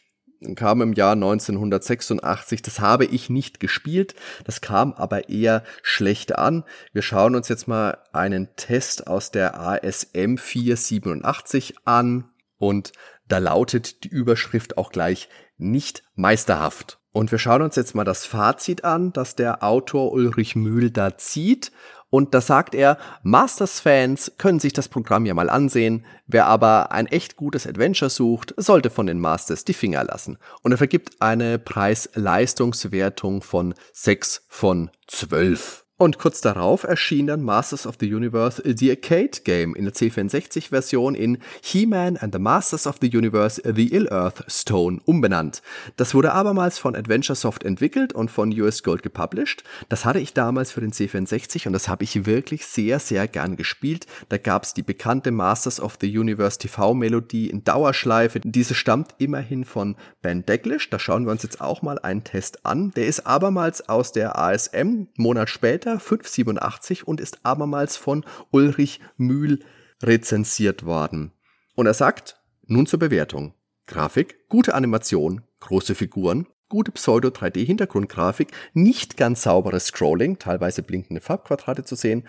Kam 0.56 0.82
im 0.82 0.94
Jahr 0.94 1.14
1986. 1.14 2.62
Das 2.62 2.80
habe 2.80 3.06
ich 3.06 3.30
nicht 3.30 3.60
gespielt. 3.60 4.14
Das 4.44 4.62
kam 4.62 4.94
aber 4.94 5.30
eher 5.30 5.64
schlecht 5.82 6.36
an. 6.38 6.64
Wir 6.94 7.02
schauen 7.02 7.36
uns 7.36 7.48
jetzt 7.48 7.68
mal 7.68 7.98
einen 8.14 8.56
Test 8.56 9.08
aus 9.08 9.32
der 9.32 9.60
ASM 9.60 10.38
487 10.38 11.76
an. 11.86 12.30
Und 12.58 12.92
da 13.28 13.38
lautet 13.38 14.04
die 14.04 14.10
Überschrift 14.10 14.78
auch 14.78 14.92
gleich 14.92 15.30
nicht 15.58 16.04
meisterhaft. 16.16 17.00
Und 17.12 17.32
wir 17.32 17.40
schauen 17.40 17.64
uns 17.64 17.76
jetzt 17.76 17.96
mal 17.96 18.04
das 18.04 18.26
Fazit 18.26 18.84
an, 18.84 19.12
das 19.12 19.36
der 19.36 19.64
Autor 19.64 20.12
Ulrich 20.12 20.56
Mühl 20.56 20.92
da 20.92 21.18
zieht. 21.18 21.72
Und 22.10 22.34
da 22.34 22.42
sagt 22.42 22.74
er, 22.74 22.98
Masters-Fans 23.24 24.34
können 24.38 24.60
sich 24.60 24.72
das 24.72 24.88
Programm 24.88 25.26
ja 25.26 25.34
mal 25.34 25.50
ansehen. 25.50 26.06
Wer 26.26 26.46
aber 26.46 26.92
ein 26.92 27.08
echt 27.08 27.36
gutes 27.36 27.68
Adventure 27.68 28.10
sucht, 28.10 28.54
sollte 28.56 28.90
von 28.90 29.08
den 29.08 29.20
Masters 29.20 29.66
die 29.66 29.74
Finger 29.74 30.04
lassen. 30.04 30.38
Und 30.62 30.72
er 30.72 30.78
vergibt 30.78 31.22
eine 31.22 31.60
Preis-Leistungswertung 31.60 33.42
von 33.42 33.74
6 33.94 34.46
von 34.48 34.92
12. 35.08 35.87
Und 35.99 36.19
kurz 36.19 36.41
darauf 36.41 36.84
erschien 36.84 37.26
dann 37.26 37.41
Masters 37.41 37.88
of 37.88 37.95
the 37.99 38.14
Universe 38.14 38.61
The 38.64 38.91
Arcade 38.91 39.41
Game 39.44 39.74
in 39.74 39.86
der 39.86 39.95
C64-Version 39.95 41.15
in 41.15 41.40
He-Man 41.64 42.18
and 42.18 42.32
the 42.32 42.40
Masters 42.40 42.86
of 42.86 42.98
the 43.02 43.10
Universe 43.10 43.60
The 43.65 43.91
Ill-Earth 43.91 44.44
Stone 44.48 44.99
umbenannt. 45.06 45.64
Das 45.95 46.14
wurde 46.14 46.34
abermals 46.34 46.78
von 46.78 46.95
Adventure 46.95 47.36
Soft 47.36 47.64
entwickelt 47.64 48.14
und 48.14 48.30
von 48.30 48.52
US 48.61 48.84
Gold 48.84 49.02
gepublished. 49.02 49.64
Das 49.90 50.06
hatte 50.06 50.19
ich 50.19 50.36
damals 50.36 50.72
für 50.72 50.82
den 50.82 50.91
C64 50.91 51.65
und 51.65 51.74
das 51.74 51.88
habe 51.88 52.03
ich 52.03 52.28
wirklich 52.28 52.68
sehr, 52.68 52.99
sehr 52.99 53.28
gern 53.28 53.56
gespielt. 53.56 54.06
Da 54.30 54.38
gab's 54.38 54.76
die 54.76 54.84
bekannte 54.84 55.32
Masters 55.32 55.80
of 55.80 55.98
the 55.99 56.15
Universe 56.15 56.60
TV-Melodie 56.60 57.49
in 57.49 57.64
Dauerschleife. 57.64 58.40
Diese 58.41 58.76
stammt 58.76 59.15
immerhin 59.18 59.65
von 59.65 59.95
Ben 60.22 60.45
Deglish. 60.45 60.91
Da 60.91 60.99
schauen 60.99 61.26
wir 61.26 61.32
uns 61.32 61.41
jetzt 61.41 61.60
auch 61.60 61.82
mal 61.82 61.98
einen 61.98 62.24
Test 62.24 62.68
an. 62.68 62.91
Der 62.95 63.07
ist 63.07 63.26
abermals 63.26 63.90
aus 63.90 64.11
der 64.11 64.38
ASM, 64.38 65.07
Monat 65.18 65.49
später 65.49 65.87
Meter 65.88 66.00
587 66.02 67.08
und 67.08 67.22
ist 67.22 67.40
abermals 67.44 67.96
von 67.96 68.26
Ulrich 68.52 69.00
Mühl 69.16 69.60
rezensiert 70.04 70.86
worden. 70.86 71.32
Und 71.76 71.86
er 71.86 71.94
sagt, 71.94 72.42
nun 72.66 72.88
zur 72.88 73.00
Bewertung. 73.00 73.54
Grafik, 73.86 74.50
gute 74.50 74.74
Animation, 74.76 75.44
große 75.62 75.96
Figuren, 75.96 76.48
gute 76.68 76.92
Pseudo-3D-Hintergrundgrafik, 76.92 78.50
nicht 78.74 79.16
ganz 79.16 79.44
sauberes 79.44 79.86
Scrolling, 79.86 80.40
teilweise 80.40 80.84
blinkende 80.84 81.22
Farbquadrate 81.22 81.86
zu 81.86 81.96
sehen, 81.96 82.28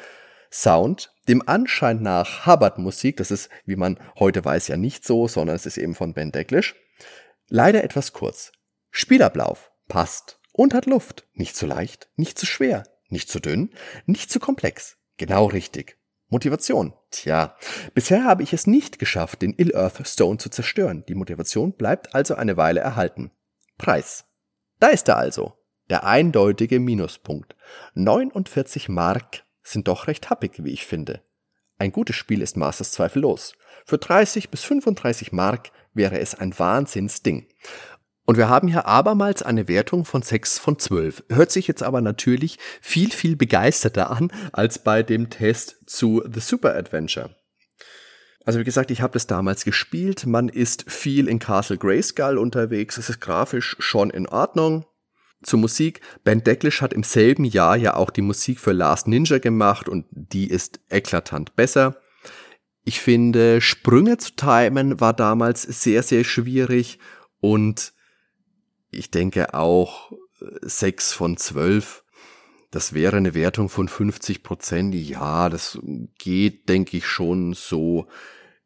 Sound, 0.53 1.13
dem 1.27 1.47
Anschein 1.47 2.01
nach 2.01 2.47
Hubbard-Musik, 2.47 3.17
das 3.17 3.33
ist, 3.33 3.51
wie 3.67 3.77
man 3.77 3.99
heute 4.21 4.45
weiß, 4.45 4.69
ja 4.69 4.77
nicht 4.77 5.05
so, 5.05 5.27
sondern 5.27 5.57
es 5.57 5.67
ist 5.67 5.79
eben 5.79 5.97
von 5.97 6.15
Ben 6.15 6.31
Deglish. 6.31 6.77
Leider 7.49 7.83
etwas 7.83 8.13
kurz. 8.13 8.53
Spielablauf 8.91 9.73
passt 9.89 10.39
und 10.53 10.75
hat 10.75 10.87
Luft. 10.87 11.27
Nicht 11.35 11.57
zu 11.57 11.67
leicht, 11.67 12.09
nicht 12.17 12.39
zu 12.39 12.47
schwer, 12.47 12.85
nicht 13.09 13.29
zu 13.29 13.41
dünn, 13.41 13.71
nicht 14.07 14.31
zu 14.31 14.41
komplex. 14.41 14.97
Genau 15.17 15.47
richtig. 15.47 15.99
Motivation. 16.29 16.93
Tja, 17.11 17.57
bisher 17.95 18.25
habe 18.25 18.43
ich 18.43 18.53
es 18.53 18.67
nicht 18.67 18.99
geschafft, 18.99 19.41
den 19.41 19.55
Ill-Earth 19.55 20.07
Stone 20.07 20.39
zu 20.39 20.51
zerstören. 20.51 21.05
Die 21.09 21.15
Motivation 21.15 21.73
bleibt 21.73 22.15
also 22.15 22.35
eine 22.35 22.57
Weile 22.57 22.81
erhalten. 22.81 23.31
Preis. 23.79 24.27
Da 24.79 24.89
ist 24.89 25.09
er 25.09 25.17
also. 25.17 25.55
Der 25.89 26.05
eindeutige 26.05 26.81
Minuspunkt. 26.81 27.57
49 27.95 28.91
Mark 28.91 29.45
sind 29.63 29.89
doch 29.89 30.07
recht 30.07 30.29
happig, 30.29 30.63
wie 30.65 30.73
ich 30.73 30.87
finde. 30.87 31.23
Ein 31.79 31.93
gutes 31.93 32.17
Spiel 32.17 32.43
ist 32.43 32.57
Masters 32.57 32.93
zweifellos. 32.93 33.55
Für 33.87 33.99
30 33.99 34.51
bis 34.51 34.65
35 34.65 35.33
Mark 35.33 35.71
wäre 35.95 36.19
es 36.19 36.35
ein 36.35 36.59
Wahnsinnsding. 36.59 37.49
Und 38.29 38.37
wir 38.37 38.51
haben 38.51 38.69
hier 38.69 38.85
abermals 38.85 39.43
eine 39.43 39.69
Wertung 39.69 40.05
von 40.05 40.21
6 40.21 40.59
von 40.59 40.79
12. 40.79 41.25
Hört 41.31 41.51
sich 41.51 41.67
jetzt 41.67 41.83
aber 41.83 42.03
natürlich 42.03 42.59
viel, 42.83 43.11
viel 43.11 43.37
begeisterter 43.37 44.11
an 44.11 44.31
als 44.53 44.81
bei 44.81 45.03
dem 45.03 45.31
Test 45.31 45.79
zu 45.87 46.23
The 46.31 46.41
Super 46.41 46.77
Adventure. 46.77 47.35
Also 48.45 48.61
wie 48.61 48.65
gesagt, 48.65 48.91
ich 48.91 49.01
habe 49.01 49.15
das 49.15 49.29
damals 49.29 49.65
gespielt. 49.65 50.27
Man 50.27 50.51
ist 50.51 50.91
viel 50.91 51.27
in 51.27 51.39
Castle 51.39 51.79
Grayskull 51.79 52.37
unterwegs. 52.37 52.99
Es 52.99 53.09
ist 53.09 53.21
grafisch 53.23 53.77
schon 53.79 54.11
in 54.11 54.29
Ordnung. 54.29 54.85
Zur 55.43 55.61
Musik. 55.61 56.03
Ben 56.23 56.45
Decklish 56.45 56.83
hat 56.83 56.93
im 56.93 57.05
selben 57.05 57.47
Jahr 57.47 57.77
ja 57.77 57.95
auch 57.95 58.11
die 58.11 58.21
Musik 58.21 58.61
für 58.61 58.73
Last 58.73 59.09
Ninja 59.09 59.39
gemacht 59.39 59.89
und 59.89 60.05
die 60.11 60.51
ist 60.51 60.81
eklatant 60.91 61.57
besser. 61.57 61.97
Ich 62.85 63.01
finde, 63.01 63.63
Sprünge 63.63 64.19
zu 64.19 64.33
timen 64.37 65.01
war 65.01 65.15
damals 65.15 65.63
sehr, 65.63 66.03
sehr 66.03 66.25
schwierig 66.25 66.99
und 67.41 67.95
ich 68.91 69.11
denke 69.11 69.55
auch 69.55 70.13
6 70.63 71.13
von 71.13 71.37
12. 71.37 72.05
Das 72.71 72.93
wäre 72.93 73.17
eine 73.17 73.35
Wertung 73.35 73.69
von 73.69 73.89
50 73.89 74.43
Prozent. 74.43 74.95
Ja, 74.95 75.49
das 75.49 75.79
geht, 76.19 76.69
denke 76.69 76.99
ich, 76.99 77.07
schon 77.07 77.55
so 77.55 78.07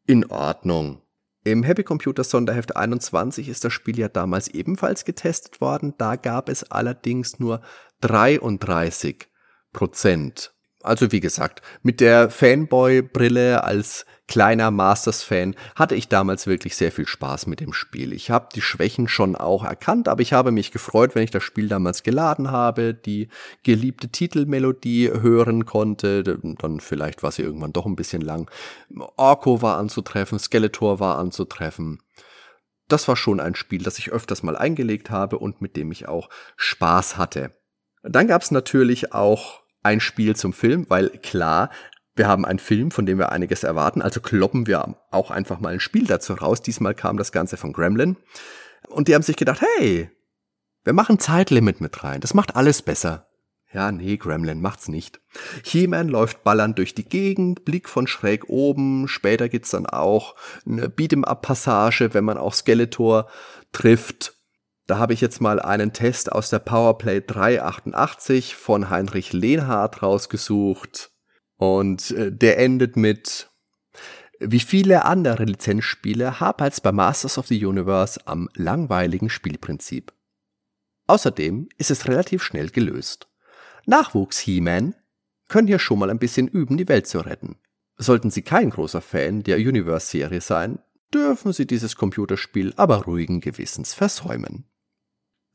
in 0.07 0.27
Ordnung. 0.27 1.03
Im 1.45 1.65
Happy 1.65 1.83
Computer 1.83 2.23
Sonderheft 2.23 2.77
21 2.77 3.49
ist 3.49 3.65
das 3.65 3.73
Spiel 3.73 3.99
ja 3.99 4.09
damals 4.09 4.49
ebenfalls 4.49 5.05
getestet 5.05 5.61
worden. 5.61 5.95
Da 5.99 6.17
gab 6.17 6.49
es 6.49 6.65
allerdings 6.71 7.41
nur 7.41 7.63
33 8.01 9.29
Prozent. 9.73 10.55
Also 10.83 11.13
wie 11.13 11.21
gesagt, 11.21 11.63
mit 11.83 12.01
der 12.01 12.31
Fanboy-Brille 12.31 13.65
als 13.65 14.05
kleiner 14.29 14.71
Masters-Fan 14.71 15.55
hatte 15.77 15.95
ich 15.95 16.09
damals 16.09 16.47
wirklich 16.47 16.75
sehr 16.75 16.91
viel 16.91 17.07
Spaß 17.07 17.47
mit 17.47 17.61
dem 17.61 17.73
Spiel. 17.73 18.13
Ich 18.13 18.31
habe 18.31 18.49
die 18.55 18.63
Schwächen 18.63 19.07
schon 19.07 19.37
auch 19.37 19.65
erkannt, 19.65 20.09
aber 20.09 20.23
ich 20.23 20.33
habe 20.33 20.53
mich 20.53 20.73
gefreut, 20.73 21.15
wenn 21.15 21.25
ich 21.25 21.31
das 21.31 21.43
Spiel 21.43 21.69
damals 21.69 22.03
geladen 22.03 22.51
habe, 22.51 22.95
die 22.95 23.29
geliebte 23.63 24.09
Titelmelodie 24.09 25.11
hören 25.11 25.67
konnte, 25.67 26.25
dann 26.25 26.81
vielleicht 26.81 27.23
war 27.23 27.31
sie 27.31 27.43
irgendwann 27.43 27.73
doch 27.73 27.87
ein 27.87 27.97
bisschen 27.97 28.23
lang. 28.23 28.51
Orko 29.17 29.61
war 29.61 29.77
anzutreffen, 29.77 30.39
Skeletor 30.39 30.99
war 30.99 31.19
anzutreffen. 31.19 31.99
Das 32.89 33.09
war 33.09 33.17
schon 33.17 33.39
ein 33.39 33.55
Spiel, 33.55 33.83
das 33.83 33.99
ich 33.99 34.13
öfters 34.13 34.43
mal 34.43 34.57
eingelegt 34.57 35.11
habe 35.11 35.39
und 35.39 35.61
mit 35.61 35.77
dem 35.77 35.93
ich 35.93 36.09
auch 36.09 36.29
Spaß 36.57 37.17
hatte. 37.17 37.55
Dann 38.03 38.27
gab 38.27 38.43
es 38.43 38.51
natürlich 38.51 39.13
auch 39.13 39.62
ein 39.83 40.01
Spiel 40.01 40.37
zum 40.37 40.53
Film, 40.53 40.87
weil 40.89 41.09
klar, 41.19 41.71
wir 42.15 42.29
haben 42.29 42.45
einen 42.45 42.59
Film, 42.59 42.91
von 42.91 43.07
dem 43.07 43.19
wir 43.19 43.33
einiges 43.33 43.63
erwarten, 43.63 44.03
also 44.03 44.21
kloppen 44.21 44.67
wir 44.67 44.97
auch 45.11 45.31
einfach 45.31 45.61
mal 45.61 45.73
ein 45.73 45.81
Spiel 45.81 46.07
dazu 46.07 46.35
raus. 46.35 46.63
Diesmal 46.63 46.95
kam 46.95 47.17
das 47.17 47.33
Ganze 47.33 47.57
von 47.57 47.73
Gremlin. 47.73 48.17
Und 48.89 49.09
die 49.09 49.15
haben 49.15 49.23
sich 49.23 49.37
gedacht, 49.37 49.63
hey, 49.77 50.11
wir 50.85 50.93
machen 50.93 51.19
Zeitlimit 51.19 51.81
mit 51.81 52.05
rein. 52.05 52.21
Das 52.21 52.35
macht 52.35 52.57
alles 52.57 52.83
besser. 52.83 53.29
Ja, 53.73 53.91
nee, 53.91 54.19
Gremlin 54.19 54.61
macht's 54.61 54.89
nicht. 54.89 55.21
He-Man 55.65 56.09
läuft 56.09 56.45
ballernd 56.45 56.77
durch 56.77 56.95
die 56.95 57.09
Gegend, 57.09 57.65
Blick 57.65 57.89
von 57.89 58.07
schräg 58.07 58.51
oben. 58.51 59.09
Später 59.09 59.49
gibt's 59.49 59.71
dann 59.71 59.87
auch 59.87 60.37
eine 60.67 60.89
Beat'em-up-Passage, 60.89 62.13
wenn 62.13 62.25
man 62.25 62.37
auch 62.37 62.53
Skeletor 62.53 63.29
trifft. 63.73 64.32
Da 64.93 64.99
habe 64.99 65.15
ich 65.15 65.23
jetzt 65.23 65.41
mal 65.41 65.59
einen 65.59 65.95
Test 65.95 66.31
aus 66.31 66.51
der 66.51 66.59
Powerplay 66.59 67.23
388 67.23 68.57
von 68.57 68.91
Heinrich 68.91 69.33
Lehnhardt 69.33 70.03
rausgesucht. 70.03 71.13
Und 71.57 72.11
äh, 72.11 72.31
der 72.31 72.59
endet 72.59 72.99
mit, 72.99 73.51
wie 74.39 74.61
viele 74.61 75.07
andere 75.07 75.45
Lizenzspiele 75.45 76.41
hapert 76.41 76.75
es 76.75 76.83
bei 76.83 76.93
Masters 76.93 77.39
of 77.39 77.47
the 77.47 77.65
Universe 77.65 78.21
am 78.27 78.51
langweiligen 78.55 79.31
Spielprinzip. 79.31 80.13
Außerdem 81.07 81.71
ist 81.79 81.91
es 81.91 82.07
relativ 82.07 82.43
schnell 82.43 82.69
gelöst. 82.69 83.31
Nachwuchs 83.87 84.41
He-Man 84.41 84.95
können 85.49 85.69
hier 85.69 85.79
schon 85.79 86.01
mal 86.01 86.11
ein 86.11 86.19
bisschen 86.19 86.49
üben, 86.49 86.77
die 86.77 86.89
Welt 86.89 87.07
zu 87.07 87.21
retten. 87.21 87.57
Sollten 87.97 88.31
Sie 88.31 88.43
kein 88.43 88.69
großer 88.69 89.01
Fan 89.01 89.43
der 89.43 89.57
Universe-Serie 89.57 90.43
sein, 90.43 90.81
dürfen 91.15 91.55
Sie 91.55 91.67
dieses 91.67 91.97
Computerspiel 91.97 92.75
aber 92.77 93.05
ruhigen 93.05 93.41
Gewissens 93.41 93.95
versäumen. 93.95 94.69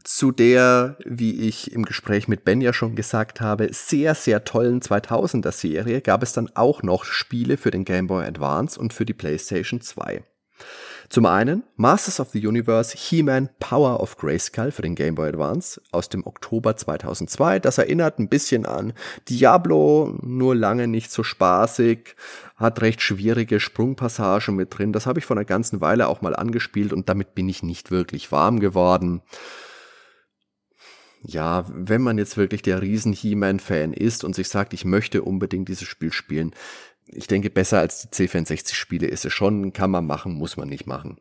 Zu 0.04 0.32
der, 0.32 0.98
wie 1.06 1.42
ich 1.42 1.72
im 1.74 1.84
Gespräch 1.84 2.28
mit 2.28 2.46
Ben 2.46 2.62
ja 2.62 2.72
schon 2.72 2.96
gesagt 2.96 3.42
habe, 3.42 3.70
sehr, 3.72 4.16
sehr 4.16 4.46
tollen 4.46 4.80
2000er 4.80 5.52
Serie 5.52 6.02
gab 6.02 6.24
es 6.24 6.34
dann 6.34 6.50
auch 6.56 6.82
noch 6.82 7.04
Spiele 7.04 7.58
für 7.58 7.72
den 7.72 7.84
Game 7.84 8.08
Boy 8.08 8.26
Advance 8.26 8.80
und 8.80 8.94
für 8.94 9.06
die 9.06 9.14
PlayStation 9.14 9.82
2. 9.82 10.24
Zum 11.10 11.26
einen 11.26 11.64
Masters 11.78 12.20
of 12.20 12.32
the 12.32 12.46
Universe 12.46 12.98
He-Man 12.98 13.50
Power 13.60 14.02
of 14.02 14.18
Grayskull 14.18 14.72
für 14.72 14.82
den 14.82 14.94
Game 14.94 15.16
Boy 15.16 15.30
Advance 15.30 15.82
aus 15.92 16.10
dem 16.10 16.28
Oktober 16.28 16.76
2002. 16.76 17.60
Das 17.60 17.78
erinnert 17.78 18.20
ein 18.20 18.28
bisschen 18.28 18.66
an 18.66 18.92
Diablo, 19.30 20.18
nur 20.22 20.54
lange 20.54 20.88
nicht 20.88 21.10
so 21.12 21.24
spaßig, 21.24 22.16
hat 22.58 22.82
recht 22.82 23.02
schwierige 23.02 23.62
Sprungpassagen 23.62 24.56
mit 24.56 24.78
drin. 24.78 24.92
Das 24.92 25.06
habe 25.06 25.20
ich 25.20 25.26
vor 25.26 25.38
einer 25.38 25.46
ganzen 25.46 25.80
Weile 25.80 26.10
auch 26.10 26.22
mal 26.22 26.36
angespielt 26.36 26.92
und 26.92 27.08
damit 27.08 27.36
bin 27.36 27.48
ich 27.48 27.64
nicht 27.64 27.90
wirklich 27.90 28.34
warm 28.34 28.60
geworden. 28.60 29.22
Ja, 31.24 31.66
wenn 31.70 32.02
man 32.02 32.18
jetzt 32.18 32.38
wirklich 32.38 32.62
der 32.62 32.82
riesen 32.82 33.14
He-Man-Fan 33.14 33.94
ist 33.94 34.24
und 34.24 34.36
sich 34.36 34.50
sagt, 34.50 34.74
ich 34.74 34.86
möchte 34.86 35.24
unbedingt 35.24 35.68
dieses 35.68 35.88
Spiel 35.88 36.12
spielen, 36.12 36.54
ich 37.08 37.28
denke, 37.28 37.50
besser 37.50 37.80
als 37.80 38.02
die 38.02 38.10
C64-Spiele 38.10 39.08
ist 39.08 39.26
es 39.26 39.34
schon, 39.34 39.74
kann 39.74 39.92
man 39.92 40.06
machen, 40.06 40.34
muss 40.34 40.58
man 40.58 40.68
nicht 40.68 40.88
machen. 40.88 41.20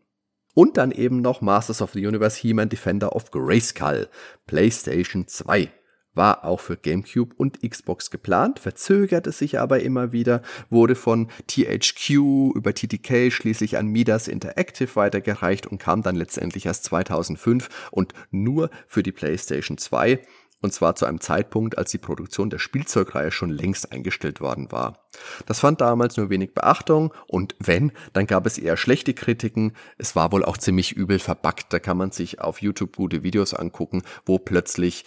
Und 0.54 0.78
dann 0.78 0.90
eben 0.90 1.20
noch 1.20 1.40
Masters 1.40 1.82
of 1.82 1.92
the 1.92 2.06
Universe 2.06 2.40
He-Man 2.40 2.68
Defender 2.68 3.14
of 3.14 3.30
Grayskull, 3.30 4.08
PlayStation 4.46 5.28
2. 5.28 5.70
War 6.16 6.44
auch 6.44 6.58
für 6.60 6.76
GameCube 6.76 7.34
und 7.36 7.60
Xbox 7.62 8.10
geplant, 8.10 8.58
verzögerte 8.58 9.30
sich 9.30 9.60
aber 9.60 9.80
immer 9.80 10.10
wieder, 10.10 10.42
wurde 10.70 10.96
von 10.96 11.28
THQ 11.46 12.10
über 12.54 12.74
TTK 12.74 13.30
schließlich 13.32 13.78
an 13.78 13.86
Midas 13.86 14.26
Interactive 14.26 14.96
weitergereicht 14.96 15.68
und 15.68 15.78
kam 15.78 16.02
dann 16.02 16.16
letztendlich 16.16 16.66
erst 16.66 16.84
2005 16.84 17.68
und 17.92 18.12
nur 18.30 18.70
für 18.88 19.04
die 19.04 19.12
PlayStation 19.12 19.78
2 19.78 20.20
und 20.62 20.72
zwar 20.72 20.96
zu 20.96 21.04
einem 21.04 21.20
Zeitpunkt, 21.20 21.76
als 21.76 21.90
die 21.90 21.98
Produktion 21.98 22.50
der 22.50 22.58
Spielzeugreihe 22.58 23.30
schon 23.30 23.50
längst 23.50 23.92
eingestellt 23.92 24.40
worden 24.40 24.72
war. 24.72 25.06
Das 25.46 25.60
fand 25.60 25.80
damals 25.80 26.16
nur 26.16 26.30
wenig 26.30 26.54
Beachtung 26.54 27.12
und 27.26 27.54
wenn, 27.58 27.92
dann 28.14 28.26
gab 28.26 28.46
es 28.46 28.58
eher 28.58 28.76
schlechte 28.76 29.14
Kritiken. 29.14 29.76
Es 29.98 30.16
war 30.16 30.32
wohl 30.32 30.44
auch 30.44 30.56
ziemlich 30.56 30.92
übel 30.92 31.18
verbackt. 31.18 31.72
Da 31.72 31.78
kann 31.78 31.98
man 31.98 32.10
sich 32.10 32.40
auf 32.40 32.62
YouTube 32.62 32.96
gute 32.96 33.22
Videos 33.22 33.54
angucken, 33.54 34.02
wo 34.24 34.38
plötzlich 34.38 35.04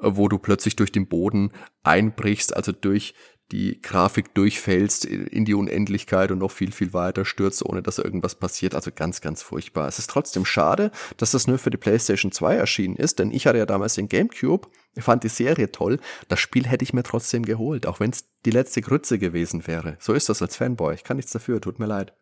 wo 0.00 0.28
du 0.28 0.38
plötzlich 0.38 0.76
durch 0.76 0.92
den 0.92 1.08
Boden 1.08 1.52
einbrichst, 1.82 2.54
also 2.56 2.72
durch 2.72 3.14
die 3.50 3.80
Grafik 3.80 4.34
durchfällst 4.34 5.06
in 5.06 5.46
die 5.46 5.54
Unendlichkeit 5.54 6.30
und 6.30 6.38
noch 6.38 6.50
viel, 6.50 6.70
viel 6.70 6.92
weiter 6.92 7.24
stürzt, 7.24 7.64
ohne 7.64 7.82
dass 7.82 7.98
irgendwas 7.98 8.34
passiert. 8.34 8.74
Also 8.74 8.90
ganz, 8.94 9.22
ganz 9.22 9.42
furchtbar. 9.42 9.88
Es 9.88 9.98
ist 9.98 10.10
trotzdem 10.10 10.44
schade, 10.44 10.90
dass 11.16 11.30
das 11.30 11.46
nur 11.46 11.58
für 11.58 11.70
die 11.70 11.78
PlayStation 11.78 12.30
2 12.30 12.56
erschienen 12.56 12.96
ist, 12.96 13.18
denn 13.18 13.30
ich 13.30 13.46
hatte 13.46 13.58
ja 13.58 13.66
damals 13.66 13.94
den 13.94 14.08
GameCube, 14.08 14.68
fand 14.98 15.24
die 15.24 15.28
Serie 15.28 15.72
toll. 15.72 15.98
Das 16.28 16.40
Spiel 16.40 16.66
hätte 16.66 16.82
ich 16.82 16.92
mir 16.92 17.04
trotzdem 17.04 17.44
geholt, 17.44 17.86
auch 17.86 18.00
wenn 18.00 18.10
es 18.10 18.26
die 18.44 18.50
letzte 18.50 18.82
Grütze 18.82 19.18
gewesen 19.18 19.66
wäre. 19.66 19.96
So 19.98 20.12
ist 20.12 20.28
das 20.28 20.42
als 20.42 20.56
Fanboy. 20.56 20.94
Ich 20.94 21.04
kann 21.04 21.16
nichts 21.16 21.32
dafür, 21.32 21.60
tut 21.60 21.78
mir 21.78 21.86
leid. 21.86 22.12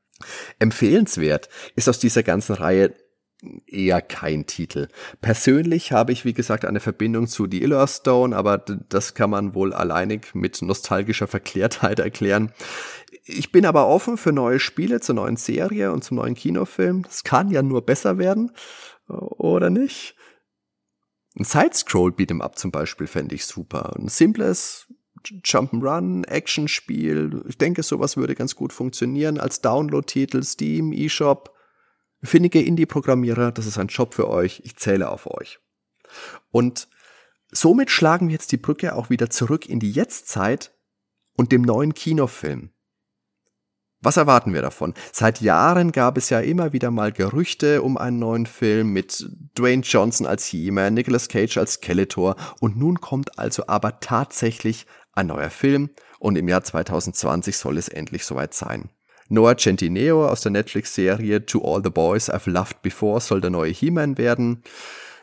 Empfehlenswert 0.59 1.48
ist 1.74 1.89
aus 1.89 1.98
dieser 1.98 2.23
ganzen 2.23 2.55
Reihe 2.55 2.94
eher 3.67 4.01
kein 4.01 4.47
Titel. 4.47 4.89
Persönlich 5.21 5.93
habe 5.93 6.13
ich, 6.13 6.25
wie 6.25 6.33
gesagt, 6.33 6.65
eine 6.65 6.81
Verbindung 6.81 7.27
zu 7.27 7.47
The 7.51 7.63
Illerstone, 7.63 8.35
aber 8.35 8.59
das 8.59 9.15
kann 9.15 9.31
man 9.31 9.55
wohl 9.55 9.73
alleinig 9.73 10.35
mit 10.35 10.63
nostalgischer 10.63 11.27
Verklärtheit 11.27 11.99
erklären. 11.99 12.53
Ich 13.25 13.53
bin 13.53 13.67
aber 13.67 13.89
offen 13.89 14.17
für 14.17 14.33
neue 14.33 14.59
Spiele, 14.59 15.01
zur 15.01 15.17
neuen 15.17 15.37
Serie 15.37 15.93
und 15.93 16.03
zum 16.05 16.17
neuen 16.17 16.35
Kinofilm. 16.35 17.05
Es 17.09 17.25
kann 17.25 17.51
ja 17.51 17.63
nur 17.63 17.85
besser 17.85 18.19
werden, 18.19 18.53
oder 19.09 19.71
nicht? 19.71 20.15
Ein 21.39 21.45
Sidescroll 21.45 22.13
Beat'em 22.13 22.41
Up 22.41 22.59
zum 22.59 22.71
Beispiel 22.71 23.07
fände 23.07 23.35
ich 23.35 23.45
super. 23.45 23.95
Ein 23.97 24.09
simples 24.09 24.87
Jump'n'Run, 25.27 26.27
Action-Spiel. 26.27 27.45
Ich 27.49 27.59
denke, 27.59 27.83
sowas 27.83 28.17
würde 28.17 28.35
ganz 28.35 28.55
gut 28.55 28.73
funktionieren 28.73 29.39
als 29.39 29.61
Download-Titel, 29.61 30.43
Steam, 30.43 30.93
eShop. 30.93 31.56
Findige 32.22 32.62
Indie-Programmierer, 32.62 33.52
das 33.52 33.66
ist 33.66 33.78
ein 33.78 33.88
Job 33.88 34.14
für 34.14 34.28
euch, 34.28 34.62
ich 34.64 34.76
zähle 34.76 35.10
auf 35.10 35.26
euch. 35.26 35.60
Und 36.51 36.88
somit 37.51 37.90
schlagen 37.90 38.28
wir 38.28 38.32
jetzt 38.32 38.52
die 38.52 38.56
Brücke 38.56 38.94
auch 38.94 39.10
wieder 39.10 39.30
zurück 39.30 39.68
in 39.68 39.80
die 39.80 39.93
Jetztzeit 39.93 40.74
und 41.36 41.52
dem 41.52 41.62
neuen 41.62 41.94
Kinofilm. 41.94 42.70
Was 44.01 44.18
erwarten 44.18 44.52
wir 44.52 44.62
davon? 44.62 44.94
Seit 45.12 45.40
Jahren 45.40 45.90
gab 45.90 46.18
es 46.18 46.30
ja 46.30 46.40
immer 46.40 46.72
wieder 46.72 46.90
mal 46.90 47.12
Gerüchte 47.12 47.82
um 47.82 47.97
einen 47.97 48.18
neuen 48.18 48.47
Film 48.47 48.93
mit 48.93 49.26
Dwayne 49.59 49.82
Johnson 49.82 50.26
als 50.26 50.47
He-Man, 50.47 50.94
Nicolas 50.94 51.28
Cage 51.28 51.56
als 51.56 51.74
Skeletor 51.74 52.36
und 52.60 52.76
nun 52.76 53.01
kommt 53.01 53.38
also 53.38 53.64
aber 53.66 54.01
tatsächlich 54.01 54.86
ein 55.12 55.28
neuer 55.28 55.51
Film 55.51 55.90
und 56.18 56.36
im 56.36 56.47
Jahr 56.47 56.62
2020 56.62 57.56
soll 57.56 57.78
es 57.78 57.88
endlich 57.88 58.24
soweit 58.24 58.55
sein. 58.55 58.90
Noah 59.28 59.57
Centineo 59.57 60.27
aus 60.27 60.43
der 60.43 60.53
Netflix-Serie 60.53 61.47
To 61.47 61.62
All 61.62 61.82
the 61.82 61.90
Boys 61.90 62.31
I've 62.31 62.48
Loved 62.51 62.82
Before 62.82 63.20
soll 63.20 63.40
der 63.40 63.51
neue 63.51 63.70
He-Man 63.73 64.19
werden. 64.19 64.62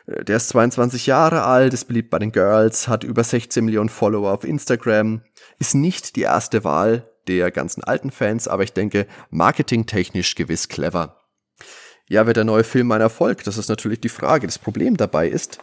Äh, 0.06 0.24
der 0.24 0.36
ist 0.36 0.48
22 0.48 1.06
Jahre 1.06 1.44
alt, 1.44 1.74
ist 1.74 1.86
beliebt 1.86 2.10
bei 2.10 2.18
den 2.18 2.32
Girls, 2.32 2.88
hat 2.88 3.04
über 3.04 3.24
16 3.24 3.64
Millionen 3.64 3.88
Follower 3.88 4.32
auf 4.32 4.44
Instagram, 4.44 5.22
ist 5.58 5.74
nicht 5.74 6.16
die 6.16 6.22
erste 6.22 6.64
Wahl 6.64 7.10
der 7.26 7.50
ganzen 7.50 7.82
alten 7.82 8.10
Fans, 8.10 8.48
aber 8.48 8.64
ich 8.64 8.72
denke, 8.72 9.06
marketingtechnisch 9.30 10.34
gewiss 10.34 10.68
clever. 10.68 11.20
Ja, 12.06 12.26
wird 12.26 12.36
der 12.36 12.44
neue 12.44 12.64
Film 12.64 12.92
ein 12.92 13.00
Erfolg? 13.00 13.44
Das 13.44 13.56
ist 13.56 13.68
natürlich 13.68 14.00
die 14.00 14.10
Frage. 14.10 14.46
Das 14.46 14.58
Problem 14.58 14.96
dabei 14.98 15.26
ist, 15.26 15.58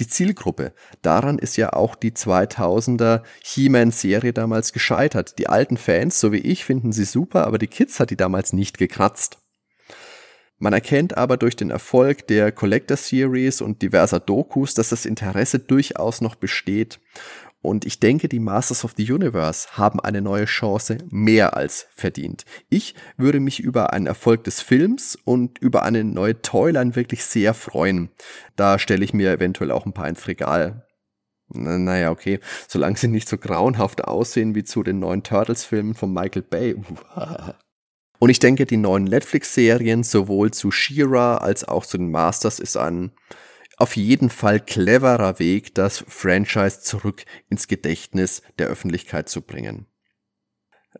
die 0.00 0.06
Zielgruppe. 0.06 0.72
Daran 1.02 1.38
ist 1.38 1.56
ja 1.56 1.72
auch 1.72 1.94
die 1.94 2.12
2000er 2.12 3.22
He-Man-Serie 3.42 4.32
damals 4.32 4.72
gescheitert. 4.72 5.38
Die 5.38 5.48
alten 5.48 5.76
Fans, 5.76 6.20
so 6.20 6.32
wie 6.32 6.38
ich, 6.38 6.64
finden 6.64 6.92
sie 6.92 7.04
super, 7.04 7.46
aber 7.46 7.58
die 7.58 7.66
Kids 7.66 7.98
hat 8.00 8.10
die 8.10 8.16
damals 8.16 8.52
nicht 8.52 8.78
gekratzt. 8.78 9.38
Man 10.58 10.72
erkennt 10.72 11.18
aber 11.18 11.36
durch 11.36 11.54
den 11.54 11.68
Erfolg 11.68 12.26
der 12.28 12.50
Collector 12.50 12.96
Series 12.96 13.60
und 13.60 13.82
diverser 13.82 14.20
Dokus, 14.20 14.72
dass 14.72 14.88
das 14.88 15.04
Interesse 15.04 15.58
durchaus 15.58 16.22
noch 16.22 16.34
besteht 16.34 16.98
und 17.62 17.84
ich 17.84 17.98
denke, 17.98 18.28
die 18.28 18.38
Masters 18.38 18.84
of 18.84 18.94
the 18.96 19.10
Universe 19.10 19.68
haben 19.72 19.98
eine 19.98 20.22
neue 20.22 20.44
Chance 20.44 20.98
mehr 21.08 21.56
als 21.56 21.86
verdient. 21.94 22.44
Ich 22.68 22.94
würde 23.16 23.40
mich 23.40 23.60
über 23.60 23.92
einen 23.92 24.06
Erfolg 24.06 24.44
des 24.44 24.60
Films 24.60 25.18
und 25.24 25.58
über 25.58 25.82
eine 25.82 26.04
neue 26.04 26.40
Toyline 26.42 26.94
wirklich 26.94 27.24
sehr 27.24 27.54
freuen. 27.54 28.10
Da 28.54 28.78
stelle 28.78 29.04
ich 29.04 29.12
mir 29.12 29.32
eventuell 29.32 29.72
auch 29.72 29.84
ein 29.84 29.92
paar 29.92 30.08
ins 30.08 30.28
Regal. 30.28 30.86
Naja, 31.48 32.10
okay. 32.10 32.40
Solange 32.68 32.96
sie 32.96 33.08
nicht 33.08 33.28
so 33.28 33.38
grauenhaft 33.38 34.04
aussehen 34.04 34.54
wie 34.54 34.64
zu 34.64 34.82
den 34.82 34.98
neuen 34.98 35.22
Turtles-Filmen 35.22 35.94
von 35.94 36.12
Michael 36.12 36.42
Bay. 36.42 36.76
Und 38.18 38.30
ich 38.30 38.38
denke, 38.38 38.64
die 38.64 38.78
neuen 38.78 39.04
Netflix-Serien 39.04 40.02
sowohl 40.02 40.50
zu 40.50 40.70
She-Ra 40.70 41.38
als 41.38 41.66
auch 41.66 41.84
zu 41.84 41.98
den 41.98 42.10
Masters 42.10 42.60
ist 42.60 42.76
ein 42.76 43.12
auf 43.76 43.96
jeden 43.96 44.30
Fall 44.30 44.60
cleverer 44.60 45.38
Weg, 45.38 45.74
das 45.74 46.04
Franchise 46.08 46.80
zurück 46.80 47.24
ins 47.48 47.68
Gedächtnis 47.68 48.42
der 48.58 48.68
Öffentlichkeit 48.68 49.28
zu 49.28 49.42
bringen. 49.42 49.86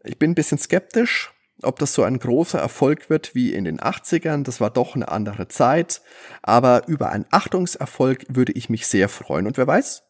Ich 0.05 0.19
bin 0.19 0.32
ein 0.32 0.35
bisschen 0.35 0.59
skeptisch, 0.59 1.32
ob 1.62 1.78
das 1.78 1.94
so 1.94 2.03
ein 2.03 2.19
großer 2.19 2.59
Erfolg 2.59 3.09
wird 3.09 3.35
wie 3.35 3.55
in 3.55 3.65
den 3.65 3.81
80ern, 3.81 4.43
das 4.43 4.61
war 4.61 4.70
doch 4.70 4.94
eine 4.94 5.09
andere 5.09 5.48
Zeit, 5.48 6.03
aber 6.43 6.86
über 6.86 7.11
einen 7.11 7.27
Achtungserfolg 7.31 8.27
würde 8.28 8.53
ich 8.53 8.69
mich 8.69 8.86
sehr 8.86 9.09
freuen 9.09 9.47
und 9.47 9.57
wer 9.57 9.66
weiß, 9.66 10.03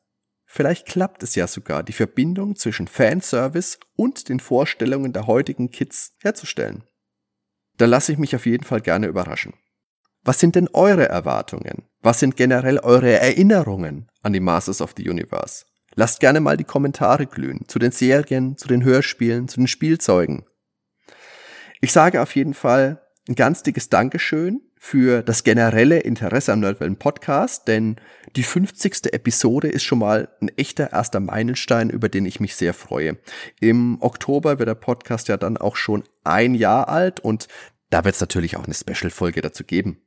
vielleicht 0.44 0.86
klappt 0.86 1.22
es 1.22 1.36
ja 1.36 1.46
sogar, 1.46 1.84
die 1.84 1.92
Verbindung 1.92 2.56
zwischen 2.56 2.88
Fanservice 2.88 3.78
und 3.94 4.28
den 4.28 4.40
Vorstellungen 4.40 5.12
der 5.12 5.28
heutigen 5.28 5.70
Kids 5.70 6.16
herzustellen. 6.20 6.84
Da 7.76 7.86
lasse 7.86 8.10
ich 8.10 8.18
mich 8.18 8.34
auf 8.34 8.46
jeden 8.46 8.64
Fall 8.64 8.80
gerne 8.80 9.06
überraschen. 9.06 9.54
Was 10.26 10.40
sind 10.40 10.56
denn 10.56 10.68
eure 10.72 11.08
Erwartungen? 11.08 11.84
Was 12.02 12.18
sind 12.18 12.36
generell 12.36 12.80
eure 12.80 13.12
Erinnerungen 13.12 14.08
an 14.24 14.32
die 14.32 14.40
Masters 14.40 14.80
of 14.80 14.92
the 14.96 15.08
Universe? 15.08 15.64
Lasst 15.94 16.18
gerne 16.18 16.40
mal 16.40 16.56
die 16.56 16.64
Kommentare 16.64 17.26
glühen 17.26 17.68
zu 17.68 17.78
den 17.78 17.92
Serien, 17.92 18.58
zu 18.58 18.66
den 18.66 18.82
Hörspielen, 18.82 19.46
zu 19.46 19.60
den 19.60 19.68
Spielzeugen. 19.68 20.44
Ich 21.80 21.92
sage 21.92 22.20
auf 22.20 22.34
jeden 22.34 22.54
Fall 22.54 23.06
ein 23.28 23.36
ganz 23.36 23.62
dickes 23.62 23.88
Dankeschön 23.88 24.62
für 24.76 25.22
das 25.22 25.44
generelle 25.44 26.00
Interesse 26.00 26.52
am 26.52 26.58
Nerdwellen 26.58 26.96
Podcast, 26.96 27.68
denn 27.68 27.94
die 28.34 28.42
50. 28.42 29.12
Episode 29.12 29.68
ist 29.68 29.84
schon 29.84 30.00
mal 30.00 30.28
ein 30.40 30.48
echter 30.56 30.92
erster 30.92 31.20
Meilenstein, 31.20 31.88
über 31.88 32.08
den 32.08 32.26
ich 32.26 32.40
mich 32.40 32.56
sehr 32.56 32.74
freue. 32.74 33.16
Im 33.60 33.98
Oktober 34.00 34.58
wird 34.58 34.68
der 34.68 34.74
Podcast 34.74 35.28
ja 35.28 35.36
dann 35.36 35.56
auch 35.56 35.76
schon 35.76 36.02
ein 36.24 36.56
Jahr 36.56 36.88
alt 36.88 37.20
und 37.20 37.46
da 37.90 38.04
wird 38.04 38.16
es 38.16 38.20
natürlich 38.20 38.56
auch 38.56 38.64
eine 38.64 38.74
Special-Folge 38.74 39.40
dazu 39.40 39.62
geben. 39.62 40.02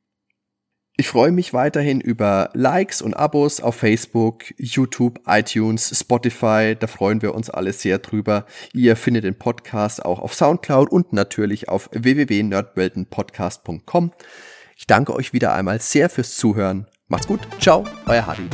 Ich 0.99 1.07
freue 1.07 1.31
mich 1.31 1.53
weiterhin 1.53 2.01
über 2.01 2.49
Likes 2.53 3.01
und 3.01 3.13
Abos 3.13 3.61
auf 3.61 3.76
Facebook, 3.76 4.43
YouTube, 4.57 5.21
iTunes, 5.26 5.97
Spotify. 5.97 6.76
Da 6.77 6.88
freuen 6.88 7.21
wir 7.21 7.34
uns 7.34 7.49
alle 7.49 7.71
sehr 7.71 7.99
drüber. 7.99 8.45
Ihr 8.73 8.97
findet 8.97 9.23
den 9.23 9.39
Podcast 9.39 10.03
auch 10.03 10.19
auf 10.19 10.34
Soundcloud 10.34 10.91
und 10.91 11.13
natürlich 11.13 11.69
auf 11.69 11.89
www.nerdweltenpodcast.com. 11.93 14.11
Ich 14.76 14.88
danke 14.88 15.15
euch 15.15 15.31
wieder 15.31 15.53
einmal 15.53 15.80
sehr 15.80 16.09
fürs 16.09 16.35
Zuhören. 16.35 16.85
Macht's 17.07 17.27
gut. 17.27 17.39
Ciao, 17.61 17.85
euer 18.05 18.27
Hardy. 18.27 18.49